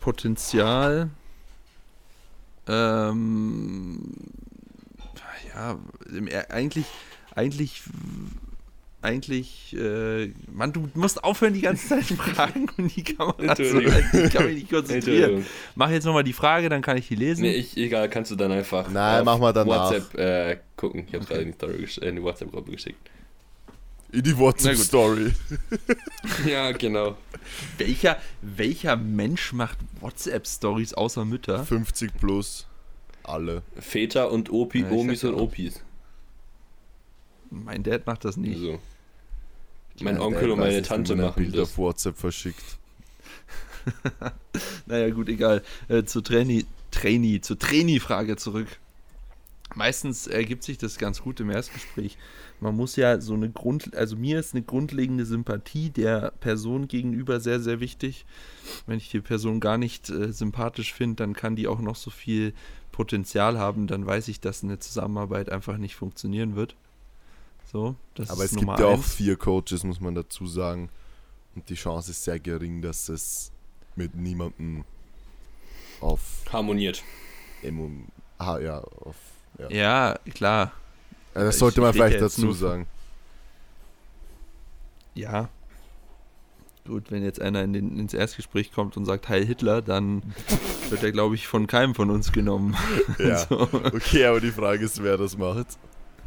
Potenzial. 0.00 1.10
Ähm, 2.68 4.00
ja, 5.54 5.78
Er- 6.30 6.50
eigentlich, 6.50 6.86
eigentlich, 7.34 7.82
eigentlich, 9.02 9.74
äh, 9.76 10.32
Mann, 10.50 10.72
du 10.72 10.88
musst 10.94 11.22
aufhören, 11.24 11.54
die 11.54 11.60
ganze 11.60 11.88
Zeit 11.88 12.04
Fragen 12.04 12.68
und 12.76 12.94
die 12.94 13.02
Kamera 13.02 13.54
zu 13.56 13.64
halten. 13.74 14.24
Ich 14.26 14.32
kann 14.32 14.46
mich 14.46 14.54
nicht 14.54 14.70
konzentrieren. 14.70 15.44
Mach 15.74 15.90
jetzt 15.90 16.04
nochmal 16.04 16.24
die 16.24 16.32
Frage, 16.32 16.68
dann 16.68 16.82
kann 16.82 16.96
ich 16.96 17.08
die 17.08 17.16
lesen. 17.16 17.42
Nee, 17.42 17.54
ich, 17.54 17.76
egal, 17.76 18.08
kannst 18.08 18.30
du 18.30 18.36
dann 18.36 18.52
einfach 18.52 18.88
Nein, 18.88 19.20
auf 19.20 19.24
mach 19.24 19.38
mal 19.38 19.52
danach. 19.52 19.90
WhatsApp 19.90 20.18
äh, 20.18 20.58
gucken. 20.76 21.04
Ich 21.08 21.14
habe 21.14 21.24
gerade 21.24 21.42
in 21.42 21.48
die, 21.48 21.54
Story 21.86 22.08
in 22.08 22.16
die 22.16 22.22
WhatsApp-Gruppe 22.22 22.70
geschickt. 22.70 23.10
In 24.12 24.22
die. 24.22 24.36
WhatsApp-Story. 24.38 25.32
Ja, 26.46 26.70
genau. 26.72 27.16
welcher, 27.78 28.18
welcher 28.40 28.96
Mensch 28.96 29.52
macht 29.52 29.78
WhatsApp-Stories 30.00 30.94
außer 30.94 31.24
Mütter? 31.24 31.64
50 31.64 32.12
plus. 32.18 32.66
Alle. 33.24 33.62
Väter 33.78 34.30
und 34.30 34.50
Opi, 34.50 34.82
Ja, 34.82 34.90
Omis 34.90 35.24
und. 35.24 35.34
Opis. 35.34 35.80
Mein 37.50 37.82
Dad 37.82 38.06
macht 38.06 38.24
das 38.24 38.36
nicht. 38.36 38.56
Also, 38.56 38.78
mein 40.00 40.16
Ja, 40.16 40.22
Onkel 40.22 40.50
und 40.50 40.58
meine 40.60 40.82
Tante 40.82 41.16
machen 41.16 41.42
Bild 41.42 41.54
das. 41.56 41.70
auf 41.70 41.78
WhatsApp 41.78 42.16
verschickt. 42.18 42.62
Naja, 44.86 45.10
gut, 45.10 45.28
egal. 45.28 45.62
Äh, 45.88 46.04
zur 46.04 46.22
Trainee, 46.22 46.64
Trainee, 46.90 47.40
zur 47.40 47.58
Trainee-Frage 47.58 48.36
zurück. 48.36 48.68
Meistens 49.74 50.26
ergibt 50.26 50.62
sich 50.64 50.76
das 50.78 50.98
ganz 50.98 51.22
gut 51.22 51.40
im 51.40 51.50
Erstgespräch. 51.50 52.18
Man 52.60 52.76
muss 52.76 52.94
ja 52.96 53.20
so 53.20 53.34
eine 53.34 53.50
Grund, 53.50 53.96
also 53.96 54.16
mir 54.16 54.38
ist 54.38 54.54
eine 54.54 54.62
grundlegende 54.62 55.24
Sympathie 55.24 55.90
der 55.90 56.32
Person 56.40 56.88
gegenüber 56.88 57.40
sehr, 57.40 57.58
sehr 57.58 57.80
wichtig. 57.80 58.26
Wenn 58.86 58.98
ich 58.98 59.10
die 59.10 59.20
Person 59.20 59.60
gar 59.60 59.78
nicht 59.78 60.10
äh, 60.10 60.32
sympathisch 60.32 60.92
finde, 60.92 61.16
dann 61.16 61.32
kann 61.32 61.56
die 61.56 61.66
auch 61.66 61.80
noch 61.80 61.96
so 61.96 62.10
viel 62.10 62.52
Potenzial 62.92 63.58
haben, 63.58 63.86
dann 63.86 64.04
weiß 64.06 64.28
ich, 64.28 64.40
dass 64.40 64.62
eine 64.62 64.78
Zusammenarbeit 64.78 65.50
einfach 65.50 65.78
nicht 65.78 65.96
funktionieren 65.96 66.54
wird. 66.54 66.76
So, 67.72 67.94
das 68.14 68.30
Aber 68.30 68.44
ist 68.44 68.52
es 68.52 68.56
Nummer 68.56 68.74
gibt 68.76 68.80
ja 68.86 68.94
auch 68.94 68.98
eins. 68.98 69.14
vier 69.14 69.36
Coaches, 69.36 69.82
muss 69.84 70.00
man 70.00 70.14
dazu 70.14 70.46
sagen. 70.46 70.90
Und 71.54 71.68
die 71.68 71.74
Chance 71.74 72.10
ist 72.10 72.22
sehr 72.24 72.38
gering, 72.38 72.82
dass 72.82 73.08
es 73.08 73.50
mit 73.96 74.14
niemandem 74.14 74.84
auf 76.00 76.20
Harmoniert. 76.52 77.02
Emo, 77.62 77.90
ah, 78.38 78.58
ja, 78.58 78.78
auf 78.80 79.16
ja. 79.58 79.70
Ja, 79.70 80.18
klar. 80.34 80.72
Also 81.34 81.46
das 81.46 81.54
Ich- 81.54 81.58
sollte 81.60 81.80
man 81.80 81.90
ich 81.90 81.96
rede 81.96 82.04
vielleicht 82.08 82.20
ja 82.20 82.26
dazu 82.44 82.52
sagen. 82.52 82.86
Ja. 85.14 85.48
Gut, 86.86 87.10
wenn 87.10 87.22
jetzt 87.22 87.40
einer 87.40 87.62
in 87.62 87.72
den, 87.72 87.98
ins 87.98 88.12
Erstgespräch 88.12 88.72
kommt 88.72 88.96
und 88.96 89.04
sagt 89.04 89.28
Heil 89.28 89.44
Hitler, 89.46 89.82
dann 89.82 90.22
wird 90.90 91.02
er, 91.04 91.12
glaube 91.12 91.36
ich, 91.36 91.46
von 91.46 91.66
keinem 91.68 91.94
von 91.94 92.10
uns 92.10 92.32
genommen. 92.32 92.76
Ja. 93.18 93.36
So. 93.48 93.60
Okay, 93.72 94.24
aber 94.26 94.40
die 94.40 94.50
Frage 94.50 94.84
ist, 94.84 95.02
wer 95.02 95.16
das 95.16 95.36
macht. 95.38 95.78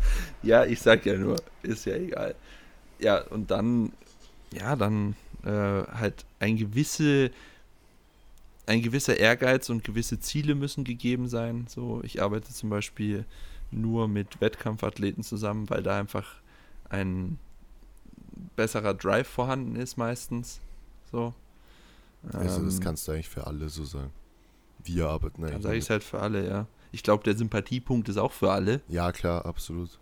Ja, 0.42 0.66
ich 0.66 0.80
sag 0.82 1.06
ja 1.06 1.18
nur, 1.18 1.38
ist 1.64 1.86
ja 1.86 1.96
egal. 1.96 2.36
Ja, 3.00 3.22
und 3.24 3.52
dann, 3.52 3.94
ja, 4.52 4.76
dann 4.76 5.16
äh, 5.44 5.50
halt 5.52 6.26
ein 6.40 6.58
gewisse, 6.58 7.32
ein 8.68 8.82
gewisser 8.82 9.18
Ehrgeiz 9.18 9.70
und 9.70 9.84
gewisse 9.84 10.20
Ziele 10.20 10.56
müssen 10.56 10.84
gegeben 10.84 11.28
sein. 11.30 11.66
So, 11.68 12.02
ich 12.04 12.22
arbeite 12.22 12.54
zum 12.54 12.70
Beispiel 12.70 13.26
nur 13.72 14.08
mit 14.08 14.42
Wettkampfathleten 14.42 15.24
zusammen, 15.24 15.70
weil 15.70 15.84
da 15.84 16.00
einfach 16.00 16.36
ein 16.90 17.40
besserer 18.56 18.94
Drive 18.94 19.28
vorhanden 19.28 19.76
ist 19.76 19.98
meistens. 19.98 20.62
So. 21.12 21.34
Also 22.34 22.64
das 22.64 22.80
Ähm, 22.80 22.80
kannst 22.80 23.08
du 23.08 23.12
eigentlich 23.14 23.30
für 23.30 23.48
alle 23.48 23.70
so 23.70 23.86
sagen. 23.86 24.12
Wir 24.84 25.08
arbeiten 25.10 25.44
Dann 25.50 25.62
eigentlich. 25.62 25.64
sage 25.64 25.78
ich 25.78 25.84
es 25.86 25.90
halt 25.90 26.04
für 26.04 26.20
alle, 26.20 26.48
ja. 26.48 26.68
Ich 26.96 27.04
glaube, 27.04 27.24
der 27.26 27.36
Sympathiepunkt 27.36 28.08
ist 28.08 28.16
auch 28.18 28.32
für 28.32 28.52
alle. 28.54 28.80
Ja, 28.88 29.12
klar, 29.12 29.46
absolut. 29.46 30.00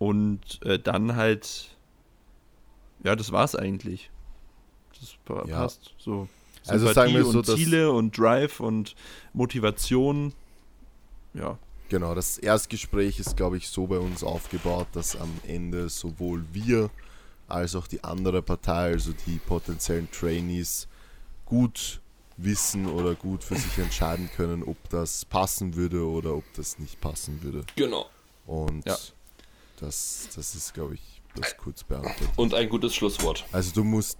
Und 0.00 0.60
äh, 0.64 0.78
dann 0.78 1.14
halt, 1.14 1.76
ja, 3.04 3.14
das 3.14 3.30
war's 3.30 3.54
eigentlich. 3.54 4.10
Das 5.00 5.14
pa- 5.24 5.44
Ja. 5.46 5.60
passt. 5.60 5.94
So. 5.98 6.28
Also 6.66 6.86
Sympathie 6.86 6.94
sagen 6.94 7.14
wir 7.14 7.24
so, 7.30 7.38
und 7.38 7.46
Ziele 7.46 7.92
und 7.92 8.18
Drive 8.18 8.58
und 8.58 8.96
Motivation. 9.32 10.32
Ja. 11.34 11.58
Genau, 11.88 12.14
das 12.16 12.36
Erstgespräch 12.38 13.20
ist, 13.20 13.36
glaube 13.36 13.56
ich, 13.56 13.68
so 13.68 13.86
bei 13.86 13.98
uns 13.98 14.24
aufgebaut, 14.24 14.88
dass 14.92 15.14
am 15.14 15.30
Ende 15.46 15.88
sowohl 15.88 16.44
wir 16.52 16.90
als 17.46 17.76
auch 17.76 17.86
die 17.86 18.02
andere 18.02 18.42
Partei, 18.42 18.92
also 18.92 19.12
die 19.26 19.38
potenziellen 19.38 20.10
Trainees, 20.10 20.86
gut 21.46 22.00
wissen 22.38 22.86
oder 22.86 23.14
gut 23.14 23.44
für 23.44 23.56
sich 23.56 23.76
entscheiden 23.78 24.30
können, 24.34 24.62
ob 24.62 24.76
das 24.90 25.24
passen 25.24 25.74
würde 25.76 26.06
oder 26.08 26.34
ob 26.34 26.44
das 26.54 26.78
nicht 26.78 27.00
passen 27.00 27.42
würde. 27.42 27.64
Genau. 27.76 28.06
Und 28.46 28.86
Ja. 28.86 28.96
das, 29.80 30.28
das 30.34 30.54
ist, 30.54 30.72
glaube 30.72 30.94
ich, 30.94 31.20
das 31.34 31.56
kurz 31.56 31.84
beantwortet. 31.84 32.30
Und 32.36 32.54
ein 32.54 32.68
gutes 32.68 32.94
Schlusswort. 32.94 33.44
Also 33.52 33.72
du 33.72 33.84
musst, 33.84 34.18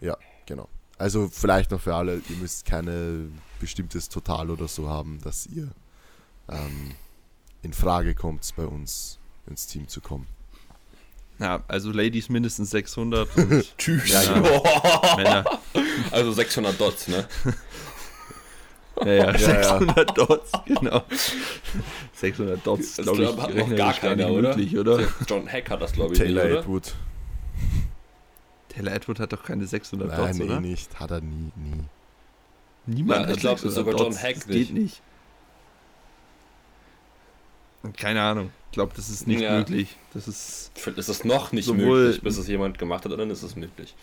ja, 0.00 0.16
genau. 0.46 0.68
Also 0.96 1.28
vielleicht 1.28 1.70
noch 1.70 1.80
für 1.80 1.94
alle, 1.94 2.20
ihr 2.28 2.36
müsst 2.36 2.64
keine 2.64 3.30
bestimmtes 3.60 4.08
Total 4.08 4.50
oder 4.50 4.66
so 4.66 4.88
haben, 4.88 5.20
dass 5.20 5.46
ihr 5.46 5.70
ähm, 6.48 6.94
in 7.62 7.72
Frage 7.72 8.14
kommt, 8.14 8.50
bei 8.56 8.66
uns 8.66 9.18
ins 9.46 9.66
Team 9.66 9.86
zu 9.88 10.00
kommen. 10.00 10.26
Ja, 11.38 11.62
also 11.68 11.92
Ladies 11.92 12.28
mindestens 12.28 12.70
600 12.70 13.28
und 13.36 13.78
Tschüss. 13.78 14.10
Ja, 14.10 14.22
ja. 14.22 15.16
Männer. 15.16 15.44
Also 16.10 16.32
600 16.32 16.80
Dots, 16.80 17.08
ne? 17.08 17.26
Ja, 19.04 19.12
ja, 19.12 19.30
Ja, 19.30 19.30
ja. 19.32 19.78
600 19.78 20.18
Dots, 20.18 20.52
genau. 20.66 21.02
600 22.14 22.66
Dots, 22.66 22.96
Das 22.96 23.04
glaube 23.06 23.22
ich, 23.22 23.28
glaub, 23.28 23.40
hat 23.42 23.50
noch 23.50 23.56
rechnerisch 23.56 23.78
gar 23.78 23.94
keiner, 23.94 24.30
oder? 24.30 24.48
möglich, 24.56 24.76
oder? 24.76 25.00
John 25.28 25.48
Hack 25.48 25.70
hat 25.70 25.80
das, 25.82 25.92
glaube 25.92 26.14
ich, 26.14 26.18
Taylor 26.18 26.42
nicht, 26.44 26.52
oder? 26.52 26.60
Atwood. 26.60 26.94
Taylor 28.70 28.92
Edward 28.92 29.20
hat 29.20 29.32
doch 29.32 29.44
keine 29.44 29.66
600 29.66 30.08
Nein, 30.08 30.16
Dots, 30.18 30.40
eh 30.40 30.42
oder? 30.44 30.60
nicht. 30.60 30.98
Hat 30.98 31.10
er 31.12 31.20
nie, 31.20 31.52
nie. 31.54 31.84
Niemand 32.86 33.20
Ja, 33.20 33.26
hat 33.28 33.34
ich 33.36 33.40
glaub, 33.40 33.58
600 33.60 33.74
sogar 33.86 33.94
John 34.00 34.10
Dots. 34.12 34.22
Hack 34.22 34.34
das 34.34 34.46
nicht. 34.46 34.68
geht 34.68 34.72
nicht. 34.74 35.02
Keine 37.96 38.22
Ahnung. 38.22 38.50
Ich 38.70 38.72
glaube, 38.72 38.92
das 38.94 39.08
ist 39.08 39.26
nicht 39.26 39.40
Ja. 39.40 39.56
möglich. 39.58 39.96
Das 40.14 40.28
ist 40.28 40.70
Vielleicht 40.74 40.98
ist 40.98 41.08
es 41.08 41.24
noch 41.24 41.52
nicht 41.52 41.72
möglich, 41.72 42.20
bis 42.22 42.36
es 42.38 42.46
jemand 42.48 42.78
gemacht 42.78 43.04
hat, 43.04 43.12
dann 43.12 43.30
ist 43.30 43.42
es 43.42 43.56
möglich. 43.56 43.94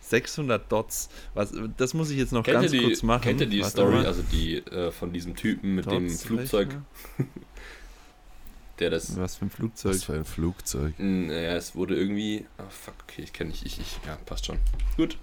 600 0.00 0.70
Dots. 0.72 1.08
Was, 1.34 1.52
das 1.76 1.94
muss 1.94 2.10
ich 2.10 2.18
jetzt 2.18 2.32
noch 2.32 2.42
Kennt 2.42 2.60
ganz 2.62 2.72
die, 2.72 2.82
kurz 2.82 3.02
machen. 3.02 3.22
kennt 3.22 3.40
ihr 3.42 3.46
die 3.46 3.60
Warte 3.60 3.70
Story, 3.72 3.94
mal. 3.96 4.06
also 4.06 4.22
die 4.22 4.56
äh, 4.56 4.90
von 4.90 5.12
diesem 5.12 5.36
Typen 5.36 5.74
mit 5.74 5.86
dem 5.86 6.08
Dots 6.08 6.24
Flugzeug, 6.24 6.68
rechnen? 6.68 6.86
der 8.78 8.90
das. 8.90 9.16
Was 9.18 9.36
für 9.36 9.46
ein 9.46 9.50
Flugzeug. 9.50 9.94
Was 9.94 10.04
für 10.04 10.14
ein 10.14 10.24
Flugzeug. 10.24 10.94
Naja, 10.98 11.56
es 11.56 11.74
wurde 11.74 11.94
irgendwie. 11.96 12.46
Ah, 12.56 12.64
fuck, 12.70 12.94
okay, 13.04 13.22
ich 13.22 13.32
kenne 13.32 13.50
nicht. 13.50 13.64
Ich, 13.66 13.78
ich, 13.80 13.98
ja, 14.06 14.16
passt 14.26 14.46
schon. 14.46 14.58
Gut. 14.96 15.16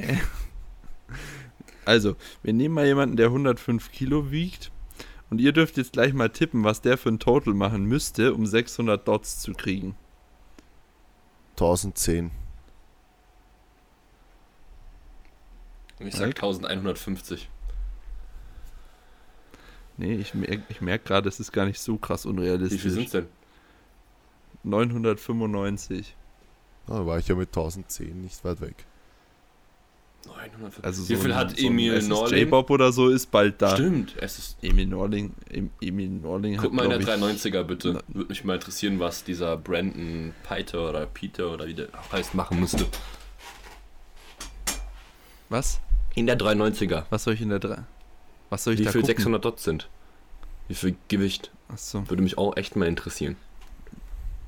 Also, 1.84 2.16
wir 2.42 2.52
nehmen 2.52 2.74
mal 2.74 2.86
jemanden, 2.86 3.16
der 3.16 3.26
105 3.26 3.90
Kilo 3.90 4.30
wiegt. 4.30 4.70
Und 5.32 5.40
ihr 5.40 5.52
dürft 5.52 5.78
jetzt 5.78 5.94
gleich 5.94 6.12
mal 6.12 6.28
tippen, 6.28 6.62
was 6.62 6.82
der 6.82 6.98
für 6.98 7.08
ein 7.08 7.18
Total 7.18 7.54
machen 7.54 7.86
müsste, 7.86 8.34
um 8.34 8.44
600 8.44 9.08
Dots 9.08 9.40
zu 9.40 9.54
kriegen. 9.54 9.96
1010. 11.52 12.30
Ich 16.00 16.12
sag 16.12 16.26
Mike? 16.26 16.36
1150. 16.36 17.48
Nee, 19.96 20.16
ich 20.16 20.34
merke 20.34 20.64
ich 20.68 20.82
merk 20.82 21.06
gerade, 21.06 21.30
es 21.30 21.40
ist 21.40 21.50
gar 21.50 21.64
nicht 21.64 21.80
so 21.80 21.96
krass 21.96 22.26
Wie 22.26 22.28
unrealistisch. 22.28 22.82
viel 22.82 22.90
sind's 22.90 23.12
denn? 23.12 23.26
995. 24.64 26.14
Ah, 26.88 26.98
da 26.98 27.06
war 27.06 27.18
ich 27.18 27.28
ja 27.28 27.36
mit 27.36 27.48
1010 27.48 28.20
nicht 28.20 28.44
weit 28.44 28.60
weg. 28.60 28.84
950. 30.26 30.84
Also 30.84 31.08
Wie 31.08 31.14
so 31.16 31.20
viel 31.22 31.32
ein, 31.32 31.38
hat 31.38 31.50
so 31.58 31.66
Emil 31.66 32.02
Norling? 32.02 32.50
Bob 32.50 32.70
oder 32.70 32.92
so 32.92 33.08
ist 33.08 33.30
bald 33.30 33.60
da. 33.60 33.74
Stimmt, 33.74 34.14
es 34.20 34.38
ist. 34.38 34.56
Emil 34.62 34.86
Norling, 34.86 35.32
Em- 35.50 35.70
Emil 35.80 36.08
Norling 36.08 36.56
Guck 36.56 36.64
hat, 36.66 36.72
mal 36.72 36.84
in 36.84 36.90
der 36.90 36.98
glaub 37.00 37.16
ich, 37.18 37.22
390er 37.44 37.62
bitte. 37.64 37.92
Na- 37.94 38.02
Würde 38.08 38.28
mich 38.28 38.44
mal 38.44 38.54
interessieren, 38.54 38.98
was 39.00 39.24
dieser 39.24 39.56
Brandon 39.56 40.32
Peter 40.48 40.88
oder 40.88 41.06
Peter 41.06 41.50
oder 41.52 41.66
wie 41.66 41.74
der 41.74 41.88
heißt 42.12 42.34
machen 42.34 42.60
müsste. 42.60 42.86
Was? 45.48 45.80
In 46.14 46.26
der 46.26 46.38
390er. 46.38 47.04
Was 47.10 47.24
soll 47.24 47.34
ich 47.34 47.40
in 47.40 47.48
der 47.50 47.58
3? 47.58 47.84
Was 48.50 48.64
soll 48.64 48.74
ich 48.74 48.80
Wie 48.80 48.84
da 48.84 48.92
viel 48.92 49.00
gucken? 49.02 49.16
600 49.16 49.44
Dots 49.44 49.64
sind? 49.64 49.88
Wie 50.68 50.74
viel 50.74 50.96
Gewicht? 51.08 51.50
Achso, 51.68 52.08
Würde 52.08 52.22
mich 52.22 52.38
auch 52.38 52.56
echt 52.56 52.76
mal 52.76 52.86
interessieren. 52.86 53.36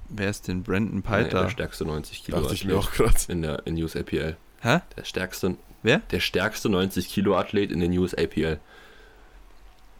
wer 0.09 0.30
ist 0.30 0.46
denn 0.48 0.62
Brandon 0.62 1.02
Peiter? 1.02 1.42
der 1.42 1.51
stärkste 1.51 1.84
90 1.84 2.24
Kilo 2.24 2.40
Dachte 2.40 2.55
ich 2.55 2.64
mir 2.64 2.76
auch 2.78 2.92
gerade. 2.92 3.14
in 3.28 3.42
der 3.42 3.66
in 3.66 3.82
USAPL. 3.82 4.36
Hä? 4.65 4.81
Der 4.97 5.05
stärkste, 5.05 5.57
Wer? 5.82 5.99
der 6.11 6.20
stärkste 6.20 6.69
90 6.70 7.09
Kilo 7.09 7.36
Athlet 7.36 7.70
in 7.70 7.81
den 7.81 7.97
USAPL. 7.99 8.59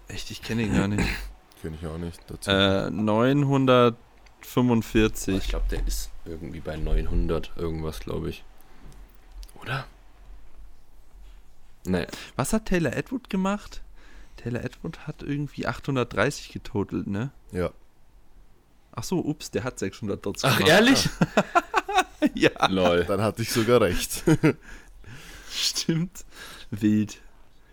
Echt, 0.09 0.31
ich 0.31 0.41
kenne 0.43 0.63
ihn 0.63 0.75
gar 0.75 0.89
nicht. 0.89 1.07
Kenn 1.63 1.75
ich 1.75 1.87
auch 1.87 1.99
nicht 1.99 2.19
dazu. 2.29 2.51
äh, 2.51 2.87
Ich 2.89 2.93
945. 2.95 5.49
glaube, 5.49 5.67
der 5.71 5.87
ist 5.87 6.11
irgendwie 6.25 6.61
bei 6.61 6.77
900 6.77 7.53
irgendwas, 7.57 8.01
glaube 8.01 8.31
ich. 8.31 8.43
Oder? 9.61 9.87
Naja, 11.87 12.07
Was 12.37 12.53
hat 12.55 12.67
Taylor 12.67 12.93
Edward 12.95 13.29
gemacht? 13.31 13.83
Taylor 14.37 14.63
Edward 14.65 15.07
hat 15.07 15.23
irgendwie 15.23 15.67
830 15.67 16.51
getotelt, 16.53 17.07
ne? 17.07 17.31
ja. 17.53 17.71
Ach 18.97 19.03
so, 19.03 19.19
ups, 19.19 19.51
der 19.51 19.65
hat 19.65 19.81
600 19.81 20.25
Dots 20.25 20.45
Ach, 20.45 20.57
gemacht. 20.57 20.71
ehrlich? 20.73 21.09
ja, 22.35 22.51
Lol. 22.69 23.05
Dann 23.07 23.21
hatte 23.23 23.43
ich 23.43 23.51
sogar 23.51 23.81
recht. 23.81 24.23
stimmt. 25.51 26.25
Wild. 26.71 27.19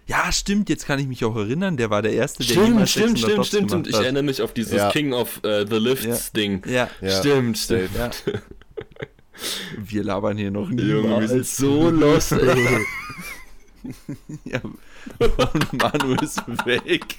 Ja, 0.08 0.32
stimmt, 0.32 0.68
jetzt 0.70 0.86
kann 0.86 1.00
ich 1.00 1.08
mich 1.08 1.24
auch 1.24 1.36
erinnern, 1.38 1.78
der 1.78 1.90
war 1.90 2.02
der 2.02 2.12
Erste, 2.14 2.44
der 2.44 2.54
Stimmt, 2.54 2.90
stimmt, 2.90 3.18
600 3.18 3.20
stimmt, 3.20 3.46
stimmt, 3.48 3.70
stimmt. 3.70 3.88
Ich 3.88 3.96
erinnere 3.96 4.24
mich 4.24 4.42
auf 4.42 4.54
dieses 4.54 4.74
Ja. 4.74 4.92
King 4.92 5.14
of 5.14 5.42
äh, 5.44 5.66
the 5.66 5.78
Lifts 5.78 6.32
Ding. 6.34 6.64
Ja, 6.68 6.90
Ja. 7.00 7.20
Stimmt, 7.20 7.58
stimmt. 7.58 7.92
ja. 7.96 8.10
Wir 9.78 10.04
labern 10.04 10.38
hier 10.38 10.52
noch 10.52 10.70
nie. 10.70 10.82
Junge, 10.84 11.22
wir 11.22 11.28
sind 11.28 11.48
so 11.48 11.90
lost, 11.90 12.34
ey. 12.34 12.86
Ja, 14.46 14.62
und 15.18 15.74
Manu 15.74 16.14
ist 16.22 16.46
weg. 16.66 17.16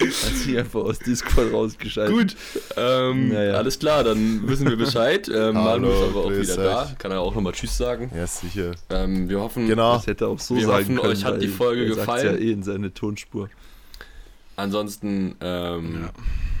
Hat 0.00 0.34
sich 0.36 0.56
einfach 0.58 0.80
aus 0.80 0.98
Discord 0.98 1.52
rausgeschaltet. 1.52 2.14
Gut, 2.16 2.36
ähm, 2.76 3.28
Naja. 3.28 3.54
alles 3.54 3.78
klar, 3.78 4.02
dann 4.04 4.48
wissen 4.48 4.68
wir 4.68 4.76
Bescheid. 4.76 5.28
Ähm, 5.40 5.56
Hallo, 5.58 5.88
Manu 5.88 5.88
ist 5.90 6.02
aber 6.10 6.24
auch 6.24 6.30
wieder 6.30 6.56
da. 6.56 6.82
euch. 6.84 6.98
Kann 6.98 7.10
er 7.12 7.20
auch 7.20 7.34
nochmal 7.34 7.52
Tschüss 7.52 7.76
sagen. 7.76 8.10
ja, 8.14 8.26
sicher. 8.26 8.72
Ähm, 8.88 9.28
wir 9.28 9.40
hoffen, 9.40 9.66
Genau. 9.68 9.94
Das 9.94 10.06
hätte 10.06 10.26
auch 10.28 10.38
so 10.40 10.56
Wir 10.56 10.66
sagen 10.66 10.84
hoffen, 10.84 10.96
können. 10.96 11.12
euch 11.12 11.24
hat 11.24 11.40
die 11.42 11.48
Folge 11.48 11.82
er 11.84 11.88
gefallen. 11.94 12.26
ja 12.26 12.40
eh 12.40 12.52
in 12.52 12.62
seine 12.62 12.92
Tonspur. 12.92 13.48
ansonsten, 14.56 15.36
ähm, 15.40 16.08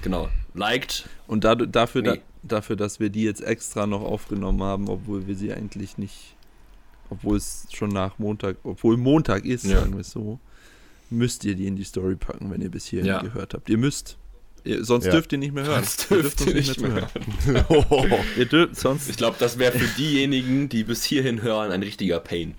genau, 0.02 0.28
liked. 0.54 1.08
Und 1.26 1.44
da, 1.44 1.54
dafür, 1.54 2.02
Nee. 2.02 2.08
da, 2.08 2.56
dafür, 2.56 2.76
dass 2.76 3.00
wir 3.00 3.10
die 3.10 3.24
jetzt 3.24 3.42
extra 3.42 3.86
noch 3.86 4.02
aufgenommen 4.02 4.62
haben, 4.62 4.88
obwohl 4.88 5.26
wir 5.26 5.34
sie 5.34 5.52
eigentlich 5.52 5.98
nicht, 5.98 6.34
obwohl 7.10 7.36
es 7.36 7.66
schon 7.72 7.90
nach 7.90 8.18
Montag, 8.18 8.56
obwohl 8.64 8.96
Montag 8.96 9.44
ist, 9.44 9.64
Ja. 9.64 9.80
sagen 9.80 9.94
wir 9.94 10.00
es 10.00 10.10
so, 10.10 10.38
müsst 11.10 11.44
ihr 11.44 11.54
die 11.54 11.66
in 11.66 11.76
die 11.76 11.84
Story 11.84 12.16
packen, 12.16 12.50
wenn 12.50 12.60
ihr 12.60 12.70
bis 12.70 12.86
hierhin 12.86 13.06
Ja. 13.08 13.20
gehört 13.22 13.54
habt. 13.54 13.68
Ihr 13.68 13.78
müsst. 13.78 14.16
Ihr, 14.64 14.84
sonst 14.84 15.06
Ja. 15.06 15.12
dürft 15.12 15.32
ihr 15.32 15.38
nicht 15.38 15.52
mehr 15.54 15.64
hören. 15.64 15.80
Das 15.82 15.96
dürft 16.08 16.40
ihr 16.46 16.54
nicht 16.54 16.78
mehr 16.80 16.90
hören. 16.92 17.64
Oh, 17.68 18.06
Ihr 18.36 18.44
dürft, 18.46 18.76
sonst, 18.76 19.08
Ich 19.08 19.16
glaube, 19.16 19.36
das 19.38 19.58
wäre 19.58 19.78
für 19.78 19.86
diejenigen, 19.96 20.68
die 20.68 20.84
bis 20.84 21.02
hierhin 21.04 21.40
hören, 21.42 21.72
ein 21.72 21.82
richtiger 21.82 22.20
Pain. 22.20 22.54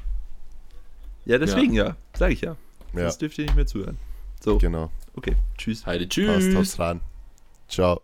ja, 1.25 1.37
deswegen 1.37 1.73
ja, 1.73 1.95
sage 2.17 2.33
ich 2.33 2.41
ja. 2.41 2.57
ja, 2.95 3.01
Sonst 3.03 3.21
dürft 3.21 3.37
ihr 3.37 3.45
nicht 3.45 3.55
mehr 3.55 3.67
zuhören. 3.67 3.97
So, 4.43 4.57
genau. 4.57 4.91
Okay, 5.15 5.35
tschüss. 5.57 5.85
Heide, 5.85 6.05
Passt, 6.05 6.13
tschüss. 6.15 6.55
haut's 6.55 6.79
rein. 6.79 7.01
Ciao. 7.67 8.01